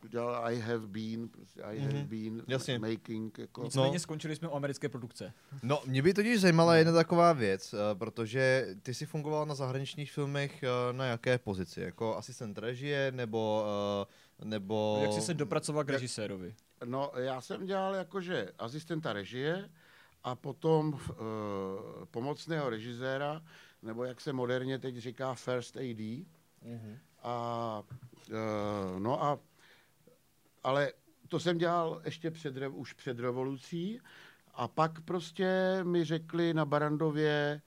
dělal, 0.10 0.36
I 0.48 0.60
have 0.60 0.88
been, 0.88 1.30
prostě 1.30 1.62
I 1.62 1.80
have 1.80 1.94
Mhm. 1.94 2.08
been 2.08 2.44
Jasně. 2.48 2.80
making, 2.80 3.38
jako. 3.38 3.64
Nicméně 3.64 3.94
No. 3.94 4.00
skončili 4.00 4.36
jsme 4.36 4.48
u 4.48 4.52
americké 4.56 4.90
produkce. 4.90 5.34
No, 5.64 5.82
mě 5.86 6.02
by 6.02 6.14
totiž 6.14 6.42
zajímala 6.42 6.76
jedna 6.76 6.94
taková 6.94 7.34
věc, 7.34 7.74
eh, 7.74 7.96
protože 7.96 8.68
ty 8.84 8.94
jsi 8.94 9.06
fungoval 9.06 9.46
na 9.46 9.56
zahraničních 9.56 10.12
filmech 10.12 10.64
eh, 10.64 10.68
na 10.94 11.06
jaké 11.06 11.38
pozici? 11.38 11.82
Jako 11.82 12.18
asistent 12.18 12.58
režie, 12.58 13.12
nebo... 13.12 13.66
eh, 14.04 14.29
nebo... 14.44 15.00
Jak 15.02 15.14
jsi 15.14 15.22
se 15.22 15.34
dopracoval 15.34 15.84
k 15.84 15.90
režisérovi? 15.90 16.56
No, 16.86 17.12
já 17.18 17.42
jsem 17.42 17.66
dělal 17.66 17.96
jakože 17.96 18.52
asistenta 18.58 19.14
režie 19.14 19.70
a 20.24 20.36
potom 20.36 20.94
uh, 20.94 21.00
pomocného 22.12 22.70
režiséra, 22.70 23.42
nebo 23.82 24.04
jak 24.04 24.22
se 24.22 24.34
moderně 24.34 24.80
teď 24.80 24.98
říká 24.98 25.34
first 25.34 25.78
AD. 25.78 26.00
Mhm. 26.62 26.98
A, 27.24 27.84
uh, 28.30 29.00
no 29.00 29.24
a, 29.24 29.40
ale 30.64 30.94
to 31.28 31.40
jsem 31.40 31.58
dělal 31.58 32.02
ještě 32.06 32.32
před, 32.32 32.56
už 32.72 32.94
před 32.94 33.20
revolucí 33.20 34.02
a 34.54 34.68
pak 34.68 35.02
prostě 35.02 35.80
mi 35.84 36.04
řekli 36.04 36.54
na 36.54 36.66
Barandově, 36.66 37.62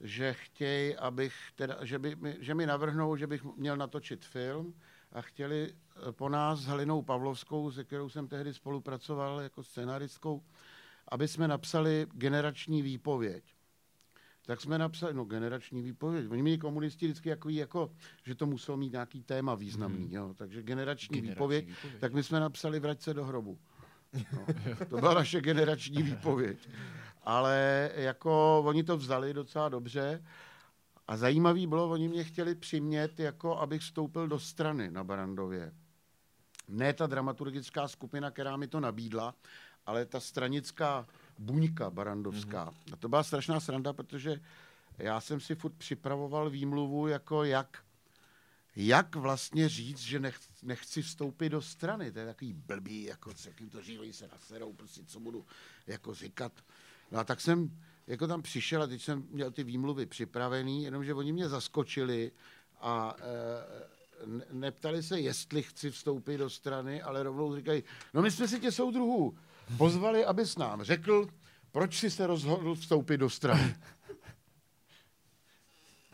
že 0.00 0.32
chtějí, 0.32 0.96
abych 0.96 1.34
teda, 1.54 1.84
že, 1.84 1.98
by, 1.98 2.16
že 2.40 2.54
mi 2.54 2.66
navrhnou, 2.66 3.16
že 3.16 3.26
bych 3.26 3.44
měl 3.44 3.76
natočit 3.76 4.24
film 4.24 4.74
a 5.16 5.22
chtěli 5.22 5.72
eh, 6.08 6.12
po 6.12 6.28
nás 6.28 6.58
s 6.60 6.66
Halinou 6.66 7.02
Pavlovskou, 7.02 7.70
se 7.70 7.84
kterou 7.84 8.08
jsem 8.08 8.28
tehdy 8.28 8.54
spolupracoval 8.54 9.40
jako 9.40 9.62
scenaristkou, 9.62 10.42
aby 11.08 11.28
jsme 11.28 11.48
napsali 11.48 12.06
generační 12.12 12.82
výpověď. 12.82 13.44
Tak 14.46 14.60
jsme 14.60 14.78
napsali, 14.78 15.14
no 15.14 15.24
generační 15.24 15.82
výpověď. 15.82 16.26
Oni 16.30 16.42
měli 16.42 16.58
komunisti 16.58 17.06
vždycky 17.06 17.28
jako, 17.28 17.48
jako 17.48 17.90
že 18.24 18.34
to 18.34 18.46
muselo 18.46 18.76
mít 18.76 18.92
nějaký 18.92 19.22
téma 19.22 19.54
významný. 19.54 20.04
Hmm. 20.04 20.14
Jo. 20.14 20.34
Takže 20.34 20.62
generační, 20.62 21.08
Generační 21.08 21.30
výpověď, 21.30 21.66
výpověď. 21.66 22.00
tak 22.00 22.12
my 22.14 22.22
jsme 22.22 22.40
napsali 22.40 22.80
Vrať 22.80 23.02
se 23.02 23.14
do 23.14 23.24
hrobu. 23.24 23.58
No. 24.32 24.46
To 24.88 24.96
byla 24.96 25.14
naše 25.14 25.40
generační 25.40 26.02
výpověď. 26.02 26.68
Ale 27.22 27.90
jako 27.94 28.62
oni 28.66 28.84
to 28.84 28.96
vzali 28.96 29.34
docela 29.34 29.68
dobře 29.68 30.22
a 31.08 31.16
zajímavý 31.16 31.66
bylo, 31.66 31.90
oni 31.90 32.08
mě 32.08 32.24
chtěli 32.24 32.54
přimět, 32.54 33.20
jako 33.20 33.58
abych 33.58 33.82
vstoupil 33.82 34.28
do 34.28 34.38
strany 34.38 34.90
na 34.90 35.04
Barandově. 35.04 35.72
Ne 36.68 36.92
ta 36.92 37.06
dramaturgická 37.06 37.88
skupina, 37.88 38.30
která 38.30 38.56
mi 38.56 38.68
to 38.68 38.80
nabídla, 38.80 39.34
ale 39.86 40.06
ta 40.06 40.20
stranická 40.20 41.06
buňka 41.38 41.90
barandovská. 41.90 42.66
Mm-hmm. 42.66 42.92
A 42.92 42.96
to 42.96 43.08
byla 43.08 43.22
strašná 43.22 43.60
sranda, 43.60 43.92
protože 43.92 44.40
já 44.98 45.20
jsem 45.20 45.40
si 45.40 45.54
furt 45.54 45.74
připravoval 45.74 46.50
výmluvu, 46.50 47.06
jako 47.06 47.44
jak, 47.44 47.84
jak 48.76 49.16
vlastně 49.16 49.68
říct, 49.68 49.98
že 49.98 50.20
nech, 50.20 50.38
nechci 50.62 51.02
vstoupit 51.02 51.48
do 51.48 51.62
strany. 51.62 52.12
To 52.12 52.18
je 52.18 52.26
takový 52.26 52.52
blbý, 52.52 53.02
jako 53.02 53.34
s 53.34 53.46
jakým 53.46 53.70
to 53.70 53.82
žívej 53.82 54.12
se 54.12 54.28
naserou, 54.28 54.72
prostě 54.72 55.04
co 55.04 55.20
budu 55.20 55.46
jako 55.86 56.14
říkat. 56.14 56.52
No 57.10 57.18
a 57.18 57.24
tak 57.24 57.40
jsem 57.40 57.70
jako 58.06 58.26
tam 58.26 58.42
přišel 58.42 58.82
a 58.82 58.86
teď 58.86 59.02
jsem 59.02 59.24
měl 59.30 59.50
ty 59.50 59.64
výmluvy 59.64 60.06
připravený, 60.06 60.84
jenomže 60.84 61.14
oni 61.14 61.32
mě 61.32 61.48
zaskočili 61.48 62.32
a 62.80 63.16
e, 63.18 64.26
ne- 64.26 64.44
neptali 64.52 65.02
se, 65.02 65.20
jestli 65.20 65.62
chci 65.62 65.90
vstoupit 65.90 66.38
do 66.38 66.50
strany, 66.50 67.02
ale 67.02 67.22
rovnou 67.22 67.56
říkají, 67.56 67.82
no 68.14 68.22
my 68.22 68.30
jsme 68.30 68.48
si 68.48 68.60
tě 68.60 68.72
soudruhů 68.72 69.38
pozvali, 69.76 70.24
abys 70.24 70.56
nám 70.56 70.82
řekl, 70.82 71.26
proč 71.72 71.98
jsi 71.98 72.10
se 72.10 72.26
rozhodl 72.26 72.74
vstoupit 72.74 73.16
do 73.18 73.30
strany. 73.30 73.76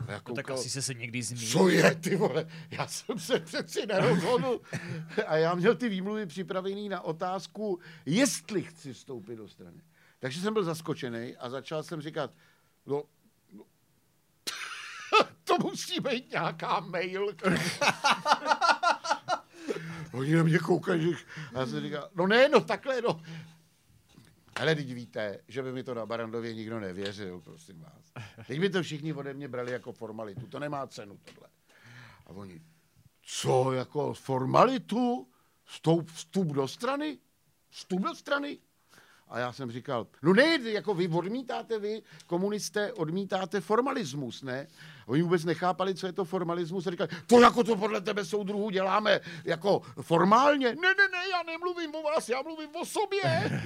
Já 0.07 0.21
No 0.27 0.35
tak 0.35 0.45
koukal, 0.45 0.55
asi 0.59 0.69
se 0.69 0.81
se 0.81 0.93
někdy 0.93 1.23
zmínil. 1.23 1.49
co 1.51 1.69
je, 1.69 1.95
ty 1.95 2.15
vole, 2.15 2.47
já 2.71 2.87
jsem 2.87 3.19
se 3.19 3.39
přeci 3.39 3.85
nerozhodl. 3.85 4.61
A 5.27 5.37
já 5.37 5.55
měl 5.55 5.75
ty 5.75 5.89
výmluvy 5.89 6.25
připravený 6.25 6.89
na 6.89 7.01
otázku, 7.01 7.79
jestli 8.05 8.63
chci 8.63 8.93
vstoupit 8.93 9.35
do 9.35 9.47
strany. 9.47 9.81
Takže 10.23 10.41
jsem 10.41 10.53
byl 10.53 10.63
zaskočený 10.63 11.37
a 11.37 11.49
začal 11.49 11.83
jsem 11.83 12.01
říkat, 12.01 12.31
no, 12.85 13.03
no 13.51 13.63
to 15.43 15.57
musí 15.57 15.99
být 15.99 16.31
nějaká 16.31 16.79
mail. 16.79 17.27
Oni 20.13 20.35
na 20.35 20.43
mě 20.43 20.59
koukají. 20.59 21.15
A 21.55 21.59
já 21.59 21.65
jsem 21.65 21.81
říkal, 21.81 22.09
no 22.15 22.27
ne, 22.27 22.49
no 22.49 22.61
takhle, 22.61 23.01
no. 23.01 23.21
Ale 24.55 24.75
teď 24.75 24.93
víte, 24.93 25.39
že 25.47 25.63
by 25.63 25.71
mi 25.71 25.83
to 25.83 25.93
na 25.93 26.05
Barandově 26.05 26.53
nikdo 26.53 26.79
nevěřil, 26.79 27.41
prosím 27.41 27.81
vás. 27.81 28.13
Teď 28.47 28.59
by 28.59 28.69
to 28.69 28.83
všichni 28.83 29.13
ode 29.13 29.33
mě 29.33 29.47
brali 29.47 29.71
jako 29.71 29.91
formalitu, 29.91 30.47
to 30.47 30.59
nemá 30.59 30.87
cenu 30.87 31.19
tohle. 31.25 31.49
A 32.25 32.29
oni, 32.29 32.61
co, 33.23 33.73
jako 33.73 34.13
formalitu? 34.13 35.27
Vstup, 35.63 36.11
vstup 36.11 36.47
do 36.47 36.67
strany? 36.67 37.17
Vstup 37.69 38.01
do 38.01 38.15
strany? 38.15 38.59
A 39.33 39.39
já 39.39 39.53
jsem 39.53 39.71
říkal, 39.71 40.07
no 40.21 40.33
ne, 40.33 40.59
jako 40.63 40.93
vy 40.93 41.07
odmítáte, 41.07 41.79
vy 41.79 42.01
komunisté 42.27 42.93
odmítáte 42.93 43.61
formalismus, 43.61 44.41
ne? 44.41 44.67
Oni 45.05 45.21
vůbec 45.21 45.45
nechápali, 45.45 45.95
co 45.95 46.07
je 46.07 46.13
to 46.13 46.25
formalismus. 46.25 46.87
A 46.87 46.91
říkali, 46.91 47.09
to 47.27 47.41
jako 47.41 47.63
to 47.63 47.75
podle 47.75 48.01
tebe 48.01 48.25
soudruhů 48.25 48.69
děláme 48.69 49.19
jako 49.45 49.81
formálně? 50.01 50.67
Ne, 50.67 50.75
ne, 50.75 51.07
ne, 51.11 51.29
já 51.31 51.43
nemluvím 51.43 51.95
o 51.95 52.03
vás, 52.03 52.29
já 52.29 52.41
mluvím 52.41 52.69
o 52.81 52.85
sobě. 52.85 53.61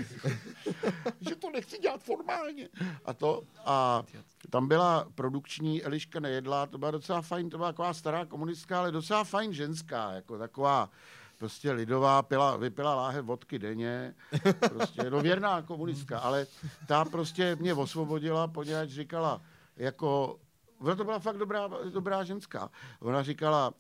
že 1.29 1.35
to 1.35 1.49
nechci 1.49 1.77
dělat 1.77 2.03
formálně. 2.03 2.69
A 3.05 3.13
to, 3.13 3.43
a 3.65 4.03
tam 4.49 4.67
byla 4.67 5.07
produkční 5.15 5.83
Eliška 5.83 6.19
Nejedlá, 6.19 6.65
to 6.65 6.77
byla 6.77 6.91
docela 6.91 7.21
fajn, 7.21 7.49
to 7.49 7.57
byla 7.57 7.69
taková 7.69 7.93
stará 7.93 8.25
komunistka, 8.25 8.79
ale 8.79 8.91
docela 8.91 9.23
fajn 9.23 9.53
ženská, 9.53 10.11
jako 10.11 10.37
taková 10.37 10.89
prostě 11.37 11.71
lidová, 11.71 12.21
pila, 12.21 12.57
vypila 12.57 12.95
láhev 12.95 13.25
vodky 13.25 13.59
denně, 13.59 14.15
prostě 14.69 15.09
no 15.09 15.21
věrná 15.21 15.61
komunistka, 15.61 16.19
ale 16.19 16.47
ta 16.87 17.05
prostě 17.05 17.55
mě 17.55 17.73
osvobodila, 17.73 18.47
poněvadž 18.47 18.89
říkala, 18.89 19.41
jako, 19.75 20.39
ona 20.79 20.95
to 20.95 21.03
byla 21.03 21.19
fakt 21.19 21.37
dobrá, 21.37 21.69
dobrá 21.93 22.23
ženská, 22.23 22.69
ona 22.99 23.23
říkala, 23.23 23.73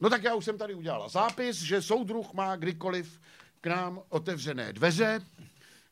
no 0.00 0.10
tak 0.10 0.22
já 0.22 0.34
už 0.34 0.44
jsem 0.44 0.58
tady 0.58 0.74
udělala 0.74 1.08
zápis, 1.08 1.56
že 1.56 1.82
soudruh 1.82 2.32
má 2.32 2.56
kdykoliv 2.56 3.20
k 3.60 3.66
nám 3.66 4.00
otevřené 4.08 4.72
dveře, 4.72 5.20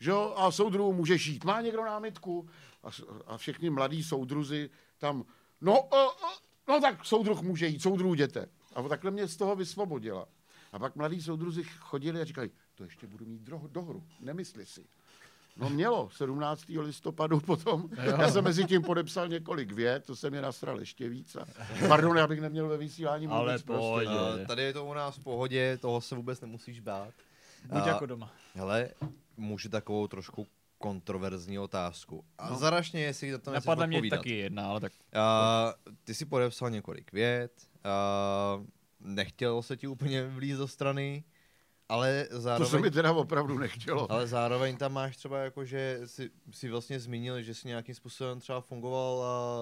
že 0.01 0.11
jo, 0.11 0.35
a 0.37 0.51
soudruhu 0.51 0.93
může 0.93 1.19
žít. 1.19 1.45
Má 1.45 1.61
někdo 1.61 1.85
námitku? 1.85 2.49
A, 2.83 2.89
a 3.27 3.37
všichni 3.37 3.71
mladí 3.71 4.03
soudruzi 4.03 4.71
tam, 4.99 5.25
no, 5.61 5.73
uh, 5.73 5.89
uh, 5.93 6.31
no 6.69 6.81
tak 6.81 7.05
soudruh 7.05 7.43
může 7.43 7.67
jít, 7.67 7.83
soudruhu 7.83 8.15
jděte. 8.15 8.49
A 8.75 8.83
takhle 8.83 9.11
mě 9.11 9.29
z 9.29 9.37
toho 9.37 9.57
vysvobodila. 9.57 10.27
A 10.73 10.79
pak 10.79 10.97
mladí 10.97 11.23
soudruzi 11.23 11.63
chodili 11.65 12.21
a 12.21 12.25
říkali, 12.25 12.51
to 12.75 12.85
ještě 12.85 13.07
budu 13.07 13.27
mít 13.27 13.43
dro- 13.43 13.69
dohru, 13.69 14.05
nemysli 14.21 14.67
si. 14.67 14.87
No 15.57 15.71
mělo, 15.71 16.11
17. 16.11 16.65
listopadu 16.69 17.41
potom. 17.41 17.91
Já 17.97 18.31
jsem 18.31 18.45
mezi 18.45 18.65
tím 18.65 18.83
podepsal 18.83 19.29
několik 19.29 19.73
vět, 19.73 20.07
to 20.07 20.17
se 20.17 20.31
mě 20.31 20.43
nasral 20.43 20.81
ještě 20.81 21.09
víc. 21.09 21.37
A, 21.37 21.47
pardon, 21.89 22.17
já 22.17 22.27
bych 22.27 22.41
neměl 22.41 22.69
ve 22.69 22.77
vysílání 22.77 23.27
Ale 23.27 23.41
vůbec 23.41 23.63
pojď. 23.63 24.09
prostě. 24.09 24.41
Uh, 24.41 24.47
tady 24.47 24.63
je 24.63 24.73
to 24.73 24.85
u 24.85 24.95
nás 24.95 25.17
v 25.17 25.23
pohodě, 25.23 25.79
toho 25.81 26.01
se 26.01 26.15
vůbec 26.15 26.41
nemusíš 26.41 26.81
bát. 26.81 27.15
Buď 27.65 27.83
A- 27.83 27.89
jako 27.89 28.07
doma. 28.07 28.33
Hele, 28.55 28.89
můžu 29.37 29.69
takovou 29.69 30.07
trošku 30.07 30.47
kontroverzní 30.79 31.59
otázku. 31.59 32.25
A 32.39 32.51
no. 32.51 32.57
zarašně, 32.59 33.01
jestli 33.03 33.31
na 33.31 33.39
to 33.39 33.51
nechceš 33.51 33.67
Napadla 33.67 33.87
mě 33.87 34.11
taky 34.11 34.37
jedna, 34.37 34.67
ale 34.67 34.81
tak 34.81 34.93
Uh, 34.93 35.93
ty 36.05 36.15
si 36.15 36.25
podepsal 36.27 36.71
několik 36.71 37.13
vět, 37.13 37.53
uh, 38.59 38.65
nechtěl 39.01 39.63
se 39.63 39.77
ti 39.77 39.87
úplně 39.87 40.27
vlíz 40.27 40.59
do 40.59 40.69
strany, 40.69 41.25
ale 41.89 42.25
To 42.31 42.35
se 42.35 42.41
zároveň, 42.41 42.83
mi 42.83 42.91
teda 42.91 43.13
opravdu 43.13 43.59
nechtělo. 43.59 44.13
ale 44.13 44.27
zároveň 44.27 44.77
tam 44.77 44.93
máš 44.93 45.17
třeba 45.17 45.39
jako, 45.39 45.65
že 45.65 46.01
si, 46.05 46.31
si 46.51 46.69
vlastně 46.71 47.01
zmínil, 47.01 47.43
že 47.43 47.55
jsi 47.55 47.69
nějakým 47.69 47.95
způsobem 47.95 48.41
třeba 48.41 48.61
fungoval 48.61 49.17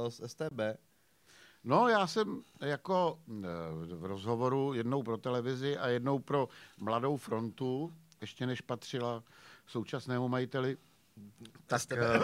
uh, 0.05 0.11
s 0.11 0.27
STB. 0.27 0.61
No, 1.65 1.89
já 1.89 2.07
jsem 2.07 2.43
jako 2.61 3.19
eh, 3.29 3.45
v 3.95 4.05
rozhovoru 4.05 4.75
jednou 4.75 5.03
pro 5.03 5.17
televizi 5.19 5.77
a 5.79 5.89
jednou 5.89 6.19
pro 6.19 6.49
Mladou 6.79 7.17
frontu, 7.17 7.93
ještě 8.21 8.47
než 8.47 8.61
patřila 8.61 9.23
současnému 9.67 10.29
majiteli, 10.29 10.77
tak, 11.67 11.83
eh, 11.93 12.19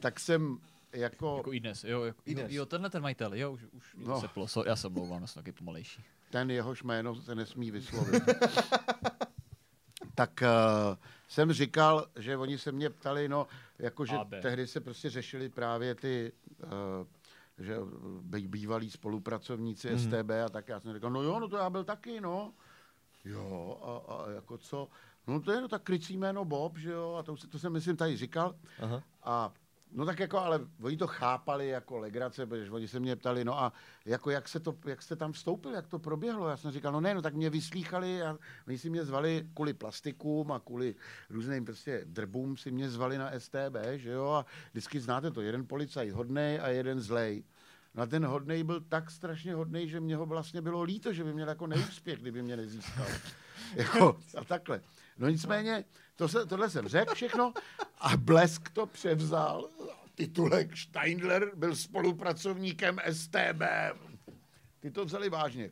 tak 0.00 0.20
jsem 0.20 0.58
jako, 0.94 1.36
jako 1.36 1.52
i 1.52 1.60
dnes, 1.60 1.84
jo, 1.84 2.02
jako, 2.04 2.22
I 2.26 2.34
dnes. 2.34 2.52
jo, 2.52 2.66
tenhle 2.66 2.90
ten 2.90 3.02
majitel, 3.02 3.34
jo, 3.34 3.52
už, 3.52 3.64
už 3.72 3.94
No. 3.98 4.08
no. 4.14 4.20
se 4.20 4.28
plo, 4.28 4.48
so, 4.48 4.68
já 4.70 4.76
se 4.76 4.86
omlouvám, 4.86 5.20
já 5.20 5.26
jsem 5.26 5.40
taky 5.42 5.52
pomalejší. 5.52 6.04
ten 6.30 6.50
jehož 6.50 6.82
jméno 6.82 7.14
se 7.14 7.34
nesmí 7.34 7.70
vyslovit. 7.70 8.22
tak 10.14 10.42
uh, 10.42 10.96
jsem 11.28 11.52
říkal, 11.52 12.06
že 12.16 12.36
oni 12.36 12.58
se 12.58 12.72
mě 12.72 12.90
ptali, 12.90 13.28
no, 13.28 13.46
jakože 13.78 14.16
tehdy 14.42 14.66
se 14.66 14.80
prostě 14.80 15.10
řešili 15.10 15.48
právě 15.48 15.94
ty, 15.94 16.32
uh, 16.62 17.06
že 17.64 17.78
bý- 18.20 18.48
bývalí 18.48 18.90
spolupracovníci 18.90 19.90
mm. 19.90 19.98
STB 19.98 20.30
a 20.46 20.48
tak 20.48 20.68
já 20.68 20.80
jsem 20.80 20.94
říkal, 20.94 21.10
no 21.10 21.22
jo, 21.22 21.40
no 21.40 21.48
to 21.48 21.56
já 21.56 21.70
byl 21.70 21.84
taky, 21.84 22.20
no. 22.20 22.52
Jo, 23.24 23.78
a, 23.82 24.12
a 24.14 24.30
jako 24.30 24.58
co? 24.58 24.88
No 25.26 25.40
to 25.40 25.52
je 25.52 25.60
no 25.60 25.68
tak 25.68 25.82
krycí 25.82 26.16
jméno 26.16 26.44
Bob, 26.44 26.78
že 26.78 26.90
jo, 26.90 27.14
a 27.14 27.22
to, 27.22 27.36
to 27.36 27.58
jsem 27.58 27.72
myslím 27.72 27.96
tady 27.96 28.16
říkal. 28.16 28.54
Aha. 28.82 29.02
A 29.22 29.52
no 29.94 30.04
tak 30.06 30.20
jako, 30.20 30.38
ale 30.38 30.60
oni 30.82 30.96
to 30.96 31.06
chápali 31.06 31.68
jako 31.68 31.98
legrace, 31.98 32.46
protože 32.46 32.70
oni 32.70 32.88
se 32.88 33.00
mě 33.00 33.16
ptali, 33.16 33.44
no 33.44 33.58
a 33.58 33.72
jako 34.04 34.30
jak, 34.30 34.48
se 34.48 34.60
to, 34.60 34.74
jak 34.86 35.02
jste 35.02 35.16
tam 35.16 35.32
vstoupil, 35.32 35.72
jak 35.72 35.86
to 35.86 35.98
proběhlo? 35.98 36.48
Já 36.48 36.56
jsem 36.56 36.70
říkal, 36.70 36.92
no 36.92 37.00
ne, 37.00 37.14
no 37.14 37.22
tak 37.22 37.34
mě 37.34 37.50
vyslýchali 37.50 38.22
a 38.22 38.38
oni 38.68 38.78
si 38.78 38.90
mě 38.90 39.04
zvali 39.04 39.48
kvůli 39.54 39.74
plastikům 39.74 40.52
a 40.52 40.60
kvůli 40.60 40.94
různým 41.30 41.64
prostě 41.64 42.02
drbům 42.04 42.56
si 42.56 42.70
mě 42.70 42.90
zvali 42.90 43.18
na 43.18 43.30
STB, 43.38 43.76
že 43.94 44.10
jo, 44.10 44.26
a 44.30 44.46
vždycky 44.70 45.00
znáte 45.00 45.30
to, 45.30 45.40
jeden 45.40 45.66
policajt 45.66 46.12
hodnej 46.12 46.60
a 46.60 46.68
jeden 46.68 47.00
zlej. 47.00 47.44
No 47.94 48.02
a 48.02 48.06
ten 48.06 48.26
hodnej 48.26 48.64
byl 48.64 48.80
tak 48.80 49.10
strašně 49.10 49.54
hodnej, 49.54 49.88
že 49.88 50.00
mě 50.00 50.16
ho 50.16 50.26
vlastně 50.26 50.62
bylo 50.62 50.82
líto, 50.82 51.12
že 51.12 51.24
by 51.24 51.32
měl 51.34 51.48
jako 51.48 51.66
neúspěch, 51.66 52.18
kdyby 52.18 52.42
mě 52.42 52.56
nezískal. 52.56 53.06
jako, 53.76 54.20
a 54.36 54.44
takhle. 54.44 54.80
No 55.18 55.28
nicméně, 55.28 55.84
to 56.16 56.28
se, 56.28 56.46
tohle 56.46 56.70
jsem 56.70 56.88
řekl 56.88 57.14
všechno 57.14 57.52
a 57.98 58.16
Blesk 58.16 58.70
to 58.70 58.86
převzal. 58.86 59.68
Titulek 60.14 60.76
Steindler 60.76 61.50
byl 61.54 61.76
spolupracovníkem 61.76 62.98
STB. 63.12 63.62
Ty 64.80 64.90
to 64.90 65.04
vzali 65.04 65.28
vážně. 65.30 65.70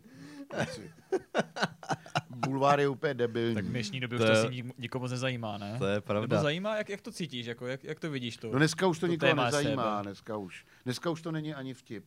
Bulvár 2.31 2.81
je 2.81 2.89
úplně 2.89 3.15
debilní. 3.15 3.55
Tak 3.55 3.65
v 3.65 3.69
dnešní 3.69 4.01
době 4.01 4.19
To 4.19 4.25
už 4.25 4.31
to 4.31 4.37
je- 4.37 4.51
nik- 4.51 4.73
nikomu 4.79 5.07
nezajímá, 5.07 5.59
ne? 5.59 5.79
To 5.79 5.87
je 5.87 5.95
Nebo 5.95 6.07
pravda. 6.07 6.43
zajímá, 6.43 6.77
jak, 6.77 6.89
jak 6.89 7.01
to 7.01 7.13
cítíš, 7.13 7.47
jako, 7.47 7.67
jak, 7.67 7.85
jak 7.85 8.01
to 8.01 8.11
vidíš 8.11 8.37
to? 8.37 8.51
No 8.53 8.59
dneska 8.59 8.87
už 8.87 8.99
to, 8.99 9.07
to 9.07 9.11
nikoho 9.11 9.31
téma 9.31 9.45
nezajímá, 9.45 9.99
STB. 9.99 10.03
dneska 10.07 10.37
už. 10.37 10.65
Dneska 10.85 11.11
už 11.11 11.23
to 11.23 11.33
není 11.33 11.55
ani 11.55 11.75
vtip. 11.75 12.05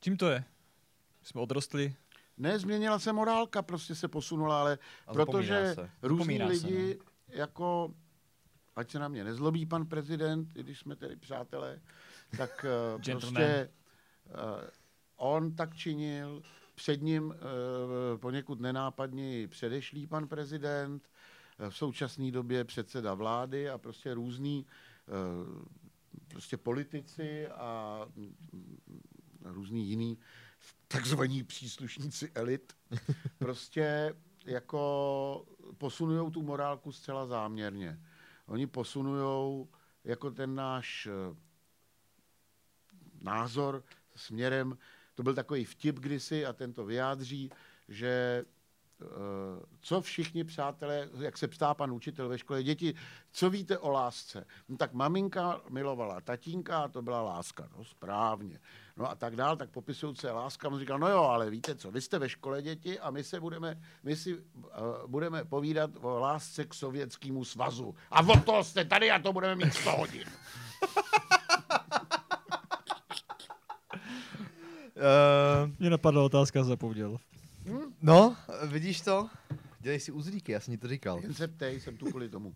Čím 0.00 0.16
to 0.16 0.28
je? 0.30 0.44
Jsme 1.22 1.40
odrostli? 1.40 1.94
Ne, 2.38 2.58
změnila 2.58 2.98
se 2.98 3.12
morálka, 3.12 3.62
prostě 3.62 3.94
se 3.94 4.08
posunula, 4.08 4.60
ale 4.60 4.78
A 5.06 5.14
zapomíná 5.14 5.24
protože 5.44 5.74
se. 5.74 5.90
různí 6.02 6.38
Zapomíná 6.38 6.46
se, 6.46 6.52
lidi, 6.52 6.98
jako, 7.28 7.94
ať 8.76 8.90
se 8.90 8.98
na 8.98 9.08
mě 9.08 9.24
nezlobí 9.24 9.66
pan 9.66 9.86
prezident, 9.86 10.56
i 10.56 10.62
když 10.62 10.78
jsme 10.78 10.96
tedy 10.96 11.16
přátelé, 11.16 11.80
tak 12.36 12.66
eh, 12.68 13.12
prostě 13.12 13.70
uh, 14.26 14.32
on 15.16 15.54
tak 15.54 15.76
činil, 15.76 16.42
před 16.74 17.02
ním 17.02 17.24
uh, 17.26 17.34
poněkud 18.16 18.60
nenápadně 18.60 19.48
předešlý 19.48 20.06
pan 20.06 20.28
prezident, 20.28 21.10
eh, 21.58 21.70
v 21.70 21.76
současné 21.76 22.30
době 22.30 22.64
předseda 22.64 23.14
vlády 23.14 23.70
a 23.70 23.78
prostě 23.78 24.14
různý 24.14 24.66
uh, 25.06 25.64
prostě 26.28 26.56
politici 26.56 27.48
a 27.48 28.00
mm, 28.16 28.80
různý 29.44 29.88
jiný 29.88 30.18
takzvaní 30.88 31.44
příslušníci 31.44 32.30
elit 32.34 32.76
prostě 33.38 34.14
jako 34.46 35.46
posunují 35.78 36.32
tu 36.32 36.42
morálku 36.42 36.92
zcela 36.92 37.26
záměrně. 37.26 38.00
Oni 38.46 38.66
posunují 38.66 39.66
jako 40.04 40.30
ten 40.30 40.54
náš 40.54 41.06
eh, 41.06 41.36
názor 43.20 43.84
směrem, 44.16 44.78
to 45.14 45.22
byl 45.22 45.34
takový 45.34 45.64
vtip 45.64 45.98
kdysi 45.98 46.46
a 46.46 46.52
ten 46.52 46.72
to 46.72 46.84
vyjádří, 46.84 47.50
že 47.88 48.44
co 49.80 50.00
všichni 50.00 50.44
přátelé, 50.44 51.08
jak 51.18 51.38
se 51.38 51.48
ptá 51.48 51.74
pan 51.74 51.92
učitel 51.92 52.28
ve 52.28 52.38
škole, 52.38 52.62
děti, 52.62 52.94
co 53.32 53.50
víte 53.50 53.78
o 53.78 53.90
lásce? 53.90 54.46
No 54.68 54.76
tak 54.76 54.92
maminka 54.92 55.60
milovala 55.70 56.20
tatínka 56.20 56.78
a 56.78 56.88
to 56.88 57.02
byla 57.02 57.22
láska, 57.22 57.68
no 57.76 57.84
správně. 57.84 58.60
No 58.96 59.10
a 59.10 59.14
tak 59.14 59.36
dál, 59.36 59.56
tak 59.56 59.70
popisují 59.70 60.16
se 60.16 60.30
láska, 60.30 60.68
on 60.68 60.78
říkal, 60.78 60.98
no 60.98 61.08
jo, 61.08 61.22
ale 61.22 61.50
víte 61.50 61.74
co, 61.74 61.90
vy 61.90 62.00
jste 62.00 62.18
ve 62.18 62.28
škole 62.28 62.62
děti 62.62 63.00
a 63.00 63.10
my 63.10 63.24
se 63.24 63.40
budeme, 63.40 63.80
my 64.02 64.16
si 64.16 64.34
uh, 64.34 64.42
budeme 65.06 65.44
povídat 65.44 65.90
o 66.00 66.18
lásce 66.18 66.64
k 66.64 66.74
sovětskému 66.74 67.44
svazu. 67.44 67.94
A 68.10 68.20
od 68.20 68.44
toho 68.44 68.64
jste 68.64 68.84
tady 68.84 69.10
a 69.10 69.18
to 69.18 69.32
budeme 69.32 69.64
mít 69.64 69.74
100 69.74 69.90
hodin. 69.90 70.24
Uh, 74.96 75.70
Mě 75.78 75.90
napadla 75.90 76.22
otázka, 76.22 76.64
zapomněl. 76.64 77.18
No, 78.06 78.36
vidíš 78.66 79.00
to? 79.00 79.28
Dělej 79.80 80.00
si 80.00 80.12
uzlíky, 80.12 80.52
já 80.52 80.60
jsem 80.60 80.74
ti 80.74 80.78
to 80.78 80.88
říkal. 80.88 81.20
Jen 81.22 81.34
se 81.34 81.48
ptej, 81.48 81.80
jsem 81.80 81.96
tu 81.96 82.06
kvůli 82.06 82.28
tomu. 82.28 82.54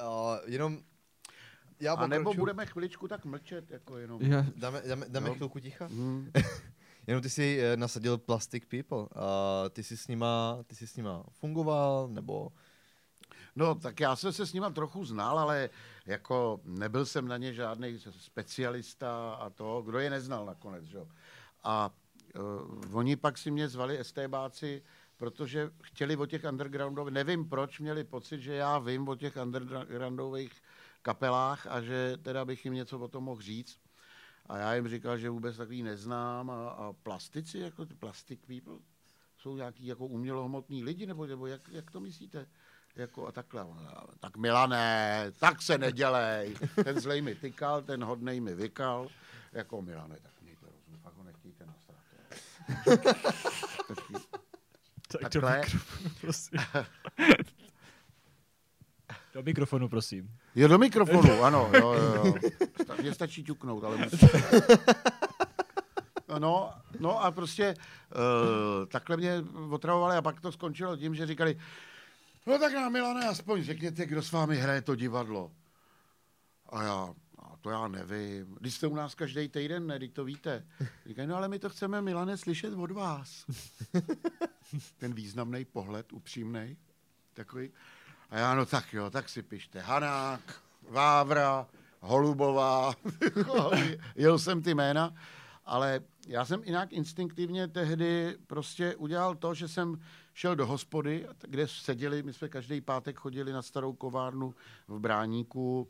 Uh, 0.00 0.38
jenom 0.46 0.78
já 1.80 1.94
A 1.94 2.06
nebo 2.06 2.34
budeme 2.34 2.66
chviličku 2.66 3.08
tak 3.08 3.24
mlčet, 3.24 3.70
jako 3.70 3.98
jenom. 3.98 4.22
Já, 4.22 4.46
Dáme, 4.56 4.82
dáme, 4.86 5.06
dáme 5.08 5.28
No. 5.28 5.34
chvilku 5.34 5.60
ticha? 5.60 5.86
Hmm. 5.86 6.30
Jenom 7.06 7.22
ty 7.22 7.30
jsi 7.30 7.60
eh, 7.62 7.76
nasadil 7.76 8.18
Plastic 8.18 8.64
People. 8.64 9.22
A 9.22 9.68
ty 9.68 9.82
jsi 9.82 9.96
s 9.96 10.08
nima, 10.08 10.58
ty 10.66 10.76
jsi 10.76 10.86
s 10.86 10.96
nima 10.96 11.24
fungoval, 11.30 12.08
nebo... 12.08 12.52
No, 13.56 13.74
tak 13.74 14.00
já 14.00 14.16
jsem 14.16 14.32
se 14.32 14.46
s 14.46 14.52
nima 14.52 14.70
trochu 14.70 15.04
znal, 15.04 15.38
ale 15.38 15.70
jako 16.06 16.60
nebyl 16.64 17.06
jsem 17.06 17.28
na 17.28 17.36
ně 17.36 17.54
žádný 17.54 17.98
specialista 18.10 19.34
a 19.34 19.50
to, 19.50 19.82
kdo 19.82 19.98
je 19.98 20.10
neznal 20.10 20.46
nakonec, 20.46 20.84
že? 20.84 20.96
jo. 20.96 21.08
A 21.64 21.90
uh, 22.34 22.96
oni 22.96 23.16
pak 23.16 23.38
si 23.38 23.50
mě 23.50 23.68
zvali 23.68 23.98
STBáci, 24.02 24.82
protože 25.16 25.70
chtěli 25.82 26.16
o 26.16 26.26
těch 26.26 26.44
undergroundových, 26.44 27.14
nevím 27.14 27.48
proč, 27.48 27.80
měli 27.80 28.04
pocit, 28.04 28.40
že 28.40 28.54
já 28.54 28.78
vím 28.78 29.08
o 29.08 29.16
těch 29.16 29.36
undergroundových 29.36 30.52
kapelách 31.02 31.66
a 31.66 31.80
že 31.80 32.16
teda 32.22 32.44
bych 32.44 32.64
jim 32.64 32.74
něco 32.74 32.98
o 32.98 33.08
tom 33.08 33.24
mohl 33.24 33.42
říct. 33.42 33.78
A 34.46 34.58
já 34.58 34.74
jim 34.74 34.88
říkal, 34.88 35.18
že 35.18 35.30
vůbec 35.30 35.56
takový 35.56 35.82
neznám 35.82 36.50
a, 36.50 36.68
a 36.68 36.92
plastici, 36.92 37.58
jako 37.58 37.86
ty 37.86 37.94
plastic 37.94 38.40
people, 38.46 38.74
jsou 39.38 39.56
nějaký 39.56 39.86
jako 39.86 40.06
umělohmotní 40.06 40.84
lidi, 40.84 41.06
nebo, 41.06 41.26
nebo 41.26 41.46
jak, 41.46 41.68
jak 41.68 41.90
to 41.90 42.00
myslíte? 42.00 42.46
Jako 42.96 43.26
a 43.26 43.32
takhle. 43.32 43.66
Tak 44.20 44.36
Milané, 44.36 45.32
tak 45.38 45.62
se 45.62 45.78
nedělej. 45.78 46.56
Ten 46.84 47.00
zlej 47.00 47.22
mi 47.22 47.34
tykal, 47.34 47.82
ten 47.82 48.04
hodnej 48.04 48.40
mi 48.40 48.54
vykal. 48.54 49.08
Jako 49.52 49.82
Milané, 49.82 50.16
tak 50.22 50.32
mějte 50.42 50.66
rozum, 50.66 50.98
fakt 51.02 51.16
ho 51.16 51.22
nechtějte 51.22 51.66
nasrat. 51.66 51.96
Tak 55.08 55.32
do 55.32 55.40
Takhle. 55.40 55.58
mikrofonu, 55.58 55.88
prosím. 56.20 56.58
Do 59.34 59.42
mikrofonu, 59.42 59.88
prosím. 59.88 60.28
Jo, 60.54 60.68
do 60.68 60.78
mikrofonu, 60.78 61.42
ano, 61.44 61.70
jo, 61.74 61.92
jo, 61.92 62.14
jo. 62.24 62.34
Mně 63.00 63.14
stačí 63.14 63.44
ťuknout, 63.44 63.84
ale 63.84 63.96
musí. 63.96 64.26
No, 66.38 66.72
no 67.00 67.24
a 67.24 67.30
prostě 67.30 67.74
uh, 67.74 68.86
takhle 68.86 69.16
mě 69.16 69.44
otravovali 69.70 70.16
a 70.16 70.22
pak 70.22 70.40
to 70.40 70.52
skončilo 70.52 70.96
tím, 70.96 71.14
že 71.14 71.26
říkali, 71.26 71.58
no 72.46 72.58
tak 72.58 72.72
nám 72.72 72.92
Milane, 72.92 73.26
aspoň 73.26 73.62
řekněte, 73.64 74.06
kdo 74.06 74.22
s 74.22 74.32
vámi 74.32 74.56
hraje 74.56 74.82
to 74.82 74.94
divadlo. 74.94 75.50
A 76.68 76.82
já, 76.82 77.08
to 77.62 77.70
já 77.70 77.88
nevím. 77.88 78.56
Když 78.60 78.74
jste 78.74 78.86
u 78.86 78.94
nás 78.94 79.14
každý 79.14 79.48
týden, 79.48 79.86
ne, 79.86 79.98
teď 79.98 80.12
to 80.12 80.24
víte. 80.24 80.66
Říkají, 81.06 81.28
no 81.28 81.36
ale 81.36 81.48
my 81.48 81.58
to 81.58 81.68
chceme, 81.68 82.02
Milane, 82.02 82.36
slyšet 82.36 82.74
od 82.74 82.90
vás. 82.90 83.46
Ten 84.98 85.14
významný 85.14 85.64
pohled, 85.64 86.12
upřímný, 86.12 86.76
takový. 87.32 87.70
A 88.30 88.38
já, 88.38 88.54
no 88.54 88.66
tak 88.66 88.92
jo, 88.92 89.10
tak 89.10 89.28
si 89.28 89.42
pište 89.42 89.80
Hanák, 89.80 90.62
Vávra, 90.88 91.66
Holubová, 92.00 92.94
jel 94.14 94.38
jsem 94.38 94.62
ty 94.62 94.74
jména, 94.74 95.14
ale 95.64 96.00
já 96.26 96.44
jsem 96.44 96.62
jinak 96.64 96.92
instinktivně 96.92 97.68
tehdy 97.68 98.36
prostě 98.46 98.96
udělal 98.96 99.34
to, 99.34 99.54
že 99.54 99.68
jsem 99.68 100.00
šel 100.34 100.56
do 100.56 100.66
hospody, 100.66 101.26
kde 101.48 101.68
seděli, 101.68 102.22
my 102.22 102.32
jsme 102.32 102.48
každý 102.48 102.80
pátek 102.80 103.18
chodili 103.18 103.52
na 103.52 103.62
starou 103.62 103.92
kovárnu 103.92 104.54
v 104.88 104.98
Bráníku 104.98 105.88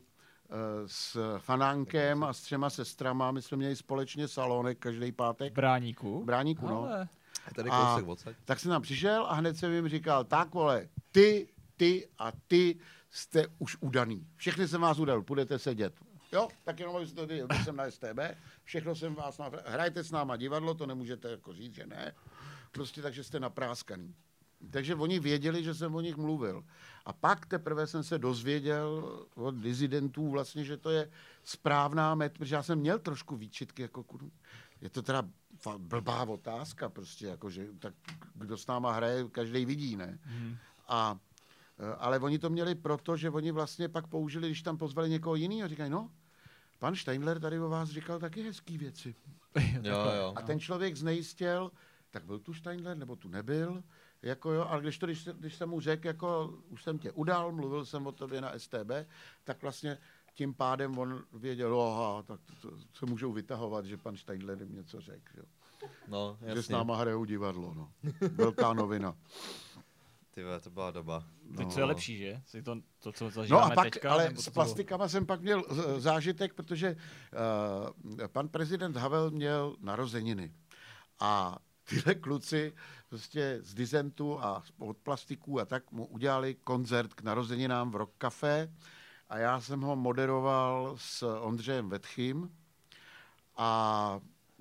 s 0.85 1.37
Fanánkem 1.37 2.23
a 2.23 2.33
s 2.33 2.41
třema 2.41 2.69
sestrama, 2.69 3.31
my 3.31 3.41
jsme 3.41 3.57
měli 3.57 3.75
společně 3.75 4.27
salonek 4.27 4.79
každý 4.79 5.11
V 5.11 5.15
pátek. 5.15 5.53
bráníku. 5.53 6.21
V 6.21 6.25
Bráníku, 6.25 6.67
no. 6.67 6.83
Ale... 6.83 7.07
Tady 7.55 7.69
A-. 7.69 7.99
Tak 8.45 8.59
jsem 8.59 8.71
tam 8.71 8.81
přišel 8.81 9.25
a 9.25 9.33
hned 9.33 9.57
jsem 9.57 9.71
jim 9.71 9.87
říkal, 9.87 10.23
tak 10.23 10.53
vole, 10.53 10.89
ty, 11.11 11.47
ty 11.77 12.07
a 12.17 12.31
ty 12.47 12.79
jste 13.11 13.45
už 13.59 13.77
udaný. 13.79 14.27
Všechny 14.35 14.67
jsem 14.67 14.81
vás 14.81 14.99
udal, 14.99 15.21
půjdete 15.21 15.59
sedět. 15.59 15.93
Jo, 16.31 16.47
tak 16.63 16.79
jenom 16.79 16.95
abyste 16.95 17.15
to 17.15 17.27
věděli, 17.27 17.63
jsem 17.63 17.75
na 17.75 17.91
STB, 17.91 18.19
všechno 18.63 18.95
jsem 18.95 19.15
vás 19.15 19.37
na... 19.37 19.51
Hrajte 19.65 20.03
s 20.03 20.11
náma 20.11 20.35
divadlo, 20.35 20.73
to 20.73 20.85
nemůžete 20.85 21.31
jako 21.31 21.53
říct, 21.53 21.75
že 21.75 21.85
ne. 21.85 22.13
Prostě 22.71 23.01
takže 23.01 23.23
jste 23.23 23.39
napráskaný. 23.39 24.15
Takže 24.71 24.95
oni 24.95 25.19
věděli, 25.19 25.63
že 25.63 25.73
jsem 25.73 25.95
o 25.95 26.01
nich 26.01 26.17
mluvil. 26.17 26.63
A 27.05 27.13
pak 27.13 27.45
teprve 27.45 27.87
jsem 27.87 28.03
se 28.03 28.17
dozvěděl 28.17 29.19
od 29.35 29.55
dizidentů 29.55 30.29
vlastně, 30.29 30.63
že 30.63 30.77
to 30.77 30.89
je 30.89 31.09
správná 31.43 32.15
met, 32.15 32.33
protože 32.37 32.55
já 32.55 32.63
jsem 32.63 32.79
měl 32.79 32.99
trošku 32.99 33.35
výčitky, 33.35 33.81
jako 33.81 34.03
kur- 34.03 34.31
je 34.81 34.89
to 34.89 35.01
teda 35.01 35.23
blbá 35.77 36.23
otázka 36.23 36.89
prostě, 36.89 37.27
jako 37.27 37.49
že 37.49 37.67
tak 37.79 37.93
kdo 38.35 38.57
s 38.57 38.67
náma 38.67 38.91
hraje, 38.91 39.29
každý 39.29 39.65
vidí, 39.65 39.95
ne? 39.95 40.19
Mhm. 40.25 40.57
A, 40.87 41.17
e, 41.79 41.95
ale 41.95 42.19
oni 42.19 42.39
to 42.39 42.49
měli 42.49 42.75
proto, 42.75 43.17
že 43.17 43.29
oni 43.29 43.51
vlastně 43.51 43.89
pak 43.89 44.07
použili, 44.07 44.47
když 44.47 44.61
tam 44.61 44.77
pozvali 44.77 45.09
někoho 45.09 45.35
jiného, 45.35 45.69
říkají, 45.69 45.89
no, 45.89 46.11
pan 46.79 46.95
Steindler 46.95 47.39
tady 47.39 47.59
o 47.59 47.69
vás 47.69 47.89
říkal 47.89 48.19
taky 48.19 48.43
hezký 48.43 48.77
věci. 48.77 49.15
Jo, 49.81 50.11
jo. 50.17 50.33
A 50.35 50.41
ten 50.41 50.59
člověk 50.59 50.95
znejistěl, 50.95 51.71
tak 52.11 52.25
byl 52.25 52.39
tu 52.39 52.53
Steindler, 52.53 52.97
nebo 52.97 53.15
tu 53.15 53.29
nebyl, 53.29 53.83
jako 54.23 54.51
jo, 54.51 54.65
ale 54.69 54.81
když, 54.81 54.97
to, 54.97 55.05
když, 55.05 55.21
se- 55.23 55.33
když 55.33 55.55
jsem 55.55 55.69
mu 55.69 55.79
řekl, 55.79 56.07
jako 56.07 56.53
už 56.69 56.83
jsem 56.83 56.99
tě 56.99 57.11
udal, 57.11 57.51
mluvil 57.51 57.85
jsem 57.85 58.07
o 58.07 58.11
tobě 58.11 58.41
na 58.41 58.51
STB, 58.59 58.91
tak 59.43 59.61
vlastně 59.61 59.97
tím 60.33 60.53
pádem 60.53 60.97
on 60.97 61.23
věděl, 61.33 61.81
aha, 61.81 62.23
tak 62.23 62.39
to, 62.61 62.71
to 62.71 62.77
se 62.93 63.05
můžou 63.05 63.31
vytahovat, 63.33 63.85
že 63.85 63.97
pan 63.97 64.17
Steindler 64.17 64.61
jim 64.61 64.75
něco 64.75 65.01
řekl, 65.01 65.31
jo. 65.37 65.43
No, 66.07 66.37
že 66.41 66.53
s 66.53 66.55
jasně. 66.55 66.75
náma 66.75 66.97
hrajou 66.97 67.25
divadlo, 67.25 67.73
no. 67.73 67.91
Velká 68.31 68.73
novina. 68.73 69.15
Ty 70.31 70.41
to 70.63 70.69
byla 70.69 70.91
doba. 70.91 71.23
Teď 71.57 71.71
co 71.71 71.79
je 71.79 71.83
lepší, 71.85 72.17
že? 72.17 72.41
Si 72.45 72.63
to, 72.63 72.77
to 72.99 73.11
co 73.11 73.23
No 73.25 73.31
zažíváme 73.31 73.71
a 73.71 73.75
pak, 73.75 73.83
teďka? 73.83 74.11
ale 74.11 74.35
s 74.35 74.49
plastikama 74.49 75.07
jsem 75.07 75.25
pak 75.25 75.41
měl 75.41 75.63
eh, 75.69 75.99
zážitek, 75.99 76.53
protože 76.53 76.95
uh, 78.17 78.27
pan 78.27 78.49
prezident 78.49 78.97
Havel 78.97 79.31
měl 79.31 79.75
narozeniny. 79.79 80.53
A 81.19 81.57
tyhle 81.89 82.15
kluci 82.15 82.73
prostě 83.13 83.59
z 83.61 83.73
dizentu 83.73 84.43
a 84.43 84.63
od 84.79 84.97
plastiků 84.97 85.59
a 85.59 85.65
tak 85.65 85.91
mu 85.91 86.05
udělali 86.05 86.55
koncert 86.63 87.13
k 87.13 87.21
narozeninám 87.21 87.91
v 87.91 87.95
Rock 87.95 88.11
Café 88.17 88.71
a 89.29 89.37
já 89.37 89.61
jsem 89.61 89.81
ho 89.81 89.95
moderoval 89.95 90.95
s 90.97 91.23
Ondřejem 91.41 91.89
Vetchým 91.89 92.49
a 93.57 94.19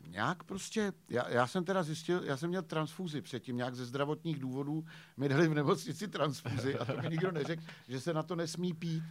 nějak 0.08 0.44
prostě, 0.44 0.92
já, 1.08 1.28
já 1.28 1.46
jsem 1.46 1.64
teda 1.64 1.82
zjistil, 1.82 2.24
já 2.24 2.36
jsem 2.36 2.48
měl 2.48 2.62
transfúzi 2.62 3.22
předtím, 3.22 3.56
nějak 3.56 3.74
ze 3.74 3.84
zdravotních 3.84 4.38
důvodů 4.38 4.84
mi 5.16 5.28
dali 5.28 5.48
v 5.48 5.54
nemocnici 5.54 6.08
transfúzi 6.08 6.78
a 6.78 6.84
to 6.84 7.02
mi 7.02 7.08
nikdo 7.08 7.32
neřekl, 7.32 7.62
že 7.88 8.00
se 8.00 8.14
na 8.14 8.22
to 8.22 8.36
nesmí 8.36 8.74
pít, 8.74 9.02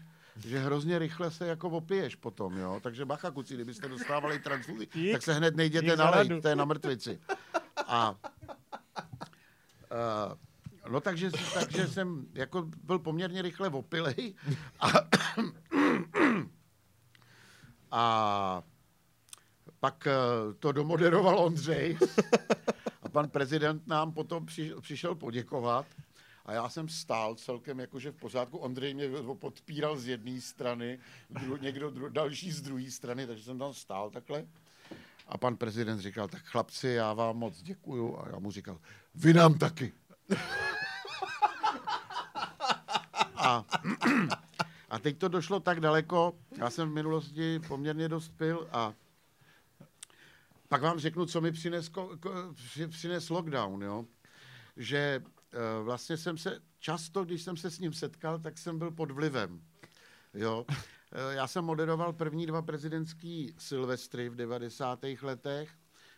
že 0.46 0.60
hrozně 0.60 1.00
rychle 1.00 1.32
se 1.32 1.48
jako 1.48 1.70
opiješ 1.70 2.16
potom, 2.16 2.58
jo. 2.58 2.80
Takže 2.84 3.06
bacha, 3.06 3.32
kuci, 3.32 3.54
kdybyste 3.54 3.88
dostávali 3.88 4.40
transfúzi, 4.40 4.88
Dík. 4.94 5.12
tak 5.12 5.22
se 5.22 5.34
hned 5.34 5.56
nejděte 5.56 5.96
nalejt, 5.96 6.30
radu. 6.30 6.42
to 6.42 6.48
je 6.48 6.56
na 6.56 6.66
mrtvici. 6.66 7.20
A 7.88 8.16
no 10.90 11.02
takže, 11.02 11.32
takže 11.54 11.88
jsem 11.88 12.26
jako 12.34 12.70
byl 12.84 13.00
poměrně 13.00 13.42
rychle 13.42 13.70
opilej 13.70 14.36
a, 14.80 14.88
a 17.92 18.64
pak 19.80 20.08
eh, 20.08 20.14
to 20.60 20.72
domoderoval 20.72 21.40
Ondřej 21.40 21.98
a 23.02 23.10
pan 23.10 23.30
prezident 23.30 23.88
nám 23.88 24.12
potom 24.12 24.46
při, 24.46 24.74
přišel 24.82 25.16
poděkovat 25.16 25.86
a 26.46 26.54
já 26.54 26.70
jsem 26.70 26.90
stál 26.90 27.36
celkem 27.36 27.80
jakože 27.80 28.12
v 28.12 28.16
pořádku. 28.16 28.58
Ondřej 28.58 28.94
mě 28.94 29.10
podpíral 29.40 29.98
z 29.98 30.08
jedné 30.08 30.42
strany, 30.42 31.00
dru, 31.30 31.58
někdo 31.58 31.90
dru, 31.90 32.10
další 32.10 32.52
z 32.52 32.62
druhé 32.62 32.92
strany, 32.92 33.28
takže 33.28 33.44
jsem 33.44 33.60
tam 33.60 33.74
stál 33.74 34.10
takhle. 34.10 34.46
A 35.28 35.38
pan 35.38 35.58
prezident 35.58 36.00
říkal, 36.00 36.28
tak 36.28 36.44
chlapci, 36.44 36.88
já 36.88 37.14
vám 37.14 37.38
moc 37.38 37.62
děkuju. 37.62 38.20
A 38.20 38.30
já 38.30 38.40
mu 38.40 38.52
říkal, 38.52 38.80
vy 39.16 39.34
nám 39.34 39.58
taky. 39.58 39.94
A, 43.36 43.66
a 44.90 45.00
teď 45.00 45.18
to 45.18 45.28
došlo 45.28 45.60
tak 45.60 45.80
daleko, 45.80 46.40
já 46.58 46.70
jsem 46.70 46.90
v 46.90 46.94
minulosti 46.94 47.60
poměrně 47.68 48.10
dost 48.10 48.30
pil 48.38 48.68
a 48.72 48.94
pak 50.68 50.82
vám 50.82 51.00
řeknu, 51.00 51.26
co 51.26 51.42
mi 51.42 51.52
přines, 51.52 51.92
přines 52.90 53.30
lockdown, 53.30 53.84
jo? 53.84 54.06
že 54.78 54.98
e, 54.98 55.22
vlastně 55.84 56.18
jsem 56.18 56.38
se, 56.38 56.60
často, 56.80 57.26
když 57.26 57.42
jsem 57.42 57.58
se 57.58 57.72
s 57.72 57.80
ním 57.80 57.94
setkal, 57.94 58.40
tak 58.40 58.58
jsem 58.58 58.80
byl 58.80 58.92
pod 58.92 59.12
vlivem. 59.12 59.62
Jo? 60.34 60.66
E, 61.12 61.34
já 61.34 61.48
jsem 61.48 61.66
moderoval 61.66 62.14
první 62.14 62.46
dva 62.46 62.62
prezidentský 62.62 63.56
silvestry 63.58 64.30
v 64.30 64.36
90. 64.36 65.00
letech, 65.22 65.70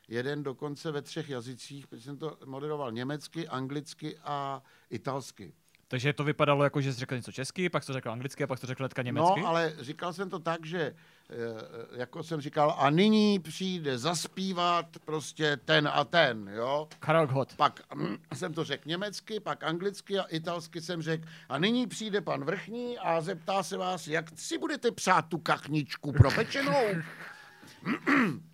jeden 0.07 0.43
dokonce 0.43 0.91
ve 0.91 1.01
třech 1.01 1.29
jazycích, 1.29 1.87
protože 1.87 2.03
jsem 2.03 2.17
to 2.17 2.37
moderoval 2.45 2.91
německy, 2.91 3.47
anglicky 3.47 4.17
a 4.23 4.61
italsky. 4.89 5.53
Takže 5.87 6.13
to 6.13 6.23
vypadalo 6.23 6.63
jako, 6.63 6.81
že 6.81 6.93
jsi 6.93 6.99
řekl 6.99 7.15
něco 7.15 7.31
česky, 7.31 7.69
pak 7.69 7.83
jsi 7.83 7.87
to 7.87 7.93
řekl 7.93 8.11
anglicky 8.11 8.43
a 8.43 8.47
pak 8.47 8.57
jsi 8.57 8.61
to 8.61 8.67
řekl 8.67 8.83
hnedka 8.83 9.01
německy? 9.01 9.41
No, 9.41 9.47
ale 9.47 9.73
říkal 9.79 10.13
jsem 10.13 10.29
to 10.29 10.39
tak, 10.39 10.65
že 10.65 10.79
e, 10.79 10.95
jako 11.99 12.23
jsem 12.23 12.41
říkal, 12.41 12.75
a 12.77 12.89
nyní 12.89 13.39
přijde 13.39 13.97
zaspívat 13.97 14.85
prostě 15.05 15.57
ten 15.57 15.89
a 15.93 16.03
ten, 16.03 16.49
jo. 16.53 16.87
Karel 16.99 17.27
Gott. 17.27 17.55
Pak 17.55 17.81
mm, 17.95 18.17
jsem 18.33 18.53
to 18.53 18.63
řekl 18.63 18.89
německy, 18.89 19.39
pak 19.39 19.63
anglicky 19.63 20.19
a 20.19 20.23
italsky 20.23 20.81
jsem 20.81 21.01
řekl, 21.01 21.27
a 21.49 21.57
nyní 21.57 21.87
přijde 21.87 22.21
pan 22.21 22.43
Vrchní 22.43 22.97
a 22.97 23.21
zeptá 23.21 23.63
se 23.63 23.77
vás, 23.77 24.07
jak 24.07 24.25
si 24.35 24.57
budete 24.57 24.91
přát 24.91 25.21
tu 25.21 25.37
kachničku 25.37 26.11
propečenou. 26.11 26.83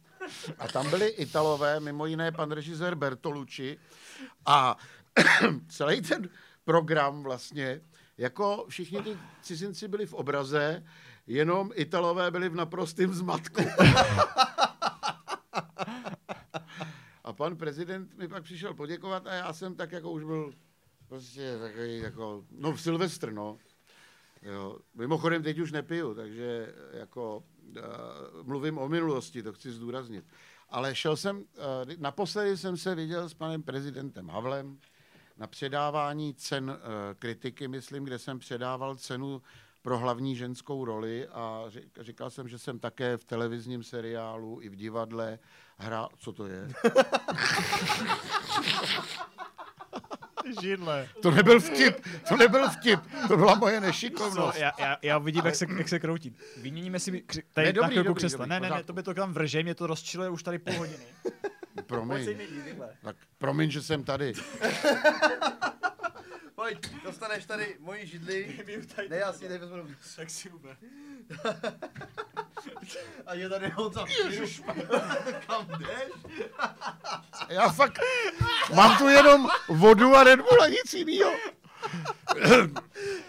A 0.60 0.68
tam 0.68 0.90
byli 0.90 1.08
Italové, 1.08 1.80
mimo 1.80 2.06
jiné 2.06 2.32
pan 2.32 2.52
režisér 2.52 2.96
Bertolucci 2.96 3.78
a 4.46 4.78
celý 5.70 6.02
ten 6.02 6.30
program 6.64 7.24
vlastně, 7.24 7.82
jako 8.18 8.66
všichni 8.70 9.02
ty 9.02 9.18
cizinci 9.42 9.88
byli 9.88 10.06
v 10.06 10.14
obraze, 10.14 10.84
jenom 11.28 11.72
Italové 11.76 12.32
byli 12.32 12.50
v 12.50 12.56
naprostém 12.56 13.14
zmatku. 13.14 13.62
A 17.24 17.34
pan 17.34 17.58
prezident 17.58 18.18
mi 18.18 18.28
pak 18.28 18.44
přišel 18.44 18.74
poděkovat 18.74 19.28
a 19.28 19.34
já 19.34 19.54
jsem 19.54 19.76
tak 19.76 19.92
jako 19.92 20.12
už 20.12 20.24
byl 20.24 20.54
prostě 21.08 21.58
takový 21.60 21.98
jako, 21.98 22.44
no 22.52 22.74
v 22.74 22.82
Silvestr, 22.82 23.32
no. 23.32 23.58
Jo. 24.42 24.80
Mimochodem 24.96 25.44
teď 25.44 25.60
už 25.60 25.72
nepiju, 25.72 26.16
takže 26.16 26.74
jako 26.94 27.44
mluvím 28.44 28.78
o 28.78 28.90
minulosti, 28.90 29.44
to 29.44 29.54
chci 29.54 29.72
zdůraznit. 29.72 30.26
Ale 30.70 30.96
šel 30.96 31.18
jsem, 31.18 31.38
uh, 31.38 31.44
naposledy 31.98 32.58
jsem 32.58 32.78
se 32.78 32.96
viděl 32.96 33.30
s 33.30 33.34
panem 33.34 33.64
prezidentem 33.64 34.30
Havlem 34.30 34.80
na 35.40 35.48
předávání 35.48 36.34
cen 36.34 36.78
eh, 36.80 37.16
kritiky, 37.16 37.68
myslím, 37.68 38.04
kde 38.04 38.20
jsem 38.20 38.40
předával 38.40 38.96
cenu 38.96 39.42
pro 39.82 39.98
hlavní 39.98 40.36
ženskou 40.36 40.86
roli 40.86 41.28
a 41.28 41.64
říkal 42.00 42.30
jsem, 42.30 42.48
že 42.48 42.60
jsem 42.60 42.80
také 42.80 43.18
v 43.18 43.24
televizním 43.24 43.84
seriálu 43.84 44.62
i 44.62 44.70
v 44.70 44.76
divadle 44.76 45.40
hrál... 45.78 46.10
Co 46.18 46.34
to 46.34 46.48
je? 46.48 46.68
Židle. 50.62 51.10
To 51.22 51.32
nebyl 51.32 51.60
vtip, 51.60 52.06
to 52.30 52.38
nebyl 52.38 52.70
vtip, 52.70 53.00
to 53.28 53.38
byla 53.38 53.56
moje 53.56 53.80
Co? 53.80 53.86
nešikovnost. 53.88 54.58
Já, 54.60 54.72
já, 54.80 54.98
já 55.02 55.18
vidím, 55.18 55.46
jak 55.46 55.56
se, 55.56 55.66
jak 55.78 55.90
se 55.90 56.00
kroutí. 56.00 56.36
Vyměníme 56.58 57.00
si 57.00 57.12
kři- 57.12 57.44
tady 57.54 57.68
Ne, 57.68 57.74
na 57.74 57.82
dobrý, 57.82 57.92
chvilku 57.94 58.08
dobrý, 58.08 58.20
křesla. 58.20 58.46
dobrý, 58.46 58.50
ne, 58.50 58.60
ne, 58.60 58.70
ne, 58.76 58.84
to 58.84 58.94
by 58.94 59.04
to 59.04 59.14
tam 59.14 59.34
vrže, 59.34 59.64
mě 59.64 59.76
to 59.76 59.88
rozčiluje 59.88 60.30
už 60.30 60.44
tady 60.44 60.60
půl 60.60 60.74
hodiny. 60.78 61.04
Promiň, 61.86 62.38
tak 63.04 63.16
promiň, 63.38 63.72
že 63.72 63.82
jsem 63.82 64.04
tady. 64.04 64.34
Pojď, 66.60 66.78
dostaneš 67.04 67.46
tady 67.46 67.76
moji 67.80 68.08
židli. 68.08 68.60
Ne, 69.10 69.18
já 69.18 69.34
si 69.34 69.44
ji 69.44 69.48
tady 69.48 69.60
vezmu 69.60 69.78
do 69.78 69.84
Tak 70.16 70.30
si 70.30 70.50
ube. 70.50 70.78
A 73.26 73.34
je 73.34 73.50
tady 73.50 73.70
Honza. 73.70 74.06
Kam 75.48 75.68
jdeš? 75.80 76.12
Já 77.50 77.70
fakt 77.70 78.00
mám 78.76 78.98
tu 78.98 79.08
jenom 79.08 79.50
vodu 79.70 80.16
a 80.16 80.24
Red 80.24 80.40
Bull 80.40 80.62
a 80.64 80.68
nic 80.68 80.94
jiného. 80.94 81.32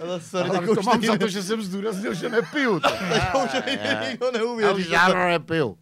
Ale 0.01 0.21
sorry, 0.21 0.49
Ale 0.49 0.59
tak 0.59 0.67
to 0.67 0.73
už 0.73 0.87
mám 0.87 1.05
za 1.05 1.19
to, 1.19 1.29
že 1.29 1.43
jsem 1.43 1.63
zdůraznil, 1.63 2.15
že 2.15 2.29
nepiju. 2.29 2.81
tak 2.81 2.93
už 3.45 3.51
nikdo 4.11 4.27
Já 4.27 4.33
neuvěří. 4.33 4.75
už 4.75 4.85
že 4.85 4.91
dávno 4.91 5.29
nepiju. 5.29 5.79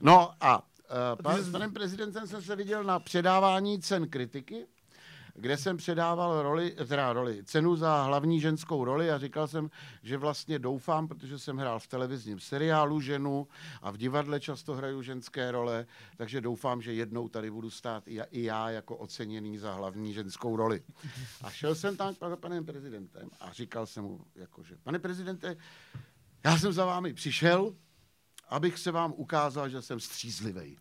No 0.00 0.32
a 0.40 0.58
uh, 0.58 0.62
pan, 1.22 1.42
s 1.42 1.50
panem 1.50 1.72
prezidentem 1.72 2.26
jsem 2.26 2.42
se 2.42 2.56
viděl 2.56 2.84
na 2.84 2.98
předávání 2.98 3.80
cen 3.80 4.08
kritiky, 4.08 4.66
kde 5.38 5.56
jsem 5.56 5.76
předával 5.76 6.42
roli, 6.42 6.76
teda 6.88 7.12
roli, 7.12 7.44
cenu 7.44 7.76
za 7.76 8.02
hlavní 8.02 8.40
ženskou 8.40 8.84
roli 8.84 9.10
a 9.10 9.18
říkal 9.18 9.48
jsem, 9.48 9.70
že 10.02 10.16
vlastně 10.16 10.58
doufám, 10.58 11.08
protože 11.08 11.38
jsem 11.38 11.56
hrál 11.56 11.78
v 11.78 11.86
televizním 11.86 12.40
seriálu 12.40 13.00
ženu 13.00 13.48
a 13.82 13.90
v 13.90 13.96
divadle 13.96 14.40
často 14.40 14.74
hraju 14.74 15.02
ženské 15.02 15.50
role, 15.50 15.86
takže 16.16 16.40
doufám, 16.40 16.82
že 16.82 16.92
jednou 16.92 17.28
tady 17.28 17.50
budu 17.50 17.70
stát 17.70 18.08
i 18.08 18.14
já, 18.14 18.24
i 18.24 18.42
já 18.42 18.70
jako 18.70 18.96
oceněný 18.96 19.58
za 19.58 19.74
hlavní 19.74 20.14
ženskou 20.14 20.56
roli. 20.56 20.82
A 21.42 21.50
šel 21.50 21.74
jsem 21.74 21.96
tam 21.96 22.14
za 22.14 22.36
panem 22.36 22.64
prezidentem 22.64 23.30
a 23.40 23.52
říkal 23.52 23.86
jsem 23.86 24.04
mu, 24.04 24.20
jakože, 24.34 24.76
pane 24.82 24.98
prezidente, 24.98 25.56
já 26.44 26.58
jsem 26.58 26.72
za 26.72 26.84
vámi 26.84 27.14
přišel, 27.14 27.74
abych 28.48 28.78
se 28.78 28.90
vám 28.90 29.12
ukázal, 29.16 29.68
že 29.68 29.82
jsem 29.82 30.00
střízlivý. 30.00 30.78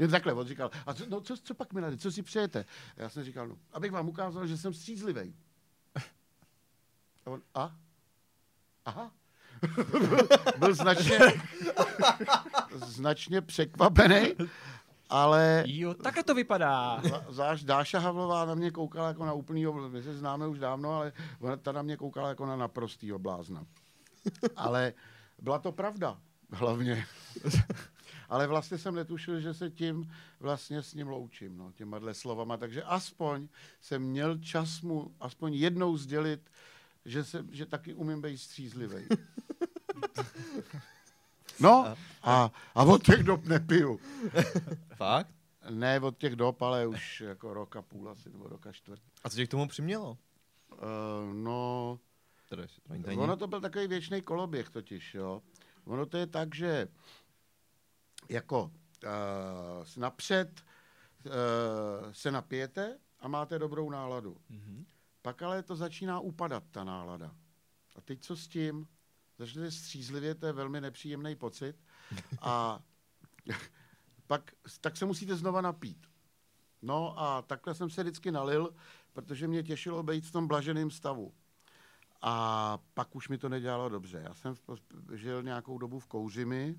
Jen 0.00 0.10
takhle, 0.10 0.32
on 0.32 0.46
říkal, 0.46 0.70
a 0.86 0.94
co, 0.94 1.04
no, 1.08 1.20
co, 1.20 1.36
co 1.36 1.54
pak, 1.54 1.72
milady, 1.72 1.98
co 1.98 2.12
si 2.12 2.22
přejete? 2.22 2.64
A 2.96 3.02
já 3.02 3.08
jsem 3.08 3.24
říkal, 3.24 3.48
no, 3.48 3.56
abych 3.72 3.92
vám 3.92 4.08
ukázal, 4.08 4.46
že 4.46 4.56
jsem 4.56 4.74
střízlivý. 4.74 5.34
A 7.26 7.30
on, 7.30 7.42
a? 7.54 7.76
Aha. 8.84 9.10
Byl 10.58 10.74
značně, 10.74 11.18
značně 12.74 13.40
překvapený, 13.40 14.32
ale 15.08 15.64
Jo, 15.66 15.94
takhle 15.94 16.22
to 16.22 16.34
vypadá. 16.34 17.00
Zá- 17.02 17.24
Záž 17.32 17.64
Dáša 17.64 17.98
Havlová 17.98 18.44
na 18.44 18.54
mě 18.54 18.70
koukala 18.70 19.08
jako 19.08 19.24
na 19.26 19.32
úplný 19.32 19.66
obl... 19.66 19.88
My 19.88 20.02
se 20.02 20.16
známe 20.18 20.46
už 20.46 20.58
dávno, 20.58 20.96
ale 20.96 21.12
ona 21.40 21.56
ta 21.56 21.72
na 21.72 21.82
mě 21.82 21.96
koukala 21.96 22.28
jako 22.28 22.46
na 22.46 22.56
naprostý 22.56 23.12
blázna. 23.12 23.66
Ale 24.56 24.92
byla 25.38 25.58
to 25.58 25.72
pravda, 25.72 26.18
hlavně. 26.52 27.06
Ale 28.30 28.46
vlastně 28.46 28.78
jsem 28.78 28.94
netušil, 28.94 29.40
že 29.40 29.54
se 29.54 29.70
tím 29.70 30.10
vlastně 30.40 30.82
s 30.82 30.94
ním 30.94 31.08
loučím, 31.08 31.56
no, 31.56 31.72
těma 31.72 32.00
slovama. 32.12 32.56
Takže 32.56 32.82
aspoň 32.82 33.48
jsem 33.80 34.02
měl 34.02 34.38
čas 34.38 34.80
mu 34.80 35.14
aspoň 35.20 35.54
jednou 35.54 35.96
sdělit, 35.96 36.50
že, 37.04 37.24
se, 37.24 37.46
že 37.50 37.66
taky 37.66 37.94
umím 37.94 38.22
být 38.22 38.38
střízlivý. 38.38 39.06
No, 41.60 41.96
a, 42.22 42.50
a 42.74 42.82
od 42.84 43.04
těch 43.04 43.22
dob 43.22 43.44
nepiju. 43.44 44.00
Fakt? 44.96 45.28
Ne 45.70 46.00
od 46.00 46.18
těch 46.18 46.36
dob, 46.36 46.62
ale 46.62 46.86
už 46.86 47.20
jako 47.20 47.54
rok 47.54 47.76
a 47.76 47.82
půl 47.82 48.08
asi, 48.08 48.30
nebo 48.30 48.48
rok 48.48 48.66
a 48.66 48.72
čtvrt. 48.72 49.02
A 49.24 49.30
co 49.30 49.36
tě 49.36 49.46
k 49.46 49.50
tomu 49.50 49.68
přimělo? 49.68 50.18
Uh, 50.72 51.34
no, 51.34 51.98
ono 53.16 53.36
to 53.36 53.46
byl 53.46 53.60
takový 53.60 53.86
věčný 53.86 54.22
koloběh 54.22 54.70
totiž, 54.70 55.14
jo. 55.14 55.42
Ono 55.84 56.06
to 56.06 56.16
je 56.16 56.26
tak, 56.26 56.54
že 56.54 56.88
jako 58.30 58.62
uh, 58.64 59.86
napřed 59.96 60.64
uh, 61.24 61.32
se 62.12 62.30
napijete 62.30 62.98
a 63.20 63.28
máte 63.28 63.58
dobrou 63.58 63.90
náladu. 63.90 64.36
Mhm. 64.48 64.86
Pak 65.22 65.42
ale 65.42 65.62
to 65.62 65.76
začíná 65.76 66.20
upadat, 66.20 66.64
ta 66.70 66.84
nálada. 66.84 67.34
A 67.96 68.00
teď 68.00 68.22
co 68.22 68.36
s 68.36 68.48
tím? 68.48 68.88
Začnete 69.38 69.70
střízlivě, 69.70 70.34
to 70.34 70.46
je 70.46 70.52
velmi 70.52 70.80
nepříjemný 70.80 71.36
pocit. 71.36 71.76
A 72.40 72.80
pak 74.26 74.52
tak 74.80 74.96
se 74.96 75.04
musíte 75.04 75.36
znova 75.36 75.60
napít. 75.60 76.06
No 76.82 77.20
a 77.20 77.42
takhle 77.42 77.74
jsem 77.74 77.90
se 77.90 78.02
vždycky 78.02 78.30
nalil, 78.30 78.74
protože 79.12 79.48
mě 79.48 79.62
těšilo 79.62 80.02
být 80.02 80.26
v 80.26 80.32
tom 80.32 80.48
blaženém 80.48 80.90
stavu. 80.90 81.34
A 82.22 82.78
pak 82.94 83.16
už 83.16 83.28
mi 83.28 83.38
to 83.38 83.48
nedělalo 83.48 83.88
dobře. 83.88 84.22
Já 84.24 84.34
jsem 84.34 84.54
žil 85.14 85.42
nějakou 85.42 85.78
dobu 85.78 85.98
v 85.98 86.06
Kouřimi 86.06 86.76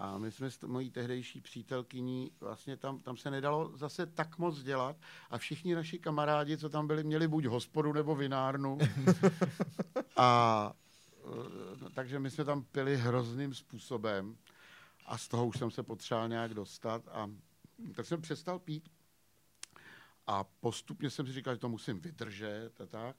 a 0.00 0.18
my 0.18 0.32
jsme 0.32 0.50
s 0.50 0.60
mojí 0.60 0.90
tehdejší 0.90 1.40
přítelkyní, 1.40 2.30
vlastně 2.40 2.76
tam, 2.76 2.98
tam 2.98 3.16
se 3.16 3.30
nedalo 3.30 3.76
zase 3.76 4.06
tak 4.06 4.38
moc 4.38 4.62
dělat 4.62 4.96
a 5.30 5.38
všichni 5.38 5.74
naši 5.74 5.98
kamarádi, 5.98 6.58
co 6.58 6.68
tam 6.68 6.86
byli, 6.86 7.04
měli 7.04 7.28
buď 7.28 7.44
hospodu 7.44 7.92
nebo 7.92 8.14
vinárnu. 8.16 8.78
a 10.16 10.72
eh, 11.86 11.90
takže 11.94 12.18
my 12.18 12.30
jsme 12.30 12.44
tam 12.44 12.62
pili 12.62 12.96
hrozným 12.96 13.54
způsobem 13.54 14.36
a 15.06 15.18
z 15.18 15.28
toho 15.28 15.46
už 15.46 15.58
jsem 15.58 15.70
se 15.70 15.82
potřeboval 15.82 16.28
nějak 16.28 16.54
dostat 16.54 17.08
a 17.08 17.30
tak 17.94 18.06
jsem 18.06 18.22
přestal 18.22 18.58
pít. 18.58 18.88
A 20.26 20.44
postupně 20.44 21.10
jsem 21.10 21.26
si 21.26 21.32
říkal, 21.32 21.54
že 21.54 21.60
to 21.60 21.68
musím 21.68 22.00
vydržet 22.00 22.80
a 22.80 22.86
tak. 22.86 23.16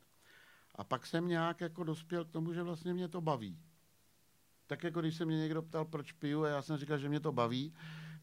A 0.75 0.83
pak 0.83 1.05
jsem 1.05 1.27
nějak 1.27 1.61
jako 1.61 1.83
dospěl 1.83 2.25
k 2.25 2.31
tomu, 2.31 2.53
že 2.53 2.63
vlastně 2.63 2.93
mě 2.93 3.07
to 3.07 3.21
baví. 3.21 3.59
Tak 4.71 4.83
jako 4.83 5.01
když 5.01 5.15
se 5.15 5.25
mě 5.25 5.37
někdo 5.37 5.61
ptal, 5.61 5.85
proč 5.85 6.11
piju, 6.11 6.43
a 6.43 6.47
já 6.47 6.61
jsem 6.61 6.77
říkal, 6.77 6.97
že 6.97 7.09
mě 7.09 7.19
to 7.19 7.31
baví, 7.31 7.73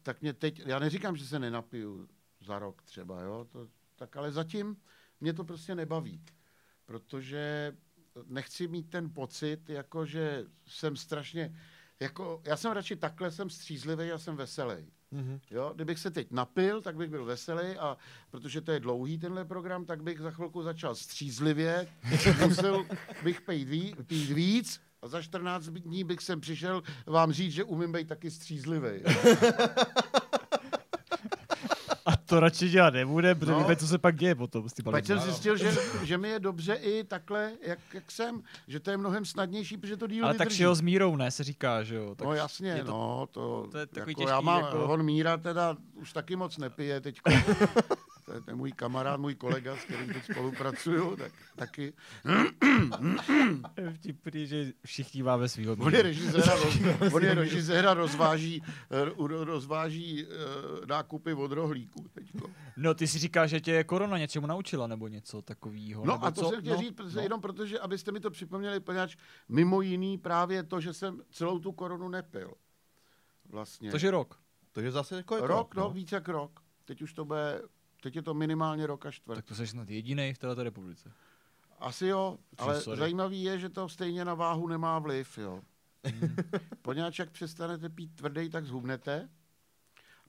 tak 0.03 0.21
mě 0.21 0.33
teď, 0.33 0.61
já 0.65 0.79
neříkám, 0.79 1.15
že 1.15 1.25
se 1.25 1.39
nenapiju 1.39 2.07
za 2.41 2.59
rok 2.59 2.81
třeba, 2.81 3.21
jo, 3.21 3.47
to, 3.51 3.67
tak 3.95 4.17
ale 4.17 4.31
zatím 4.31 4.77
mě 5.21 5.33
to 5.33 5.43
prostě 5.43 5.75
nebaví, 5.75 6.23
protože 6.85 7.73
nechci 8.25 8.67
mít 8.67 8.89
ten 8.89 9.13
pocit, 9.13 9.69
jako 9.69 10.05
že 10.05 10.45
jsem 10.67 10.95
strašně, 10.95 11.55
jako, 11.99 12.41
já 12.45 12.57
jsem 12.57 12.71
radši 12.71 12.95
takhle, 12.95 13.31
jsem 13.31 13.49
střízlivý 13.49 14.11
a 14.11 14.17
jsem 14.17 14.35
veselý. 14.35 14.91
Mhm. 15.11 15.39
Jo, 15.51 15.71
kdybych 15.75 15.99
se 15.99 16.11
teď 16.11 16.31
napil, 16.31 16.81
tak 16.81 16.95
bych 16.95 17.09
byl 17.09 17.25
veselý 17.25 17.77
a 17.77 17.97
protože 18.29 18.61
to 18.61 18.71
je 18.71 18.79
dlouhý 18.79 19.17
tenhle 19.17 19.45
program, 19.45 19.85
tak 19.85 20.03
bych 20.03 20.19
za 20.19 20.31
chvilku 20.31 20.63
začal 20.63 20.95
střízlivě, 20.95 21.87
musel 22.47 22.85
bych 23.23 23.41
pít, 23.41 23.69
ví, 23.69 23.95
pít 24.07 24.29
víc 24.29 24.88
a 25.01 25.07
za 25.07 25.21
14 25.21 25.65
dní 25.65 26.03
bych 26.03 26.21
sem 26.21 26.41
přišel 26.41 26.83
vám 27.05 27.31
říct, 27.31 27.53
že 27.53 27.63
umím 27.63 27.91
být 27.91 28.07
taky 28.07 28.31
střízlivý. 28.31 28.89
A 32.05 32.17
to 32.17 32.39
radši 32.39 32.69
dělat 32.69 32.93
nebude, 32.93 33.35
protože 33.35 33.51
No. 33.51 33.59
víme, 33.59 33.75
co 33.75 33.87
se 33.87 33.97
pak 33.97 34.15
děje 34.15 34.35
potom 34.35 34.69
s 34.69 34.73
tím 34.73 34.85
Pak 34.85 35.05
jsem 35.05 35.19
zjistil, 35.19 35.57
že, 35.57 35.71
že 36.03 36.17
mi 36.17 36.29
je 36.29 36.39
dobře 36.39 36.73
i 36.73 37.03
takhle, 37.03 37.51
jak, 37.67 37.79
jak 37.93 38.11
jsem, 38.11 38.41
že 38.67 38.79
to 38.79 38.91
je 38.91 38.97
mnohem 38.97 39.25
snadnější, 39.25 39.77
protože 39.77 39.97
to 39.97 40.07
díl 40.07 40.25
Ale 40.25 40.33
tak 40.33 40.39
vydrží. 40.47 40.55
všeho 40.55 40.75
s 40.75 40.81
mírou, 40.81 41.15
ne, 41.15 41.31
se 41.31 41.43
říká, 41.43 41.83
že 41.83 41.95
jo. 41.95 42.15
Tak 42.15 42.27
no 42.27 42.33
jasně, 42.33 42.75
to- 42.85 42.91
no, 42.91 43.27
to, 43.31 43.67
to 43.71 43.77
je 43.77 43.85
takový 43.85 44.11
jako 44.11 44.21
těžký, 44.21 44.29
já 44.31 44.41
mám, 44.41 44.63
jako- 44.65 44.83
on 44.85 45.03
Míra 45.03 45.37
teda 45.37 45.77
už 45.93 46.13
taky 46.13 46.35
moc 46.35 46.57
nepije 46.57 47.01
teď. 47.01 47.19
to 48.29 48.35
je 48.35 48.41
ten 48.41 48.55
můj 48.57 48.71
kamarád, 48.71 49.19
můj 49.19 49.35
kolega, 49.35 49.75
s 49.75 49.79
kterým 49.79 50.13
teď 50.13 50.23
spolupracuju, 50.31 51.15
tak 51.15 51.31
taky. 51.55 51.93
je 53.77 53.91
vtipný, 53.91 54.47
že 54.47 54.71
všichni 54.85 55.23
máme 55.23 55.49
svýho 55.49 55.73
On 55.73 55.79
je 55.79 55.85
míru. 55.85 56.03
režisér 56.03 56.49
a, 56.49 56.55
roz, 56.55 56.77
on 57.13 57.23
je 57.23 57.35
režisér 57.35 57.87
a 57.87 57.93
rozváží, 57.93 58.63
eh, 58.89 59.05
ro- 59.05 59.43
rozváží 59.43 60.25
eh, 60.25 60.85
nákupy 60.85 61.33
od 61.33 61.51
rohlíků 61.51 62.05
teďko. 62.13 62.49
No, 62.77 62.93
ty 62.93 63.07
si 63.07 63.19
říkáš, 63.19 63.49
že 63.49 63.59
tě 63.61 63.83
korona 63.83 64.17
něčemu 64.17 64.47
naučila, 64.47 64.87
nebo 64.87 65.07
něco 65.07 65.41
takového. 65.41 66.05
No 66.05 66.13
nebo 66.13 66.25
a 66.25 66.31
to 66.31 66.41
co? 66.41 66.49
jsem 66.49 66.61
chtěl 66.61 66.75
no, 66.75 66.81
říct, 66.81 66.95
protože, 66.95 67.15
no. 67.17 67.21
jenom 67.21 67.41
protože, 67.41 67.79
abyste 67.79 68.11
mi 68.11 68.19
to 68.19 68.31
připomněli, 68.31 68.79
poněvadž 68.79 69.15
mimo 69.49 69.81
jiný 69.81 70.17
právě 70.17 70.63
to, 70.63 70.81
že 70.81 70.93
jsem 70.93 71.21
celou 71.31 71.59
tu 71.59 71.71
koronu 71.71 72.09
nepil. 72.09 72.53
Vlastně. 73.49 73.91
Což 73.91 74.01
je 74.01 74.11
rok. 74.11 74.39
Takže 74.71 74.91
zase 74.91 75.15
jako 75.15 75.35
je 75.35 75.41
to 75.41 75.47
rok, 75.47 75.75
no, 75.75 75.89
víc 75.89 76.11
jak 76.11 76.27
rok. 76.27 76.59
Teď 76.85 77.01
už 77.01 77.13
to 77.13 77.25
bude, 77.25 77.61
teď 78.01 78.15
je 78.15 78.21
to 78.21 78.33
minimálně 78.33 78.87
rok 78.87 79.05
a 79.05 79.11
čtvrt. 79.11 79.35
Tak 79.35 79.45
to 79.45 79.55
jsi 79.55 79.67
snad 79.67 79.89
jediný 79.89 80.33
v 80.33 80.37
této 80.37 80.63
republice. 80.63 81.11
Asi 81.79 82.07
jo, 82.07 82.37
ale 82.57 82.81
sorry. 82.81 82.99
zajímavý 82.99 83.43
je, 83.43 83.59
že 83.59 83.69
to 83.69 83.89
stejně 83.89 84.25
na 84.25 84.33
váhu 84.33 84.67
nemá 84.67 84.99
vliv, 84.99 85.37
jo. 85.37 85.61
Hmm. 86.05 86.35
Poněvadž 86.81 87.19
jak 87.19 87.31
přestanete 87.31 87.89
pít 87.89 88.15
tvrdý, 88.15 88.49
tak 88.49 88.65
zhubnete. 88.65 89.29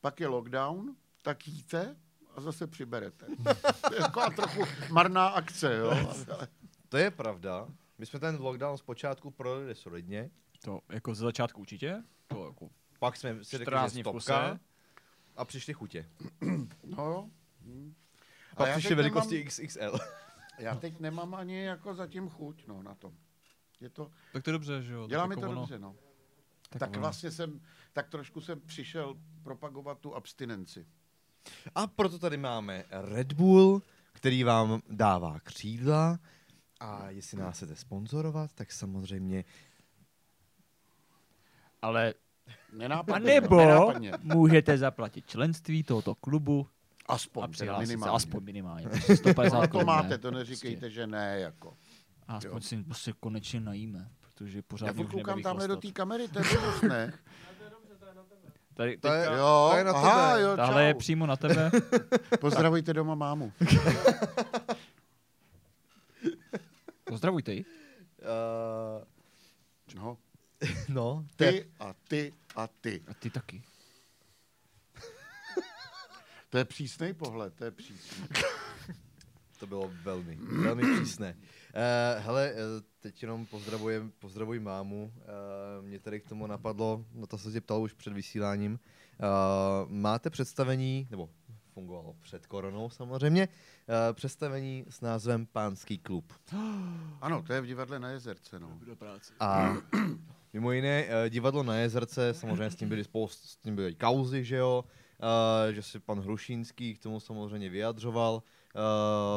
Pak 0.01 0.21
je 0.21 0.27
lockdown, 0.27 0.97
tak 1.23 1.49
jíte 1.49 1.97
a 2.37 2.41
zase 2.41 2.67
přiberete. 2.67 3.27
To 3.89 3.95
je 3.95 4.01
taková 4.01 4.31
trochu 4.31 4.63
marná 4.91 5.29
akce, 5.29 5.77
jo. 5.77 6.13
To 6.89 6.97
je 6.97 7.11
pravda. 7.11 7.69
My 7.99 8.07
jsme 8.07 8.19
ten 8.19 8.37
lockdown 8.41 8.79
zpočátku 8.79 9.31
prodali 9.31 9.75
solidně, 9.75 10.31
To 10.65 10.81
jako 10.89 11.15
ze 11.15 11.25
začátku 11.25 11.61
určitě. 11.61 12.03
To 12.27 12.47
jako 12.47 12.71
pak 13.01 13.17
jsme 13.17 13.45
si 13.45 13.59
řekli, 13.59 13.65
14 13.65 13.93
že 13.93 14.01
stopka 14.01 14.59
a 15.37 15.45
přišly 15.45 15.75
chutě. 15.75 16.09
No 16.85 17.05
jo. 17.05 17.31
Hm. 17.71 17.95
A 18.53 18.57
Pak 18.57 18.69
já 18.69 18.75
přišly 18.79 18.95
velikosti 18.95 19.35
nemám- 19.35 19.47
XXL. 19.49 19.99
Já 20.59 20.75
teď 20.75 21.01
nemám 21.01 21.35
ani 21.35 21.63
jako 21.65 21.95
zatím 21.95 22.29
chuť 22.29 22.67
no, 22.67 22.83
na 22.83 22.95
to. 22.95 23.13
Je 23.81 23.91
to, 23.91 24.11
tak 24.33 24.43
to 24.43 24.51
je 24.51 24.53
dobře, 24.53 24.83
že 24.83 24.93
jo. 24.93 25.07
dělá 25.09 25.27
mi 25.27 25.33
jako 25.33 25.41
to 25.41 25.51
ono- 25.51 25.61
dobře, 25.61 25.79
no. 25.79 25.97
Tak, 26.69 26.81
Tak 26.81 26.91
ono- 26.91 27.01
vlastně 27.01 27.31
jsem, 27.31 27.61
tak 27.93 28.09
trošku 28.09 28.41
jsem 28.41 28.61
přišel 28.61 29.17
propagovat 29.43 29.99
tu 29.99 30.15
abstinenci. 30.17 30.87
A 31.75 31.87
proto 31.87 32.19
tady 32.19 32.37
máme 32.37 32.85
Red 32.91 33.33
Bull, 33.33 33.83
který 34.13 34.45
vám 34.45 34.81
dává 34.91 35.41
křídla. 35.41 36.19
A 36.81 37.11
jestli 37.11 37.39
nás 37.39 37.57
chcete 37.57 37.77
sponzorovat, 37.77 38.53
tak 38.55 38.73
samozřejmě 38.73 39.45
Ale 41.83 42.15
a 42.49 42.53
Nenápadně. 42.73 43.41
nebo 43.41 43.57
nenápadně. 43.57 44.13
můžete 44.23 44.79
zaplatit 44.79 45.27
členství 45.27 45.83
tohoto 45.83 46.15
klubu 46.15 46.67
a 47.11 47.15
Aspoň, 47.15 47.43
teda 47.43 47.53
přihlásit 47.53 47.87
se 47.87 47.93
minimálně. 47.93 48.17
aspoň 48.17 48.45
minimálně. 48.45 48.89
prostě 48.89 49.17
150 49.17 49.57
Ale 49.57 49.69
to 49.69 49.85
máte, 49.85 50.19
to 50.19 50.31
neříkejte, 50.31 50.91
že 50.91 51.07
ne, 51.07 51.41
jako. 51.41 51.77
A 52.29 52.37
aspoň 52.37 52.53
jo. 52.55 52.61
si 52.61 52.77
prostě 52.83 53.13
konečně 53.21 53.61
najíme, 53.61 54.09
protože 54.21 54.63
pořád 54.63 54.87
Já 54.97 55.05
koukám 55.05 55.43
tamhle 55.43 55.69
do 55.69 55.77
té 55.77 55.91
kamery, 55.93 56.29
to 56.29 56.39
je 56.39 56.45
blbost, 56.45 56.83
ne? 56.83 57.13
Tady, 58.75 58.97
To 58.97 59.13
je- 59.13 59.27
Jo, 59.27 59.69
to 59.73 59.77
je 59.79 59.85
na 59.85 59.93
aha, 59.93 60.31
tebe. 60.33 60.43
jo, 60.43 60.57
tahle 60.57 60.85
je 60.85 60.95
přímo 60.95 61.27
na 61.27 61.37
tebe. 61.37 61.71
Pozdravujte 62.41 62.93
doma 62.93 63.15
mámu. 63.15 63.53
Pozdravujte 67.05 67.53
ji. 67.53 67.65
Uh, 67.65 69.05
No, 69.95 70.17
no, 70.89 71.25
ty 71.37 71.67
a 71.81 71.95
ty 72.09 72.33
a 72.57 72.67
ty. 72.81 73.03
A 73.09 73.15
ty 73.15 73.31
taky. 73.31 73.63
To 76.51 76.59
je 76.59 76.65
přísný 76.65 77.15
pohled, 77.15 77.55
to 77.55 77.65
je 77.65 77.71
přísný. 77.71 78.27
to 79.59 79.67
bylo 79.67 79.93
velmi, 80.03 80.37
velmi 80.37 80.83
přísné. 80.97 81.37
Uh, 81.37 82.25
hele, 82.25 82.53
uh, 82.53 82.59
teď 83.01 83.23
jenom 83.23 83.47
pozdravujem, 83.47 84.13
pozdravuji 84.19 84.61
mámu. 84.61 85.13
Uh, 85.15 85.87
mě 85.87 85.99
tady 86.01 86.21
k 86.21 86.29
tomu 86.29 86.47
napadlo, 86.47 87.05
no 87.15 87.27
to 87.27 87.39
se 87.39 87.53
tě 87.53 87.61
ptal 87.61 87.83
už 87.83 87.93
před 87.93 88.13
vysíláním. 88.13 88.73
Uh, 88.73 89.91
máte 89.91 90.31
představení, 90.31 91.09
nebo 91.11 91.31
fungovalo 91.75 92.15
před 92.21 92.47
koronou 92.47 92.91
samozřejmě, 92.91 93.49
uh, 93.49 93.95
představení 94.13 94.85
s 94.89 95.01
názvem 95.01 95.47
Pánský 95.47 95.99
klub. 95.99 96.33
Ano, 97.21 97.43
to 97.47 97.53
je 97.53 97.61
v 97.61 97.67
divadle 97.67 97.99
na 97.99 98.09
jezerce, 98.09 98.61
no. 98.61 98.79
Do 98.87 98.97
práce. 98.97 99.33
A 99.41 99.77
mimo 100.53 100.73
jiné, 100.73 101.07
eh, 101.09 101.31
divadlo 101.31 101.63
na 101.63 101.77
Jezerce, 101.77 102.35
samozřejmě 102.35 102.71
s 102.71 102.77
tím 102.77 102.89
byly 102.89 103.05
spoust, 103.05 103.45
s 103.45 103.57
tím 103.57 103.77
byly 103.77 103.95
kauzy, 103.95 104.45
že 104.45 104.57
jo, 104.57 104.85
eh, 104.85 105.00
že 105.71 105.83
si 105.83 105.99
pan 106.01 106.21
Hrušínský 106.21 106.95
k 106.95 107.03
tomu 107.03 107.21
samozřejmě 107.21 107.69
vyjadřoval 107.69 108.43
eh, 108.43 108.81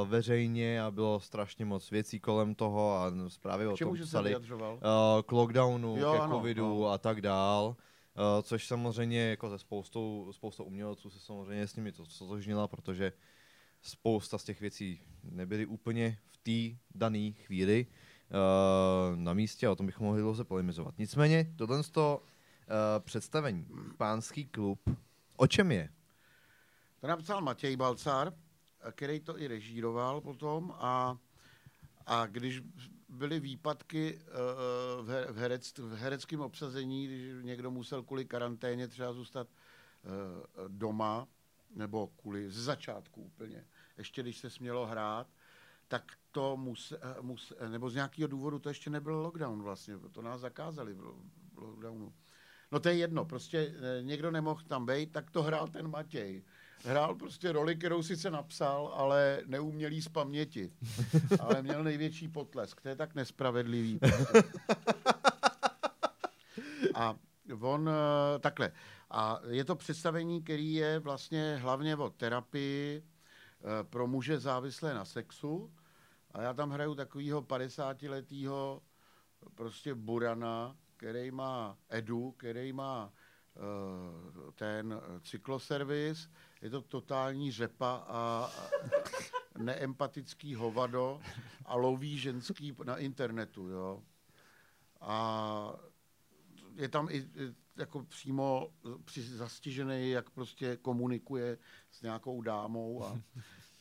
veřejně 0.08 0.82
a 0.82 0.92
bylo 0.92 1.20
strašně 1.20 1.66
moc 1.66 1.92
věcí 1.92 2.20
kolem 2.20 2.56
toho 2.56 2.98
a 2.98 3.12
zprávy 3.28 3.68
o 3.68 3.78
tom 3.78 3.98
že 3.98 4.04
se 4.04 4.08
psali 4.10 4.30
vyjadřoval? 4.30 4.80
eh, 4.82 5.24
k 5.24 5.32
lockdownu, 5.32 5.98
Jo, 5.98 6.12
ke 6.14 6.20
ano, 6.20 6.38
covidu 6.38 6.80
no. 6.82 6.88
a 6.90 6.98
tak 6.98 7.22
dál. 7.22 7.76
eh, 8.16 8.44
což 8.44 8.68
samozřejmě 8.68 9.20
jako 9.22 9.50
ze 9.50 9.58
spoustou, 9.58 10.28
spoustou 10.32 10.64
umělců 10.64 11.10
se 11.10 11.20
samozřejmě 11.20 11.68
s 11.68 11.76
nimi 11.76 11.92
to 11.92 12.06
stotožnila, 12.06 12.68
protože 12.68 13.14
spousta 13.82 14.38
z 14.38 14.44
těch 14.44 14.62
věcí 14.62 15.02
nebyly 15.24 15.66
úplně 15.66 16.18
v 16.32 16.38
té 16.38 16.78
dané 16.96 17.32
chvíli 17.32 17.86
uh, 18.30 19.16
na 19.20 19.34
místě 19.34 19.68
a 19.68 19.72
o 19.72 19.76
tom 19.76 19.86
bychom 19.86 20.06
mohli 20.08 20.22
dlouze 20.22 20.44
polemizovat. 20.44 20.94
Nicméně, 20.98 21.54
tohle 21.56 21.78
uh, 21.78 22.24
představení, 23.00 23.68
pánský 23.98 24.46
klub, 24.46 24.80
o 25.36 25.48
čem 25.48 25.72
je? 25.72 25.90
To 27.02 27.08
napsal 27.08 27.42
Matěj 27.42 27.76
Balcar, 27.76 28.34
který 28.92 29.20
to 29.20 29.40
i 29.40 29.48
režíroval 29.48 30.22
potom 30.22 30.74
a, 30.78 31.18
a 32.06 32.26
když 32.26 32.62
byly 33.10 33.40
výpadky 33.40 34.20
eh, 34.20 34.32
v, 35.02 35.10
he- 35.10 35.32
v, 35.32 35.38
herec, 35.38 35.78
v 35.78 35.96
hereckém 35.96 36.42
obsazení, 36.42 37.08
když 37.08 37.44
někdo 37.44 37.72
musel 37.72 38.04
kvůli 38.04 38.26
karanténě 38.26 38.88
třeba 38.88 39.14
zůstat 39.14 39.48
eh, 39.48 40.08
doma, 40.68 41.28
nebo 41.76 42.08
kvůli 42.08 42.52
z 42.52 42.58
začátku 42.64 43.22
úplně, 43.22 43.66
ještě 43.98 44.22
když 44.22 44.38
se 44.38 44.50
smělo 44.50 44.86
hrát, 44.86 45.28
tak 45.88 46.12
to 46.32 46.58
muse, 46.58 47.00
eh, 47.02 47.22
muse, 47.22 47.70
nebo 47.70 47.90
z 47.90 47.96
nějakého 47.96 48.28
důvodu 48.28 48.60
to 48.60 48.70
ještě 48.70 48.90
nebyl 48.90 49.16
lockdown 49.16 49.64
vlastně, 49.64 49.98
to 50.12 50.22
nás 50.22 50.42
zakázali 50.42 50.94
v 50.94 51.16
lockdownu. 51.56 52.14
No 52.74 52.80
to 52.80 52.90
je 52.90 52.96
jedno, 52.96 53.26
prostě 53.26 53.74
eh, 54.00 54.04
někdo 54.04 54.32
nemohl 54.32 54.62
tam 54.68 54.86
být, 54.86 55.12
tak 55.12 55.32
to 55.32 55.44
hrál 55.44 55.68
ten 55.68 55.88
Matěj. 55.88 56.44
Hrál 56.86 57.16
prostě 57.16 57.52
roli, 57.52 57.76
kterou 57.76 58.04
sice 58.04 58.32
napsal, 58.32 58.94
ale 58.96 59.42
neuměl 59.46 59.92
jí 59.92 60.02
z 60.02 60.08
paměti. 60.08 60.72
Ale 61.40 61.62
měl 61.62 61.84
největší 61.84 62.28
potlesk. 62.28 62.82
To 62.82 62.90
je 62.90 62.96
tak 62.96 63.16
nespravedlivý. 63.16 64.00
A 66.96 67.16
on 67.60 67.90
eh, 67.90 67.94
takhle. 68.40 68.72
A 69.12 69.40
je 69.50 69.66
to 69.66 69.76
představení, 69.76 70.44
který 70.44 70.74
je 70.74 71.00
vlastně 71.00 71.58
hlavně 71.62 71.96
o 71.96 72.10
terapii 72.10 73.04
eh, 73.04 73.84
pro 73.84 74.08
muže 74.08 74.40
závislé 74.40 74.94
na 74.94 75.06
sexu. 75.06 75.74
A 76.32 76.42
já 76.42 76.54
tam 76.54 76.72
hraju 76.72 76.96
takového 76.96 77.42
50-letého 77.42 78.82
prostě 79.56 79.96
burana, 79.96 80.76
který 81.04 81.32
má 81.32 81.78
Edu, 81.90 82.32
který 82.32 82.74
má 82.74 83.14
eh, 83.56 84.52
ten 84.52 85.02
cykloservis, 85.22 86.30
je 86.62 86.70
to 86.70 86.82
totální 86.82 87.52
řepa 87.52 88.06
a 88.08 88.52
neempatický 89.58 90.56
hovado 90.56 91.22
a 91.66 91.76
loví 91.76 92.18
ženský 92.18 92.76
na 92.84 92.98
internetu, 92.98 93.68
jo. 93.68 94.04
A 95.02 95.76
je 96.76 96.90
tam 96.90 97.08
i 97.12 97.28
jako 97.78 98.04
přímo 98.04 98.74
zastižený, 99.18 100.10
jak 100.10 100.30
prostě 100.30 100.78
komunikuje 100.78 101.58
s 101.92 102.02
nějakou 102.02 102.42
dámou 102.42 103.04
a 103.04 103.22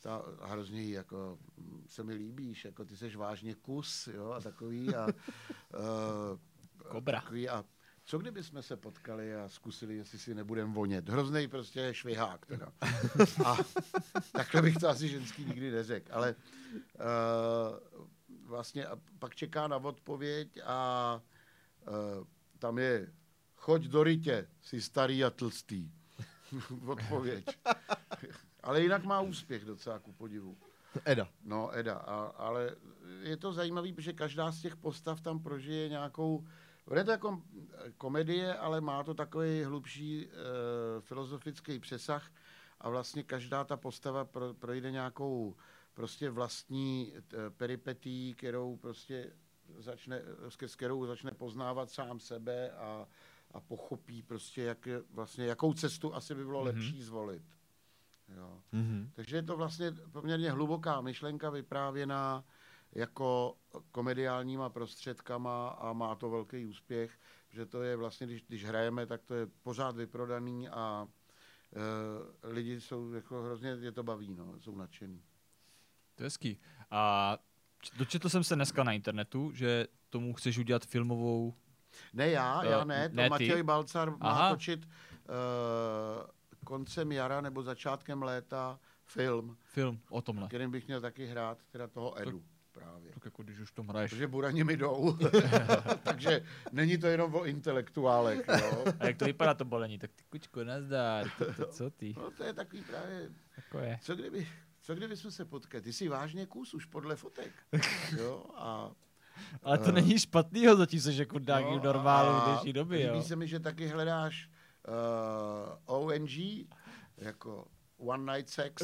ta 0.01 0.25
hrozně 0.41 0.85
jako 0.85 1.39
mm, 1.57 1.85
se 1.89 2.03
mi 2.03 2.15
líbíš, 2.15 2.65
jako 2.65 2.85
ty 2.85 2.97
seš 2.97 3.17
vážně 3.17 3.55
kus, 3.55 4.09
jo, 4.15 4.31
a 4.31 4.41
takový 4.41 4.95
a 4.95 5.07
uh, 5.07 5.13
Kobra. 6.89 7.21
Takový 7.21 7.49
a 7.49 7.65
co 8.05 8.19
kdyby 8.19 8.43
jsme 8.43 8.63
se 8.63 8.77
potkali 8.77 9.35
a 9.35 9.49
zkusili, 9.49 9.97
jestli 9.97 10.19
si 10.19 10.35
nebudem 10.35 10.73
vonět. 10.73 11.09
Hrozný 11.09 11.49
prostě 11.49 11.95
švihák 11.95 12.47
teda. 12.47 12.73
A 13.45 13.57
takhle 14.33 14.63
bych 14.63 14.77
to 14.77 14.89
asi 14.89 15.09
ženský 15.09 15.45
nikdy 15.45 15.71
neřekl, 15.71 16.13
ale 16.13 16.35
uh, 16.35 17.97
vlastně 18.47 18.87
a 18.87 18.99
pak 19.19 19.35
čeká 19.35 19.69
na 19.69 19.77
odpověď 19.77 20.59
a 20.65 21.21
uh, 21.89 22.27
tam 22.59 22.79
je 22.79 23.13
choď 23.57 23.83
do 23.83 24.03
rytě, 24.03 24.49
jsi 24.61 24.81
starý 24.81 25.25
a 25.25 25.31
tlstý. 25.31 25.93
odpověď. 26.87 27.45
ale 28.63 28.83
jinak 28.83 29.05
má 29.05 29.21
úspěch 29.21 29.65
docela 29.65 29.99
ku 29.99 30.13
podivu. 30.13 30.57
Eda. 31.05 31.29
No, 31.45 31.71
Eda, 31.71 31.95
a, 31.95 32.25
ale 32.25 32.77
je 33.23 33.37
to 33.37 33.53
zajímavé, 33.53 33.93
protože 33.93 34.13
každá 34.13 34.53
z 34.53 34.61
těch 34.61 34.77
postav 34.77 35.21
tam 35.21 35.41
prožije 35.41 35.89
nějakou, 35.89 36.47
je 36.95 37.05
to 37.05 37.11
jako 37.11 37.43
eh, 37.73 37.93
komedie, 37.99 38.55
ale 38.59 38.81
má 38.81 39.03
to 39.05 39.15
takový 39.15 39.65
hlubší 39.65 40.27
e, 40.27 40.31
filozofický 41.01 41.79
přesah 41.79 42.31
a 42.81 42.91
vlastně 42.91 43.23
každá 43.23 43.65
ta 43.65 43.77
postava 43.77 44.25
pro, 44.25 44.55
projde 44.55 44.91
nějakou 44.91 45.57
prostě 45.95 46.31
vlastní 46.31 47.13
e, 47.17 47.51
peripetí, 47.51 48.35
kterou 48.35 48.77
prostě 48.77 49.33
začne, 49.79 50.23
s 50.67 50.77
kterou 50.77 51.07
začne 51.07 51.31
poznávat 51.31 51.91
sám 51.91 52.21
sebe 52.21 52.71
a, 52.71 53.07
a 53.51 53.61
pochopí 53.61 54.23
prostě, 54.23 54.63
jak 54.63 54.89
vlastně, 55.11 55.47
jakou 55.47 55.73
cestu 55.75 56.15
asi 56.15 56.35
by 56.35 56.45
bylo 56.45 56.59
Mhm. 56.65 56.67
lepší 56.67 57.03
zvolit. 57.03 57.43
Jo. 58.37 58.61
Mhm. 58.73 59.11
Takže 59.15 59.37
je 59.37 59.43
to 59.43 59.57
vlastně 59.57 59.93
poměrně 60.13 60.51
hluboká 60.51 61.01
myšlenka 61.01 61.51
vyprávěná 61.51 62.45
jako 62.95 63.57
komediálníma 63.93 64.69
prostředkama 64.71 65.69
a 65.69 65.93
má 65.93 66.15
to 66.15 66.31
velký 66.31 66.67
úspěch, 66.67 67.19
že 67.51 67.67
to 67.67 67.83
je 67.83 67.97
vlastně, 67.97 68.27
když, 68.27 68.43
když 68.49 68.65
hrajeme, 68.65 69.07
tak 69.07 69.23
to 69.25 69.35
je 69.35 69.47
pořád 69.63 69.97
vyprodaný 69.97 70.69
a 70.69 71.09
e, 72.45 72.49
lidi 72.49 72.81
jsou 72.81 73.13
jako 73.13 73.43
hrozně, 73.43 73.69
je 73.81 73.93
to 73.93 74.03
baví, 74.03 74.35
no, 74.35 74.61
jsou 74.61 74.77
nadšený. 74.77 75.23
To 76.15 76.23
je 76.23 76.27
hezký. 76.27 76.59
A 76.91 77.37
dočetl 77.97 78.29
jsem 78.29 78.45
se 78.45 78.55
dneska 78.55 78.85
na 78.85 78.93
internetu, 78.93 79.53
že 79.55 79.87
tomu 80.11 80.35
chceš 80.35 80.59
udělat 80.59 80.87
filmovou... 80.87 81.55
Ne 82.13 82.31
já, 82.31 82.65
já 82.65 82.81
Eh, 82.81 82.85
ne, 82.85 83.09
to 83.09 83.17
ne 83.17 83.25
ty? 83.25 83.31
Matěj 83.31 83.63
Balcar 83.63 84.11
má 84.11 84.17
Aha. 84.21 84.51
točit 84.51 84.85
e, 84.85 84.89
koncem 86.65 87.13
jara 87.13 87.41
nebo 87.41 87.63
začátkem 87.63 88.23
léta 88.23 88.81
film, 89.05 89.57
Film 89.61 90.01
o 90.11 90.23
tomhle. 90.23 90.49
kterým 90.49 90.71
bych 90.71 90.87
měl 90.87 91.01
taky 91.01 91.27
hrát, 91.27 91.59
teda 91.73 91.87
toho 91.89 92.21
Edu 92.23 92.43
právě. 92.73 93.13
Tak 93.13 93.25
jako 93.25 93.43
když 93.43 93.59
už 93.59 93.71
v 93.71 93.75
tom 93.75 93.89
hraješ. 93.89 94.11
Protože 94.11 94.27
burani 94.27 94.65
mi 94.65 94.77
jdou, 94.77 95.19
takže 96.03 96.43
není 96.73 96.99
to 96.99 97.07
jenom 97.07 97.35
o 97.35 97.45
intelektuálech. 97.45 98.45
Jo? 98.49 98.85
A 99.01 99.07
jak 99.07 99.17
to 99.17 99.25
vypadá 99.25 99.55
to 99.55 99.65
bolení? 99.65 99.99
Tak 99.99 100.13
ty 100.13 100.25
kučko, 100.29 100.65
nazdar. 100.65 101.31
To, 101.39 101.53
to, 101.55 101.67
co 101.67 101.91
ty? 101.91 102.15
No 102.17 102.31
to 102.31 102.45
je 102.45 102.53
takový 102.53 102.83
právě, 102.83 103.31
Jako 103.57 103.79
je. 103.79 103.99
co 104.03 104.15
kdyby, 104.15 104.49
co 104.81 104.95
kdyby 104.95 105.17
jsme 105.17 105.31
se 105.31 105.45
potkali? 105.45 105.83
Ty 105.83 105.93
jsi 105.93 106.09
vážně 106.09 106.47
kus 106.47 106.75
už 106.75 106.85
podle 106.85 107.17
fotek. 107.17 107.53
Jo? 108.17 108.45
A, 108.55 108.91
Ale 109.63 109.79
to 109.79 109.93
není 109.93 110.19
špatnýho, 110.19 110.77
zatím 110.77 111.01
seš 111.01 111.17
jako 111.17 111.39
dák 111.39 111.65
no, 111.65 111.79
v 111.79 111.85
normálu 111.85 112.51
dnešní 112.51 112.73
době, 112.73 112.99
líbí 112.99 113.17
jo. 113.17 113.23
se 113.23 113.37
mi, 113.37 113.49
že 113.49 113.61
taky 113.61 113.87
hledáš 113.87 114.51
uh, 115.87 115.97
ONG, 115.97 116.31
jako 117.17 117.67
One 117.99 118.37
Night 118.37 118.51
Sex, 118.51 118.83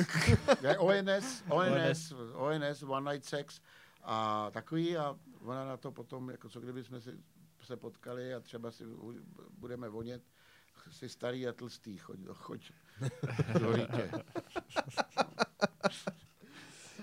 ne, 0.62 0.78
ONS, 0.78 1.42
ONS, 1.48 2.12
ONS, 2.34 2.82
One 2.82 3.12
Night 3.12 3.24
Sex 3.24 3.60
a 4.02 4.50
takový 4.50 4.96
a 4.96 5.18
ona 5.40 5.64
na 5.64 5.76
to 5.76 5.92
potom, 5.92 6.30
jako 6.30 6.48
co 6.48 6.60
kdyby 6.60 6.84
jsme 6.84 7.00
si 7.00 7.18
se 7.62 7.76
potkali 7.76 8.34
a 8.34 8.40
třeba 8.40 8.70
si 8.70 8.84
budeme 9.58 9.88
vonět, 9.88 10.22
jsi 10.90 11.08
starý 11.08 11.48
a 11.48 11.52
tlstý, 11.52 11.98
choď, 11.98 12.18
choď 12.32 12.72
do 13.60 13.72
rýtě. 13.72 14.10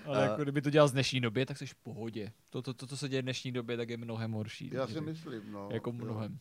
Ale 0.04 0.22
jako 0.22 0.42
kdyby 0.42 0.62
to 0.62 0.70
dělal 0.70 0.88
z 0.88 0.92
dnešní 0.92 1.20
době, 1.20 1.46
tak 1.46 1.58
jsi 1.58 1.66
v 1.66 1.74
pohodě. 1.74 2.32
To, 2.50 2.62
to, 2.62 2.74
to, 2.74 2.86
co 2.86 2.96
se 2.96 3.08
děje 3.08 3.22
v 3.22 3.24
dnešní 3.24 3.52
době, 3.52 3.76
tak 3.76 3.88
je 3.88 3.96
mnohem 3.96 4.32
horší. 4.32 4.70
Já 4.72 4.86
si 4.86 4.94
tak- 4.94 5.04
myslím, 5.04 5.52
no. 5.52 5.68
Jako 5.72 5.90
jo. 5.90 5.92
mnohem. 5.92 6.38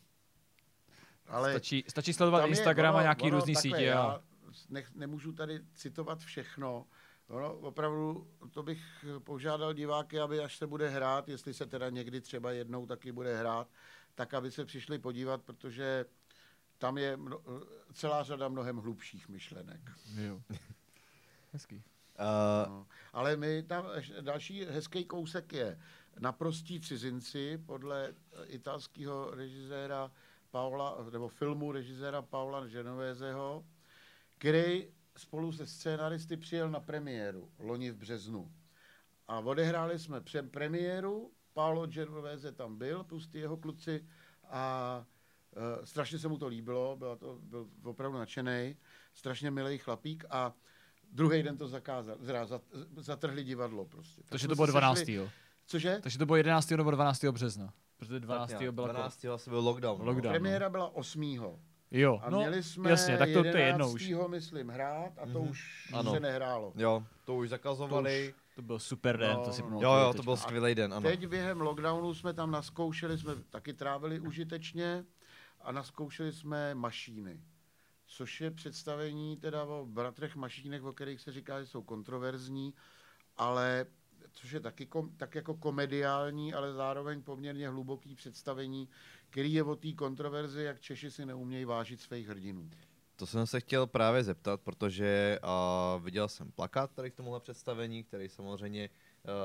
Ale 1.28 1.52
Stačí, 1.52 1.84
stačí 1.88 2.14
sledovat 2.14 2.46
Instagram 2.46 2.96
a 2.96 2.98
ono- 2.98 3.02
nějaký 3.02 3.24
ono 3.24 3.36
různý 3.36 3.56
sítě. 3.56 3.76
A... 3.76 3.82
Já 3.82 4.22
nech, 4.70 4.96
nemůžu 4.96 5.32
tady 5.34 5.60
citovat 5.74 6.20
všechno. 6.20 6.86
Ono, 7.28 7.54
opravdu, 7.54 8.28
to 8.52 8.64
bych 8.64 9.06
požádal 9.24 9.74
diváky, 9.74 10.20
aby 10.20 10.40
až 10.40 10.58
se 10.58 10.68
bude 10.68 10.90
hrát, 10.90 11.30
jestli 11.30 11.54
se 11.54 11.66
teda 11.66 11.90
někdy 11.90 12.22
třeba 12.22 12.52
jednou 12.52 12.86
taky 12.86 13.12
bude 13.12 13.38
hrát, 13.38 13.68
tak 14.16 14.34
aby 14.34 14.52
se 14.52 14.66
přišli 14.66 15.00
podívat, 15.00 15.42
protože 15.42 16.06
tam 16.78 16.98
je 16.98 17.18
mno, 17.18 17.42
celá 17.94 18.24
řada 18.24 18.48
mnohem 18.48 18.78
hlubších 18.78 19.30
myšlenek. 19.30 19.92
Jo. 20.16 20.42
Hezký. 21.54 21.76
Uh, 21.76 22.70
No. 22.70 22.88
Ale 23.14 23.38
my 23.38 23.64
tam 23.64 23.86
další 24.22 24.66
hezký 24.66 25.06
kousek 25.06 25.54
je 25.54 25.80
Naprostí 26.20 26.82
cizinci 26.82 27.58
podle 27.66 28.08
eh, 28.08 28.46
italského 28.46 29.32
režiséra 29.36 30.12
Paula, 30.52 31.06
nebo 31.12 31.28
filmu 31.28 31.72
režiséra 31.72 32.22
Paula 32.22 32.68
Genoveseho, 32.68 33.66
který 34.38 34.88
spolu 35.18 35.52
se 35.52 35.68
scénaristy 35.68 36.38
přijel 36.38 36.70
na 36.70 36.80
premiéru 36.80 37.50
loni 37.60 37.92
v 37.92 37.98
březnu. 37.98 38.52
A 39.28 39.40
odehráli 39.40 40.00
jsme 40.00 40.22
pře- 40.22 40.44
premiéru, 40.44 41.32
Paolo 41.54 41.88
Genovese 41.88 42.52
tam 42.52 42.78
byl, 42.78 43.04
plus 43.04 43.28
ty 43.28 43.40
jeho 43.40 43.58
kluci 43.58 44.06
a 44.50 45.06
uh, 45.56 45.86
strašně 45.86 46.20
se 46.20 46.28
mu 46.28 46.38
to 46.38 46.48
líbilo, 46.48 46.96
byla 46.96 47.16
to, 47.16 47.40
byl 47.42 47.68
opravdu 47.84 48.18
nadšený, 48.18 48.78
strašně 49.14 49.52
milý 49.52 49.78
chlapík 49.78 50.26
a 50.30 50.54
druhý 51.12 51.44
den 51.44 51.58
to 51.58 51.68
zakázal, 51.68 52.18
zra, 52.20 52.46
zat, 52.46 52.62
zatrhli 52.98 53.44
divadlo 53.44 53.86
prostě. 53.86 54.22
Tak 54.22 54.30
Takže 54.30 54.48
to 54.48 54.56
bylo 54.56 54.68
se 54.68 54.72
12. 54.72 55.00
sešli-. 55.00 55.30
Cože? 55.66 56.00
Takže 56.04 56.18
to 56.18 56.26
bylo 56.26 56.36
11. 56.36 56.72
nebo 56.72 56.92
12. 56.92 57.24
března. 57.24 57.74
Protože 57.98 58.20
12. 58.20 58.52
tak 58.52 58.74
byla 58.74 58.88
12. 58.88 59.24
vlastně 59.24 59.50
byl 59.50 59.60
lockdown. 59.60 60.00
no. 60.00 60.06
Lockdown. 60.06 60.34
Premiéra 60.34 60.70
byla 60.70 60.96
8. 60.96 61.38
Jo, 61.98 62.20
A 62.24 62.30
no, 62.30 62.38
měli 62.40 62.64
jsme 62.64 62.90
jasně, 62.90 63.18
tak 63.18 63.30
to, 63.34 63.42
to 63.42 63.48
je 63.48 63.64
jedno 63.66 63.88
11. 63.88 63.94
už. 63.94 64.14
myslím, 64.32 64.70
hrát 64.70 65.12
a 65.18 65.26
to 65.26 65.40
Mhm. 65.40 65.50
už 65.50 65.90
Ano. 65.94 66.12
se 66.14 66.20
nehrálo. 66.20 66.74
Jo, 66.76 67.04
to 67.26 67.36
už 67.36 67.50
zakazovali. 67.50 68.34
To 68.56 68.62
byl 68.62 68.80
super 68.80 69.18
den, 69.18 69.34
No, 69.38 69.46
to 69.46 69.52
si 69.52 69.62
no, 69.62 69.68
pamatuju 69.68 69.92
jo, 69.92 69.98
jo, 70.00 70.14
to 70.14 70.24
byl 70.24 70.38
skvělý 70.38 70.76
den, 70.76 70.94
ano. 70.94 71.10
Teď 71.10 71.28
během 71.28 71.62
lockdownu 71.62 72.14
jsme 72.14 72.34
tam 72.34 72.52
naskoušeli, 72.52 73.18
jsme 73.18 73.36
taky 73.50 73.74
trávili 73.74 74.20
užitečně 74.20 75.06
a 75.62 75.72
naskoušeli 75.72 76.34
jsme 76.34 76.76
mašíny. 76.76 77.42
Což 78.08 78.42
je 78.42 78.52
představení 78.52 79.38
teda 79.38 79.64
o 79.64 79.86
bratrech 79.86 80.36
mašínech, 80.36 80.84
o 80.84 80.94
kterých 80.94 81.22
se 81.22 81.32
říká, 81.32 81.62
že 81.62 81.68
jsou 81.68 81.82
kontroverzní, 81.84 82.74
ale 83.38 83.86
což 84.32 84.52
je 84.52 84.60
taky 84.60 84.86
kom, 84.86 85.10
tak 85.18 85.36
jako 85.36 85.54
komediální, 85.54 86.54
ale 86.54 86.74
zároveň 86.74 87.22
poměrně 87.24 87.70
hluboký 87.70 88.16
představení, 88.16 88.90
který 89.36 89.54
je 89.54 89.64
o 89.64 89.76
té 89.76 89.92
kontroverzi, 89.92 90.64
jak 90.64 90.80
Češi 90.80 91.12
si 91.12 91.26
neumějí 91.26 91.66
vážit 91.66 92.02
svých 92.02 92.28
hrdinů. 92.28 92.70
To 93.16 93.26
jsem 93.26 93.48
se 93.48 93.60
chtěl 93.60 93.88
právě 93.88 94.24
zeptat, 94.24 94.62
protože 94.62 95.40
uh, 95.44 96.04
viděl 96.04 96.28
jsem 96.28 96.52
plakát 96.52 96.92
tady 96.92 97.12
k 97.12 97.16
tomuhle 97.16 97.40
představení, 97.40 98.04
který 98.04 98.30
samozřejmě 98.30 98.90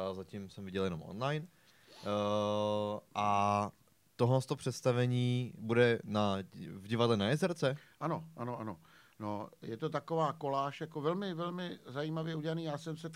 uh, 0.09 0.17
zatím 0.17 0.51
jsem 0.51 0.65
viděl 0.65 0.85
jenom 0.85 1.03
online. 1.03 1.47
Uh, 1.47 3.01
a 3.15 3.71
tohle 4.17 4.41
to 4.41 4.57
představení 4.57 5.53
bude 5.59 5.99
na, 6.05 6.37
v 6.55 6.87
divadle 6.87 7.17
na 7.17 7.29
Jezerce? 7.29 7.77
Ano, 8.01 8.25
ano, 8.37 8.61
ano. 8.61 8.81
No, 9.19 9.49
je 9.63 9.77
to 9.77 9.89
taková 9.89 10.33
koláž, 10.33 10.81
jako 10.81 11.01
velmi, 11.01 11.35
velmi 11.35 11.79
zajímavě 11.87 12.37
udělaný. 12.37 12.65
Já 12.65 12.79
jsem 12.79 12.97
se 12.97 13.11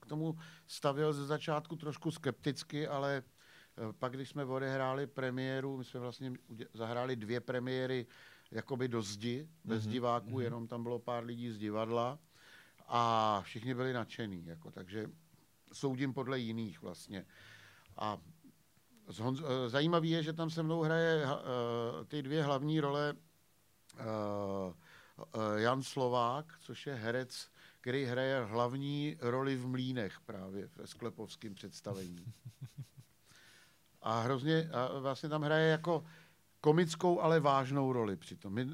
k 0.00 0.06
tomu 0.06 0.38
stavil 0.66 1.12
ze 1.12 1.26
začátku 1.26 1.76
trošku 1.76 2.10
skepticky, 2.10 2.88
ale 2.88 3.22
pak, 3.98 4.12
když 4.12 4.28
jsme 4.28 4.44
odehráli 4.44 5.06
premiéru, 5.06 5.76
my 5.76 5.84
jsme 5.84 6.00
vlastně 6.00 6.32
zahráli 6.74 7.16
dvě 7.16 7.40
premiéry 7.40 8.06
jakoby 8.50 8.88
do 8.88 9.02
zdi, 9.02 9.48
bez 9.64 9.82
Mhm, 9.84 9.92
diváků, 9.92 10.40
jenom 10.40 10.68
tam 10.68 10.82
bylo 10.82 10.98
pár 10.98 11.24
lidí 11.24 11.50
z 11.50 11.58
divadla 11.58 12.18
a 12.86 13.40
všichni 13.44 13.74
byli 13.74 13.92
nadšený, 13.92 14.46
jako, 14.46 14.70
takže 14.70 15.06
soudím 15.72 16.14
podle 16.14 16.38
jiných 16.38 16.82
vlastně. 16.82 17.26
A 17.96 18.18
z 19.08 19.18
Honz, 19.18 19.40
eh, 19.40 19.68
zajímavý 19.68 20.10
je, 20.10 20.22
že 20.22 20.32
tam 20.32 20.50
se 20.50 20.62
mnou 20.62 20.82
hraje 20.82 21.24
eh, 21.24 22.04
ty 22.04 22.22
dvě 22.22 22.42
hlavní 22.42 22.80
role 22.80 23.14
eh, 23.98 24.04
eh, 25.18 25.60
Jan 25.60 25.82
Slovák, 25.82 26.58
což 26.60 26.86
je 26.86 26.94
herec, 26.94 27.50
který 27.80 28.04
hraje 28.04 28.44
hlavní 28.44 29.16
roli 29.20 29.56
v 29.56 29.66
Mlínech 29.66 30.20
právě 30.20 30.68
ve 30.76 30.86
sklepovském 30.86 31.54
představení. 31.54 32.24
A 34.06 34.20
hrozně, 34.20 34.68
a 34.72 34.98
vlastně 34.98 35.28
tam 35.28 35.42
hraje 35.42 35.70
jako 35.70 36.04
komickou, 36.60 37.20
ale 37.20 37.40
vážnou 37.40 37.92
roli 37.92 38.16
přitom. 38.16 38.52
My 38.52 38.66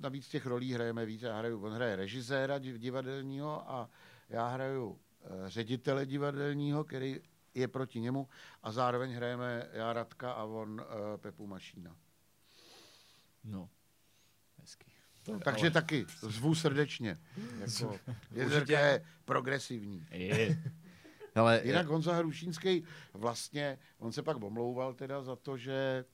navíc 0.00 0.28
těch 0.28 0.46
rolí 0.46 0.72
hrajeme 0.72 1.06
víc. 1.06 1.22
Já 1.22 1.38
hraju, 1.38 1.64
on 1.64 1.72
hraje 1.72 1.96
režiséra 1.96 2.58
div- 2.58 2.78
divadelního 2.78 3.70
a 3.70 3.90
já 4.28 4.48
hraju 4.48 4.98
eh, 5.22 5.50
ředitele 5.50 6.06
divadelního, 6.06 6.84
který 6.84 7.20
je 7.54 7.68
proti 7.68 8.00
němu 8.00 8.28
a 8.62 8.72
zároveň 8.72 9.12
hrajeme 9.12 9.68
já 9.72 9.92
Radka 9.92 10.32
a 10.32 10.44
on 10.44 10.80
uh, 10.80 10.86
Pepu 11.16 11.46
Mašína. 11.46 11.96
No, 13.44 13.68
hezký. 14.60 14.92
Takže 15.44 15.66
ale... 15.66 15.70
taky 15.70 16.06
zvu 16.20 16.54
srdečně. 16.54 17.16
Jako, 17.60 17.98
jezerka 18.30 18.80
je 18.80 19.04
progresivní. 19.24 20.06
Je. 20.10 20.62
Hele, 21.38 21.60
Jinak 21.64 21.86
Honza 21.86 22.12
Hrušínský 22.12 22.84
vlastně, 23.14 23.78
on 23.98 24.12
se 24.12 24.22
pak 24.22 24.42
omlouval 24.42 24.94
teda 24.94 25.22
za 25.22 25.36
to, 25.36 25.56
že 25.56 26.04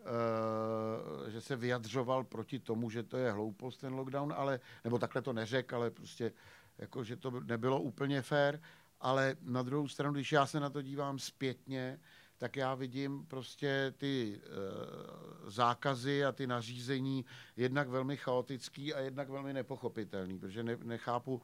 Uh, 0.00 1.28
že 1.28 1.40
se 1.40 1.56
vyjadřoval 1.56 2.24
proti 2.24 2.58
tomu, 2.58 2.90
že 2.90 3.02
to 3.02 3.16
je 3.16 3.32
hloupost 3.32 3.78
ten 3.78 3.94
lockdown, 3.94 4.34
ale, 4.36 4.60
nebo 4.84 4.98
takhle 4.98 5.22
to 5.22 5.32
neřekl, 5.32 5.76
ale 5.76 5.90
prostě 5.90 6.32
jako, 6.78 7.04
že 7.04 7.16
to 7.16 7.30
nebylo 7.40 7.80
úplně 7.80 8.22
fair, 8.22 8.58
ale 9.00 9.36
na 9.42 9.62
druhou 9.62 9.88
stranu, 9.88 10.14
když 10.14 10.32
já 10.32 10.46
se 10.46 10.60
na 10.60 10.70
to 10.70 10.82
dívám 10.82 11.18
zpětně, 11.18 12.00
tak 12.38 12.56
já 12.56 12.74
vidím 12.74 13.26
prostě 13.26 13.94
ty 13.96 14.40
uh, 14.40 15.50
zákazy 15.50 16.24
a 16.24 16.32
ty 16.32 16.46
nařízení 16.46 17.24
jednak 17.56 17.88
velmi 17.88 18.16
chaotický 18.16 18.94
a 18.94 19.00
jednak 19.00 19.28
velmi 19.28 19.52
nepochopitelný, 19.52 20.38
protože 20.38 20.62
ne, 20.62 20.76
nechápu, 20.82 21.42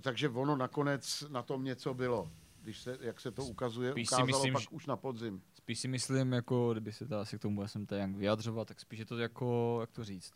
takže 0.00 0.28
ono 0.28 0.56
nakonec 0.56 1.24
na 1.28 1.42
tom 1.42 1.64
něco 1.64 1.94
bylo, 1.94 2.30
když 2.66 2.80
se, 2.80 2.98
jak 3.00 3.20
se 3.20 3.30
to 3.30 3.44
ukazuje, 3.44 3.92
Spíš 3.92 4.08
si 4.08 4.14
ukázalo 4.14 4.26
myslím, 4.38 4.52
pak 4.52 4.62
že- 4.62 4.68
už 4.70 4.86
na 4.86 4.96
podzim. 4.96 5.42
Spíš 5.54 5.78
si 5.80 5.88
myslím, 5.88 6.32
jako 6.32 6.72
kdyby 6.72 6.92
se 6.92 7.06
to 7.06 7.18
asi 7.18 7.38
k 7.38 7.42
tomu 7.42 7.62
tady 7.86 7.98
nějak 7.98 8.16
vyjadřovat, 8.16 8.68
tak 8.68 8.80
spíš 8.80 8.98
je 8.98 9.04
to 9.04 9.18
jako, 9.18 9.78
jak 9.80 9.90
to 9.92 10.04
říct. 10.04 10.32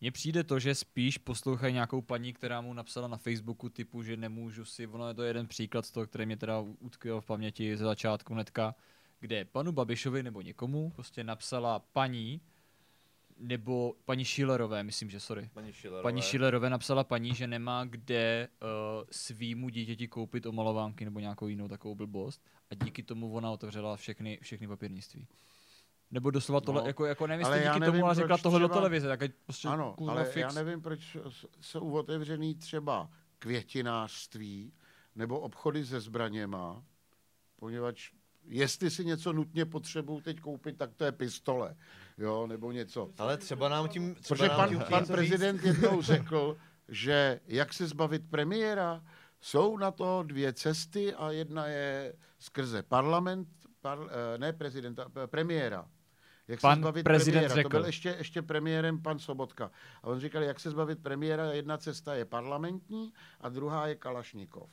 Mně 0.00 0.12
přijde 0.12 0.44
to, 0.44 0.58
že 0.58 0.74
spíš 0.74 1.18
poslouchají 1.18 1.74
nějakou 1.74 2.02
paní, 2.02 2.32
která 2.32 2.60
mu 2.60 2.74
napsala 2.74 3.08
na 3.08 3.16
Facebooku 3.16 3.68
typu, 3.68 4.02
že 4.02 4.16
nemůžu 4.16 4.64
si, 4.64 4.86
ono 4.86 5.08
je 5.08 5.14
to 5.14 5.22
jeden 5.22 5.46
příklad 5.46 5.86
z 5.86 5.90
toho, 5.90 6.06
který 6.06 6.26
mě 6.26 6.36
teda 6.36 6.60
utkvěl 6.60 7.20
v 7.20 7.26
paměti 7.26 7.76
ze 7.76 7.84
začátku 7.84 8.34
netka, 8.34 8.74
kde 9.20 9.44
panu 9.44 9.72
Babišovi 9.72 10.22
nebo 10.22 10.40
někomu 10.40 10.90
prostě 10.90 11.24
napsala 11.24 11.78
paní, 11.78 12.40
nebo 13.42 13.94
paní 14.04 14.24
Schillerové, 14.24 14.82
myslím, 14.82 15.10
že 15.10 15.20
sorry. 15.20 15.50
paní 15.54 15.72
Schillerové. 15.72 16.02
Paní 16.02 16.22
Schillerové 16.22 16.70
napsala 16.70 17.04
paní, 17.04 17.34
že 17.34 17.46
nemá 17.46 17.84
kde 17.84 18.48
uh, 18.62 18.68
svýmu 19.10 19.68
dítěti 19.68 20.08
koupit 20.08 20.46
omalovánky 20.46 21.04
nebo 21.04 21.20
nějakou 21.20 21.48
jinou 21.48 21.68
takovou 21.68 21.94
blbost 21.94 22.42
a 22.70 22.74
díky 22.84 23.02
tomu 23.02 23.32
ona 23.32 23.50
otevřela 23.50 23.96
všechny, 23.96 24.38
všechny 24.42 24.68
papírnictví. 24.68 25.26
Nebo 26.10 26.30
doslova 26.30 26.60
tohle, 26.60 26.80
No, 26.80 26.86
jako, 26.86 27.04
jako 27.06 27.26
nevím, 27.26 27.46
ale 27.46 27.58
díky 27.58 27.80
nevím, 27.80 27.92
tomu, 27.92 28.04
ale 28.04 28.14
řekla 28.14 28.38
tohle 28.38 28.60
do 28.60 28.68
třeba- 28.68 28.80
televize, 28.80 29.08
tak 29.08 29.20
prostě 29.44 29.68
Ano, 29.68 29.96
ale 30.08 30.24
fix. 30.24 30.36
já 30.36 30.52
nevím, 30.52 30.80
proč 30.82 31.16
jsou 31.60 31.90
otevřený 31.92 32.54
třeba 32.54 33.10
květinářství, 33.38 34.72
nebo 35.14 35.40
obchody 35.40 35.86
se 35.86 36.00
zbraněma, 36.00 36.84
poněvadž 37.56 38.10
jestli 38.44 38.90
si 38.90 39.04
něco 39.04 39.32
nutně 39.32 39.64
potřebuju 39.64 40.20
teď 40.20 40.40
koupit, 40.40 40.78
tak 40.78 40.90
to 40.94 41.04
je 41.04 41.12
pistole, 41.12 41.76
jo, 42.18 42.46
nebo 42.46 42.72
něco. 42.72 43.10
Ale 43.18 43.36
třeba 43.36 43.68
nám 43.68 43.88
tím... 43.88 44.14
Třeba 44.14 44.36
Protože 44.38 44.48
nám 44.48 44.56
pan, 44.56 44.68
tím 44.68 44.78
pan 44.78 44.86
něco 44.88 44.98
říct. 45.00 45.10
prezident 45.16 45.64
jednou 45.64 46.02
řekl, 46.02 46.56
že 46.88 47.40
jak 47.46 47.72
se 47.72 47.86
zbavit 47.86 48.30
premiéra, 48.30 49.04
jsou 49.40 49.76
na 49.76 49.90
to 49.90 50.22
dvě 50.26 50.52
cesty 50.52 51.14
a 51.14 51.30
jedna 51.30 51.66
je 51.66 52.14
skrze 52.38 52.82
parlament, 52.82 53.48
par, 53.80 53.98
eh, 54.34 54.38
ne 54.38 54.52
prezidenta, 54.52 55.06
eh, 55.24 55.26
premiéra. 55.26 55.88
Jak 56.48 56.60
Pan 56.60 56.74
se 56.76 56.80
zbavit 56.80 57.04
prezident 57.04 57.32
premiéra. 57.40 57.54
řekl. 57.54 57.68
To 57.70 57.76
byl 57.76 57.86
ještě, 57.86 58.14
ještě 58.18 58.42
premiérem 58.42 59.02
pan 59.02 59.18
Sobotka. 59.18 59.70
A 60.02 60.06
on 60.06 60.20
říkal, 60.20 60.42
jak 60.42 60.60
se 60.60 60.70
zbavit 60.70 61.02
premiéra, 61.02 61.52
jedna 61.52 61.78
cesta 61.78 62.14
je 62.14 62.24
parlamentní 62.24 63.12
a 63.40 63.48
druhá 63.48 63.86
je 63.86 63.94
Kalašnikov. 63.94 64.70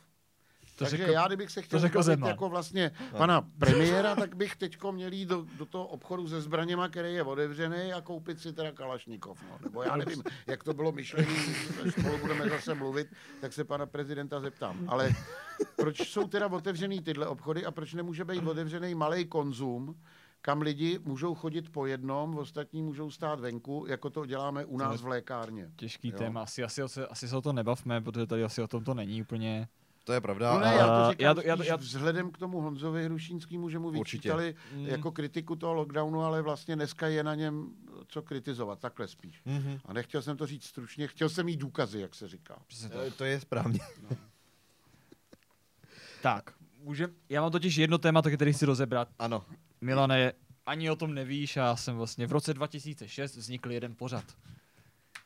To 0.80 0.86
Takže 0.86 0.98
řekl- 0.98 1.12
já, 1.12 1.28
kdybych 1.28 1.52
se 1.52 1.62
chtěl 1.62 1.80
řekl 1.80 2.04
Zeman. 2.04 2.30
jako 2.30 2.50
vlastně 2.50 2.92
pana 3.18 3.42
premiéra, 3.42 4.16
tak 4.16 4.36
bych 4.36 4.56
teďko 4.56 4.92
měl 4.92 5.14
jít 5.14 5.26
do, 5.30 5.46
do 5.58 5.66
toho 5.66 5.88
obchodu 5.88 6.28
se 6.28 6.42
zbraněma, 6.42 6.88
který 6.90 7.14
je 7.14 7.24
otevřený 7.24 7.94
a 7.94 8.02
koupit 8.02 8.40
si 8.40 8.54
teda 8.54 8.72
Kalašnikov. 8.72 9.44
No. 9.50 9.58
Nebo 9.64 9.84
já 9.84 9.96
nevím, 9.96 10.24
jak 10.48 10.64
to 10.64 10.74
bylo 10.74 10.92
myšlení, 10.92 11.36
spolu 11.90 12.18
budeme 12.18 12.50
zase 12.50 12.74
mluvit, 12.76 13.08
tak 13.42 13.54
se 13.54 13.64
pana 13.64 13.86
prezidenta 13.86 14.40
zeptám. 14.40 14.86
Ale 14.88 15.10
proč 15.76 15.98
jsou 16.10 16.28
teda 16.28 16.48
otevřený 16.48 17.02
tyhle 17.02 17.28
obchody 17.28 17.66
a 17.66 17.72
proč 17.72 17.94
nemůže 17.94 18.26
být 18.26 18.48
otevřený 18.48 18.96
malý 18.96 19.26
konzum, 19.26 19.96
kam 20.42 20.62
lidi 20.62 21.00
můžou 21.04 21.36
chodit 21.36 21.72
po 21.72 21.86
jednom, 21.86 22.38
ostatní 22.38 22.82
můžou 22.82 23.12
stát 23.12 23.40
venku, 23.40 23.86
jako 23.90 24.10
to 24.10 24.26
děláme 24.26 24.66
u 24.66 24.78
nás 24.78 25.02
v 25.02 25.08
lékárně. 25.08 25.72
Těžký 25.76 26.10
Jo. 26.10 26.18
téma, 26.18 26.42
asi, 26.42 26.64
asi, 26.64 26.82
asi, 26.82 27.02
asi 27.02 27.28
se 27.28 27.38
o 27.38 27.42
to 27.42 27.54
nebavme, 27.54 28.02
protože 28.02 28.26
tady 28.28 28.44
asi 28.44 28.62
o 28.62 28.68
tom 28.68 28.84
to 28.84 28.94
není 28.94 29.22
úplně. 29.22 29.68
To 30.10 30.14
je 30.14 30.22
pravda. 30.22 30.54
No 30.54 30.60
ne, 30.60 30.74
já 30.74 30.86
to 30.88 30.94
A 30.94 31.12
říkám 31.12 31.24
já 31.26 31.34
to- 31.34 31.42
já 31.46 31.56
to- 31.58 31.64
já- 31.64 31.76
vzhledem 31.76 32.32
k 32.32 32.38
tomu 32.38 32.62
Honzovi 32.62 33.04
Hrušínskému, 33.06 33.70
že 33.70 33.80
mu 33.80 33.88
Určitě. 33.88 34.18
vyčítali 34.18 34.56
Mm. 34.76 34.86
jako 34.88 35.12
kritiku 35.12 35.56
toho 35.56 35.74
lockdownu, 35.74 36.22
ale 36.24 36.42
vlastně 36.42 36.76
dneska 36.76 37.08
je 37.08 37.24
na 37.24 37.36
něm 37.36 37.70
co 38.08 38.22
kritizovat, 38.22 38.80
takhle 38.80 39.08
spíš. 39.08 39.42
Mhm. 39.46 39.80
A 39.86 39.94
nechtěl 39.94 40.22
jsem 40.22 40.38
to 40.38 40.46
říct 40.48 40.64
stručně, 40.66 41.08
chtěl 41.08 41.30
jsem 41.30 41.46
mít 41.46 41.58
důkazy, 41.58 42.00
jak 42.00 42.16
se 42.16 42.28
říká. 42.28 42.60
Přesně 42.68 42.90
Eh, 43.08 43.12
To 43.12 43.24
je 43.26 43.40
správně. 43.40 43.80
Tak, 46.22 46.54
můžem, 46.84 47.14
já 47.30 47.42
mám 47.42 47.52
totiž 47.52 47.76
jedno 47.76 47.98
téma, 47.98 48.22
který 48.22 48.54
chci 48.54 48.66
rozebrat. 48.66 49.08
Ano. 49.20 49.46
Milane, 49.82 50.34
ani 50.66 50.90
o 50.90 50.96
tom 50.96 51.14
nevíš, 51.14 51.56
já 51.56 51.76
jsem 51.76 51.98
vlastně 51.98 52.28
v 52.28 52.32
roce 52.32 52.54
2006 52.54 53.36
vznikl 53.36 53.72
jeden 53.72 53.96
pořad. 53.96 54.26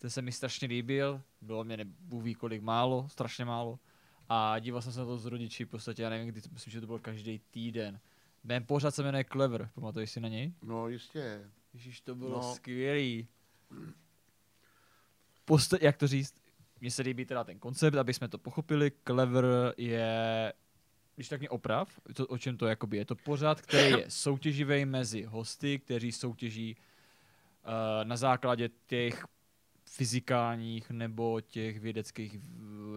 Ten 0.02 0.10
se 0.10 0.22
mi 0.22 0.32
strašně 0.32 0.68
líbil, 0.68 1.22
bylo 1.42 1.64
mě 1.64 1.78
nebůh 1.78 2.24
ví 2.24 2.36
kolik 2.36 2.62
málo, 2.62 3.08
strašně 3.10 3.46
málo. 3.46 3.80
A 4.30 4.60
díval 4.60 4.82
jsem 4.82 4.92
se 4.94 5.00
na 5.00 5.06
to 5.06 5.18
s 5.18 5.26
rodiči, 5.26 5.66
v 5.66 5.70
podstatě 5.70 6.04
já 6.04 6.10
nevím, 6.10 6.28
kdy, 6.28 6.42
to- 6.42 6.50
myslím, 6.52 6.72
že 6.72 6.82
to 6.82 6.88
byl 6.88 7.00
každý 7.00 7.40
týden. 7.52 8.00
Ten 8.48 8.66
pořad 8.66 8.96
se 8.96 9.04
jmenuje 9.04 9.26
Clever, 9.32 9.70
pamatuješ 9.76 10.12
si 10.12 10.20
na 10.20 10.28
něj? 10.28 10.54
No 10.62 10.88
jistě. 10.88 11.50
Ježíš, 11.74 12.02
to 12.02 12.16
bylo 12.16 12.42
no. 12.42 12.54
skvělý. 12.56 13.28
Posta- 15.46 15.78
jak 15.82 15.98
to 15.98 16.08
říct? 16.08 16.36
Mně 16.82 16.92
se 16.92 17.02
líbí 17.02 17.26
teda 17.26 17.44
ten 17.44 17.60
koncept, 17.60 17.96
aby 17.98 18.14
jsme 18.14 18.28
to 18.28 18.38
pochopili. 18.38 18.92
Clever 19.08 19.46
je, 19.78 20.54
když 21.16 21.30
tak 21.30 21.40
mě 21.40 21.50
oprav, 21.50 22.00
to, 22.14 22.28
o 22.28 22.38
čem 22.38 22.58
to 22.58 22.68
jakoby 22.68 22.98
je. 22.98 23.06
To 23.06 23.16
pořád, 23.16 23.62
který 23.62 23.90
je 23.90 24.06
soutěživý 24.10 24.86
mezi 24.86 25.24
hosty, 25.24 25.80
kteří 25.80 26.12
soutěží 26.12 26.76
uh, 26.76 27.72
na 28.04 28.18
základě 28.18 28.70
těch 28.88 29.26
fyzikálních 29.96 30.92
nebo 30.92 31.42
těch 31.42 31.80
vědeckých, 31.80 32.40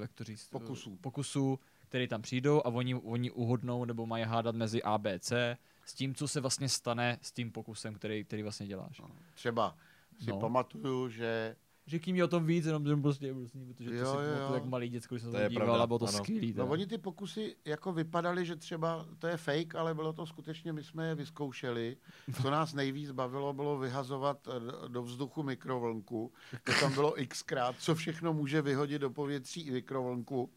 jak 0.01 0.13
to 0.13 0.25
říct, 0.25 0.49
Pokusů. 0.49 0.97
pokusů, 0.97 1.59
které 1.89 2.09
tam 2.09 2.23
přijdou 2.23 2.61
a 2.65 2.67
oni, 2.69 2.95
oni 2.95 3.31
uhodnou 3.31 3.85
nebo 3.85 4.07
mají 4.07 4.25
hádat 4.25 4.55
mezi 4.55 4.83
A, 4.83 4.99
B, 4.99 5.19
C 5.19 5.57
s 5.85 5.95
tím, 5.95 6.15
co 6.15 6.29
se 6.29 6.41
vlastně 6.41 6.69
stane 6.69 7.19
s 7.23 7.33
tím 7.33 7.53
pokusem, 7.53 7.95
který, 7.95 8.25
který 8.25 8.43
vlastně 8.43 8.67
děláš. 8.67 9.01
Třeba 9.35 9.77
si 10.25 10.31
No. 10.31 10.39
pamatuju, 10.41 11.09
že 11.09 11.57
Řekni 11.87 12.13
mi 12.13 12.23
o 12.23 12.29
tom 12.29 12.47
víc, 12.47 12.67
jenom 12.67 12.87
že 12.87 12.97
prostě, 12.97 13.35
prostě 13.35 13.59
protože 13.59 13.91
to 13.91 13.97
Jo, 13.97 14.13
si 14.13 14.41
jo, 14.41 14.55
jak 14.55 14.65
malý 14.65 14.89
děcko, 14.89 15.15
když 15.15 15.23
jsem 15.23 15.33
To 15.33 15.49
díval, 15.49 15.83
a 15.83 15.87
bylo 15.87 15.99
to 15.99 16.07
skvělý. 16.07 16.55
No 16.57 16.67
oni 16.67 16.87
ty 16.87 16.99
pokusy 16.99 17.57
jako 17.65 17.93
vypadaly, 17.93 18.47
že 18.47 18.57
třeba 18.57 19.07
to 19.19 19.27
je 19.27 19.37
fake, 19.37 19.75
ale 19.75 19.95
bylo 19.95 20.13
to 20.13 20.27
skutečně, 20.27 20.73
my 20.73 20.85
jsme 20.85 21.09
je 21.09 21.15
vyzkoušeli. 21.15 21.97
Co 22.43 22.51
nás 22.51 22.75
nejvíc 22.75 23.11
bavilo, 23.11 23.53
bylo 23.53 23.79
vyhazovat 23.79 24.49
eh, 24.49 24.89
do- 24.89 25.03
vzduchu 25.03 25.43
mikrovlnku. 25.43 26.33
To 26.65 26.73
tam 26.81 26.95
bylo 26.95 27.15
xkrát, 27.29 27.77
co 27.79 27.95
všechno 27.95 28.33
může 28.33 28.63
vyhodit 28.63 29.01
do 29.01 29.11
povětří 29.11 29.61
i 29.61 29.71
mikrovlnku. 29.71 30.51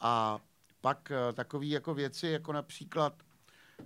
A 0.00 0.38
pak 0.80 1.10
eh, 1.10 1.32
takové 1.32 1.66
jako 1.66 1.94
věci, 1.94 2.26
jako 2.28 2.52
například, 2.52 3.14
eh, 3.80 3.84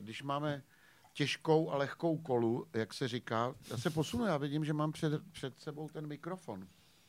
když 0.00 0.22
máme 0.22 0.62
těžkou 1.12 1.70
a 1.70 1.76
lehkou 1.76 2.18
kolu, 2.18 2.66
jak 2.72 2.94
se 2.94 3.08
říká. 3.08 3.54
Já 3.70 3.76
se 3.76 3.90
posunu, 3.90 4.24
já 4.26 4.36
vidím, 4.36 4.64
že 4.64 4.72
mám 4.72 4.92
před, 4.92 5.22
před 5.32 5.60
sebou 5.60 5.88
ten 5.88 6.06
mikrofon. 6.06 6.66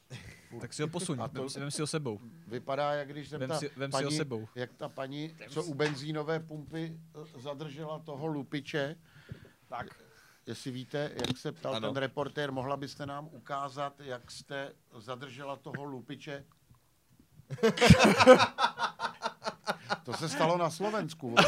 Tak 0.62 0.74
si 0.74 0.82
ho 0.82 0.88
posuň, 0.88 1.18
A 1.22 1.28
to- 1.28 1.40
vem, 1.42 1.50
si, 1.50 1.60
vem 1.60 1.72
si 1.72 1.82
ho 1.82 1.88
sebou. 1.88 2.20
Vypadá, 2.48 2.94
jak 2.94 3.08
když 3.08 3.30
jsem 3.30 3.40
Vem 3.40 3.50
ta 3.50 3.60
si- 3.60 3.72
vem 3.78 3.92
si 3.92 3.96
ho 3.96 4.02
paní, 4.04 4.18
sebou. 4.18 4.48
jak 4.56 4.74
ta 4.74 4.90
paní, 4.90 5.36
co 5.50 5.64
u 5.64 5.74
benzínové 5.74 6.40
pumpy 6.40 7.00
eh, 7.16 7.40
zadržela 7.42 8.00
toho 8.00 8.26
lupiče. 8.28 8.96
Tak. 9.68 9.88
Jestli 10.46 10.72
víte, 10.72 11.12
jak 11.28 11.38
se 11.38 11.52
ptal 11.52 11.76
Ano. 11.76 11.88
ten 11.94 11.98
reportér, 12.02 12.52
mohla 12.52 12.78
byste 12.78 13.06
nám 13.06 13.28
ukázat, 13.32 14.00
jak 14.00 14.32
jste 14.32 14.72
zadržela 14.98 15.56
toho 15.56 15.84
lupiče? 15.84 16.46
to 20.04 20.14
se 20.14 20.30
stalo 20.30 20.58
na 20.58 20.70
Slovensku. 20.70 21.36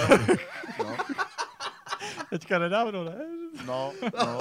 No, 0.80 0.98
Teďka 2.35 2.59
nedávno, 2.59 3.03
ne? 3.03 3.15
no, 3.65 3.93
no. 4.17 4.39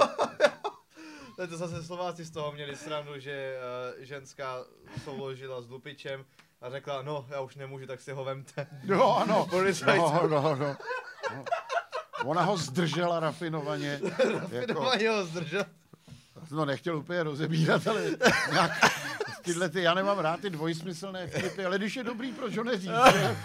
To, 1.49 1.57
zase 1.57 1.83
Slováci 1.83 2.25
z 2.25 2.31
toho 2.31 2.51
měli 2.51 2.75
srandu, 2.75 3.19
že 3.19 3.57
uh, 3.97 4.03
ženská 4.03 4.63
souložila 5.03 5.61
s 5.61 5.69
lupičem 5.69 6.25
a 6.61 6.69
řekla, 6.69 7.01
no, 7.01 7.25
já 7.29 7.41
už 7.41 7.55
nemůžu, 7.55 7.85
tak 7.87 8.01
si 8.01 8.11
ho 8.11 8.23
vemte. 8.23 8.67
Jo, 8.83 9.11
ano. 9.11 9.47
No, 9.85 10.27
no, 10.27 10.55
no. 10.55 10.55
no. 10.55 11.45
Ona 12.25 12.41
ho 12.41 12.57
zdržela 12.57 13.19
rafinovaně. 13.19 13.99
jako, 14.03 14.39
Rafinovaně 14.39 15.09
ho 15.09 15.25
zdržel. 15.25 15.65
no 16.51 16.65
nechtěl 16.65 16.97
úplně 16.97 17.23
rozebírat, 17.23 17.87
ale 17.87 18.01
nějak, 18.51 18.71
tyhle 19.41 19.69
ty, 19.69 19.81
já 19.81 19.93
nemám 19.93 20.19
rád 20.19 20.39
ty 20.39 20.49
dvojsmyslné 20.49 21.27
vtipy, 21.27 21.65
ale 21.65 21.77
když 21.77 21.95
je 21.95 22.03
dobrý, 22.03 22.31
proč 22.31 22.57
ho 22.57 22.63
neříct? 22.63 22.93
že? 23.13 23.35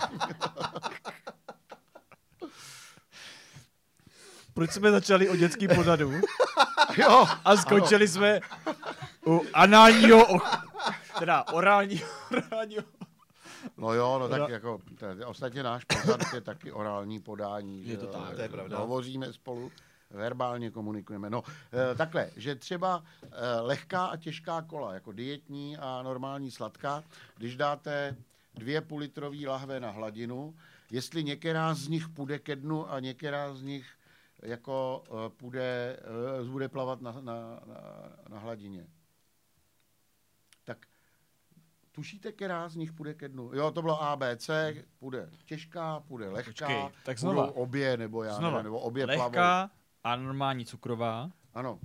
Proč 4.54 4.70
jsme 4.70 4.90
začali 4.90 5.28
o 5.28 5.36
dětský 5.36 5.68
pořadu 5.68 6.12
Jo, 6.96 7.26
a 7.44 7.56
skončili 7.56 8.08
jsme 8.08 8.40
u 9.26 9.42
análního, 9.54 10.26
teda 11.18 11.44
orálního, 11.52 12.08
orálního. 12.30 12.82
no 13.76 13.92
jo, 13.92 14.18
no 14.18 14.28
tak 14.28 14.40
Ora- 14.42 14.50
jako, 14.50 14.80
je, 15.18 15.26
ostatně 15.26 15.62
náš 15.62 15.84
pořad 15.84 16.20
je 16.34 16.40
taky 16.40 16.72
orální 16.72 17.20
podání. 17.20 17.88
Je 17.88 17.96
to 17.96 18.00
že 18.00 18.06
jo, 18.06 18.12
tak. 18.12 18.36
To 18.36 18.42
je 18.42 18.48
pravda. 18.48 18.78
Hovoříme 18.78 19.32
spolu, 19.32 19.72
verbálně 20.10 20.70
komunikujeme. 20.70 21.30
No, 21.30 21.42
eh, 21.72 21.94
takhle, 21.94 22.30
že 22.36 22.54
třeba 22.54 23.02
eh, 23.22 23.60
lehká 23.60 24.06
a 24.06 24.16
těžká 24.16 24.62
kola, 24.62 24.94
jako 24.94 25.12
dietní 25.12 25.76
a 25.76 26.02
normální 26.02 26.50
sladká, 26.50 27.04
když 27.36 27.56
dáte 27.56 28.16
dvě 28.54 28.80
půllitrové 28.80 29.46
lahve 29.46 29.80
na 29.80 29.90
hladinu, 29.90 30.54
jestli 30.90 31.24
některá 31.24 31.74
z 31.74 31.88
nich 31.88 32.08
půjde 32.08 32.38
ke 32.38 32.56
dnu 32.56 32.92
a 32.92 33.00
některá 33.00 33.54
z 33.54 33.62
nich 33.62 33.86
jako 34.42 35.02
eh, 35.06 35.30
půjde, 35.30 35.96
eh, 36.40 36.44
bude 36.44 36.68
plavat 36.68 37.00
na, 37.00 37.12
na, 37.12 37.20
na, 37.20 37.60
na 38.28 38.38
hladině. 38.38 38.86
Tak 40.64 40.86
tušíte, 41.92 42.32
která 42.32 42.68
z 42.68 42.76
nich 42.76 42.92
půjde 42.92 43.14
ke 43.14 43.28
dnu? 43.28 43.50
Jo, 43.54 43.70
to 43.70 43.82
bylo 43.82 44.02
A, 44.02 44.16
B, 44.16 44.36
C, 44.36 44.74
půjde 44.98 45.30
těžká, 45.44 46.00
půjde 46.00 46.28
lehká, 46.30 46.50
Počkej, 46.50 46.88
tak 47.04 47.18
budou 47.20 47.32
znova. 47.32 47.52
obě, 47.56 47.96
nebo 47.96 48.22
já 48.24 48.34
Znova. 48.34 48.50
nevím, 48.56 48.64
nebo 48.64 48.80
obě 48.80 49.06
plavou. 49.06 49.22
Lehká 49.22 49.70
a 50.04 50.16
normální 50.16 50.66
cukrová, 50.66 51.30
Ano. 51.54 51.80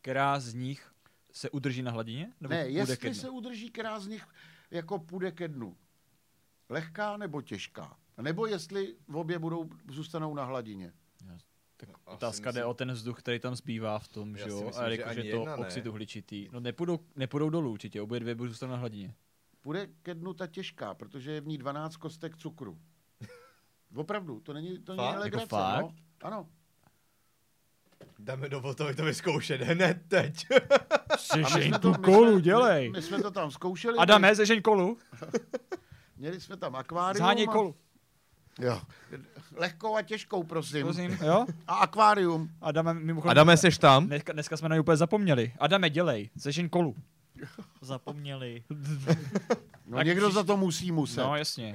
která 0.00 0.40
z 0.40 0.54
nich 0.54 0.92
se 1.32 1.50
udrží 1.50 1.82
na 1.82 1.90
hladině? 1.90 2.32
Nebo 2.40 2.54
Ne, 2.54 2.64
půjde 2.64 2.72
ke 2.86 2.92
jestli 2.92 3.10
dnu? 3.10 3.14
se 3.20 3.30
udrží, 3.30 3.70
která 3.70 4.00
z 4.00 4.06
nich 4.06 4.26
jako 4.70 4.98
půjde 4.98 5.32
ke 5.32 5.48
dnu. 5.48 5.76
Lehká 6.68 7.16
nebo 7.16 7.42
těžká. 7.42 7.96
Nebo 8.22 8.46
jestli 8.46 8.96
v 9.08 9.16
obě 9.16 9.38
budou, 9.38 9.70
zůstanou 9.88 10.34
na 10.34 10.44
hladině. 10.44 10.92
Tak 11.80 11.88
Asi 12.06 12.14
otázka 12.16 12.48
myslím- 12.48 12.54
jde 12.60 12.64
o 12.64 12.74
ten 12.74 12.92
vzduch, 12.92 13.18
který 13.18 13.38
tam 13.38 13.54
zbývá 13.54 13.98
v 13.98 14.08
tom, 14.08 14.36
že 14.36 14.48
jo? 14.48 14.62
myslím, 14.66 14.84
A 14.84 14.88
že 14.90 14.96
jakože 14.96 15.20
ani 15.20 15.32
to 15.32 15.42
oxid 15.56 15.86
uhličitý. 15.86 16.48
No 16.52 16.60
nepůjdou, 16.60 16.98
nepůjdou 17.16 17.50
dolů 17.50 17.72
určitě, 17.72 18.02
obě 18.02 18.20
dvě 18.20 18.34
budou 18.34 18.48
zůstat 18.48 18.66
na 18.66 18.76
hladině. 18.76 19.14
Půjde 19.60 19.86
ke 20.02 20.14
dnu 20.14 20.34
ta 20.34 20.46
těžká, 20.46 20.94
protože 20.94 21.32
je 21.32 21.40
v 21.40 21.46
ní 21.46 21.58
12 21.58 21.96
kostek 21.96 22.36
cukru. 22.36 22.78
Opravdu, 23.94 24.40
to 24.40 24.52
není, 24.52 24.78
to 24.78 24.92
Fakt? 24.96 24.96
není 24.98 25.08
Jako 25.08 25.20
legrace, 25.20 25.46
fakt? 25.46 25.80
no. 25.82 25.94
Ano. 26.22 26.46
Dáme 28.18 28.48
do 28.48 28.60
to, 28.74 28.94
to 28.94 29.04
vyzkoušet 29.04 29.60
hned 29.60 29.98
teď. 30.08 30.46
A 30.50 30.54
my 31.12 31.18
jsme 31.18 31.44
Sežeň 31.44 31.72
to- 31.72 31.78
tu 31.78 31.88
my 31.88 31.94
jsme- 31.94 32.04
kolu, 32.04 32.34
my- 32.36 32.42
dělej. 32.42 32.90
My, 32.90 33.02
jsme 33.02 33.22
to 33.22 33.30
tam 33.30 33.50
zkoušeli. 33.50 33.98
Adame, 33.98 34.36
sežeň 34.36 34.62
kolu. 34.62 34.98
Měli 36.16 36.40
jsme 36.40 36.56
tam 36.56 36.76
akvárium. 36.76 37.18
Zháněj 37.24 37.46
a- 37.48 37.52
kolu. 37.52 37.74
Jo. 38.60 38.80
Lehkou 39.56 39.96
a 39.96 40.02
těžkou, 40.02 40.42
prosím. 40.42 40.82
Prosím, 40.82 41.18
jo? 41.22 41.46
A 41.66 41.74
akvárium. 41.74 42.50
Adame, 42.60 42.94
mimochodem, 42.94 43.30
Adame, 43.30 43.56
seš 43.56 43.78
tam? 43.78 44.06
Dneska, 44.06 44.32
dneska 44.32 44.56
jsme 44.56 44.68
na 44.68 44.74
ně 44.76 44.80
úplně 44.80 44.96
zapomněli. 44.96 45.52
Adame, 45.58 45.90
dělej, 45.90 46.30
seš 46.38 46.56
jen 46.56 46.68
kolu. 46.68 46.96
Zapomněli. 47.80 48.64
No 49.86 49.96
Tak 49.96 50.06
někdo 50.06 50.26
příš- 50.26 50.34
za 50.34 50.42
to 50.44 50.56
musí 50.56 50.92
muset. 50.92 51.20
No, 51.22 51.36
jasně. 51.36 51.74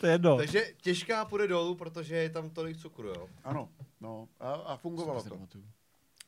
to 0.00 0.06
je 0.06 0.12
jedno. 0.12 0.36
Takže 0.36 0.62
těžká 0.82 1.24
půjde 1.24 1.48
dolů, 1.48 1.74
protože 1.74 2.16
je 2.16 2.30
tam 2.30 2.50
tolik 2.50 2.76
cukru, 2.76 3.08
jo? 3.08 3.28
Ano, 3.44 3.68
no. 4.00 4.28
A, 4.40 4.52
a 4.52 4.76
fungovalo 4.76 5.22
to. 5.22 5.38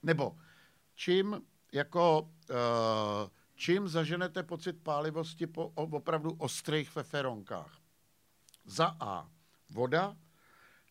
Nebo 0.03 0.37
čím 0.95 1.43
jako 1.73 2.21
uh, 2.21 2.57
čím 3.59 3.89
zaženete 3.89 4.43
pocit 4.43 4.73
pálivosti 4.83 5.47
po 5.47 5.67
opravdu 5.75 6.31
ostrých 6.39 6.91
feferonkách? 6.91 7.79
Za 8.65 8.97
A 9.01 9.31
voda, 9.71 10.17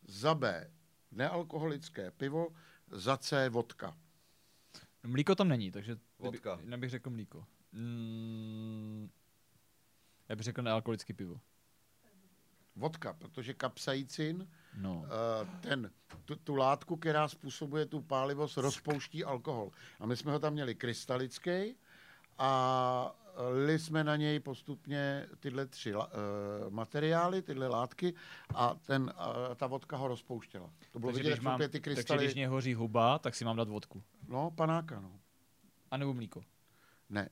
za 0.07 0.35
B 0.35 0.72
nealkoholické 1.11 2.11
pivo, 2.11 2.48
za 2.91 3.18
C 3.18 3.49
vodka. 3.49 3.98
Mlíko 5.03 5.35
tam 5.35 5.48
není, 5.48 5.72
takže 5.72 5.98
Vodka. 6.19 6.56
Kdyby, 6.56 6.77
bych 6.77 6.89
řekl 6.89 7.10
mlíko. 7.10 7.45
Mm, 7.72 9.10
já 10.30 10.35
bych 10.35 10.44
řekl 10.44 10.61
nealkoholický 10.61 11.14
pivo. 11.14 11.39
Vodka, 12.76 13.14
protože 13.14 13.53
kapsaicin, 13.53 14.48
No. 14.77 14.95
uh, 14.99 15.60
ten, 15.61 15.91
tu, 16.26 16.35
tu 16.35 16.56
látku, 16.56 16.98
která 16.98 17.27
způsobuje 17.27 17.85
tu 17.85 18.02
pálivost, 18.02 18.57
rozpouští 18.57 19.23
alkohol. 19.23 19.72
A 19.99 20.06
my 20.06 20.18
jsme 20.18 20.31
ho 20.31 20.39
tam 20.39 20.53
měli 20.53 20.76
krystalický 20.76 21.76
a 22.38 23.15
li 23.65 23.80
jsme 23.80 24.03
na 24.03 24.15
něj 24.15 24.39
postupně 24.39 25.27
tyhle 25.39 25.65
tři 25.65 25.95
uh, 25.95 26.03
materiály, 26.69 27.41
tyhle 27.41 27.68
látky 27.68 28.14
a 28.55 28.76
ten, 28.76 29.03
uh, 29.03 29.55
ta 29.55 29.68
vodka 29.68 29.97
ho 29.97 30.07
rozpouštěla. 30.07 30.69
To 30.91 30.99
bylo 30.99 31.11
Takže 31.11 31.23
vidět, 31.23 31.35
když, 31.35 31.45
mám, 31.45 31.59
ty 31.59 31.69
takže 31.69 31.80
krystaly. 31.80 32.23
když 32.23 32.35
mě 32.35 32.47
hoří 32.47 32.73
huba, 32.73 33.19
tak 33.19 33.35
si 33.35 33.45
mám 33.45 33.55
dát 33.55 33.69
vodku. 33.69 34.03
No, 34.27 34.51
panáka, 34.51 34.99
no. 34.99 35.19
A 35.91 35.97
nebo 35.97 36.14
mlíko. 36.14 36.43
Ne. 37.09 37.30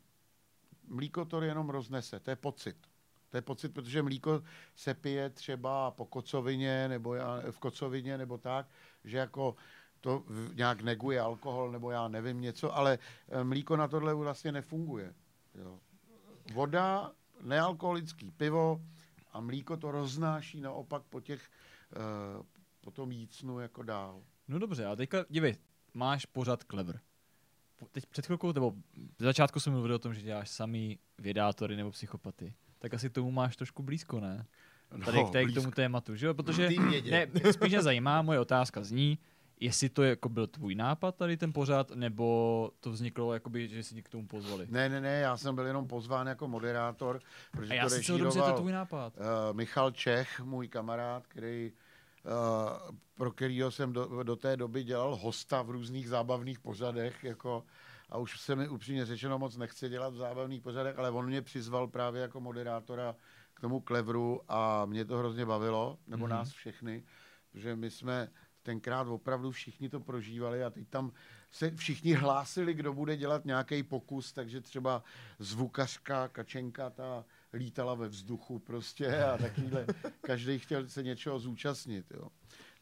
Mlíko 0.87 1.25
to 1.25 1.41
jenom 1.41 1.69
roznese, 1.69 2.19
to 2.19 2.29
je 2.29 2.35
pocit. 2.35 2.77
To 3.29 3.37
je 3.37 3.41
pocit, 3.41 3.73
protože 3.73 4.01
mlíko 4.01 4.43
se 4.75 4.93
pije 4.93 5.29
třeba 5.29 5.91
po 5.91 6.05
kocovině, 6.05 6.87
nebo 6.87 7.15
já, 7.15 7.41
v 7.51 7.59
kocovině, 7.59 8.17
nebo 8.17 8.37
tak, 8.37 8.67
že 9.03 9.17
jako 9.17 9.55
to 10.05 10.23
nějak 10.53 10.81
neguje 10.81 11.19
alkohol, 11.19 11.71
nebo 11.71 11.91
já 11.91 12.07
nevím 12.07 12.41
něco, 12.41 12.75
ale 12.75 12.99
eh, 13.29 13.43
mlíko 13.43 13.77
na 13.77 13.87
tohle 13.87 14.13
vlastně 14.13 14.51
nefunguje. 14.51 15.13
Jo. 15.55 15.79
Voda, 16.53 17.11
nealkoholický 17.41 18.31
pivo 18.31 18.81
a 19.33 19.41
mlíko 19.41 19.77
to 19.77 19.91
roznáší 19.91 20.61
naopak 20.61 21.03
po 21.09 21.21
těch, 21.21 21.49
eh, 21.93 22.43
po 22.81 22.91
tom 22.91 23.11
jícnu 23.11 23.59
jako 23.59 23.83
dál. 23.83 24.21
No 24.47 24.59
dobře, 24.59 24.85
a 24.85 24.95
teďka, 24.95 25.25
dívej, 25.29 25.55
máš 25.93 26.25
pořád 26.25 26.63
Clever. 26.63 26.99
Teď 27.91 28.05
před 28.05 28.25
chvilkou, 28.25 28.51
nebo 28.51 28.71
v 29.19 29.23
začátku 29.23 29.59
jsem 29.59 29.73
mluvil 29.73 29.93
o 29.95 29.99
tom, 29.99 30.13
že 30.13 30.21
děláš 30.21 30.49
samý 30.49 30.99
vědátory 31.17 31.75
nebo 31.75 31.91
psychopaty. 31.91 32.53
Tak 32.79 32.93
asi 32.93 33.09
tomu 33.09 33.31
máš 33.31 33.55
trošku 33.55 33.83
blízko, 33.83 34.19
ne? 34.19 34.45
Tady, 35.05 35.17
No, 35.17 35.31
tady 35.31 35.45
k 35.45 35.53
tomu 35.53 35.71
tématu, 35.71 36.15
že 36.15 36.25
jo? 36.25 36.33
Protože 36.33 36.69
ne, 37.11 37.27
spíš 37.51 37.69
mě 37.69 37.81
zajímá, 37.81 38.21
moje 38.21 38.39
otázka 38.39 38.83
zní, 38.83 39.19
jestli 39.59 39.89
to 39.89 40.03
jako 40.03 40.29
byl 40.29 40.47
tvůj 40.47 40.75
nápad 40.75 41.15
tady 41.15 41.37
ten 41.37 41.53
pořád, 41.53 41.91
nebo 41.91 42.71
to 42.79 42.91
vzniklo, 42.91 43.33
jakoby, 43.33 43.67
že 43.67 43.83
si 43.83 44.03
k 44.03 44.09
tomu 44.09 44.27
pozvali. 44.27 44.67
Ne, 44.69 44.89
ne, 44.89 45.01
ne, 45.01 45.19
já 45.19 45.37
jsem 45.37 45.55
byl 45.55 45.65
jenom 45.65 45.87
pozván 45.87 46.27
jako 46.27 46.47
moderátor, 46.47 47.19
protože 47.51 47.71
A 47.71 47.75
já 47.75 47.83
to 47.83 47.89
že 47.89 47.95
je 47.95 48.03
to 48.03 48.13
režíroval 48.13 48.57
tvůj 48.57 48.71
nápad. 48.71 49.13
uh, 49.17 49.23
Michal 49.57 49.91
Čech, 49.91 50.39
můj 50.39 50.67
kamarád, 50.67 51.27
který, 51.27 51.71
uh, 52.25 52.95
pro 53.15 53.31
kterýho 53.31 53.71
jsem 53.71 53.93
do, 53.93 54.23
do 54.23 54.35
té 54.35 54.57
doby 54.57 54.83
dělal 54.83 55.15
hosta 55.15 55.61
v 55.61 55.69
různých 55.69 56.09
zábavných 56.09 56.59
pořadech, 56.59 57.23
jako, 57.23 57.63
a 58.09 58.17
už 58.17 58.39
se 58.39 58.55
mi 58.55 58.67
upřímně 58.67 59.05
řečeno 59.05 59.39
moc 59.39 59.57
nechce 59.57 59.89
dělat 59.89 60.13
v 60.13 60.17
zábavných 60.17 60.61
pořadech, 60.61 60.99
ale 60.99 61.11
on 61.11 61.25
mě 61.25 61.41
přizval 61.41 61.87
právě 61.87 62.21
jako 62.21 62.39
moderátora 62.41 63.15
k 63.53 63.61
tomu 63.61 63.79
klevru 63.79 64.41
a 64.49 64.85
mě 64.85 65.05
to 65.05 65.17
hrozně 65.17 65.45
bavilo, 65.45 65.97
nebo 66.07 66.25
Mhm. 66.25 66.33
mm-hmm. 66.33 66.37
nás 66.37 66.49
všechny, 66.51 67.03
protože 67.51 67.75
my 67.75 67.91
jsme 67.91 68.29
tenkrát 68.65 69.07
opravdu 69.07 69.51
všichni 69.51 69.89
to 69.89 69.99
prožívali 69.99 70.63
a 70.63 70.69
teď 70.69 70.87
tam 70.89 71.11
se 71.51 71.71
všichni 71.75 72.13
hlásili, 72.13 72.73
kdo 72.73 72.93
bude 72.93 73.17
dělat 73.17 73.45
nějaký 73.45 73.83
pokus, 73.83 74.33
takže 74.33 74.61
třeba 74.61 75.03
zvukařka 75.39 76.27
Kačenka 76.27 76.89
ta 76.89 77.25
lítala 77.53 77.93
ve 77.93 78.07
vzduchu 78.07 78.59
prostě 78.59 79.23
a 79.23 79.37
takovýhle, 79.37 79.85
každý 80.21 80.59
chtěl 80.59 80.87
se 80.87 81.03
něčeho 81.03 81.39
zúčastnit. 81.39 82.05
Jo. 82.11 82.27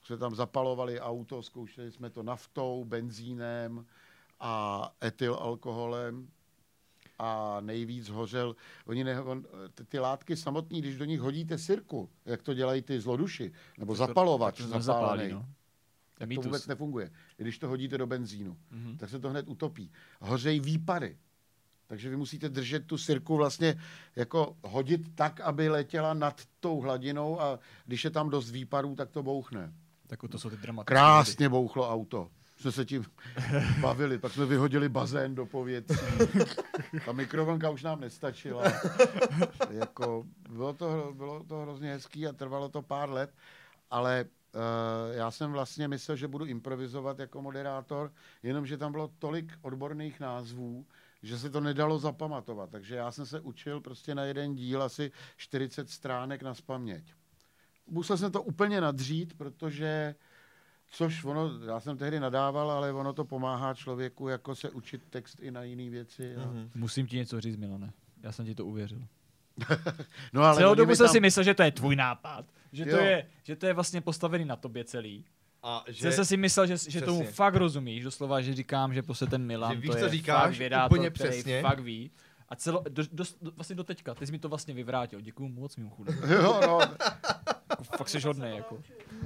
Jsme 0.04 0.18
tam 0.18 0.36
zapalovali 0.36 1.00
auto, 1.00 1.44
zkoušeli 1.44 1.92
jsme 1.92 2.10
to 2.10 2.24
naftou, 2.24 2.86
benzínem 2.86 3.86
a 4.40 4.92
etylalkoholem 5.04 6.28
a 7.20 7.58
nejvíc 7.62 8.10
hořel, 8.10 8.56
oni 8.86 9.04
ne, 9.04 9.22
on, 9.22 9.46
ty, 9.74 9.86
ty 9.86 10.00
látky 10.00 10.36
samotné, 10.36 10.80
když 10.80 10.98
do 10.98 11.06
nich 11.06 11.20
hodíte 11.20 11.58
sirku, 11.58 12.10
jak 12.26 12.42
to 12.42 12.54
dělají 12.54 12.82
ty 12.82 13.02
zloduši, 13.02 13.52
nebo 13.78 13.96
zapalovač 13.96 14.62
zapálený, 14.62 15.32
no. 15.32 15.46
Tak 16.28 16.36
to 16.36 16.42
vůbec 16.42 16.68
nefunguje. 16.68 17.12
Když 17.38 17.58
to 17.60 17.68
hodíte 17.68 17.98
do 17.98 18.08
benzínu, 18.08 18.58
Mhm. 18.72 18.98
tak 18.98 19.10
se 19.10 19.20
to 19.20 19.30
hned 19.30 19.50
utopí. 19.50 19.92
Hořejí 20.22 20.60
výpary. 20.60 21.18
Takže 21.88 22.10
vy 22.10 22.18
musíte 22.18 22.50
držet 22.50 22.86
tu 22.88 22.98
sirku 22.98 23.38
vlastně 23.38 23.76
jako 24.16 24.58
hodit 24.64 25.02
tak, 25.16 25.40
aby 25.42 25.70
letěla 25.70 26.14
nad 26.14 26.42
tou 26.60 26.80
hladinou 26.82 27.42
a 27.42 27.60
když 27.86 28.04
je 28.04 28.10
tam 28.10 28.30
dost 28.30 28.52
výparů, 28.52 28.96
tak 28.96 29.10
to 29.12 29.24
bouchne. 29.24 29.74
Tak 30.08 30.20
to 30.30 30.40
jsou 30.40 30.50
ty 30.50 30.58
dramatické. 30.58 30.94
Krásně 30.94 31.50
bouchlo 31.50 31.92
auto. 31.92 32.30
Jsme 32.58 32.72
se 32.72 32.86
tím 32.86 33.06
bavili, 33.82 34.18
pak 34.18 34.32
jsme 34.34 34.46
vyhodili 34.46 34.90
bazén 34.90 35.36
do 35.36 35.46
povětří. 35.46 35.96
Ta 37.06 37.12
mikrovlnka 37.12 37.70
už 37.70 37.84
nám 37.84 38.00
nestačila. 38.02 38.64
jako, 39.70 40.26
bylo, 40.50 40.74
to, 40.74 41.14
bylo 41.18 41.44
to 41.44 41.58
hrozně 41.58 41.90
hezký 41.92 42.28
a 42.28 42.34
trvalo 42.34 42.70
to 42.70 42.82
pár 42.82 43.10
let, 43.10 43.34
ale 43.92 44.26
já 45.12 45.32
jsem 45.32 45.52
vlastně 45.52 45.88
myslel, 45.88 46.18
že 46.18 46.28
budu 46.28 46.46
improvizovat 46.46 47.20
jako 47.20 47.42
moderátor, 47.42 48.12
jenomže 48.44 48.78
tam 48.78 48.92
bylo 48.92 49.08
tolik 49.20 49.54
odborných 49.62 50.20
názvů, 50.20 50.86
že 51.24 51.40
se 51.40 51.50
to 51.50 51.60
nedalo 51.60 52.00
zapamatovat. 52.00 52.70
Takže 52.70 52.96
já 52.96 53.12
jsem 53.12 53.26
se 53.26 53.40
učil 53.40 53.82
prostě 53.82 54.16
na 54.16 54.24
jeden 54.24 54.56
díl 54.56 54.84
asi 54.84 55.12
40 55.38 55.90
stránek 55.90 56.42
na 56.42 56.54
spaměť. 56.54 57.14
Musel 57.88 58.18
jsem 58.18 58.32
to 58.32 58.44
úplně 58.44 58.82
nadřít, 58.82 59.38
protože 59.38 60.16
Což 60.96 61.24
ono, 61.24 61.60
já 61.66 61.80
jsem 61.80 61.98
tehdy 61.98 62.20
nadával, 62.20 62.72
ale 62.72 62.94
ono 62.94 63.14
to 63.14 63.26
pomáhá 63.26 63.74
člověku 63.74 64.28
jako 64.28 64.56
se 64.56 64.70
učit 64.70 65.02
text 65.10 65.40
i 65.42 65.52
na 65.52 65.64
jiné 65.64 65.90
věci. 65.90 66.36
A... 66.36 66.46
Mhm. 66.46 66.70
Musím 66.76 67.08
ti 67.08 67.18
něco 67.18 67.42
říct, 67.42 67.56
Milane. 67.56 67.94
Já 68.24 68.32
jsem 68.32 68.46
ti 68.46 68.56
to 68.56 68.66
uvěřil. 68.66 69.08
No 70.34 70.44
ale 70.44 70.56
Celou 70.58 70.76
dobu 70.76 70.96
jsem 70.96 71.06
tam- 71.06 71.12
si 71.12 71.20
myslel, 71.20 71.44
že 71.44 71.54
to 71.54 71.64
je 71.64 71.72
tvůj 71.72 71.96
nápad. 71.96 72.46
Že 72.72 72.86
to, 72.86 72.96
je, 72.98 73.28
že 73.44 73.56
to 73.56 73.66
je 73.66 73.74
vlastně 73.74 74.02
postavený 74.02 74.46
na 74.46 74.56
tobě 74.56 74.84
celý. 74.84 75.26
A 75.64 75.84
Že 75.88 76.12
jsem 76.12 76.26
si 76.26 76.38
myslel, 76.38 76.68
že, 76.68 76.76
že 76.88 77.02
tomu 77.02 77.24
fakt 77.26 77.56
rozumíš, 77.56 78.04
doslova, 78.04 78.42
že 78.42 78.54
říkám, 78.54 78.94
že 78.94 79.02
prostě 79.04 79.26
ten 79.26 79.46
Milan 79.46 79.72
Že 79.76 79.82
víš, 79.82 79.90
to 79.92 79.98
co 79.98 80.04
je 80.04 80.10
říkáš, 80.10 80.44
fakt 80.44 80.58
vědátor, 80.58 80.98
úplně 80.98 81.10
který 81.10 81.30
přesně. 81.30 81.62
fakt 81.62 81.80
ví. 81.80 82.12
A 82.50 82.56
celo, 82.56 82.84
do, 82.90 83.04
do, 83.12 83.24
do, 83.42 83.52
vlastně 83.56 83.76
do 83.76 83.84
teďka, 83.84 84.14
ty 84.16 84.26
jsi 84.26 84.32
mi 84.32 84.40
to 84.40 84.50
vlastně 84.50 84.74
vyvrátil, 84.74 85.22
děkuju 85.22 85.50
moc 85.50 85.76
mimochodem. 85.76 86.20
Jo, 86.30 86.60
no, 86.68 86.80
fakt 87.98 88.10
jsi 88.10 88.20
hodnej, 88.20 88.56
jako. 88.56 88.80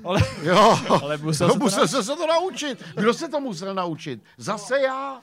Ale, 0.03 0.21
jo. 0.43 0.79
ale 1.01 1.17
musel 1.17 1.47
No, 1.47 1.53
jsem 1.53 1.59
to 1.59 1.65
musel 1.65 1.81
na... 1.83 1.87
se, 1.87 2.03
se 2.03 2.15
to 2.15 2.27
naučit. 2.27 2.83
Kdo 2.95 3.13
se 3.13 3.27
to 3.29 3.39
musel 3.39 3.75
naučit? 3.75 4.23
Zase 4.37 4.79
já. 4.81 5.21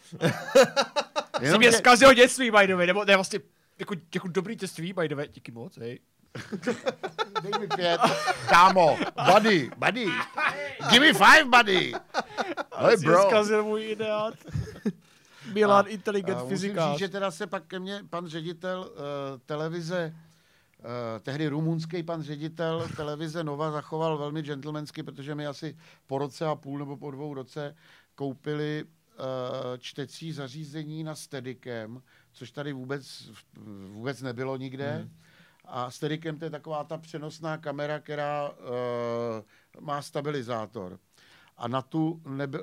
Jsi 1.43 1.59
mě 1.59 1.73
zkazil 1.73 2.15
dětství, 2.15 2.51
by 2.51 2.67
the 2.67 2.75
way, 2.75 2.87
nebo 2.87 3.05
ne, 3.05 3.15
vlastně 3.15 3.41
jako, 3.79 3.95
jako 4.15 4.29
dobrý 4.29 4.55
dětství, 4.55 4.93
by 4.93 5.09
the 5.09 5.15
way, 5.15 5.29
díky 5.29 5.53
moc, 5.53 5.79
hej. 5.79 6.01
Dej 7.43 7.53
mi 7.61 7.69
pět. 7.77 8.01
Kámo, 8.49 8.99
buddy, 9.35 9.71
buddy. 9.77 10.07
Give 10.91 11.07
me 11.07 11.13
five, 11.13 11.45
buddy. 11.45 11.93
Hey, 12.77 12.97
Jsi 12.99 13.05
bro. 13.07 13.23
zkazil 13.23 13.65
můj 13.65 13.91
ideát. 13.91 14.35
Milan, 15.55 15.85
inteligent 15.89 16.39
A 16.39 16.43
musím 16.43 16.57
fyzikář. 16.57 16.91
říct, 16.91 16.99
že 16.99 17.09
teda 17.09 17.31
se 17.31 17.47
pak 17.47 17.67
ke 17.67 17.79
mně 17.79 18.01
pan 18.11 18.27
ředitel 18.27 18.81
uh, 18.91 18.97
televize, 19.47 20.15
uh, 20.79 20.85
tehdy 21.23 21.49
rumunský 21.49 22.03
pan 22.03 22.23
ředitel 22.23 22.89
televize 22.97 23.45
Nova 23.45 23.71
zachoval 23.71 24.19
velmi 24.19 24.43
gentlemansky, 24.43 25.03
protože 25.03 25.35
mi 25.35 25.47
asi 25.47 25.77
po 26.07 26.19
roce 26.19 26.47
a 26.47 26.55
půl 26.55 26.79
nebo 26.79 26.97
po 26.97 27.11
dvou 27.11 27.35
roce 27.35 27.77
koupili 28.15 28.85
uh, 28.85 29.25
čtecí 29.79 30.33
zařízení 30.33 31.05
na 31.05 31.15
Steadicam, 31.15 32.03
což 32.35 32.51
tady 32.51 32.73
vůbec, 32.73 33.31
vůbec 33.89 34.23
nebylo 34.23 34.57
nikde. 34.57 34.93
Hmm. 34.93 35.11
A 35.65 35.91
Steadicam 35.91 36.39
to 36.39 36.45
je 36.45 36.51
taková 36.51 36.85
ta 36.85 36.99
přenosná 36.99 37.59
kamera, 37.59 38.01
která 38.01 38.51
uh, 38.51 39.81
má 39.81 40.03
stabilizátor. 40.03 40.99
a 41.57 41.69
na 41.69 41.83
tu 41.83 42.23
neby, 42.29 42.59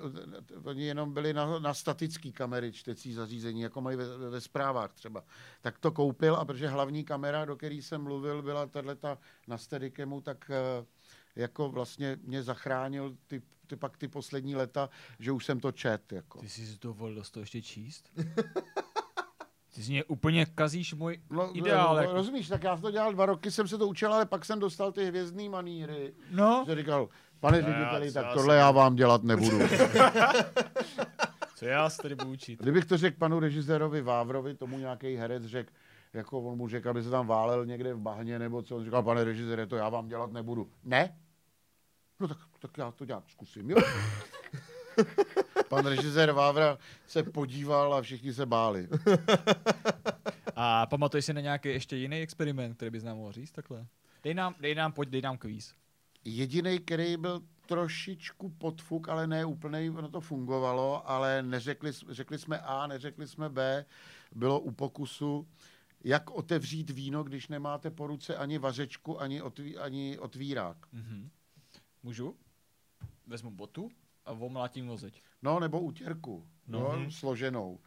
oni 0.63 0.83
jenom 0.83 1.13
byli 1.13 1.33
na, 1.33 1.59
na 1.59 1.73
statický 1.73 2.31
kamery 2.31 2.71
čtecí 2.71 3.13
zařízení, 3.13 3.61
jako 3.61 3.81
mají 3.81 3.97
ve, 3.97 4.17
ve 4.29 4.41
zprávách 4.41 4.93
třeba. 4.93 5.23
Tak 5.61 5.79
to 5.79 5.91
koupil 5.91 6.35
a 6.35 6.45
protože 6.45 6.67
hlavní 6.67 7.03
kamera, 7.03 7.45
do 7.45 7.55
které 7.55 7.75
jsem 7.75 8.03
mluvil, 8.03 8.41
byla 8.41 8.65
tato 8.65 9.17
na 9.47 9.57
Steadicemu, 9.57 10.21
tak 10.21 10.51
eh, 10.53 10.85
jako 11.35 11.69
vlastně 11.69 12.17
mě 12.23 12.43
zachránil 12.43 13.17
ty, 13.27 13.41
ty 13.67 13.75
pak 13.75 13.97
ty 13.97 14.07
poslední 14.07 14.55
leta, 14.55 14.89
že 15.19 15.31
už 15.31 15.45
jsem 15.45 15.59
to 15.59 15.71
čet. 15.71 16.11
Jako. 16.11 16.39
Ty 16.39 16.49
jsi 16.49 16.67
si 16.67 16.77
dovolil 16.81 17.23
to 17.31 17.39
ještě 17.39 17.61
číst? 17.61 18.11
Ty 19.75 19.81
z 19.81 19.89
mě 19.89 20.03
úplně 20.03 20.45
kazíš 20.45 20.93
můj 20.93 21.19
No, 21.29 21.57
ideál. 21.57 21.95
no, 21.95 22.01
jako. 22.01 22.13
rozumíš, 22.13 22.47
tak 22.47 22.63
já 22.63 22.77
to 22.77 22.91
dělal 22.91 23.13
dva 23.13 23.25
roky, 23.25 23.51
jsem 23.51 23.67
se 23.67 23.77
to 23.77 23.87
učil, 23.87 24.13
ale 24.13 24.25
pak 24.25 24.45
jsem 24.45 24.59
dostal 24.59 24.91
ty 24.91 25.05
hvězdný 25.05 25.49
maníry. 25.49 26.13
No, 26.31 26.63
Že 26.67 26.75
říkal, 26.75 27.09
pane 27.39 27.61
No, 27.61 27.67
řediteli, 27.67 28.11
tak 28.11 28.25
já 28.25 28.33
tohle 28.33 28.53
jsem- 28.55 28.59
já 28.59 28.71
vám 28.71 28.95
dělat 28.95 29.23
nebudu. 29.23 29.59
co 31.55 31.65
já 31.65 31.89
se 31.89 32.01
tady 32.01 32.15
budu 32.15 32.29
učit? 32.31 32.59
Kdybych 32.61 32.85
to 32.85 32.97
řekl 32.97 33.17
panu 33.19 33.39
režisérovi 33.39 34.01
Vávrovi, 34.01 34.55
tomu 34.55 34.77
nějaký 34.77 35.15
herec 35.15 35.43
řekl, 35.45 35.71
jako 36.13 36.41
on 36.41 36.57
mu 36.57 36.67
řekl, 36.67 36.89
aby 36.89 37.03
se 37.03 37.09
tam 37.09 37.27
válel 37.27 37.65
někde 37.65 37.93
v 37.93 37.99
bahně, 37.99 38.39
nebo 38.39 38.61
co, 38.61 38.75
on 38.77 38.83
říkal, 38.83 39.03
pane 39.03 39.23
režisére, 39.23 39.67
to 39.67 39.75
já 39.75 39.89
vám 39.89 40.07
dělat 40.07 40.31
nebudu. 40.31 40.69
Ne? 40.83 41.17
No 42.19 42.27
tak, 42.27 42.37
tak 42.59 42.77
já 42.77 42.91
to 42.91 43.05
nějak 43.05 43.23
zkusím, 43.29 43.69
jo? 43.69 43.77
Pan 45.71 45.85
režisér 45.85 46.31
Vávra 46.31 46.77
se 47.07 47.23
podíval 47.23 47.93
a 47.93 48.01
všichni 48.01 48.33
se 48.33 48.45
báli. 48.45 48.87
A 50.55 50.85
pamatuješ 50.85 51.25
si 51.25 51.33
na 51.33 51.41
nějaký 51.41 51.69
ještě 51.69 51.95
jiný 51.95 52.21
experiment, 52.21 52.75
který 52.75 52.91
bys 52.91 53.03
nám 53.03 53.17
mohl 53.17 53.31
říct 53.31 53.51
takhle? 53.51 53.87
Dej 54.23 54.33
nám, 54.33 54.55
dej 54.59 54.75
nám, 54.75 54.91
pojď, 54.91 55.09
dej 55.09 55.21
nám 55.21 55.37
kvíz. 55.37 55.73
Jediný, 56.25 56.79
který 56.79 57.17
byl 57.17 57.41
trošičku 57.65 58.49
podfuk, 58.49 59.09
ale 59.09 59.27
ne 59.27 59.45
úplný, 59.45 59.89
ono 59.89 60.09
to 60.09 60.21
fungovalo, 60.21 61.09
ale 61.09 61.43
neřekli, 61.43 61.91
řekli 62.09 62.37
jsme 62.37 62.59
A, 62.59 62.87
neřekli 62.87 63.27
jsme 63.27 63.49
B, 63.49 63.85
bylo 64.35 64.59
u 64.59 64.71
pokusu, 64.71 65.47
jak 66.03 66.31
otevřít 66.31 66.89
víno, 66.89 67.23
když 67.23 67.47
nemáte 67.47 67.91
po 67.91 68.07
ruce 68.07 68.35
ani 68.35 68.57
vařečku, 68.57 69.21
ani, 69.21 69.41
otví, 69.41 69.77
ani 69.77 70.19
otvírák. 70.19 70.77
Mhm. 70.93 71.29
Můžu? 72.03 72.35
Vezmu 73.27 73.51
botu 73.51 73.89
a 74.25 74.31
omlátím 74.31 74.85
nozeď. 74.85 75.21
No, 75.41 75.59
nebo 75.59 75.79
utěrku, 75.79 76.45
No. 76.67 76.79
no. 76.79 77.03
no, 77.03 77.11
složenou. 77.11 77.79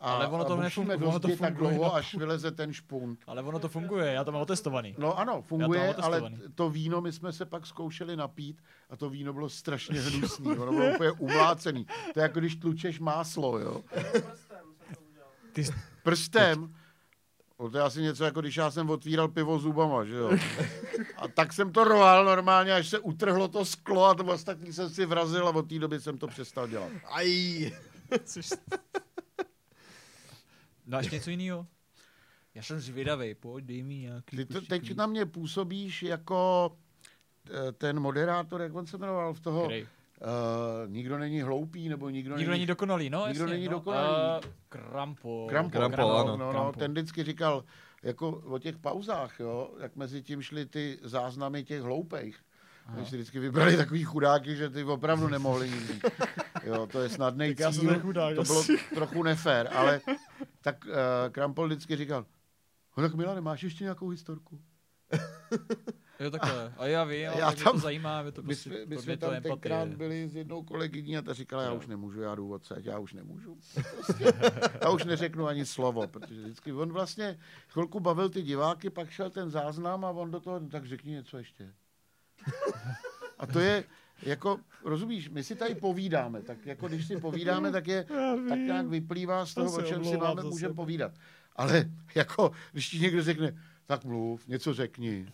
A, 0.00 0.12
Ale 0.14 0.26
ono 0.28 0.44
to 0.44 0.52
a 0.52 0.62
nefunguje, 0.62 0.96
musíme 0.96 1.08
ono 1.10 1.20
to 1.20 1.28
dozdě 1.28 1.42
tak 1.42 1.54
funguje 1.54 1.74
dlouho, 1.76 1.92
na 1.92 1.98
až 1.98 2.14
vyleze 2.14 2.50
ten 2.50 2.72
špunt. 2.72 3.20
Ale 3.26 3.42
ono 3.42 3.58
to 3.58 3.68
funguje, 3.68 4.12
já 4.12 4.24
to 4.24 4.32
mám 4.32 4.42
otestovaný. 4.42 4.94
No 4.98 5.18
ano, 5.18 5.42
funguje, 5.42 5.94
ale 5.94 6.32
to 6.54 6.70
víno 6.70 7.00
my 7.00 7.12
jsme 7.12 7.32
se 7.32 7.44
pak 7.46 7.66
zkoušeli 7.66 8.16
napít 8.16 8.62
a 8.90 8.96
to 8.96 9.10
víno 9.10 9.32
bylo 9.32 9.48
strašně 9.48 10.00
hnusný, 10.00 10.48
ono 10.58 10.72
bylo 10.72 10.94
úplně 10.94 11.10
umlácený. 11.12 11.86
To 12.14 12.20
je 12.20 12.22
jako 12.22 12.38
když 12.38 12.56
tlučeš 12.56 13.00
máslo, 13.00 13.58
jo. 13.58 13.82
Ty, 15.52 15.64
Prstem, 16.02 16.74
no 17.60 17.70
to 17.70 17.78
je 17.78 17.82
asi 17.82 18.02
něco 18.02 18.24
jako 18.24 18.40
když 18.40 18.56
já 18.56 18.70
jsem 18.70 18.90
otvíral 18.90 19.28
pivo 19.28 19.58
zubama, 19.58 20.04
že 20.04 20.14
jo. 20.14 20.30
A 21.16 21.28
tak 21.28 21.52
jsem 21.52 21.72
to 21.72 21.84
roval 21.84 22.24
normálně, 22.24 22.72
až 22.72 22.88
se 22.88 22.98
utrhlo 22.98 23.48
to 23.48 23.64
sklo 23.64 24.04
a 24.04 24.14
to 24.14 24.24
ostatní 24.24 24.72
jsem 24.72 24.90
si 24.90 25.06
vrazil 25.06 25.48
a 25.48 25.50
od 25.50 25.68
té 25.68 25.78
doby 25.78 26.00
jsem 26.00 26.18
to 26.18 26.26
přestal 26.26 26.68
dělat. 26.68 26.92
Aj. 27.04 27.72
což... 28.24 28.48
No 30.86 30.96
a 30.96 31.00
ještě 31.00 31.16
něco 31.16 31.30
jiného? 31.30 31.66
Já 32.54 32.62
jsem 32.62 32.80
zvědavej, 32.80 33.34
pojď, 33.34 33.64
dej 33.64 33.82
mi 33.82 33.96
nějaký... 33.96 34.36
Ty 34.36 34.44
to, 34.44 34.60
teď 34.60 34.94
na 34.94 35.06
mě 35.06 35.26
působíš 35.26 36.02
jako 36.02 36.72
eh, 37.50 37.72
ten 37.72 38.00
moderátor, 38.00 38.62
jak 38.62 38.74
on 38.74 38.86
se 38.86 38.98
jmenoval 38.98 39.34
v 39.34 39.40
toho, 39.40 39.64
Který? 39.64 39.86
Uh, 40.20 40.90
nikdo 40.90 41.18
není 41.18 41.40
hloupý, 41.42 41.88
nebo 41.88 42.10
nikdo, 42.10 42.36
Nikdo 42.36 42.52
není 42.52 42.66
dokonalý, 42.66 43.10
no 43.10 43.26
Nikdo 43.26 43.44
jasně, 43.44 43.54
není 43.54 43.66
no. 43.66 43.70
dokonalý. 43.70 44.44
Uh, 44.44 44.50
Krampo. 44.68 45.46
Krampo, 45.48 45.70
Krampo, 45.70 45.96
Krampo, 45.96 46.16
ano. 46.16 46.36
No, 46.36 46.46
no, 46.46 46.50
Krampo. 46.50 46.78
ten 46.78 46.92
vždycky 46.92 47.24
říkal, 47.24 47.64
jako 48.02 48.28
o 48.30 48.58
těch 48.58 48.78
pauzách, 48.78 49.40
jo, 49.40 49.70
jak 49.80 49.96
mezi 49.96 50.22
tím 50.22 50.42
šly 50.42 50.66
ty 50.66 50.98
záznamy 51.02 51.64
těch 51.64 51.82
hloupejch. 51.82 52.36
Oni 52.96 53.06
si 53.06 53.16
vždycky 53.16 53.38
vybrali 53.38 53.76
takový 53.76 54.04
chudáky, 54.04 54.56
že 54.56 54.70
ty 54.70 54.84
opravdu 54.84 55.28
nemohli 55.28 55.70
nic 55.70 55.86
říct. 55.86 56.02
Jo, 56.64 56.86
to 56.86 57.00
je 57.02 57.08
snadný 57.08 57.54
jsem 57.56 57.72
cíl. 57.72 57.90
ten 57.90 58.00
chudák 58.00 58.34
to 58.34 58.42
bylo 58.42 58.60
asi. 58.60 58.78
trochu 58.94 59.22
nefér, 59.22 59.68
ale 59.72 60.00
tak 60.60 60.84
uh, 60.84 60.92
Krampol 61.30 61.66
vždycky 61.66 61.96
říkal, 61.96 62.26
no 62.96 63.02
tak 63.02 63.14
Milane, 63.14 63.40
máš 63.40 63.62
ještě 63.62 63.84
nějakou 63.84 64.08
historku? 64.08 64.60
Jo, 66.20 66.30
takhle. 66.30 66.72
A 66.76 66.86
já 66.86 67.04
vím, 67.04 67.28
ale 67.28 67.40
Já 67.40 67.52
tam- 67.52 67.72
to 67.72 67.78
zajímá, 67.78 68.22
mě 68.22 68.32
to 68.32 68.42
My 68.42 68.46
prostě, 68.46 68.70
jsme, 68.70 68.78
my 68.86 68.98
jsme 68.98 69.16
to 69.16 69.26
tam 69.26 69.34
empatie. 69.34 69.54
tenkrát 69.54 69.88
byli 69.88 70.28
s 70.28 70.36
jednou 70.36 70.62
kolegyní 70.62 71.16
a 71.18 71.22
ta 71.22 71.32
říkala, 71.34 71.62
já 71.62 71.68
Jo. 71.70 71.76
už 71.76 71.86
nemůžu, 71.86 72.20
já 72.20 72.34
jdu 72.34 72.52
odsaď, 72.52 72.84
já 72.84 72.98
už 72.98 73.12
nemůžu. 73.12 73.56
Prostě, 73.94 74.24
já 74.82 74.90
už 74.90 75.04
neřeknu 75.04 75.46
ani 75.46 75.66
slovo, 75.66 76.06
protože 76.08 76.42
vždycky 76.42 76.72
on 76.72 76.92
vlastně 76.92 77.38
chvilku 77.68 78.00
bavil 78.00 78.28
ty 78.28 78.42
diváky, 78.42 78.90
pak 78.90 79.10
šel 79.10 79.30
ten 79.30 79.50
záznam 79.50 80.04
a 80.04 80.10
on 80.10 80.30
do 80.30 80.40
toho, 80.40 80.60
tak 80.60 80.86
řekni 80.86 81.12
něco 81.12 81.38
ještě. 81.38 81.72
A 83.38 83.46
to 83.46 83.60
je, 83.60 83.84
jako, 84.22 84.58
rozumíš, 84.84 85.28
my 85.30 85.44
si 85.44 85.56
tady 85.56 85.74
povídáme, 85.74 86.42
tak 86.42 86.66
jako 86.66 86.88
když 86.88 87.06
si 87.06 87.16
povídáme, 87.20 87.72
tak 87.72 87.86
je, 87.86 88.04
tak 88.48 88.58
nějak 88.58 88.86
vyplývá 88.86 89.46
z 89.46 89.54
To 89.54 89.60
toho, 89.60 89.72
se 89.76 89.82
o 89.82 89.86
čem 89.86 90.04
si 90.04 90.16
máme, 90.16 90.42
můžeme 90.42 90.74
povídat. 90.74 91.12
Ale 91.56 91.90
jako, 92.14 92.50
když 92.72 92.88
ti 92.90 92.98
někdo 93.00 93.22
řekne, 93.22 93.52
tak 93.86 94.04
mluv, 94.04 94.48
něco 94.48 94.74
řekni. 94.74 95.26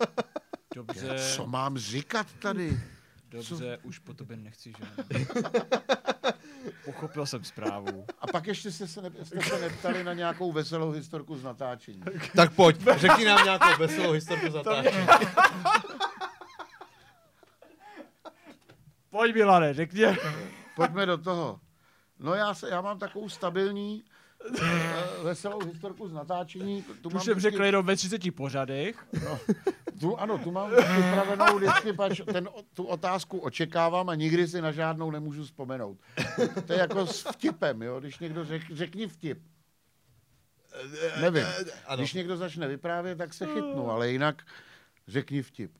Dobře, 0.74 1.16
Co 1.36 1.46
mám 1.46 1.78
říkat 1.78 2.26
tady? 2.38 2.80
dobře, 3.30 3.78
už 3.82 3.98
po 3.98 4.14
tobě 4.14 4.36
nechci, 4.36 4.72
že? 4.78 4.84
Pochopil 6.84 7.26
jsem 7.26 7.44
zprávu. 7.44 8.06
A 8.18 8.26
pak 8.26 8.46
ještě 8.46 8.72
jste 8.72 8.86
se, 8.88 9.02
ne, 9.02 9.10
jste 9.22 9.42
se 9.42 9.60
neptali 9.60 10.04
na 10.04 10.14
nějakou 10.14 10.52
veselou 10.52 10.90
historku 10.90 11.36
z 11.36 11.42
natáčení. 11.42 12.02
Tak 12.36 12.54
pojď, 12.54 12.76
řekni 12.96 13.24
nám 13.24 13.44
nějakou 13.44 13.78
veselou 13.78 14.12
historku 14.12 14.50
za 14.50 14.62
Pojď, 19.10 19.34
Milane, 19.34 19.74
řekni. 19.74 20.02
Pojďme 20.76 21.06
do 21.06 21.18
toho. 21.18 21.60
No 22.18 22.34
já, 22.34 22.54
se, 22.54 22.68
já 22.70 22.80
mám 22.80 22.98
takovou 22.98 23.28
stabilní 23.28 24.04
veselou 25.22 25.64
historku 25.64 26.08
z 26.08 26.12
natáčení. 26.12 26.82
Tu, 26.82 26.94
Tu 26.94 27.10
mám 27.10 27.22
jsem 27.22 27.40
řekl 27.40 27.64
jenom 27.64 27.86
ve 27.86 27.96
30 27.96 28.34
pořadech. 28.34 29.06
Tu, 30.00 30.16
ano, 30.16 30.38
tu 30.38 30.50
mám 30.50 30.70
připravenou 30.70 31.56
vždycky, 31.58 31.92
pač 31.92 32.20
ten, 32.32 32.48
tu 32.74 32.84
otázku 32.84 33.38
očekávám 33.38 34.08
a 34.08 34.14
nikdy 34.14 34.48
si 34.48 34.60
na 34.62 34.72
žádnou 34.72 35.10
nemůžu 35.10 35.44
vzpomenout. 35.44 35.98
To 36.66 36.72
je 36.72 36.78
jako 36.78 37.06
s 37.06 37.30
vtipem, 37.32 37.82
jo? 37.82 38.00
když 38.00 38.18
někdo 38.18 38.44
řek, 38.44 38.62
řekni 38.72 39.06
vtip. 39.06 39.42
Nevím. 41.20 41.44
Ano. 41.86 41.96
Když 41.96 42.14
někdo 42.14 42.36
začne 42.36 42.68
vyprávět, 42.68 43.18
tak 43.18 43.34
se 43.34 43.46
chytnu, 43.46 43.90
ale 43.90 44.10
jinak 44.10 44.42
řekni 45.08 45.42
vtip. 45.42 45.72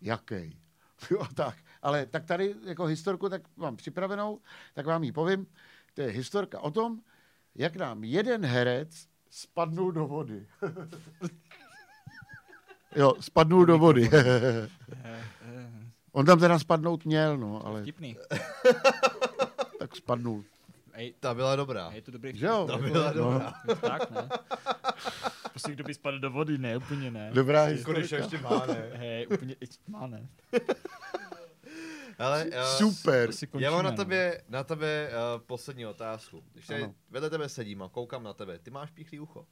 Jaký? 0.00 0.58
Jo, 1.10 1.26
tak. 1.34 1.56
Ale 1.82 2.06
tak 2.06 2.24
tady 2.24 2.54
jako 2.64 2.84
historku 2.84 3.28
tak 3.28 3.42
mám 3.56 3.76
připravenou, 3.76 4.40
tak 4.74 4.86
vám 4.86 5.04
ji 5.04 5.12
povím. 5.12 5.46
To 5.94 6.02
je 6.02 6.08
historka 6.08 6.60
o 6.60 6.70
tom, 6.70 7.00
jak 7.54 7.76
nám 7.76 8.04
jeden 8.04 8.44
herec 8.46 9.06
spadnul 9.30 9.92
do 9.92 10.06
vody. 10.06 10.46
jo, 12.96 13.12
spadnul 13.20 13.66
do 13.66 13.78
vody. 13.78 14.10
On 16.12 16.26
tam 16.26 16.38
teda 16.40 16.58
spadnout 16.58 17.04
měl, 17.04 17.36
no, 17.38 17.66
ale 17.66 17.82
Vtipný. 17.82 18.16
tak 19.78 19.96
spadnul. 19.96 20.44
Ej, 20.92 21.14
Ta 21.20 21.34
byla 21.34 21.56
dobrá. 21.56 21.90
je 21.92 22.02
to 22.02 22.10
dobrý 22.10 22.40
jo? 22.40 22.66
Ta 22.70 22.78
byla 22.78 23.12
No. 23.12 23.22
dobrá. 23.22 23.54
Tak, 23.80 24.10
ne? 24.10 24.28
Prostě 25.50 25.72
kdo 25.72 25.84
by 25.84 25.94
spadl 25.94 26.18
do 26.18 26.30
vody, 26.30 26.58
ne, 26.58 26.76
úplně 26.76 27.10
ne. 27.10 27.30
Dobrá 27.34 27.68
Jako 27.68 27.92
když 27.92 28.02
historka. 28.02 28.24
ještě 28.24 28.38
má, 28.38 28.66
ne? 28.66 28.90
Hej, 28.94 29.26
úplně, 29.26 29.56
má 29.88 30.06
ne. 30.06 30.26
Ale, 32.18 32.44
uh, 32.44 32.52
Super. 32.78 33.26
Končíme, 33.28 33.62
já 33.62 33.70
mám 33.70 33.84
na 33.84 33.90
no. 33.90 33.96
tebe, 33.96 34.40
na 34.48 34.64
tebe 34.64 35.08
uh, 35.08 35.42
poslední 35.46 35.86
otázku. 35.86 36.44
Když 36.52 36.66
tady 36.66 36.92
vedle 37.10 37.30
tebe 37.30 37.48
sedím 37.48 37.82
a 37.82 37.88
koukám 37.88 38.22
na 38.22 38.32
tebe, 38.32 38.58
ty 38.58 38.70
máš 38.70 38.90
píchlý 38.90 39.20
ucho. 39.20 39.46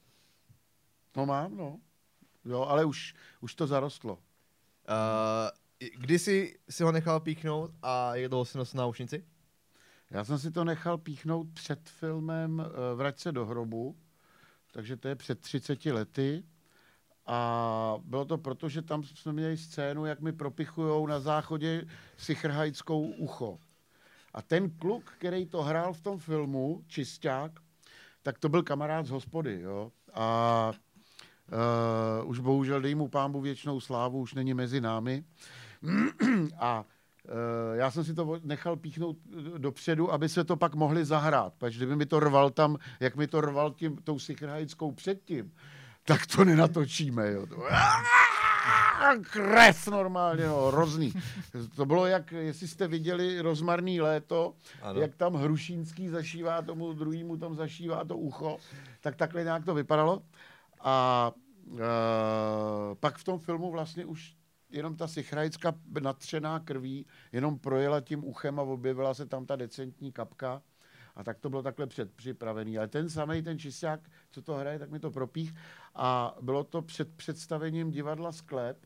No 1.17 1.25
mám, 1.25 1.57
no. 1.57 1.79
Jo, 2.45 2.61
ale 2.61 2.85
už, 2.85 3.15
už 3.41 3.55
to 3.55 3.67
zarostlo. 3.67 4.13
Uh, 4.13 4.19
kdy 5.97 6.19
jsi 6.19 6.59
si 6.69 6.83
ho 6.83 6.91
nechal 6.91 7.19
píchnout 7.19 7.71
a 7.81 8.15
jak 8.15 8.29
dlouho 8.29 8.45
si 8.45 8.57
nosil 8.57 8.77
náušnici? 8.77 9.25
Já 10.11 10.23
jsem 10.23 10.39
si 10.39 10.51
to 10.51 10.63
nechal 10.63 10.97
píchnout 10.97 11.47
před 11.53 11.89
filmem 11.89 12.61
eh, 12.65 12.95
Vrať 12.95 13.19
se 13.19 13.31
do 13.31 13.45
hrobu, 13.45 13.97
takže 14.71 14.97
to 14.97 15.07
je 15.07 15.15
před 15.15 15.39
30 15.39 15.85
lety. 15.85 16.43
A 17.25 17.97
bylo 18.03 18.25
to 18.25 18.37
proto, 18.37 18.69
že 18.69 18.81
tam 18.81 19.03
jsme 19.03 19.33
měli 19.33 19.57
scénu, 19.57 20.05
jak 20.05 20.19
mi 20.19 20.31
propichujou 20.33 21.07
na 21.07 21.19
záchodě 21.19 21.85
sichrhajskou 22.17 23.01
ucho. 23.01 23.59
A 24.33 24.41
ten 24.41 24.69
kluk, 24.69 25.13
který 25.17 25.45
to 25.45 25.61
hrál 25.61 25.93
v 25.93 26.01
tom 26.01 26.19
filmu, 26.19 26.83
Čisták, 26.87 27.51
tak 28.23 28.39
to 28.39 28.49
byl 28.49 28.63
kamarád 28.63 29.05
z 29.05 29.09
hospody, 29.09 29.61
jo. 29.61 29.91
A 30.13 30.71
uh, 32.23 32.29
už 32.29 32.39
bohužel 32.39 32.81
dej 32.81 32.95
mu 32.95 33.07
pámbu 33.07 33.41
věčnou 33.41 33.79
slávu, 33.79 34.19
už 34.19 34.33
není 34.33 34.53
mezi 34.53 34.81
námi. 34.81 35.23
A 36.59 36.85
eh, 37.27 37.77
já 37.77 37.91
jsem 37.91 38.03
si 38.03 38.13
to 38.13 38.39
nechal 38.43 38.75
píchnout 38.75 39.17
dopředu, 39.57 40.11
aby 40.11 40.29
se 40.29 40.43
to 40.43 40.57
pak 40.57 40.75
mohli 40.75 41.05
zahrát. 41.05 41.53
Protože 41.57 41.77
kdyby 41.77 41.95
mi 41.95 42.05
to 42.05 42.19
rval 42.19 42.49
tam, 42.49 42.77
jak 42.99 43.15
mi 43.15 43.27
to 43.27 43.41
rval 43.41 43.71
tím, 43.71 43.97
tou 43.97 44.19
sychrajickou 44.19 44.91
předtím, 44.91 45.51
tak 46.05 46.25
to 46.25 46.45
nenatočíme. 46.45 47.31
Jo. 47.31 47.47
To, 47.47 47.63
krev 49.31 49.87
normálně, 49.87 50.45
no, 50.45 50.67
hrozný. 50.67 51.13
To 51.75 51.85
bylo 51.85 52.05
jak, 52.05 52.31
jestli 52.31 52.67
jste 52.67 52.87
viděli 52.87 53.41
rozmarný 53.41 54.01
léto, 54.01 54.53
ano. 54.81 55.01
jak 55.01 55.15
tam 55.15 55.33
Hrušínský 55.33 56.09
zašívá 56.09 56.61
tomu 56.61 56.93
druhému, 56.93 57.37
tam 57.37 57.55
zašívá 57.55 58.05
to 58.05 58.17
ucho, 58.17 58.57
tak 59.01 59.15
takhle 59.15 59.43
nějak 59.43 59.65
to 59.65 59.73
vypadalo. 59.73 60.23
A 60.81 61.31
uh, 61.65 61.79
pak 62.99 63.17
v 63.17 63.23
tom 63.23 63.39
filmu 63.39 63.71
vlastně 63.71 64.05
už 64.05 64.35
jenom 64.69 64.95
ta 64.95 65.07
sichrajická 65.07 65.73
natřená 66.01 66.59
krví 66.59 67.05
jenom 67.31 67.59
projela 67.59 68.01
tím 68.01 68.25
uchem 68.25 68.59
a 68.59 68.63
objevila 68.63 69.13
se 69.13 69.25
tam 69.25 69.45
ta 69.45 69.55
decentní 69.55 70.11
kapka. 70.11 70.61
A 71.15 71.23
tak 71.23 71.39
to 71.39 71.49
bylo 71.49 71.63
takhle 71.63 71.87
předpřipravený. 71.87 72.77
Ale 72.77 72.87
ten 72.87 73.09
samý, 73.09 73.41
ten 73.41 73.59
čisták, 73.59 74.09
co 74.31 74.41
to 74.41 74.55
hraje, 74.55 74.79
tak 74.79 74.91
mi 74.91 74.99
to 74.99 75.11
propích. 75.11 75.55
A 75.95 76.37
bylo 76.41 76.63
to 76.63 76.81
před 76.81 77.15
představením 77.15 77.91
divadla 77.91 78.31
Sklep. 78.31 78.77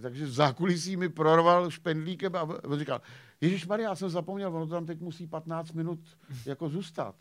Takže 0.00 0.24
v 0.24 0.30
zákulisí 0.30 0.96
mi 0.96 1.08
prorval 1.08 1.70
špendlíkem 1.70 2.36
a 2.36 2.42
on 2.42 2.78
říkal, 2.78 3.00
Ježíš 3.40 3.66
Maria, 3.66 3.88
já 3.88 3.94
jsem 3.94 4.10
zapomněl, 4.10 4.56
ono 4.56 4.66
tam 4.66 4.86
teď 4.86 5.00
musí 5.00 5.26
15 5.26 5.72
minut 5.72 6.00
jako 6.46 6.68
zůstat. 6.68 7.14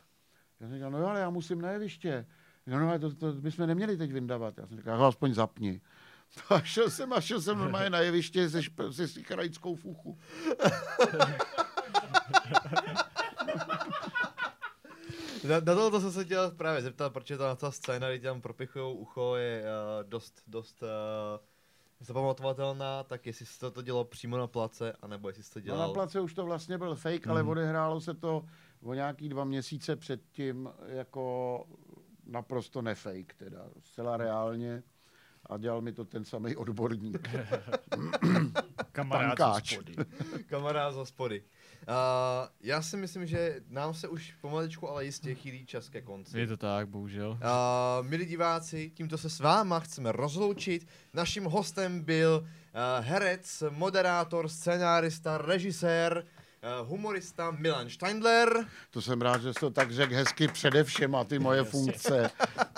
Já 0.59 0.67
jsem 0.67 0.75
říkal, 0.75 0.91
no 0.91 0.99
jo, 0.99 1.05
ale 1.05 1.19
já 1.19 1.29
musím 1.29 1.61
na 1.61 1.71
jeviště. 1.71 2.25
No, 2.67 2.79
no, 2.79 2.99
to, 2.99 3.15
to 3.15 3.33
bychom 3.33 3.67
neměli 3.67 3.97
teď 3.97 4.11
vyndavat. 4.11 4.57
Já 4.57 4.67
jsem 4.67 4.77
říkal, 4.77 5.05
aspoň 5.05 5.33
zapni. 5.33 5.81
A 6.49 6.61
šel 6.61 6.89
jsem 6.89 7.13
a 7.13 7.21
šel 7.21 7.41
jsem 7.41 7.57
normálně 7.57 7.89
na 7.89 7.99
jeviště 7.99 8.49
se, 8.49 8.63
špe, 8.63 8.93
se 8.93 9.07
fuchu. 9.75 10.19
Na, 15.47 15.59
na 15.59 15.75
tohle 15.75 16.01
jsem 16.01 16.11
se 16.11 16.25
chtěl 16.25 16.51
právě 16.51 16.81
zeptat, 16.81 17.13
protože 17.13 17.37
ta, 17.37 17.55
ta 17.55 17.71
scéna, 17.71 18.09
kdy 18.09 18.19
tam 18.19 18.41
propichují 18.41 18.97
ucho, 18.97 19.35
je 19.35 19.63
uh, 19.63 20.09
dost, 20.09 20.41
dost 20.47 20.83
uh, 20.83 20.87
zapamatovatelná, 21.99 23.03
tak 23.03 23.25
jestli 23.25 23.45
se 23.45 23.71
to 23.71 23.81
dělo 23.81 24.05
přímo 24.05 24.37
na 24.37 24.47
place, 24.47 24.93
anebo 25.01 25.29
jestli 25.29 25.43
se 25.43 25.53
to 25.53 25.59
dělal... 25.59 25.79
No 25.79 25.87
na 25.87 25.93
place 25.93 26.19
už 26.19 26.33
to 26.33 26.45
vlastně 26.45 26.77
byl 26.77 26.95
fake, 26.95 27.25
mm. 27.25 27.31
ale 27.31 27.43
mhm. 27.43 27.49
odehrálo 27.49 28.01
se 28.01 28.13
to 28.13 28.45
o 28.83 28.93
nějaký 28.93 29.29
dva 29.29 29.43
měsíce 29.43 29.95
předtím 29.95 30.69
jako 30.87 31.65
naprosto 32.25 32.81
nefake, 32.81 33.33
teda 33.37 33.69
zcela 33.79 34.17
reálně 34.17 34.83
a 35.45 35.57
dělal 35.57 35.81
mi 35.81 35.93
to 35.93 36.05
ten 36.05 36.25
samý 36.25 36.55
odborník. 36.55 37.29
Kamarád 38.91 39.37
z 39.37 39.41
hospody. 39.41 39.95
Kamarád 40.45 40.93
z 40.93 40.97
hospody. 40.97 41.43
Uh, 41.87 42.47
já 42.61 42.81
si 42.81 42.97
myslím, 42.97 43.25
že 43.25 43.55
nám 43.69 43.93
se 43.93 44.07
už 44.07 44.33
pomaličku, 44.41 44.89
ale 44.89 45.05
jistě 45.05 45.35
chýlí 45.35 45.65
čas 45.65 45.89
ke 45.89 46.01
konci. 46.01 46.39
Je 46.39 46.47
to 46.47 46.57
tak, 46.57 46.87
bohužel. 46.87 47.31
Uh, 47.31 48.07
milí 48.07 48.25
diváci, 48.25 48.91
tímto 48.95 49.17
se 49.17 49.29
s 49.29 49.39
váma 49.39 49.79
chceme 49.79 50.11
rozloučit. 50.11 50.87
Naším 51.13 51.43
hostem 51.43 52.01
byl 52.01 52.43
uh, 52.43 53.05
herec, 53.05 53.63
moderátor, 53.69 54.49
scenárista, 54.49 55.37
režisér, 55.37 56.25
uh, 56.81 56.87
humorista 56.87 57.51
Milan 57.51 57.89
Steindler. 57.89 58.67
To 58.91 59.01
jsem 59.01 59.21
rád, 59.21 59.41
že 59.41 59.53
jsi 59.53 59.59
to 59.59 59.69
tak 59.69 59.91
řekl 59.91 60.15
hezky 60.15 60.47
především 60.47 61.15
a 61.15 61.23
ty 61.23 61.39
moje 61.39 61.63
funkce. 61.63 62.29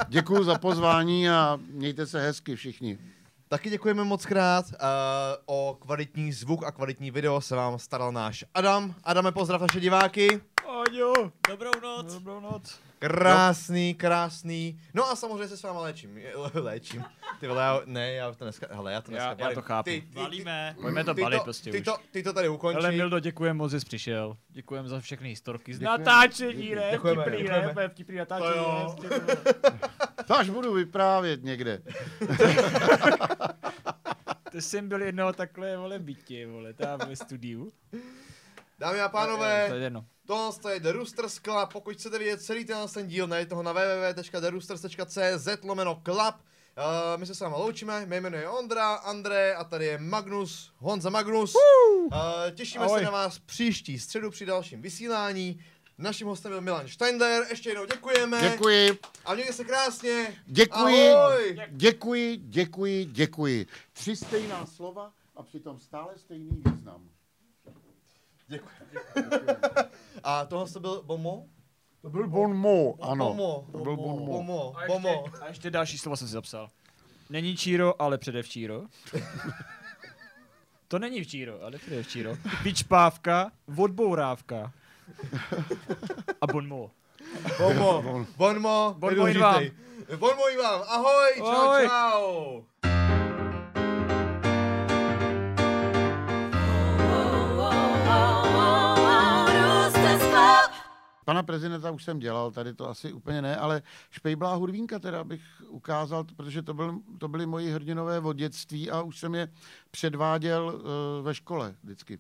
Děkuji 0.08 0.44
za 0.44 0.58
pozvání 0.58 1.30
a 1.30 1.60
mějte 1.72 2.08
se 2.08 2.22
hezky 2.22 2.56
všichni. 2.56 2.98
Taky 3.50 3.70
děkujeme 3.70 4.04
moc 4.04 4.26
krát. 4.26 4.66
Uh, 4.66 4.78
o 5.46 5.78
kvalitní 5.80 6.34
zvuk 6.34 6.64
a 6.64 6.72
kvalitní 6.72 7.12
video 7.12 7.42
se 7.42 7.56
vám 7.56 7.80
staral 7.80 8.12
náš 8.12 8.46
Adam. 8.54 8.96
Adame, 9.04 9.32
pozdrav 9.32 9.62
naše 9.62 9.80
diváky. 9.80 10.42
Aďo. 10.88 11.14
Dobrou 11.50 11.72
noc. 11.84 12.14
Dobrou 12.14 12.40
noc. 12.40 12.87
Krásný, 13.00 13.94
krásný. 13.94 14.80
No 14.94 15.10
a 15.12 15.16
samozřejmě 15.16 15.48
se 15.48 15.58
s 15.58 15.64
váma 15.64 15.82
léčím. 15.82 16.20
Léčím. 16.54 17.04
Ty 17.40 17.48
vole, 17.48 17.62
já, 17.62 17.82
ne, 17.86 18.12
já 18.12 18.32
to 18.32 18.46
dneska, 18.46 18.68
hele, 18.72 18.94
já 18.94 19.02
to 19.02 19.12
dneska 19.12 19.36
já, 19.40 19.50
já 19.50 19.56
to 19.56 19.62
chápu. 19.62 19.90
Ty, 19.90 20.02
ty, 20.02 20.08
Balíme. 20.16 20.76
Pojďme 20.82 21.04
to 21.04 21.14
balit 21.14 21.44
prostě 21.44 21.72
ty 21.72 21.80
už. 21.80 21.86
To, 21.86 21.98
ty 22.12 22.24
to 22.24 22.34
tady 22.34 22.50
ukončí. 22.50 22.78
Ale 22.78 22.92
Mildo, 22.92 23.20
děkujem 23.20 23.58
moc, 23.58 23.72
že 23.72 23.80
jsi 23.80 23.86
přišel. 23.86 24.38
Děkujem 24.50 24.88
za 24.88 25.00
všechny 25.00 25.30
historky 25.30 25.74
z 25.74 25.80
natáčení, 25.80 26.76
ne? 26.76 26.88
Děkujeme, 26.92 27.22
vtipný, 27.24 27.42
děkujeme. 27.44 27.74
ne? 27.76 27.90
Vtipný 27.90 28.18
natáčení. 28.18 28.66
To? 29.10 29.16
To 30.28 30.38
až 30.38 30.50
budu 30.50 30.74
vyprávět 30.74 31.44
někde. 31.44 31.82
Ty 34.52 34.62
jsem 34.62 34.90
byl 34.90 35.02
jednoho 35.02 35.34
takhle, 35.34 35.78
vole, 35.78 36.00
bytě, 36.00 36.48
vole, 36.48 36.74
tam 36.74 37.00
ve 37.08 37.16
studiu. 37.16 37.72
Dámy 38.80 39.02
a 39.02 39.08
To 39.08 39.12
pánové, 39.12 39.70
je 39.74 39.80
jedno. 39.84 40.06
tohle 40.28 40.74
je 40.74 40.80
The 40.80 40.92
Roosters 40.92 41.40
Club. 41.40 41.74
Pokud 41.74 41.94
chcete 41.96 42.20
vidět 42.20 42.42
celý 42.42 42.66
ten 42.66 42.78
ten 42.94 43.08
díl, 43.08 43.28
najdete 43.28 43.56
ho 43.56 43.64
na 43.64 43.74
www.theroosters.cz 43.74 45.48
lomeno 45.64 46.02
club. 46.06 46.36
Uh, 46.78 47.20
my 47.20 47.26
se 47.26 47.36
s 47.36 47.40
váma 47.40 47.58
loučíme, 47.58 48.06
mé 48.06 48.22
jméno 48.22 48.38
je 48.38 48.50
Ondra, 48.50 48.94
André 48.96 49.56
a 49.56 49.64
tady 49.64 49.86
je 49.86 49.98
Magnus, 49.98 50.72
Honza 50.78 51.10
Magnus. 51.10 51.56
Uh, 51.56 52.12
těšíme 52.56 52.86
Ahoj. 52.86 53.00
se 53.00 53.06
na 53.06 53.12
vás 53.12 53.40
příští 53.40 54.00
středu 54.00 54.30
při 54.32 54.46
dalším 54.46 54.82
vysílání. 54.82 55.64
Naším 55.98 56.28
hostem 56.28 56.52
byl 56.52 56.62
Milan 56.62 56.88
Steindler, 56.88 57.46
ještě 57.50 57.70
jednou 57.70 57.86
děkujeme. 57.86 58.50
Děkuji, 58.52 59.00
A 59.26 59.34
mějte 59.34 59.54
se 59.54 59.64
krásně. 59.66 60.44
děkuji, 60.46 61.10
Ahoj. 61.12 61.60
děkuji, 61.70 62.38
děkuji, 62.38 63.06
děkuji. 63.06 63.68
Tři 63.94 64.16
stejná 64.16 64.66
slova 64.66 65.12
a 65.36 65.44
přitom 65.44 65.80
stále 65.80 66.18
stejný 66.18 66.62
význam. 66.66 67.10
Děkuji. 68.48 68.72
A 70.24 70.46
tohle 70.46 70.70
to 70.70 70.80
byl 70.80 71.04
Bomo? 71.04 71.46
To 72.02 72.10
byl 72.10 72.28
bon 72.28 72.54
mot, 72.58 72.96
ano. 73.02 73.26
Bomo. 73.28 73.66
To 73.72 73.78
byl 73.78 73.96
bon 73.98 74.20
mot. 74.20 74.26
Bomo. 74.32 74.74
A 74.78 74.88
Bomo. 74.88 75.24
ještě, 75.26 75.40
a 75.40 75.48
ještě 75.48 75.72
další 75.72 75.98
slovo 75.98 76.18
jsem 76.18 76.28
si 76.28 76.34
zapsal. 76.34 76.70
Není 77.30 77.58
Číro, 77.58 78.02
ale 78.02 78.18
předevčíro. 78.18 78.82
to 80.88 81.00
není 81.00 81.24
včíro, 81.24 81.64
ale 81.64 81.78
předevčíro. 81.78 82.38
Vyčpávka, 82.64 83.52
odbourávka. 83.78 84.72
A 86.42 86.48
bonmo. 86.48 86.92
Bomo. 87.58 88.26
Bonmo. 88.38 88.96
Bonmo 88.98 89.28
i 89.28 89.38
vám. 89.38 89.64
Bonmo 90.16 90.50
i 90.50 90.58
vám. 90.58 90.82
Ahoj. 90.88 91.34
Čau, 91.38 91.46
Ahoj. 91.46 91.88
čau. 91.88 92.64
Pana 101.28 101.44
prezidenta 101.44 101.92
už 101.92 102.04
jsem 102.04 102.20
dělal, 102.20 102.52
tady 102.52 102.74
to 102.74 102.90
asi 102.90 103.14
úplně 103.14 103.42
ne, 103.42 103.58
ale 103.58 103.82
Špejblá 104.12 104.56
hurvínka 104.56 105.00
teda 105.00 105.24
bych 105.24 105.42
ukázal, 105.68 106.24
protože 106.24 106.62
to, 106.62 106.74
byl, 106.74 107.00
to 107.18 107.28
byly 107.28 107.46
moji 107.46 107.72
hrdinové 107.72 108.20
od 108.20 108.34
dětství 108.34 108.92
a 108.92 109.02
už 109.02 109.20
jsem 109.20 109.36
je 109.36 109.48
předváděl 109.92 110.74
uh, 110.76 111.26
ve 111.26 111.36
škole 111.36 111.76
vždycky. 111.84 112.20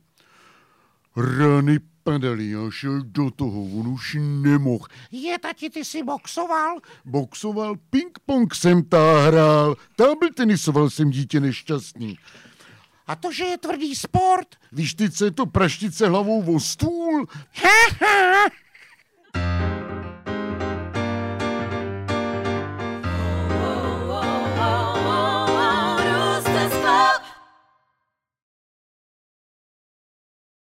Rany 1.15 1.79
padali, 2.03 2.49
já 2.49 2.69
šel 2.69 3.01
do 3.01 3.31
toho, 3.31 3.61
on 3.61 3.87
už 3.87 4.17
nemohl. 4.19 4.85
Je, 5.11 5.39
tati, 5.39 5.69
ty 5.69 5.85
jsi 5.85 6.03
boxoval? 6.03 6.77
Boxoval, 7.05 7.75
ping-pong 7.75 8.53
jsem 8.53 8.83
tá 8.83 9.27
hrál, 9.27 9.75
tábl 9.95 10.29
tenisoval 10.35 10.89
jsem 10.89 11.09
dítě 11.09 11.39
nešťastný. 11.39 12.17
A 13.07 13.15
to, 13.15 13.31
že 13.31 13.43
je 13.43 13.57
tvrdý 13.57 13.95
sport? 13.95 14.55
Víš 14.71 14.93
ty, 14.93 15.11
co 15.11 15.25
je 15.25 15.31
to 15.31 15.45
praštice 15.45 16.07
hlavou 16.07 16.55
o 16.55 16.59
stůl? 16.59 17.27
Ha, 17.53 17.95
ha. 17.99 18.66